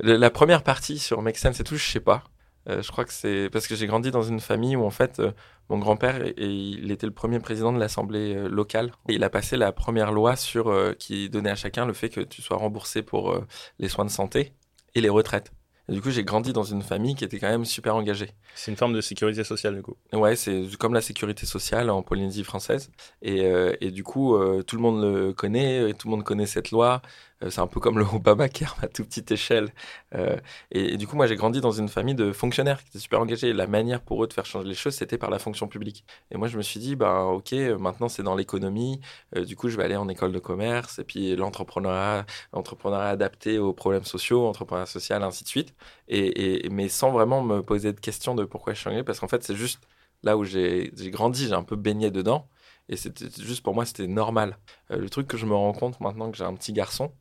La 0.00 0.30
première 0.30 0.64
partie 0.64 0.98
sur 0.98 1.22
Make 1.22 1.38
Sense 1.38 1.60
et 1.60 1.64
tout, 1.64 1.76
je 1.76 1.84
sais 1.88 2.00
pas. 2.00 2.24
je 2.66 2.90
crois 2.90 3.04
que 3.04 3.12
c'est 3.12 3.48
parce 3.52 3.68
que 3.68 3.76
j'ai 3.76 3.86
grandi 3.86 4.10
dans 4.10 4.24
une 4.24 4.40
famille 4.40 4.74
où 4.74 4.84
en 4.84 4.90
fait 4.90 5.22
mon 5.70 5.78
grand-père, 5.78 6.22
il 6.36 6.90
était 6.90 7.06
le 7.06 7.12
premier 7.12 7.40
président 7.40 7.72
de 7.72 7.78
l'Assemblée 7.78 8.34
euh, 8.34 8.48
locale. 8.48 8.92
Et 9.08 9.14
il 9.14 9.24
a 9.24 9.30
passé 9.30 9.56
la 9.56 9.72
première 9.72 10.12
loi 10.12 10.36
sur 10.36 10.68
euh, 10.68 10.92
qui 10.92 11.30
donnait 11.30 11.50
à 11.50 11.54
chacun 11.54 11.86
le 11.86 11.94
fait 11.94 12.10
que 12.10 12.20
tu 12.20 12.42
sois 12.42 12.56
remboursé 12.56 13.02
pour 13.02 13.32
euh, 13.32 13.46
les 13.78 13.88
soins 13.88 14.04
de 14.04 14.10
santé 14.10 14.52
et 14.94 15.00
les 15.00 15.08
retraites. 15.08 15.52
Et 15.88 15.92
du 15.92 16.00
coup, 16.00 16.10
j'ai 16.10 16.24
grandi 16.24 16.52
dans 16.54 16.64
une 16.64 16.82
famille 16.82 17.14
qui 17.14 17.24
était 17.24 17.38
quand 17.38 17.48
même 17.48 17.66
super 17.66 17.94
engagée. 17.94 18.30
C'est 18.54 18.70
une 18.70 18.76
forme 18.76 18.94
de 18.94 19.02
sécurité 19.02 19.44
sociale, 19.44 19.74
du 19.74 19.82
coup. 19.82 19.96
Ouais, 20.14 20.34
c'est 20.34 20.64
comme 20.78 20.94
la 20.94 21.02
sécurité 21.02 21.44
sociale 21.44 21.90
en 21.90 22.02
Polynésie 22.02 22.42
française. 22.42 22.90
Et, 23.20 23.44
et 23.82 23.90
du 23.90 24.02
coup, 24.02 24.34
tout 24.66 24.76
le 24.76 24.82
monde 24.82 25.02
le 25.02 25.34
connaît, 25.34 25.90
et 25.90 25.92
tout 25.92 26.08
le 26.08 26.12
monde 26.12 26.24
connaît 26.24 26.46
cette 26.46 26.70
loi. 26.70 27.02
Euh, 27.44 27.50
c'est 27.50 27.60
un 27.60 27.66
peu 27.66 27.80
comme 27.80 27.98
le 27.98 28.04
Obamacare 28.14 28.76
à 28.82 28.88
toute 28.88 29.06
petite 29.08 29.30
échelle. 29.30 29.72
Euh, 30.14 30.36
et, 30.70 30.96
du 30.96 31.06
coup, 31.06 31.16
moi, 31.16 31.26
j'ai 31.26 31.36
grandi 31.36 31.60
dans 31.60 31.72
une 31.72 31.88
famille 31.88 32.14
de 32.14 32.32
fonctionnaires 32.32 32.82
qui 32.82 32.88
étaient 32.90 32.98
super 32.98 33.20
engagés. 33.20 33.52
la 33.52 33.66
manière 33.66 34.00
pour 34.00 34.22
eux 34.24 34.26
de 34.26 34.32
faire 34.32 34.46
changer 34.46 34.68
les 34.68 34.74
choses, 34.74 34.94
c'était 34.94 35.18
par 35.18 35.30
la 35.30 35.38
fonction 35.38 35.68
publique. 35.68 36.04
Et 36.30 36.36
moi, 36.36 36.48
je 36.48 36.56
me 36.56 36.62
suis 36.62 36.80
dit, 36.80 36.96
bah, 36.96 37.24
ok, 37.24 37.52
maintenant 37.78 38.08
c'est 38.08 38.22
dans 38.22 38.34
l'économie. 38.34 39.00
Euh, 39.36 39.44
du 39.44 39.56
coup, 39.56 39.68
je 39.68 39.76
vais 39.76 39.84
aller 39.84 39.96
en 39.96 40.08
école 40.08 40.32
de 40.32 40.38
commerce. 40.38 40.98
Et 40.98 41.04
puis 41.04 41.36
l'entrepreneuriat, 41.36 42.26
l'entrepreneuriat 42.52 43.08
adapté 43.08 43.58
aux 43.58 43.72
problèmes 43.72 44.04
sociaux, 44.04 44.46
entrepreneuriat 44.46 44.86
social, 44.86 45.22
ainsi 45.22 45.44
de 45.44 45.48
suite. 45.48 45.74
Et, 46.08 46.68
mais 46.70 46.88
sans 46.88 47.10
vraiment 47.12 47.42
me 47.42 47.62
poser 47.62 47.92
de 47.92 48.00
questions 48.00 48.34
de 48.34 48.44
pourquoi 48.44 48.74
je 48.74 48.80
suis 48.80 49.02
parce 49.04 49.20
qu'en 49.20 49.28
fait, 49.28 49.42
c'est 49.42 49.56
juste 49.56 49.80
là 50.22 50.36
où 50.36 50.44
j'ai 50.44 50.92
grandi, 51.06 51.48
j'ai 51.48 51.54
un 51.54 51.62
peu 51.62 51.76
baigné 51.76 52.10
dedans. 52.10 52.48
Et 52.88 52.96
c'était 52.96 53.26
juste 53.40 53.62
pour 53.62 53.74
moi, 53.74 53.86
c'était 53.86 54.06
normal. 54.06 54.58
le 54.90 55.08
truc 55.08 55.26
que 55.26 55.36
je 55.38 55.46
me 55.46 55.54
rends 55.54 55.72
compte 55.72 56.00
maintenant 56.00 56.30
que 56.30 56.36
j'ai 56.36 56.44
un 56.44 56.54
petit 56.54 56.72
garçon, 56.72 57.12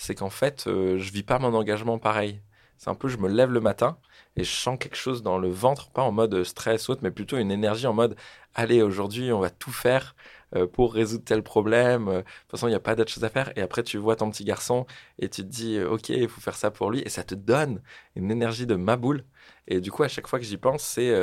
c'est 0.00 0.14
qu'en 0.14 0.30
fait, 0.30 0.66
euh, 0.66 0.98
je 0.98 1.12
vis 1.12 1.22
pas 1.22 1.38
mon 1.38 1.54
engagement 1.54 1.98
pareil. 1.98 2.40
C'est 2.78 2.88
un 2.88 2.94
peu, 2.94 3.08
je 3.08 3.18
me 3.18 3.28
lève 3.28 3.52
le 3.52 3.60
matin 3.60 3.98
et 4.36 4.44
je 4.44 4.50
sens 4.50 4.78
quelque 4.78 4.96
chose 4.96 5.22
dans 5.22 5.36
le 5.38 5.50
ventre, 5.50 5.90
pas 5.90 6.00
en 6.02 6.12
mode 6.12 6.42
stress 6.44 6.88
ou 6.88 6.92
autre, 6.92 7.02
mais 7.02 7.10
plutôt 7.10 7.36
une 7.36 7.50
énergie 7.50 7.86
en 7.86 7.92
mode, 7.92 8.16
allez, 8.54 8.80
aujourd'hui, 8.80 9.30
on 9.30 9.40
va 9.40 9.50
tout 9.50 9.70
faire 9.72 10.16
euh, 10.56 10.66
pour 10.66 10.94
résoudre 10.94 11.24
tel 11.24 11.42
problème. 11.42 12.08
Euh, 12.08 12.18
de 12.18 12.22
toute 12.22 12.50
façon, 12.52 12.66
il 12.68 12.70
n'y 12.70 12.76
a 12.76 12.80
pas 12.80 12.94
d'autre 12.94 13.12
chose 13.12 13.24
à 13.24 13.28
faire. 13.28 13.52
Et 13.56 13.60
après, 13.60 13.82
tu 13.82 13.98
vois 13.98 14.16
ton 14.16 14.30
petit 14.30 14.44
garçon 14.44 14.86
et 15.18 15.28
tu 15.28 15.42
te 15.42 15.48
dis, 15.48 15.78
ok, 15.82 16.08
il 16.08 16.28
faut 16.30 16.40
faire 16.40 16.56
ça 16.56 16.70
pour 16.70 16.90
lui. 16.90 17.02
Et 17.04 17.10
ça 17.10 17.22
te 17.22 17.34
donne 17.34 17.82
une 18.16 18.30
énergie 18.30 18.66
de 18.66 18.76
ma 18.76 18.96
boule. 18.96 19.24
Et 19.68 19.82
du 19.82 19.90
coup, 19.92 20.02
à 20.02 20.08
chaque 20.08 20.26
fois 20.26 20.38
que 20.38 20.46
j'y 20.46 20.56
pense, 20.56 20.82
c'est 20.82 21.14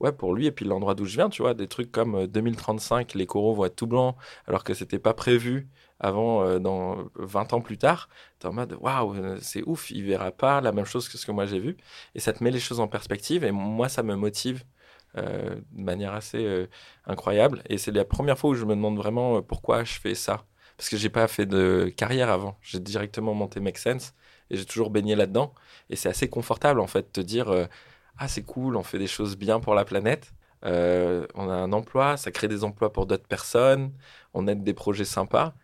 ouais 0.00 0.12
pour 0.12 0.34
lui 0.34 0.46
et 0.46 0.52
puis 0.52 0.66
l'endroit 0.66 0.94
d'où 0.94 1.06
je 1.06 1.14
viens, 1.16 1.30
tu 1.30 1.42
vois, 1.42 1.54
des 1.54 1.68
trucs 1.68 1.92
comme 1.92 2.26
2035, 2.26 3.14
les 3.14 3.26
coraux 3.26 3.54
vont 3.54 3.64
être 3.64 3.76
tout 3.76 3.86
blancs 3.86 4.16
alors 4.46 4.64
que 4.64 4.74
c'était 4.74 4.98
pas 4.98 5.14
prévu 5.14 5.68
avant, 6.00 6.44
euh, 6.44 6.58
dans 6.58 7.08
20 7.14 7.52
ans 7.54 7.60
plus 7.60 7.78
tard, 7.78 8.08
tu 8.38 8.46
es 8.46 8.50
en 8.50 8.52
mode 8.52 8.76
waouh, 8.80 9.14
euh, 9.14 9.38
c'est 9.40 9.62
ouf, 9.66 9.90
il 9.90 10.04
verra 10.04 10.30
pas 10.30 10.60
la 10.60 10.72
même 10.72 10.84
chose 10.84 11.08
que 11.08 11.16
ce 11.16 11.24
que 11.26 11.32
moi 11.32 11.46
j'ai 11.46 11.58
vu. 11.58 11.76
Et 12.14 12.20
ça 12.20 12.32
te 12.32 12.44
met 12.44 12.50
les 12.50 12.60
choses 12.60 12.80
en 12.80 12.88
perspective. 12.88 13.44
Et 13.44 13.52
moi, 13.52 13.88
ça 13.88 14.02
me 14.02 14.14
motive 14.14 14.64
euh, 15.16 15.56
de 15.72 15.82
manière 15.82 16.12
assez 16.14 16.68
incroyable. 17.06 17.62
Et 17.68 17.78
c'est 17.78 17.92
la 17.92 18.04
première 18.04 18.38
fois 18.38 18.50
où 18.50 18.54
je 18.54 18.64
me 18.64 18.74
demande 18.74 18.96
vraiment 18.96 19.42
pourquoi 19.42 19.84
je 19.84 19.94
fais 19.94 20.14
ça. 20.14 20.44
Parce 20.76 20.90
que 20.90 20.96
j'ai 20.98 21.08
pas 21.08 21.26
fait 21.28 21.46
de 21.46 21.90
carrière 21.96 22.30
avant. 22.30 22.58
J'ai 22.62 22.80
directement 22.80 23.32
monté 23.34 23.60
Make 23.60 23.78
Sense 23.78 24.14
et 24.50 24.56
j'ai 24.56 24.66
toujours 24.66 24.90
baigné 24.90 25.16
là-dedans. 25.16 25.54
Et 25.90 25.96
c'est 25.96 26.10
assez 26.10 26.28
confortable 26.28 26.80
en 26.80 26.86
fait 26.86 27.06
de 27.06 27.10
te 27.12 27.20
dire 27.20 27.68
ah 28.18 28.28
c'est 28.28 28.42
cool, 28.42 28.76
on 28.76 28.82
fait 28.82 28.98
des 28.98 29.06
choses 29.06 29.36
bien 29.36 29.60
pour 29.60 29.74
la 29.74 29.84
planète. 29.86 30.34
on 30.62 30.68
a 30.68 31.54
un 31.54 31.72
emploi, 31.72 32.18
ça 32.18 32.30
crée 32.30 32.48
des 32.48 32.64
emplois 32.64 32.92
pour 32.92 33.06
d'autres 33.06 33.26
personnes, 33.26 33.92
on 34.34 34.46
aide 34.48 34.62
des 34.64 34.74
projets 34.74 35.04
sympas 35.06 35.54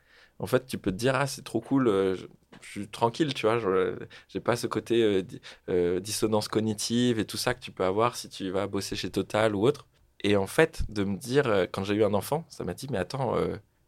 en 0.43 0.47
fait, 0.47 0.67
tu 0.67 0.77
peux 0.77 0.91
te 0.91 0.97
dire, 0.97 1.15
ah, 1.15 1.29
c'est 1.29 1.45
trop 1.45 1.61
cool, 1.61 1.87
euh, 1.87 2.17
je, 2.17 2.27
suis 2.69 2.89
tranquille, 2.89 3.33
tu 3.33 3.47
vois, 3.47 3.59
je 3.61 3.97
j'ai 4.29 4.41
pas 4.41 4.57
ce 4.57 4.67
côté 4.67 5.03
euh, 5.03 5.23
euh, 5.69 6.01
dissonance 6.01 6.49
cognitive 6.49 7.21
et 7.21 7.25
tout 7.25 7.37
ça 7.37 7.55
que 7.55 7.61
tu 7.61 7.71
peux 7.71 7.85
avoir 7.85 8.17
si 8.17 8.29
tu 8.29 8.51
vas 8.51 8.67
bosser 8.67 8.97
chez 8.97 9.09
Total 9.09 9.55
ou 9.55 9.65
autre. 9.65 9.87
Et 10.25 10.37
en 10.37 10.49
fait, 10.49 10.83
de 10.89 11.05
me 11.05 11.17
dire, 11.17 11.69
quand 11.73 11.85
j'ai 11.85 11.95
eu 11.95 12.05
un 12.05 12.15
enfant, 12.15 12.45
ça 12.49 12.65
m'a 12.65 12.75
dit, 12.75 12.89
mais 12.91 12.99
attends, 12.99 13.37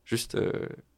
juste, 0.04 0.36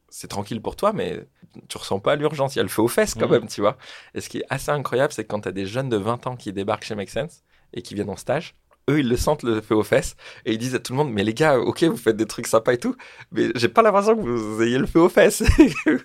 c'est 0.09 0.27
tranquille 0.27 0.61
pour 0.61 0.75
toi, 0.75 0.93
mais 0.93 1.27
tu 1.67 1.77
ressens 1.77 1.99
pas 1.99 2.15
l'urgence, 2.15 2.55
il 2.55 2.57
y 2.57 2.61
a 2.61 2.63
le 2.63 2.69
feu 2.69 2.81
aux 2.81 2.87
fesses 2.87 3.13
quand 3.13 3.27
mmh. 3.27 3.31
même, 3.31 3.47
tu 3.47 3.61
vois. 3.61 3.77
Et 4.15 4.21
ce 4.21 4.29
qui 4.29 4.39
est 4.39 4.45
assez 4.49 4.71
incroyable, 4.71 5.13
c'est 5.13 5.23
que 5.23 5.27
quand 5.27 5.41
tu 5.41 5.49
as 5.49 5.51
des 5.51 5.67
jeunes 5.67 5.89
de 5.89 5.97
20 5.97 6.25
ans 6.25 6.35
qui 6.35 6.53
débarquent 6.53 6.85
chez 6.85 6.95
Make 6.95 7.09
Sense 7.09 7.43
et 7.73 7.83
qui 7.83 7.93
viennent 7.93 8.09
en 8.09 8.15
stage, 8.15 8.55
eux, 8.89 8.99
ils 8.99 9.09
le 9.09 9.17
sentent 9.17 9.43
le 9.43 9.61
feu 9.61 9.75
aux 9.75 9.83
fesses 9.83 10.15
et 10.45 10.53
ils 10.53 10.57
disent 10.57 10.75
à 10.75 10.79
tout 10.79 10.93
le 10.93 10.97
monde 10.97 11.11
Mais 11.11 11.23
les 11.23 11.33
gars, 11.33 11.59
ok, 11.59 11.83
vous 11.83 11.97
faites 11.97 12.17
des 12.17 12.25
trucs 12.25 12.47
sympas 12.47 12.73
et 12.73 12.77
tout, 12.77 12.95
mais 13.31 13.49
j'ai 13.55 13.67
pas 13.67 13.81
l'impression 13.81 14.15
que 14.15 14.21
vous 14.21 14.61
ayez 14.61 14.77
le 14.77 14.87
feu 14.87 14.99
aux 15.01 15.09
fesses. 15.09 15.43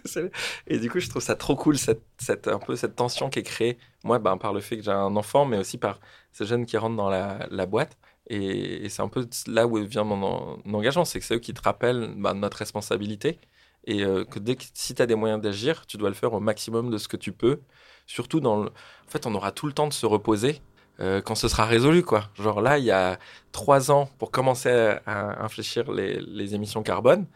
et 0.67 0.79
du 0.79 0.91
coup, 0.91 1.01
je 1.01 1.09
trouve 1.09 1.23
ça 1.23 1.37
trop 1.37 1.57
cool, 1.57 1.79
cette, 1.79 2.03
cette, 2.19 2.49
un 2.49 2.59
peu 2.59 2.77
cette 2.77 2.97
tension 2.97 3.31
qui 3.31 3.41
est 3.41 3.45
créée, 3.45 3.79
moi, 4.05 4.19
ben, 4.19 4.37
par 4.37 4.53
le 4.53 4.61
fait 4.61 4.77
que 4.77 4.83
j'ai 4.83 4.91
un 4.91 5.17
enfant, 5.17 5.45
mais 5.45 5.59
aussi 5.59 5.79
par 5.79 6.01
ces 6.33 6.47
jeunes 6.47 6.67
qui 6.67 6.77
rentrent 6.77 6.97
dans 6.97 7.11
la, 7.11 7.67
boîte. 7.67 7.97
Et, 8.29 8.89
c'est 8.89 9.03
un 9.03 9.09
peu 9.09 9.27
là 9.47 9.67
où 9.67 9.77
vient 9.85 10.05
mon, 10.05 10.61
engagement 10.73 11.05
c'est 11.05 11.19
que 11.19 11.25
c'est 11.25 11.35
eux 11.35 11.41
qui 11.41 11.55
te 11.55 11.63
rappellent 11.63 12.15
ben, 12.17 12.35
notre 12.35 12.59
responsabilité 12.59 13.41
et 13.85 14.05
euh, 14.05 14.25
que 14.25 14.39
dès 14.39 14.57
que 14.57 14.65
si 14.75 14.95
tu 14.95 15.03
as 15.03 15.07
des 15.07 15.15
moyens 15.15 15.41
d'agir, 15.41 15.87
tu 15.87 15.97
dois 15.97 16.09
le 16.09 16.15
faire 16.15 16.33
au 16.33 16.41
maximum 16.41 16.91
de 16.91 16.99
ce 16.99 17.09
que 17.09 17.17
tu 17.17 17.33
peux. 17.33 17.61
Surtout 18.07 18.41
dans 18.41 18.63
le... 18.63 18.69
En 18.69 19.11
fait, 19.11 19.27
on 19.27 19.35
aura 19.35 19.53
tout 19.53 19.67
le 19.67 19.73
temps 19.73 19.89
de 19.89 19.93
se 19.93 20.07
reposer 20.07 20.61
euh, 21.01 21.21
quand 21.21 21.35
ce 21.35 21.49
sera 21.49 21.65
résolu, 21.65 22.03
quoi. 22.03 22.29
Genre 22.35 22.61
là, 22.61 22.79
il 22.79 22.85
y 22.85 22.91
a 22.91 23.19
trois 23.51 23.91
ans 23.91 24.09
pour 24.19 24.31
commencer 24.31 24.71
à, 25.07 25.43
infléchir 25.43 25.91
les, 25.91 26.21
les, 26.21 26.55
émissions 26.55 26.83
carbone. 26.83 27.27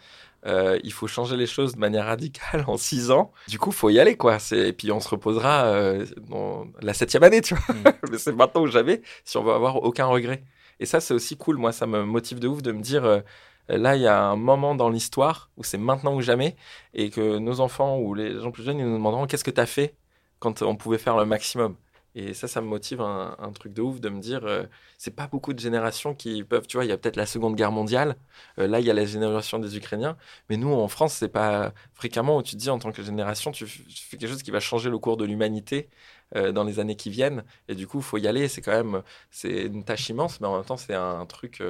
Euh, 0.46 0.78
il 0.84 0.92
faut 0.92 1.06
changer 1.06 1.36
les 1.36 1.46
choses 1.46 1.74
de 1.74 1.80
manière 1.80 2.06
radicale 2.06 2.64
en 2.66 2.76
six 2.76 3.10
ans. 3.10 3.32
Du 3.48 3.58
coup, 3.58 3.72
faut 3.72 3.90
y 3.90 3.98
aller, 3.98 4.16
quoi. 4.16 4.38
Et 4.52 4.72
puis 4.72 4.92
on 4.92 5.00
se 5.00 5.08
reposera 5.08 5.64
euh, 5.66 6.06
dans 6.28 6.66
la 6.80 6.94
septième 6.94 7.22
année, 7.22 7.40
tu 7.40 7.54
vois. 7.54 7.74
Mm. 7.74 7.84
Mais 8.10 8.18
c'est 8.18 8.32
maintenant 8.32 8.62
ou 8.62 8.66
jamais, 8.66 9.02
si 9.24 9.36
on 9.36 9.42
veut 9.42 9.52
avoir 9.52 9.82
aucun 9.82 10.06
regret. 10.06 10.44
Et 10.78 10.86
ça, 10.86 11.00
c'est 11.00 11.14
aussi 11.14 11.36
cool. 11.36 11.56
Moi, 11.56 11.72
ça 11.72 11.86
me 11.86 12.04
motive 12.04 12.38
de 12.38 12.48
ouf 12.48 12.62
de 12.62 12.70
me 12.70 12.82
dire, 12.82 13.22
là, 13.68 13.96
il 13.96 14.02
y 14.02 14.06
a 14.06 14.22
un 14.22 14.36
moment 14.36 14.74
dans 14.74 14.90
l'histoire 14.90 15.50
où 15.56 15.64
c'est 15.64 15.78
maintenant 15.78 16.14
ou 16.14 16.20
jamais, 16.20 16.54
et 16.92 17.08
que 17.08 17.38
nos 17.38 17.60
enfants 17.60 17.98
ou 17.98 18.14
les 18.14 18.38
gens 18.38 18.50
plus 18.50 18.62
jeunes, 18.62 18.78
ils 18.78 18.84
nous 18.84 18.98
demanderont 18.98 19.26
qu'est-ce 19.26 19.42
que 19.42 19.50
tu 19.50 19.60
as 19.60 19.66
fait 19.66 19.96
quand 20.38 20.60
on 20.60 20.76
pouvait 20.76 20.98
faire 20.98 21.16
le 21.16 21.24
maximum? 21.24 21.76
Et 22.16 22.32
ça, 22.32 22.48
ça 22.48 22.62
me 22.62 22.66
motive 22.66 23.02
un, 23.02 23.52
truc 23.54 23.74
de 23.74 23.82
ouf 23.82 24.00
de 24.00 24.08
me 24.08 24.20
dire, 24.20 24.40
euh, 24.46 24.64
c'est 24.96 25.14
pas 25.14 25.26
beaucoup 25.26 25.52
de 25.52 25.58
générations 25.58 26.14
qui 26.14 26.44
peuvent, 26.44 26.66
tu 26.66 26.78
vois, 26.78 26.86
il 26.86 26.88
y 26.88 26.92
a 26.92 26.96
peut-être 26.96 27.16
la 27.16 27.26
Seconde 27.26 27.56
Guerre 27.56 27.72
mondiale, 27.72 28.16
euh, 28.58 28.66
là 28.66 28.80
il 28.80 28.86
y 28.86 28.90
a 28.90 28.94
la 28.94 29.04
génération 29.04 29.58
des 29.58 29.76
Ukrainiens, 29.76 30.16
mais 30.48 30.56
nous 30.56 30.72
en 30.72 30.88
France, 30.88 31.12
c'est 31.12 31.28
pas 31.28 31.74
fréquemment 31.92 32.38
où 32.38 32.42
tu 32.42 32.52
te 32.52 32.56
dis 32.60 32.70
en 32.70 32.78
tant 32.78 32.90
que 32.90 33.02
génération, 33.02 33.52
tu, 33.52 33.66
fais 33.66 34.16
quelque 34.16 34.30
chose 34.30 34.42
qui 34.42 34.50
va 34.50 34.60
changer 34.60 34.88
le 34.88 34.98
cours 34.98 35.18
de 35.18 35.26
l'humanité 35.26 35.90
euh, 36.36 36.52
dans 36.52 36.64
les 36.64 36.80
années 36.80 36.96
qui 36.96 37.10
viennent, 37.10 37.44
et 37.68 37.74
du 37.74 37.86
coup, 37.86 37.98
il 37.98 38.04
faut 38.04 38.16
y 38.16 38.26
aller, 38.26 38.48
c'est 38.48 38.62
quand 38.62 38.72
même, 38.72 39.02
c'est 39.30 39.66
une 39.66 39.84
tâche 39.84 40.08
immense, 40.08 40.40
mais 40.40 40.46
en 40.46 40.56
même 40.56 40.64
temps, 40.64 40.78
c'est 40.78 40.94
un, 40.94 41.26
truc 41.26 41.62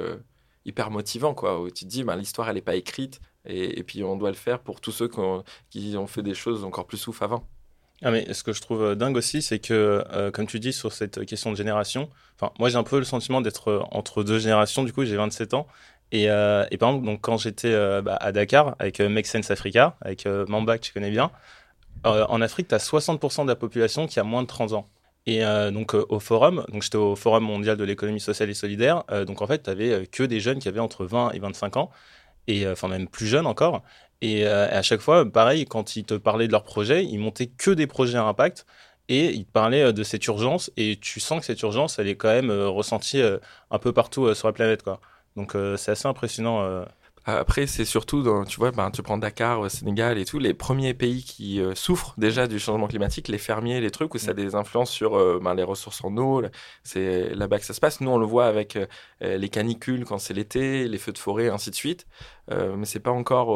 hyper 0.65 0.91
motivant, 0.91 1.33
quoi, 1.33 1.59
où 1.61 1.69
tu 1.69 1.85
te 1.85 1.89
dis, 1.89 2.03
ben, 2.05 2.15
l'histoire, 2.15 2.47
elle 2.49 2.55
n'est 2.55 2.61
pas 2.61 2.75
écrite, 2.75 3.19
et, 3.45 3.83
puis 3.83 4.03
on 4.03 4.15
doit 4.17 4.29
le 4.29 4.35
faire 4.35 4.59
pour 4.61 4.81
tous 4.81 4.91
ceux 4.91 5.09
qui 5.09 5.97
ont 5.97 6.07
fait 6.07 6.23
des 6.23 6.35
choses 6.35 6.63
encore 6.63 6.87
plus 6.87 7.05
ouf 7.07 7.21
avant. 7.21 7.47
Ah 8.03 8.11
mais 8.11 8.31
ce 8.31 8.43
que 8.43 8.53
je 8.53 8.61
trouve 8.61 8.83
euh, 8.83 8.95
dingue 8.95 9.17
aussi, 9.17 9.41
c'est 9.41 9.57
que, 9.57 10.03
euh, 10.13 10.29
comme 10.29 10.45
tu 10.45 10.59
dis, 10.59 10.71
sur 10.71 10.93
cette 10.93 11.25
question 11.25 11.51
de 11.51 11.55
génération, 11.57 12.09
moi 12.59 12.69
j'ai 12.69 12.75
un 12.75 12.83
peu 12.83 12.99
le 12.99 13.05
sentiment 13.05 13.41
d'être 13.41 13.69
euh, 13.71 13.81
entre 13.89 14.23
deux 14.23 14.37
générations, 14.37 14.83
du 14.83 14.93
coup 14.93 15.03
j'ai 15.03 15.15
27 15.15 15.55
ans, 15.55 15.67
et, 16.11 16.25
et 16.25 16.77
par 16.77 16.89
exemple, 16.89 17.05
donc, 17.05 17.19
quand 17.19 17.37
j'étais 17.37 17.73
bah, 18.01 18.15
à 18.21 18.31
Dakar 18.31 18.77
avec 18.79 19.01
Make 19.01 19.25
Sense 19.25 19.51
Africa, 19.51 19.97
avec 19.99 20.25
Mamba 20.25 20.77
que 20.77 20.83
tu 20.83 20.93
connais 20.93 21.09
bien, 21.09 21.31
en 22.05 22.41
Afrique, 22.41 22.69
tu 22.69 22.75
as 22.75 22.77
60% 22.77 23.43
de 23.43 23.49
la 23.49 23.57
population 23.57 24.07
qui 24.07 24.17
a 24.21 24.23
moins 24.23 24.41
de 24.41 24.47
30 24.47 24.71
ans. 24.71 24.87
Et 25.25 25.41
donc 25.73 25.95
au 25.95 26.21
forum, 26.21 26.65
j'étais 26.81 26.95
au 26.95 27.17
forum 27.17 27.43
mondial 27.43 27.75
de 27.75 27.83
l'économie 27.83 28.21
sociale 28.21 28.49
et 28.49 28.53
solidaire, 28.53 29.03
donc 29.25 29.41
en 29.41 29.47
fait, 29.47 29.63
tu 29.63 29.69
avais 29.69 30.07
que 30.07 30.23
des 30.23 30.39
jeunes 30.39 30.59
qui 30.59 30.69
avaient 30.69 30.79
entre 30.79 31.03
20 31.05 31.31
et 31.31 31.39
25 31.39 31.75
ans, 31.75 31.91
et 32.47 32.65
enfin 32.65 32.87
même 32.87 33.09
plus 33.09 33.27
jeunes 33.27 33.45
encore. 33.45 33.83
Euh, 34.23 34.67
et 34.69 34.71
à 34.71 34.81
chaque 34.81 35.01
fois, 35.01 35.29
pareil, 35.31 35.65
quand 35.65 35.95
ils 35.95 36.03
te 36.03 36.15
parlaient 36.15 36.47
de 36.47 36.51
leur 36.51 36.63
projet, 36.63 37.03
ils 37.05 37.19
montaient 37.19 37.47
que 37.47 37.71
des 37.71 37.87
projets 37.87 38.17
à 38.17 38.23
impact 38.23 38.65
et 39.09 39.27
ils 39.33 39.45
te 39.45 39.51
parlaient 39.51 39.83
euh, 39.83 39.91
de 39.91 40.03
cette 40.03 40.25
urgence. 40.27 40.71
Et 40.77 40.97
tu 40.99 41.19
sens 41.19 41.39
que 41.39 41.45
cette 41.45 41.61
urgence, 41.61 41.99
elle 41.99 42.07
est 42.07 42.15
quand 42.15 42.29
même 42.29 42.49
euh, 42.49 42.67
ressentie 42.69 43.21
un 43.71 43.79
peu 43.79 43.93
partout 43.93 44.33
sur 44.33 44.47
la 44.47 44.53
planète. 44.53 44.83
Quoi. 44.83 44.99
Donc 45.35 45.55
c'est 45.77 45.91
assez 45.91 46.07
impressionnant. 46.07 46.85
Après, 47.29 47.67
c'est 47.67 47.83
surtout, 47.83 48.23
dans, 48.23 48.45
tu 48.45 48.57
vois, 48.57 48.71
ben, 48.71 48.89
tu 48.89 49.03
prends 49.03 49.17
Dakar, 49.17 49.65
euh, 49.65 49.67
Sénégal 49.67 50.17
et 50.17 50.23
tout, 50.23 50.39
les 50.39 50.53
premiers 50.53 50.93
pays 50.93 51.23
qui 51.23 51.59
euh, 51.59 51.75
souffrent 51.75 52.13
déjà 52.17 52.47
du 52.47 52.57
changement 52.57 52.87
climatique, 52.87 53.27
les 53.27 53.37
fermiers, 53.37 53.81
les 53.81 53.91
trucs 53.91 54.15
où 54.15 54.17
ça 54.17 54.31
a 54.31 54.33
mm. 54.33 54.37
des 54.37 54.55
influences 54.55 54.91
sur 54.91 55.17
euh, 55.17 55.37
ben, 55.43 55.53
les 55.53 55.63
ressources 55.63 56.01
en 56.05 56.15
eau. 56.15 56.41
C'est 56.83 57.35
là-bas 57.35 57.59
que 57.59 57.65
ça 57.65 57.73
se 57.73 57.81
passe. 57.81 57.99
Nous, 57.99 58.09
on 58.09 58.17
le 58.17 58.25
voit 58.25 58.45
avec 58.45 58.79
les 59.19 59.49
canicules 59.49 60.05
quand 60.05 60.19
c'est 60.19 60.33
l'été, 60.33 60.87
les 60.87 60.97
feux 60.97 61.11
de 61.11 61.17
forêt, 61.17 61.49
ainsi 61.49 61.69
de 61.69 61.75
suite. 61.75 62.07
mais 62.49 62.85
c'est 62.85 63.01
pas 63.01 63.11
encore. 63.11 63.49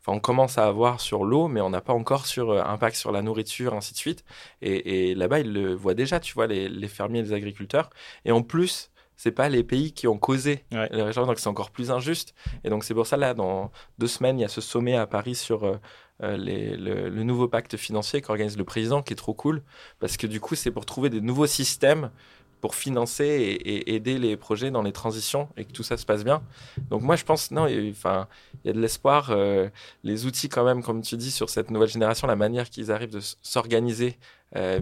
Enfin, 0.00 0.16
on 0.16 0.20
commence 0.20 0.58
à 0.58 0.66
avoir 0.66 1.00
sur 1.00 1.24
l'eau, 1.24 1.48
mais 1.48 1.60
on 1.60 1.70
n'a 1.70 1.80
pas 1.80 1.94
encore 1.94 2.26
sur 2.26 2.52
impact 2.52 2.96
sur 2.96 3.10
la 3.12 3.22
nourriture, 3.22 3.74
ainsi 3.74 3.92
de 3.92 3.98
suite. 3.98 4.24
Et, 4.62 5.10
et 5.10 5.14
là-bas, 5.14 5.40
ils 5.40 5.52
le 5.52 5.74
voient 5.74 5.94
déjà, 5.94 6.20
tu 6.20 6.34
vois, 6.34 6.46
les, 6.46 6.68
les 6.68 6.88
fermiers, 6.88 7.22
les 7.22 7.32
agriculteurs. 7.32 7.90
Et 8.24 8.30
en 8.32 8.42
plus, 8.42 8.90
c'est 9.16 9.32
pas 9.32 9.48
les 9.48 9.64
pays 9.64 9.92
qui 9.92 10.06
ont 10.06 10.18
causé 10.18 10.64
les 10.70 11.02
réchauffement, 11.02 11.26
donc 11.26 11.38
c'est 11.38 11.48
encore 11.48 11.70
plus 11.70 11.90
injuste. 11.90 12.34
Et 12.64 12.70
donc 12.70 12.84
c'est 12.84 12.94
pour 12.94 13.06
ça 13.06 13.16
là, 13.16 13.34
dans 13.34 13.72
deux 13.98 14.06
semaines, 14.06 14.38
il 14.38 14.42
y 14.42 14.44
a 14.44 14.48
ce 14.48 14.60
sommet 14.60 14.94
à 14.94 15.06
Paris 15.06 15.34
sur 15.34 15.64
euh, 15.64 15.76
euh, 16.22 16.36
le, 16.36 17.22
nouveau 17.22 17.48
pacte 17.48 17.76
financier 17.76 18.20
qu'organise 18.20 18.58
le 18.58 18.64
président, 18.64 19.02
qui 19.02 19.14
est 19.14 19.16
trop 19.16 19.34
cool, 19.34 19.62
parce 20.00 20.16
que 20.16 20.26
du 20.26 20.40
coup 20.40 20.54
c'est 20.54 20.70
pour 20.70 20.84
trouver 20.86 21.10
des 21.10 21.20
nouveaux 21.20 21.46
systèmes 21.46 22.10
pour 22.60 22.74
financer 22.74 23.24
et, 23.24 23.94
aider 23.94 24.18
les 24.18 24.36
projets 24.36 24.70
dans 24.70 24.82
les 24.82 24.92
transitions 24.92 25.48
et 25.56 25.64
que 25.64 25.72
tout 25.72 25.82
ça 25.82 25.96
se 25.96 26.06
passe 26.06 26.24
bien. 26.24 26.42
Donc 26.90 27.02
moi 27.02 27.16
je 27.16 27.24
pense 27.24 27.50
non, 27.50 27.66
enfin 27.90 28.28
il 28.64 28.68
y 28.68 28.70
a 28.70 28.72
de 28.74 28.80
l'espoir. 28.80 29.30
Euh, 29.30 29.68
les 30.04 30.26
outils 30.26 30.48
quand 30.48 30.64
même, 30.64 30.82
comme 30.82 31.00
tu 31.00 31.16
dis, 31.16 31.30
sur 31.30 31.48
cette 31.48 31.70
nouvelle 31.70 31.88
génération, 31.88 32.26
la 32.26 32.36
manière 32.36 32.68
qu'ils 32.68 32.92
arrivent 32.92 33.12
de 33.12 33.20
s'organiser, 33.42 34.18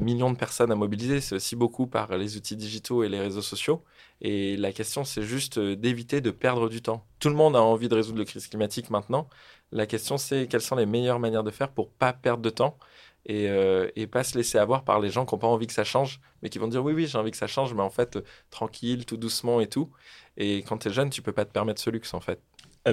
millions 0.01 0.31
de 0.31 0.37
personnes 0.37 0.71
à 0.71 0.77
mobiliser, 0.77 1.21
c'est 1.21 1.35
aussi 1.35 1.57
beaucoup 1.57 1.89
par 1.89 2.17
les 2.17 2.37
outils 2.37 2.55
digitaux 2.55 3.03
et 3.03 3.09
les 3.09 3.21
réseaux 3.21 3.43
sociaux. 3.43 3.83
Et 4.27 4.57
la 4.57 4.73
question, 4.73 5.05
c'est 5.05 5.23
juste 5.23 5.59
euh, 5.59 5.77
d'éviter 5.77 6.23
de 6.23 6.31
perdre 6.31 6.71
du 6.71 6.81
temps. 6.81 7.05
Tout 7.21 7.29
le 7.29 7.35
monde 7.35 7.55
a 7.55 7.63
envie 7.63 7.91
de 7.91 7.95
résoudre 7.95 8.19
la 8.19 8.25
crise 8.25 8.49
climatique 8.49 8.89
maintenant. 8.89 9.29
La 9.71 9.85
question, 9.85 10.17
c'est 10.17 10.47
quelles 10.49 10.63
sont 10.63 10.77
les 10.77 10.87
meilleures 10.87 11.21
manières 11.21 11.45
de 11.45 11.51
faire 11.51 11.69
pour 11.69 11.91
pas 11.91 12.15
perdre 12.15 12.43
de 12.43 12.49
temps 12.49 12.79
et, 13.27 13.51
euh, 13.51 13.91
pas 14.11 14.25
se 14.25 14.39
laisser 14.39 14.57
avoir 14.57 14.85
par 14.85 14.99
les 14.99 15.11
gens 15.11 15.27
qui 15.27 15.35
n'ont 15.35 15.39
pas 15.39 15.47
envie 15.47 15.67
que 15.67 15.75
ça 15.75 15.85
change, 15.85 16.21
mais 16.43 16.49
qui 16.49 16.59
vont 16.59 16.69
dire 16.69 16.83
oui, 16.83 16.95
oui, 16.95 17.07
j'ai 17.07 17.19
envie 17.19 17.33
que 17.33 17.37
ça 17.37 17.47
change, 17.47 17.75
mais 17.75 17.83
en 17.83 17.91
fait, 17.91 18.17
euh, 18.17 18.25
tranquille, 18.49 19.05
tout 19.05 19.19
doucement 19.19 19.61
et 19.61 19.67
tout. 19.67 19.91
Et 20.39 20.63
quand 20.63 20.79
tu 20.79 20.89
es 20.89 20.91
jeune, 20.91 21.11
tu 21.11 21.21
peux 21.21 21.33
pas 21.33 21.45
te 21.45 21.53
permettre 21.53 21.83
ce 21.83 21.91
luxe, 21.91 22.15
en 22.15 22.21
fait. 22.21 22.41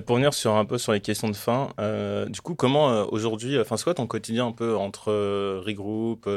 Pour 0.06 0.18
venir 0.18 0.34
sur 0.34 0.54
un 0.56 0.66
peu 0.66 0.78
sur 0.78 0.92
les 0.92 1.02
questions 1.02 1.30
de 1.30 1.36
fin, 1.36 1.70
du 2.30 2.40
coup, 2.40 2.56
comment 2.56 3.04
aujourd'hui, 3.12 3.60
enfin, 3.60 3.76
ton 3.94 4.08
quotidien 4.08 4.48
un 4.48 4.52
peu 4.54 4.78
entre 4.78 5.12
regroupe, 5.66 6.30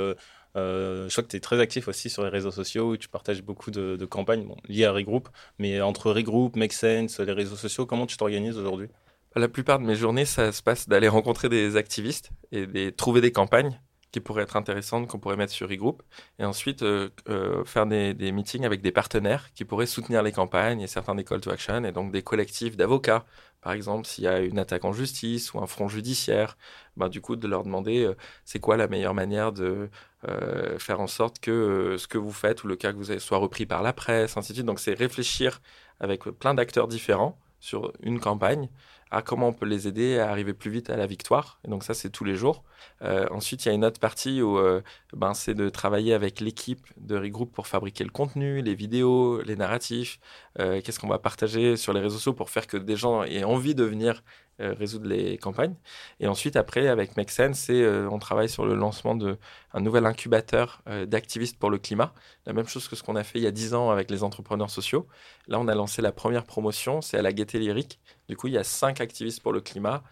euh, 0.56 1.08
je 1.08 1.14
crois 1.14 1.24
que 1.24 1.28
tu 1.28 1.36
es 1.36 1.40
très 1.40 1.60
actif 1.60 1.88
aussi 1.88 2.08
sur 2.08 2.22
les 2.22 2.28
réseaux 2.28 2.50
sociaux 2.50 2.92
où 2.92 2.96
tu 2.96 3.08
partages 3.08 3.42
beaucoup 3.42 3.70
de, 3.70 4.04
campagnes 4.04 4.46
liées 4.68 4.84
à 4.84 4.92
Regroup. 4.92 5.28
Mais 5.58 5.80
entre 5.80 6.12
Regroup, 6.12 6.56
Make 6.56 6.72
Sense, 6.72 7.20
les 7.20 7.32
réseaux 7.32 7.56
sociaux, 7.56 7.86
comment 7.86 8.06
tu 8.06 8.16
t'organises 8.16 8.58
aujourd'hui? 8.58 8.88
La 9.36 9.48
plupart 9.48 9.80
de 9.80 9.84
mes 9.84 9.96
journées, 9.96 10.26
ça 10.26 10.52
se 10.52 10.62
passe 10.62 10.88
d'aller 10.88 11.08
rencontrer 11.08 11.48
des 11.48 11.76
activistes 11.76 12.30
et 12.52 12.66
de 12.66 12.90
trouver 12.90 13.20
des 13.20 13.32
campagnes 13.32 13.80
qui 14.12 14.20
pourraient 14.20 14.44
être 14.44 14.54
intéressantes, 14.54 15.08
qu'on 15.08 15.18
pourrait 15.18 15.36
mettre 15.36 15.52
sur 15.52 15.68
Regroup. 15.68 16.00
Et 16.38 16.44
ensuite, 16.44 16.84
euh, 16.84 17.08
euh, 17.28 17.64
faire 17.64 17.84
des, 17.84 18.14
des, 18.14 18.30
meetings 18.30 18.64
avec 18.64 18.80
des 18.80 18.92
partenaires 18.92 19.52
qui 19.54 19.64
pourraient 19.64 19.86
soutenir 19.86 20.22
les 20.22 20.30
campagnes 20.30 20.80
et 20.80 20.86
certains 20.86 21.16
des 21.16 21.24
call 21.24 21.40
to 21.40 21.50
action 21.50 21.82
et 21.82 21.90
donc 21.90 22.12
des 22.12 22.22
collectifs 22.22 22.76
d'avocats 22.76 23.24
par 23.60 23.72
exemple, 23.72 24.06
s'il 24.06 24.24
y 24.24 24.28
a 24.28 24.40
une 24.40 24.58
attaque 24.58 24.84
en 24.84 24.92
justice 24.92 25.54
ou 25.54 25.58
un 25.58 25.66
front 25.66 25.88
judiciaire, 25.88 26.58
ben, 26.98 27.08
du 27.08 27.22
coup, 27.22 27.34
de 27.34 27.48
leur 27.48 27.64
demander 27.64 28.12
c'est 28.44 28.60
quoi 28.60 28.76
la 28.76 28.88
meilleure 28.88 29.14
manière 29.14 29.52
de 29.52 29.88
euh, 30.28 30.78
faire 30.78 31.00
en 31.00 31.06
sorte 31.06 31.38
que 31.40 31.50
euh, 31.50 31.98
ce 31.98 32.06
que 32.06 32.18
vous 32.18 32.32
faites 32.32 32.64
ou 32.64 32.66
le 32.66 32.76
cas 32.76 32.92
que 32.92 32.98
vous 32.98 33.10
avez 33.10 33.20
soit 33.20 33.38
repris 33.38 33.66
par 33.66 33.82
la 33.82 33.92
presse, 33.92 34.36
ainsi 34.36 34.52
de 34.52 34.56
suite. 34.56 34.66
Donc, 34.66 34.80
c'est 34.80 34.94
réfléchir 34.94 35.60
avec 36.00 36.24
plein 36.24 36.54
d'acteurs 36.54 36.88
différents 36.88 37.38
sur 37.60 37.92
une 38.02 38.20
campagne 38.20 38.68
à 39.10 39.22
comment 39.22 39.48
on 39.48 39.52
peut 39.52 39.66
les 39.66 39.86
aider 39.88 40.18
à 40.18 40.30
arriver 40.30 40.52
plus 40.52 40.70
vite 40.70 40.90
à 40.90 40.96
la 40.96 41.06
victoire. 41.06 41.60
Et 41.64 41.68
donc 41.68 41.84
ça, 41.84 41.94
c'est 41.94 42.10
tous 42.10 42.24
les 42.24 42.34
jours. 42.34 42.64
Euh, 43.02 43.26
ensuite, 43.30 43.64
il 43.64 43.68
y 43.68 43.70
a 43.70 43.74
une 43.74 43.84
autre 43.84 44.00
partie 44.00 44.40
où 44.42 44.58
euh, 44.58 44.80
ben, 45.12 45.34
c'est 45.34 45.54
de 45.54 45.68
travailler 45.68 46.14
avec 46.14 46.40
l'équipe 46.40 46.86
de 46.96 47.16
Regroup 47.16 47.52
pour 47.52 47.66
fabriquer 47.66 48.04
le 48.04 48.10
contenu, 48.10 48.62
les 48.62 48.74
vidéos, 48.74 49.42
les 49.42 49.56
narratifs, 49.56 50.18
euh, 50.58 50.80
qu'est-ce 50.82 50.98
qu'on 50.98 51.08
va 51.08 51.18
partager 51.18 51.76
sur 51.76 51.92
les 51.92 52.00
réseaux 52.00 52.16
sociaux 52.16 52.32
pour 52.32 52.50
faire 52.50 52.66
que 52.66 52.76
des 52.76 52.96
gens 52.96 53.24
aient 53.24 53.44
envie 53.44 53.74
de 53.74 53.84
venir 53.84 54.22
résoudre 54.60 55.08
les 55.08 55.36
campagnes. 55.36 55.74
Et 56.20 56.28
ensuite, 56.28 56.54
après, 56.54 56.86
avec 56.86 57.16
Make 57.16 57.32
Sense, 57.32 57.70
on 57.70 58.20
travaille 58.20 58.48
sur 58.48 58.64
le 58.64 58.76
lancement 58.76 59.16
d'un 59.16 59.36
nouvel 59.80 60.06
incubateur 60.06 60.80
d'activistes 61.08 61.58
pour 61.58 61.70
le 61.70 61.78
climat. 61.78 62.14
La 62.46 62.52
même 62.52 62.68
chose 62.68 62.86
que 62.86 62.94
ce 62.94 63.02
qu'on 63.02 63.16
a 63.16 63.24
fait 63.24 63.40
il 63.40 63.42
y 63.42 63.48
a 63.48 63.50
10 63.50 63.74
ans 63.74 63.90
avec 63.90 64.12
les 64.12 64.22
entrepreneurs 64.22 64.70
sociaux. 64.70 65.08
Là, 65.48 65.58
on 65.58 65.66
a 65.66 65.74
lancé 65.74 66.02
la 66.02 66.12
première 66.12 66.44
promotion, 66.44 67.00
c'est 67.00 67.18
à 67.18 67.22
la 67.22 67.32
Gaieté 67.32 67.58
Lyrique. 67.58 67.98
Du 68.28 68.36
coup, 68.36 68.46
il 68.46 68.52
y 68.52 68.58
a 68.58 68.62
cinq 68.62 69.00
activistes 69.00 69.42
pour 69.42 69.52
le 69.52 69.60
climat 69.60 70.04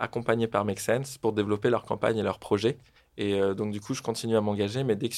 accompagnés 0.00 0.48
par 0.48 0.64
Make 0.64 0.80
Sense 0.80 1.18
pour 1.18 1.32
développer 1.32 1.70
leur 1.70 1.84
campagne 1.84 2.18
et 2.18 2.22
leurs 2.22 2.40
projets. 2.40 2.78
Et 3.16 3.34
euh, 3.34 3.54
donc, 3.54 3.70
du 3.70 3.80
coup, 3.80 3.92
je 3.92 4.00
continue 4.00 4.36
à 4.36 4.40
m'engager, 4.40 4.82
mais 4.82 4.96
dès 4.96 5.10
que 5.10 5.14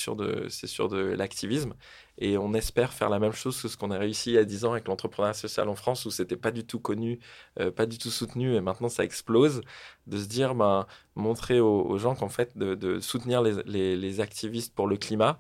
c'est 0.49 0.67
sur 0.67 0.89
de 0.89 0.99
l'activisme. 0.99 1.75
Et 2.19 2.37
on 2.37 2.53
espère 2.53 2.93
faire 2.93 3.09
la 3.09 3.19
même 3.19 3.33
chose 3.33 3.61
que 3.63 3.69
ce 3.69 3.77
qu'on 3.77 3.91
a 3.93 3.99
réussi 3.99 4.31
il 4.31 4.35
y 4.35 4.39
a 4.39 4.45
10 4.45 4.65
ans 4.65 4.73
avec 4.73 4.89
l'entrepreneuriat 4.89 5.35
social 5.35 5.69
en 5.69 5.77
France, 5.77 6.05
où 6.05 6.11
c'était 6.11 6.37
pas 6.37 6.51
du 6.51 6.65
tout 6.65 6.81
connu, 6.81 7.21
euh, 7.61 7.71
pas 7.71 7.87
du 7.87 7.99
tout 7.99 8.11
soutenu, 8.11 8.57
et 8.57 8.61
maintenant 8.61 8.89
ça 8.89 9.05
explose. 9.05 9.63
De 10.09 10.19
se 10.19 10.27
dire, 10.27 10.57
ben, 10.57 10.87
montrer 11.15 11.61
aux, 11.61 11.97
gens 11.99 12.17
qu'en 12.17 12.29
fait, 12.29 12.57
de, 12.59 12.99
soutenir 13.01 13.41
les, 13.41 14.21
activistes 14.21 14.75
pour 14.75 14.89
le 14.89 14.97
climat, 14.97 15.39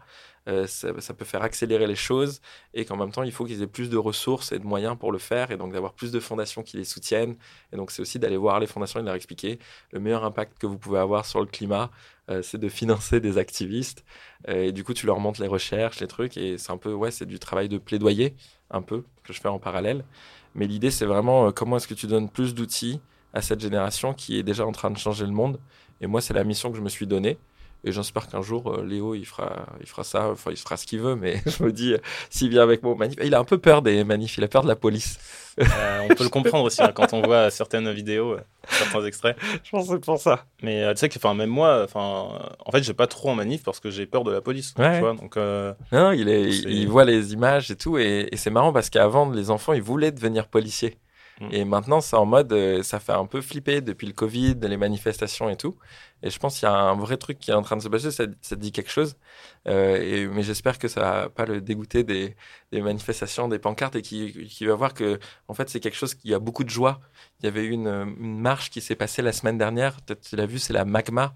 euh, 0.48 0.66
ça, 0.66 1.14
peut 1.14 1.24
faire 1.24 1.42
accélérer 1.42 1.86
les 1.86 1.94
choses 1.94 2.40
et 2.74 2.84
qu'en 2.84 2.96
même 2.96 3.12
temps, 3.12 3.22
il 3.22 3.30
faut 3.30 3.44
qu'ils 3.44 3.62
aient 3.62 3.66
plus 3.68 3.88
de 3.88 3.96
ressources 3.96 4.50
et 4.50 4.58
de 4.58 4.66
moyens 4.66 4.96
pour 4.98 5.12
le 5.12 5.18
faire 5.18 5.52
et 5.52 5.56
donc 5.56 5.72
d'avoir 5.72 5.92
plus 5.92 6.10
de 6.10 6.18
fondations 6.18 6.62
qui 6.62 6.76
les 6.76 6.84
soutiennent. 6.84 7.36
Et 7.72 7.76
donc, 7.76 7.90
c'est 7.92 8.02
aussi 8.02 8.18
d'aller 8.18 8.36
voir 8.36 8.58
les 8.58 8.66
fondations 8.66 8.98
et 8.98 9.02
de 9.02 9.06
leur 9.06 9.14
expliquer 9.14 9.58
le 9.92 10.00
meilleur 10.00 10.24
impact 10.24 10.58
que 10.58 10.66
vous 10.66 10.78
pouvez 10.78 10.98
avoir 10.98 11.26
sur 11.26 11.40
le 11.40 11.46
climat, 11.46 11.90
euh, 12.28 12.42
c'est 12.42 12.58
de 12.58 12.68
financer 12.68 13.20
des 13.20 13.38
activistes. 13.38 14.04
Euh, 14.48 14.64
et 14.64 14.72
du 14.72 14.82
coup, 14.82 14.94
tu 14.94 15.06
leur 15.06 15.20
montres 15.20 15.40
les 15.40 15.48
recherches, 15.48 16.00
les 16.00 16.08
trucs 16.08 16.36
et 16.36 16.58
c'est 16.58 16.72
un 16.72 16.76
peu, 16.78 16.92
ouais, 16.92 17.12
c'est 17.12 17.26
du 17.26 17.38
travail 17.38 17.68
de 17.68 17.78
plaidoyer, 17.78 18.34
un 18.70 18.82
peu, 18.82 19.04
que 19.22 19.32
je 19.32 19.40
fais 19.40 19.48
en 19.48 19.60
parallèle. 19.60 20.04
Mais 20.54 20.66
l'idée, 20.66 20.90
c'est 20.90 21.06
vraiment 21.06 21.52
comment 21.52 21.76
est-ce 21.76 21.88
que 21.88 21.94
tu 21.94 22.06
donnes 22.06 22.28
plus 22.28 22.54
d'outils 22.54 23.00
à 23.32 23.42
cette 23.42 23.60
génération 23.60 24.12
qui 24.12 24.38
est 24.38 24.42
déjà 24.42 24.66
en 24.66 24.72
train 24.72 24.90
de 24.90 24.98
changer 24.98 25.24
le 25.24 25.32
monde. 25.32 25.58
Et 26.00 26.06
moi, 26.06 26.20
c'est 26.20 26.34
la 26.34 26.44
mission 26.44 26.70
que 26.70 26.76
je 26.76 26.82
me 26.82 26.88
suis 26.88 27.06
donnée. 27.06 27.38
Et 27.84 27.90
j'espère 27.90 28.28
qu'un 28.28 28.42
jour, 28.42 28.72
euh, 28.72 28.84
Léo, 28.84 29.14
il 29.14 29.24
fera, 29.24 29.66
il 29.80 29.86
fera 29.86 30.04
ça. 30.04 30.30
Enfin, 30.30 30.52
il 30.52 30.56
fera 30.56 30.76
ce 30.76 30.86
qu'il 30.86 31.00
veut, 31.00 31.16
mais 31.16 31.42
je 31.46 31.64
me 31.64 31.72
dis, 31.72 31.94
euh, 31.94 31.98
s'il 32.30 32.48
vient 32.48 32.62
avec 32.62 32.82
moi 32.82 32.92
au 32.92 32.94
manif, 32.94 33.18
il 33.22 33.34
a 33.34 33.40
un 33.40 33.44
peu 33.44 33.58
peur 33.58 33.82
des 33.82 34.04
manifs, 34.04 34.38
il 34.38 34.44
a 34.44 34.48
peur 34.48 34.62
de 34.62 34.68
la 34.68 34.76
police. 34.76 35.18
Euh, 35.60 36.06
on 36.08 36.14
peut 36.14 36.24
le 36.24 36.30
comprendre 36.30 36.64
aussi 36.64 36.80
hein, 36.80 36.92
quand 36.94 37.12
on 37.12 37.20
voit 37.20 37.50
certaines 37.50 37.90
vidéos, 37.92 38.38
certains 38.68 39.04
extraits. 39.04 39.36
Je 39.62 39.70
pense 39.70 39.86
que 39.86 39.94
c'est 39.94 40.00
pour 40.00 40.18
ça. 40.18 40.46
Mais 40.62 40.94
tu 40.94 41.00
sais 41.00 41.08
que, 41.08 41.34
même 41.34 41.50
moi, 41.50 41.86
en 41.94 42.70
fait, 42.70 42.82
j'ai 42.82 42.94
pas 42.94 43.06
trop 43.06 43.30
en 43.30 43.34
manif 43.34 43.62
parce 43.62 43.80
que 43.80 43.90
j'ai 43.90 44.06
peur 44.06 44.24
de 44.24 44.30
la 44.30 44.40
police. 44.40 44.72
Ouais. 44.78 44.94
Tu 44.94 45.00
vois, 45.00 45.14
donc. 45.14 45.36
non, 45.36 46.12
il 46.12 46.28
est, 46.28 46.48
il 46.48 46.88
voit 46.88 47.04
les 47.04 47.32
images 47.34 47.70
et 47.70 47.76
tout, 47.76 47.98
et, 47.98 48.28
et 48.30 48.36
c'est 48.36 48.50
marrant 48.50 48.72
parce 48.72 48.88
qu'avant, 48.88 49.28
les 49.30 49.50
enfants, 49.50 49.72
ils 49.72 49.82
voulaient 49.82 50.12
devenir 50.12 50.46
policiers. 50.46 50.96
Et 51.50 51.64
maintenant, 51.64 52.00
c'est 52.00 52.16
en 52.16 52.26
mode, 52.26 52.52
euh, 52.52 52.82
ça 52.82 53.00
fait 53.00 53.12
un 53.12 53.26
peu 53.26 53.40
flipper 53.40 53.80
depuis 53.80 54.06
le 54.06 54.12
Covid, 54.12 54.56
les 54.60 54.76
manifestations 54.76 55.48
et 55.48 55.56
tout. 55.56 55.76
Et 56.22 56.30
je 56.30 56.38
pense 56.38 56.58
qu'il 56.58 56.68
y 56.68 56.70
a 56.70 56.74
un 56.74 56.94
vrai 56.96 57.16
truc 57.16 57.38
qui 57.38 57.50
est 57.50 57.54
en 57.54 57.62
train 57.62 57.76
de 57.76 57.82
se 57.82 57.88
passer, 57.88 58.10
ça, 58.10 58.56
dit 58.56 58.72
quelque 58.72 58.90
chose. 58.90 59.16
Euh, 59.66 60.30
mais 60.32 60.42
j'espère 60.42 60.78
que 60.78 60.88
ça 60.88 61.00
va 61.00 61.28
pas 61.28 61.46
le 61.46 61.60
dégoûter 61.60 62.04
des, 62.04 62.36
manifestations, 62.72 63.48
des 63.48 63.58
pancartes 63.58 63.96
et 63.96 64.02
qui, 64.02 64.46
qui 64.48 64.66
va 64.66 64.74
voir 64.74 64.94
que, 64.94 65.18
en 65.48 65.54
fait, 65.54 65.68
c'est 65.68 65.80
quelque 65.80 65.96
chose 65.96 66.14
qui 66.14 66.32
a 66.34 66.38
beaucoup 66.38 66.64
de 66.64 66.70
joie. 66.70 67.00
Il 67.40 67.46
y 67.46 67.48
avait 67.48 67.66
une, 67.66 67.88
une 67.88 68.38
marche 68.38 68.70
qui 68.70 68.80
s'est 68.80 68.96
passée 68.96 69.22
la 69.22 69.32
semaine 69.32 69.58
dernière, 69.58 70.00
peut-être 70.02 70.20
tu 70.22 70.36
l'as 70.36 70.46
vu, 70.46 70.58
c'est 70.58 70.72
la 70.72 70.84
Magma. 70.84 71.34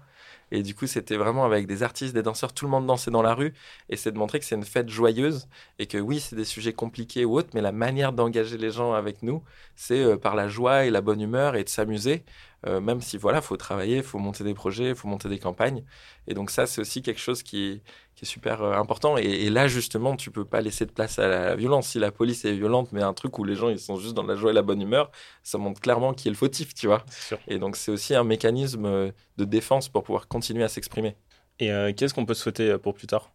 Et 0.51 0.63
du 0.63 0.73
coup, 0.75 0.87
c'était 0.87 1.17
vraiment 1.17 1.45
avec 1.45 1.67
des 1.67 1.83
artistes, 1.83 2.13
des 2.13 2.23
danseurs, 2.23 2.53
tout 2.53 2.65
le 2.65 2.71
monde 2.71 2.87
dansait 2.87 3.11
dans 3.11 3.21
la 3.21 3.33
rue. 3.33 3.53
Et 3.89 3.97
c'est 3.97 4.11
de 4.11 4.17
montrer 4.17 4.39
que 4.39 4.45
c'est 4.45 4.55
une 4.55 4.63
fête 4.63 4.89
joyeuse 4.89 5.47
et 5.79 5.87
que 5.87 5.97
oui, 5.97 6.19
c'est 6.19 6.35
des 6.35 6.45
sujets 6.45 6.73
compliqués 6.73 7.25
ou 7.25 7.37
autres, 7.37 7.49
mais 7.53 7.61
la 7.61 7.71
manière 7.71 8.13
d'engager 8.13 8.57
les 8.57 8.71
gens 8.71 8.93
avec 8.93 9.23
nous, 9.23 9.43
c'est 9.75 10.03
euh, 10.03 10.17
par 10.17 10.35
la 10.35 10.47
joie 10.47 10.85
et 10.85 10.89
la 10.89 11.01
bonne 11.01 11.21
humeur 11.21 11.55
et 11.55 11.63
de 11.63 11.69
s'amuser. 11.69 12.23
Euh, 12.65 12.79
même 12.81 13.01
si 13.01 13.17
voilà, 13.17 13.41
faut 13.41 13.55
travailler, 13.55 14.01
faut 14.01 14.17
monter 14.17 14.43
des 14.43 14.53
projets, 14.53 14.95
faut 14.95 15.07
monter 15.07 15.29
des 15.29 15.37
campagnes. 15.39 15.83
Et 16.27 16.33
donc 16.33 16.49
ça, 16.49 16.65
c'est 16.65 16.81
aussi 16.81 17.01
quelque 17.01 17.19
chose 17.19 17.43
qui, 17.43 17.81
qui 18.15 18.25
est 18.25 18.27
super 18.27 18.63
euh, 18.63 18.73
important. 18.73 19.17
Et, 19.17 19.25
et, 19.25 19.49
là, 19.49 19.67
justement, 19.67 20.15
tu 20.15 20.31
peux 20.31 20.43
pas 20.43 20.61
laisser 20.61 20.85
de 20.85 20.91
place 20.91 21.19
à 21.19 21.27
la 21.27 21.55
violence. 21.55 21.89
Si 21.89 21.99
la 21.99 22.11
police 22.11 22.45
est 22.45 22.53
violente, 22.53 22.91
mais 22.91 23.03
un 23.03 23.13
truc 23.13 23.37
où 23.37 23.43
les 23.43 23.55
gens 23.55 23.69
ils 23.69 23.79
sont 23.79 23.97
juste 23.97 24.15
dans 24.15 24.23
la 24.23 24.35
joie 24.35 24.51
et 24.51 24.53
la 24.53 24.63
bonne 24.63 24.81
humeur, 24.81 25.11
ça 25.43 25.57
montre 25.59 25.79
clairement 25.79 26.13
qui 26.13 26.27
est 26.27 26.31
le 26.31 26.37
fautif, 26.37 26.73
tu 26.73 26.87
vois. 26.87 27.05
Et 27.47 27.59
donc 27.59 27.75
c'est 27.75 27.91
aussi 27.91 28.15
un 28.15 28.23
mécanisme 28.23 28.85
euh, 28.85 29.11
de 29.37 29.45
défense 29.45 29.87
pour 29.87 30.03
pouvoir 30.03 30.27
continuer 30.27 30.63
à 30.63 30.67
s'exprimer. 30.67 31.15
Et 31.59 31.71
euh, 31.71 31.93
qu'est-ce 31.95 32.13
qu'on 32.13 32.25
peut 32.25 32.33
souhaiter 32.33 32.77
pour 32.77 32.95
plus 32.95 33.07
tard? 33.07 33.31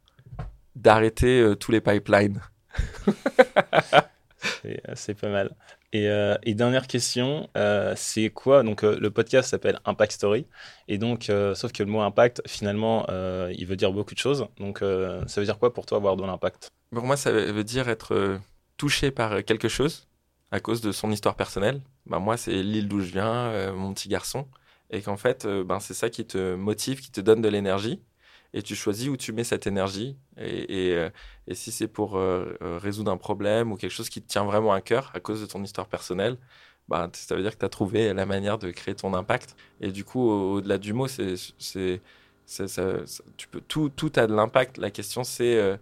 D'arrêter 0.74 1.54
tous 1.60 1.70
les 1.70 1.80
pipelines. 1.80 2.40
c'est 4.94 5.14
pas 5.14 5.28
mal. 5.28 5.54
Et, 5.92 6.08
euh, 6.08 6.36
dernière 6.46 6.86
question, 6.86 7.48
euh, 7.56 7.92
c'est 7.96 8.30
quoi 8.30 8.62
Donc 8.62 8.82
euh, 8.82 8.98
le 8.98 9.10
podcast 9.10 9.50
s'appelle 9.50 9.78
Impact 9.84 10.12
Story, 10.12 10.46
et 10.88 10.98
donc 10.98 11.30
sauf 11.54 11.72
que 11.72 11.82
le 11.82 11.90
mot 11.90 12.00
impact 12.00 12.42
finalement, 12.46 13.06
il 13.50 13.66
veut 13.66 13.76
dire 13.76 13.92
beaucoup 13.92 14.14
de 14.14 14.18
choses. 14.18 14.46
Donc 14.58 14.78
ça 14.80 15.40
veut 15.40 15.44
dire 15.44 15.58
quoi 15.58 15.72
pour 15.72 15.86
toi 15.86 15.98
avoir 15.98 16.16
de 16.16 16.24
l'impact? 16.24 16.70
Pour 16.94 17.04
moi, 17.04 17.16
ça 17.16 17.32
veut 17.32 17.64
dire 17.64 17.88
être 17.88 18.38
touché 18.76 19.10
par 19.10 19.44
quelque 19.44 19.68
chose 19.68 20.08
à 20.50 20.60
cause 20.60 20.82
de 20.82 20.92
son 20.92 21.10
histoire 21.10 21.34
personnelle. 21.34 21.80
Ben, 22.04 22.18
moi, 22.18 22.36
c'est 22.36 22.52
l'île 22.52 22.86
d'où 22.88 23.00
je 23.00 23.12
viens, 23.12 23.72
mon 23.72 23.94
petit 23.94 24.08
garçon, 24.08 24.46
et 24.90 25.00
qu'en 25.00 25.16
fait, 25.16 25.46
ben, 25.46 25.80
c'est 25.80 25.94
ça 25.94 26.10
qui 26.10 26.26
te 26.26 26.54
motive, 26.54 27.00
qui 27.00 27.10
te 27.10 27.20
donne 27.20 27.40
de 27.40 27.48
l'énergie 27.48 28.02
et 28.55 28.62
tu 28.62 28.74
choisis 28.74 29.09
où 29.09 29.16
tu 29.16 29.32
mets 29.32 29.44
cette 29.44 29.66
énergie. 29.66 30.16
Et, 30.38 30.92
euh, 30.94 31.11
si 31.53 31.72
c'est 31.72 31.88
pour 31.88 32.16
euh, 32.16 32.57
euh, 32.62 32.78
résoudre 32.78 33.11
un 33.11 33.16
problème 33.16 33.72
ou 33.72 33.76
quelque 33.76 33.90
chose 33.90 34.09
qui 34.11 34.20
te 34.22 34.28
tient 34.28 34.44
vraiment 34.44 34.72
à 34.72 34.80
cœur 34.80 35.11
à 35.14 35.20
cause 35.20 35.40
de 35.40 35.46
ton 35.46 35.62
histoire 35.62 35.86
personnelle, 35.88 36.36
bah, 36.88 37.09
ça 37.12 37.34
veut 37.34 37.42
dire 37.42 37.53
que 37.53 37.61
tu 37.61 37.64
as 37.64 37.70
trouvé 37.70 38.12
la 38.12 38.26
manière 38.26 38.59
de 38.59 38.70
créer 38.70 38.94
ton 38.94 39.14
impact. 39.14 39.57
Et 39.80 39.90
du 39.90 40.05
coup, 40.05 40.28
au-delà 40.30 40.78
du 40.78 40.92
mot, 40.92 41.09
c'est, 41.09 41.34
tu 43.36 43.48
peux, 43.48 43.61
tout, 43.62 43.88
tout 43.88 44.12
a 44.16 44.26
de 44.26 44.34
l'impact. 44.34 44.78
La 44.78 44.90
question, 44.90 45.24
c'est 45.24 45.78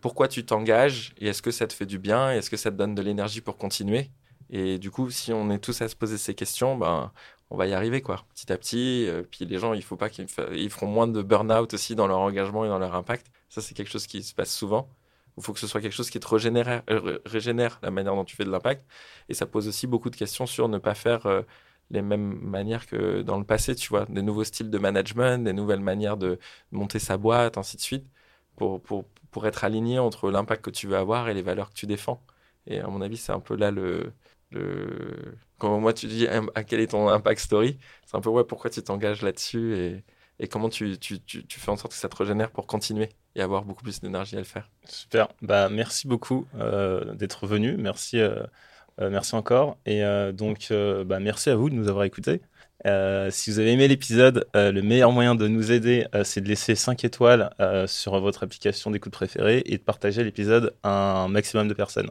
pourquoi 0.00 0.28
tu 0.28 0.44
t'engages 0.44 1.14
et 1.18 1.28
est-ce 1.28 1.42
que 1.42 1.50
ça 1.50 1.66
te 1.66 1.72
fait 1.72 1.86
du 1.86 1.98
bien 1.98 2.32
et 2.32 2.38
est-ce 2.38 2.50
que 2.50 2.56
ça 2.56 2.70
te 2.70 2.76
donne 2.76 2.94
de 2.94 3.02
l'énergie 3.02 3.40
pour 3.40 3.56
continuer? 3.56 4.10
Et 4.50 4.78
du 4.78 4.90
coup, 4.90 5.10
si 5.10 5.32
on 5.32 5.50
est 5.50 5.58
tous 5.58 5.82
à 5.82 5.88
se 5.88 5.94
poser 5.96 6.18
ces 6.18 6.34
questions, 6.34 6.76
ben, 6.76 7.12
on 7.50 7.56
va 7.56 7.66
y 7.66 7.72
arriver 7.72 8.02
quoi, 8.02 8.24
petit 8.34 8.52
à 8.52 8.58
petit. 8.58 9.06
Euh, 9.08 9.22
puis 9.28 9.44
les 9.46 9.58
gens, 9.58 9.72
il 9.72 9.82
faut 9.82 9.96
pas 9.96 10.10
qu'ils 10.10 10.26
ils 10.52 10.70
feront 10.70 10.86
moins 10.86 11.06
de 11.08 11.22
burn-out 11.22 11.72
aussi 11.74 11.94
dans 11.94 12.06
leur 12.06 12.18
engagement 12.18 12.64
et 12.64 12.68
dans 12.68 12.78
leur 12.78 12.94
impact. 12.94 13.26
Ça, 13.48 13.60
c'est 13.60 13.74
quelque 13.74 13.90
chose 13.90 14.06
qui 14.06 14.22
se 14.22 14.34
passe 14.34 14.54
souvent. 14.54 14.88
Il 15.36 15.42
faut 15.42 15.52
que 15.52 15.60
ce 15.60 15.66
soit 15.66 15.80
quelque 15.80 15.92
chose 15.92 16.10
qui 16.10 16.20
te 16.20 16.26
régénère, 16.28 16.82
euh, 16.90 17.18
régénère 17.24 17.78
la 17.82 17.90
manière 17.90 18.14
dont 18.14 18.24
tu 18.24 18.36
fais 18.36 18.44
de 18.44 18.50
l'impact. 18.50 18.84
Et 19.28 19.34
ça 19.34 19.46
pose 19.46 19.68
aussi 19.68 19.86
beaucoup 19.86 20.10
de 20.10 20.16
questions 20.16 20.46
sur 20.46 20.68
ne 20.68 20.78
pas 20.78 20.94
faire 20.94 21.26
euh, 21.26 21.42
les 21.90 22.02
mêmes 22.02 22.38
manières 22.40 22.86
que 22.86 23.22
dans 23.22 23.38
le 23.38 23.44
passé, 23.44 23.74
tu 23.74 23.88
vois, 23.88 24.04
des 24.06 24.22
nouveaux 24.22 24.44
styles 24.44 24.70
de 24.70 24.78
management, 24.78 25.44
des 25.44 25.52
nouvelles 25.52 25.80
manières 25.80 26.16
de 26.16 26.38
monter 26.72 26.98
sa 26.98 27.16
boîte, 27.16 27.56
ainsi 27.56 27.76
de 27.76 27.82
suite, 27.82 28.06
pour, 28.56 28.82
pour, 28.82 29.04
pour 29.30 29.46
être 29.46 29.64
aligné 29.64 29.98
entre 29.98 30.30
l'impact 30.30 30.64
que 30.64 30.70
tu 30.70 30.86
veux 30.88 30.96
avoir 30.96 31.28
et 31.28 31.34
les 31.34 31.42
valeurs 31.42 31.70
que 31.70 31.74
tu 31.74 31.86
défends. 31.86 32.22
Et 32.66 32.80
à 32.80 32.88
mon 32.88 33.00
avis, 33.00 33.16
c'est 33.16 33.32
un 33.32 33.40
peu 33.40 33.56
là 33.56 33.70
le, 33.70 34.12
le... 34.50 35.36
Quand 35.58 35.80
moi 35.80 35.92
tu 35.92 36.06
dis 36.06 36.26
à 36.28 36.64
quel 36.64 36.80
est 36.80 36.88
ton 36.88 37.08
impact 37.08 37.40
story, 37.40 37.78
c'est 38.06 38.16
un 38.16 38.20
peu 38.20 38.30
ouais, 38.30 38.44
pourquoi 38.44 38.70
tu 38.70 38.82
t'engages 38.82 39.22
là-dessus 39.22 40.02
et, 40.38 40.48
comment 40.48 40.68
tu, 40.68 40.96
fais 41.48 41.70
en 41.70 41.76
sorte 41.76 41.92
que 41.92 41.98
ça 41.98 42.08
te 42.08 42.16
régénère 42.16 42.50
pour 42.52 42.66
continuer 42.66 43.08
et 43.34 43.42
avoir 43.42 43.64
beaucoup 43.64 43.82
plus 43.82 44.00
d'énergie 44.00 44.36
à 44.36 44.38
le 44.38 44.44
faire. 44.44 44.70
Super, 44.84 45.28
bah, 45.42 45.68
merci 45.68 46.06
beaucoup 46.06 46.46
euh, 46.56 47.12
d'être 47.14 47.48
venu, 47.48 47.76
merci, 47.76 48.20
euh, 48.20 48.44
euh, 49.00 49.10
merci 49.10 49.34
encore 49.34 49.78
et 49.84 50.02
donc 50.32 50.68
bah, 50.70 51.18
merci 51.18 51.50
à 51.50 51.56
vous 51.56 51.70
de 51.70 51.74
nous 51.74 51.88
avoir 51.88 52.04
écoutés. 52.04 52.40
Si 52.84 53.50
vous 53.50 53.58
avez 53.58 53.72
aimé 53.72 53.88
l'épisode, 53.88 54.46
le 54.54 54.80
meilleur 54.80 55.10
moyen 55.10 55.34
de 55.34 55.48
nous 55.48 55.72
aider, 55.72 56.06
c'est 56.22 56.40
de 56.40 56.48
laisser 56.48 56.76
5 56.76 57.04
étoiles 57.04 57.50
sur 57.88 58.20
votre 58.20 58.44
application 58.44 58.92
d'écoute 58.92 59.12
préférée 59.12 59.64
et 59.66 59.76
de 59.76 59.82
partager 59.82 60.22
l'épisode 60.22 60.76
à 60.84 61.22
un 61.22 61.28
maximum 61.28 61.66
de 61.66 61.74
personnes. 61.74 62.10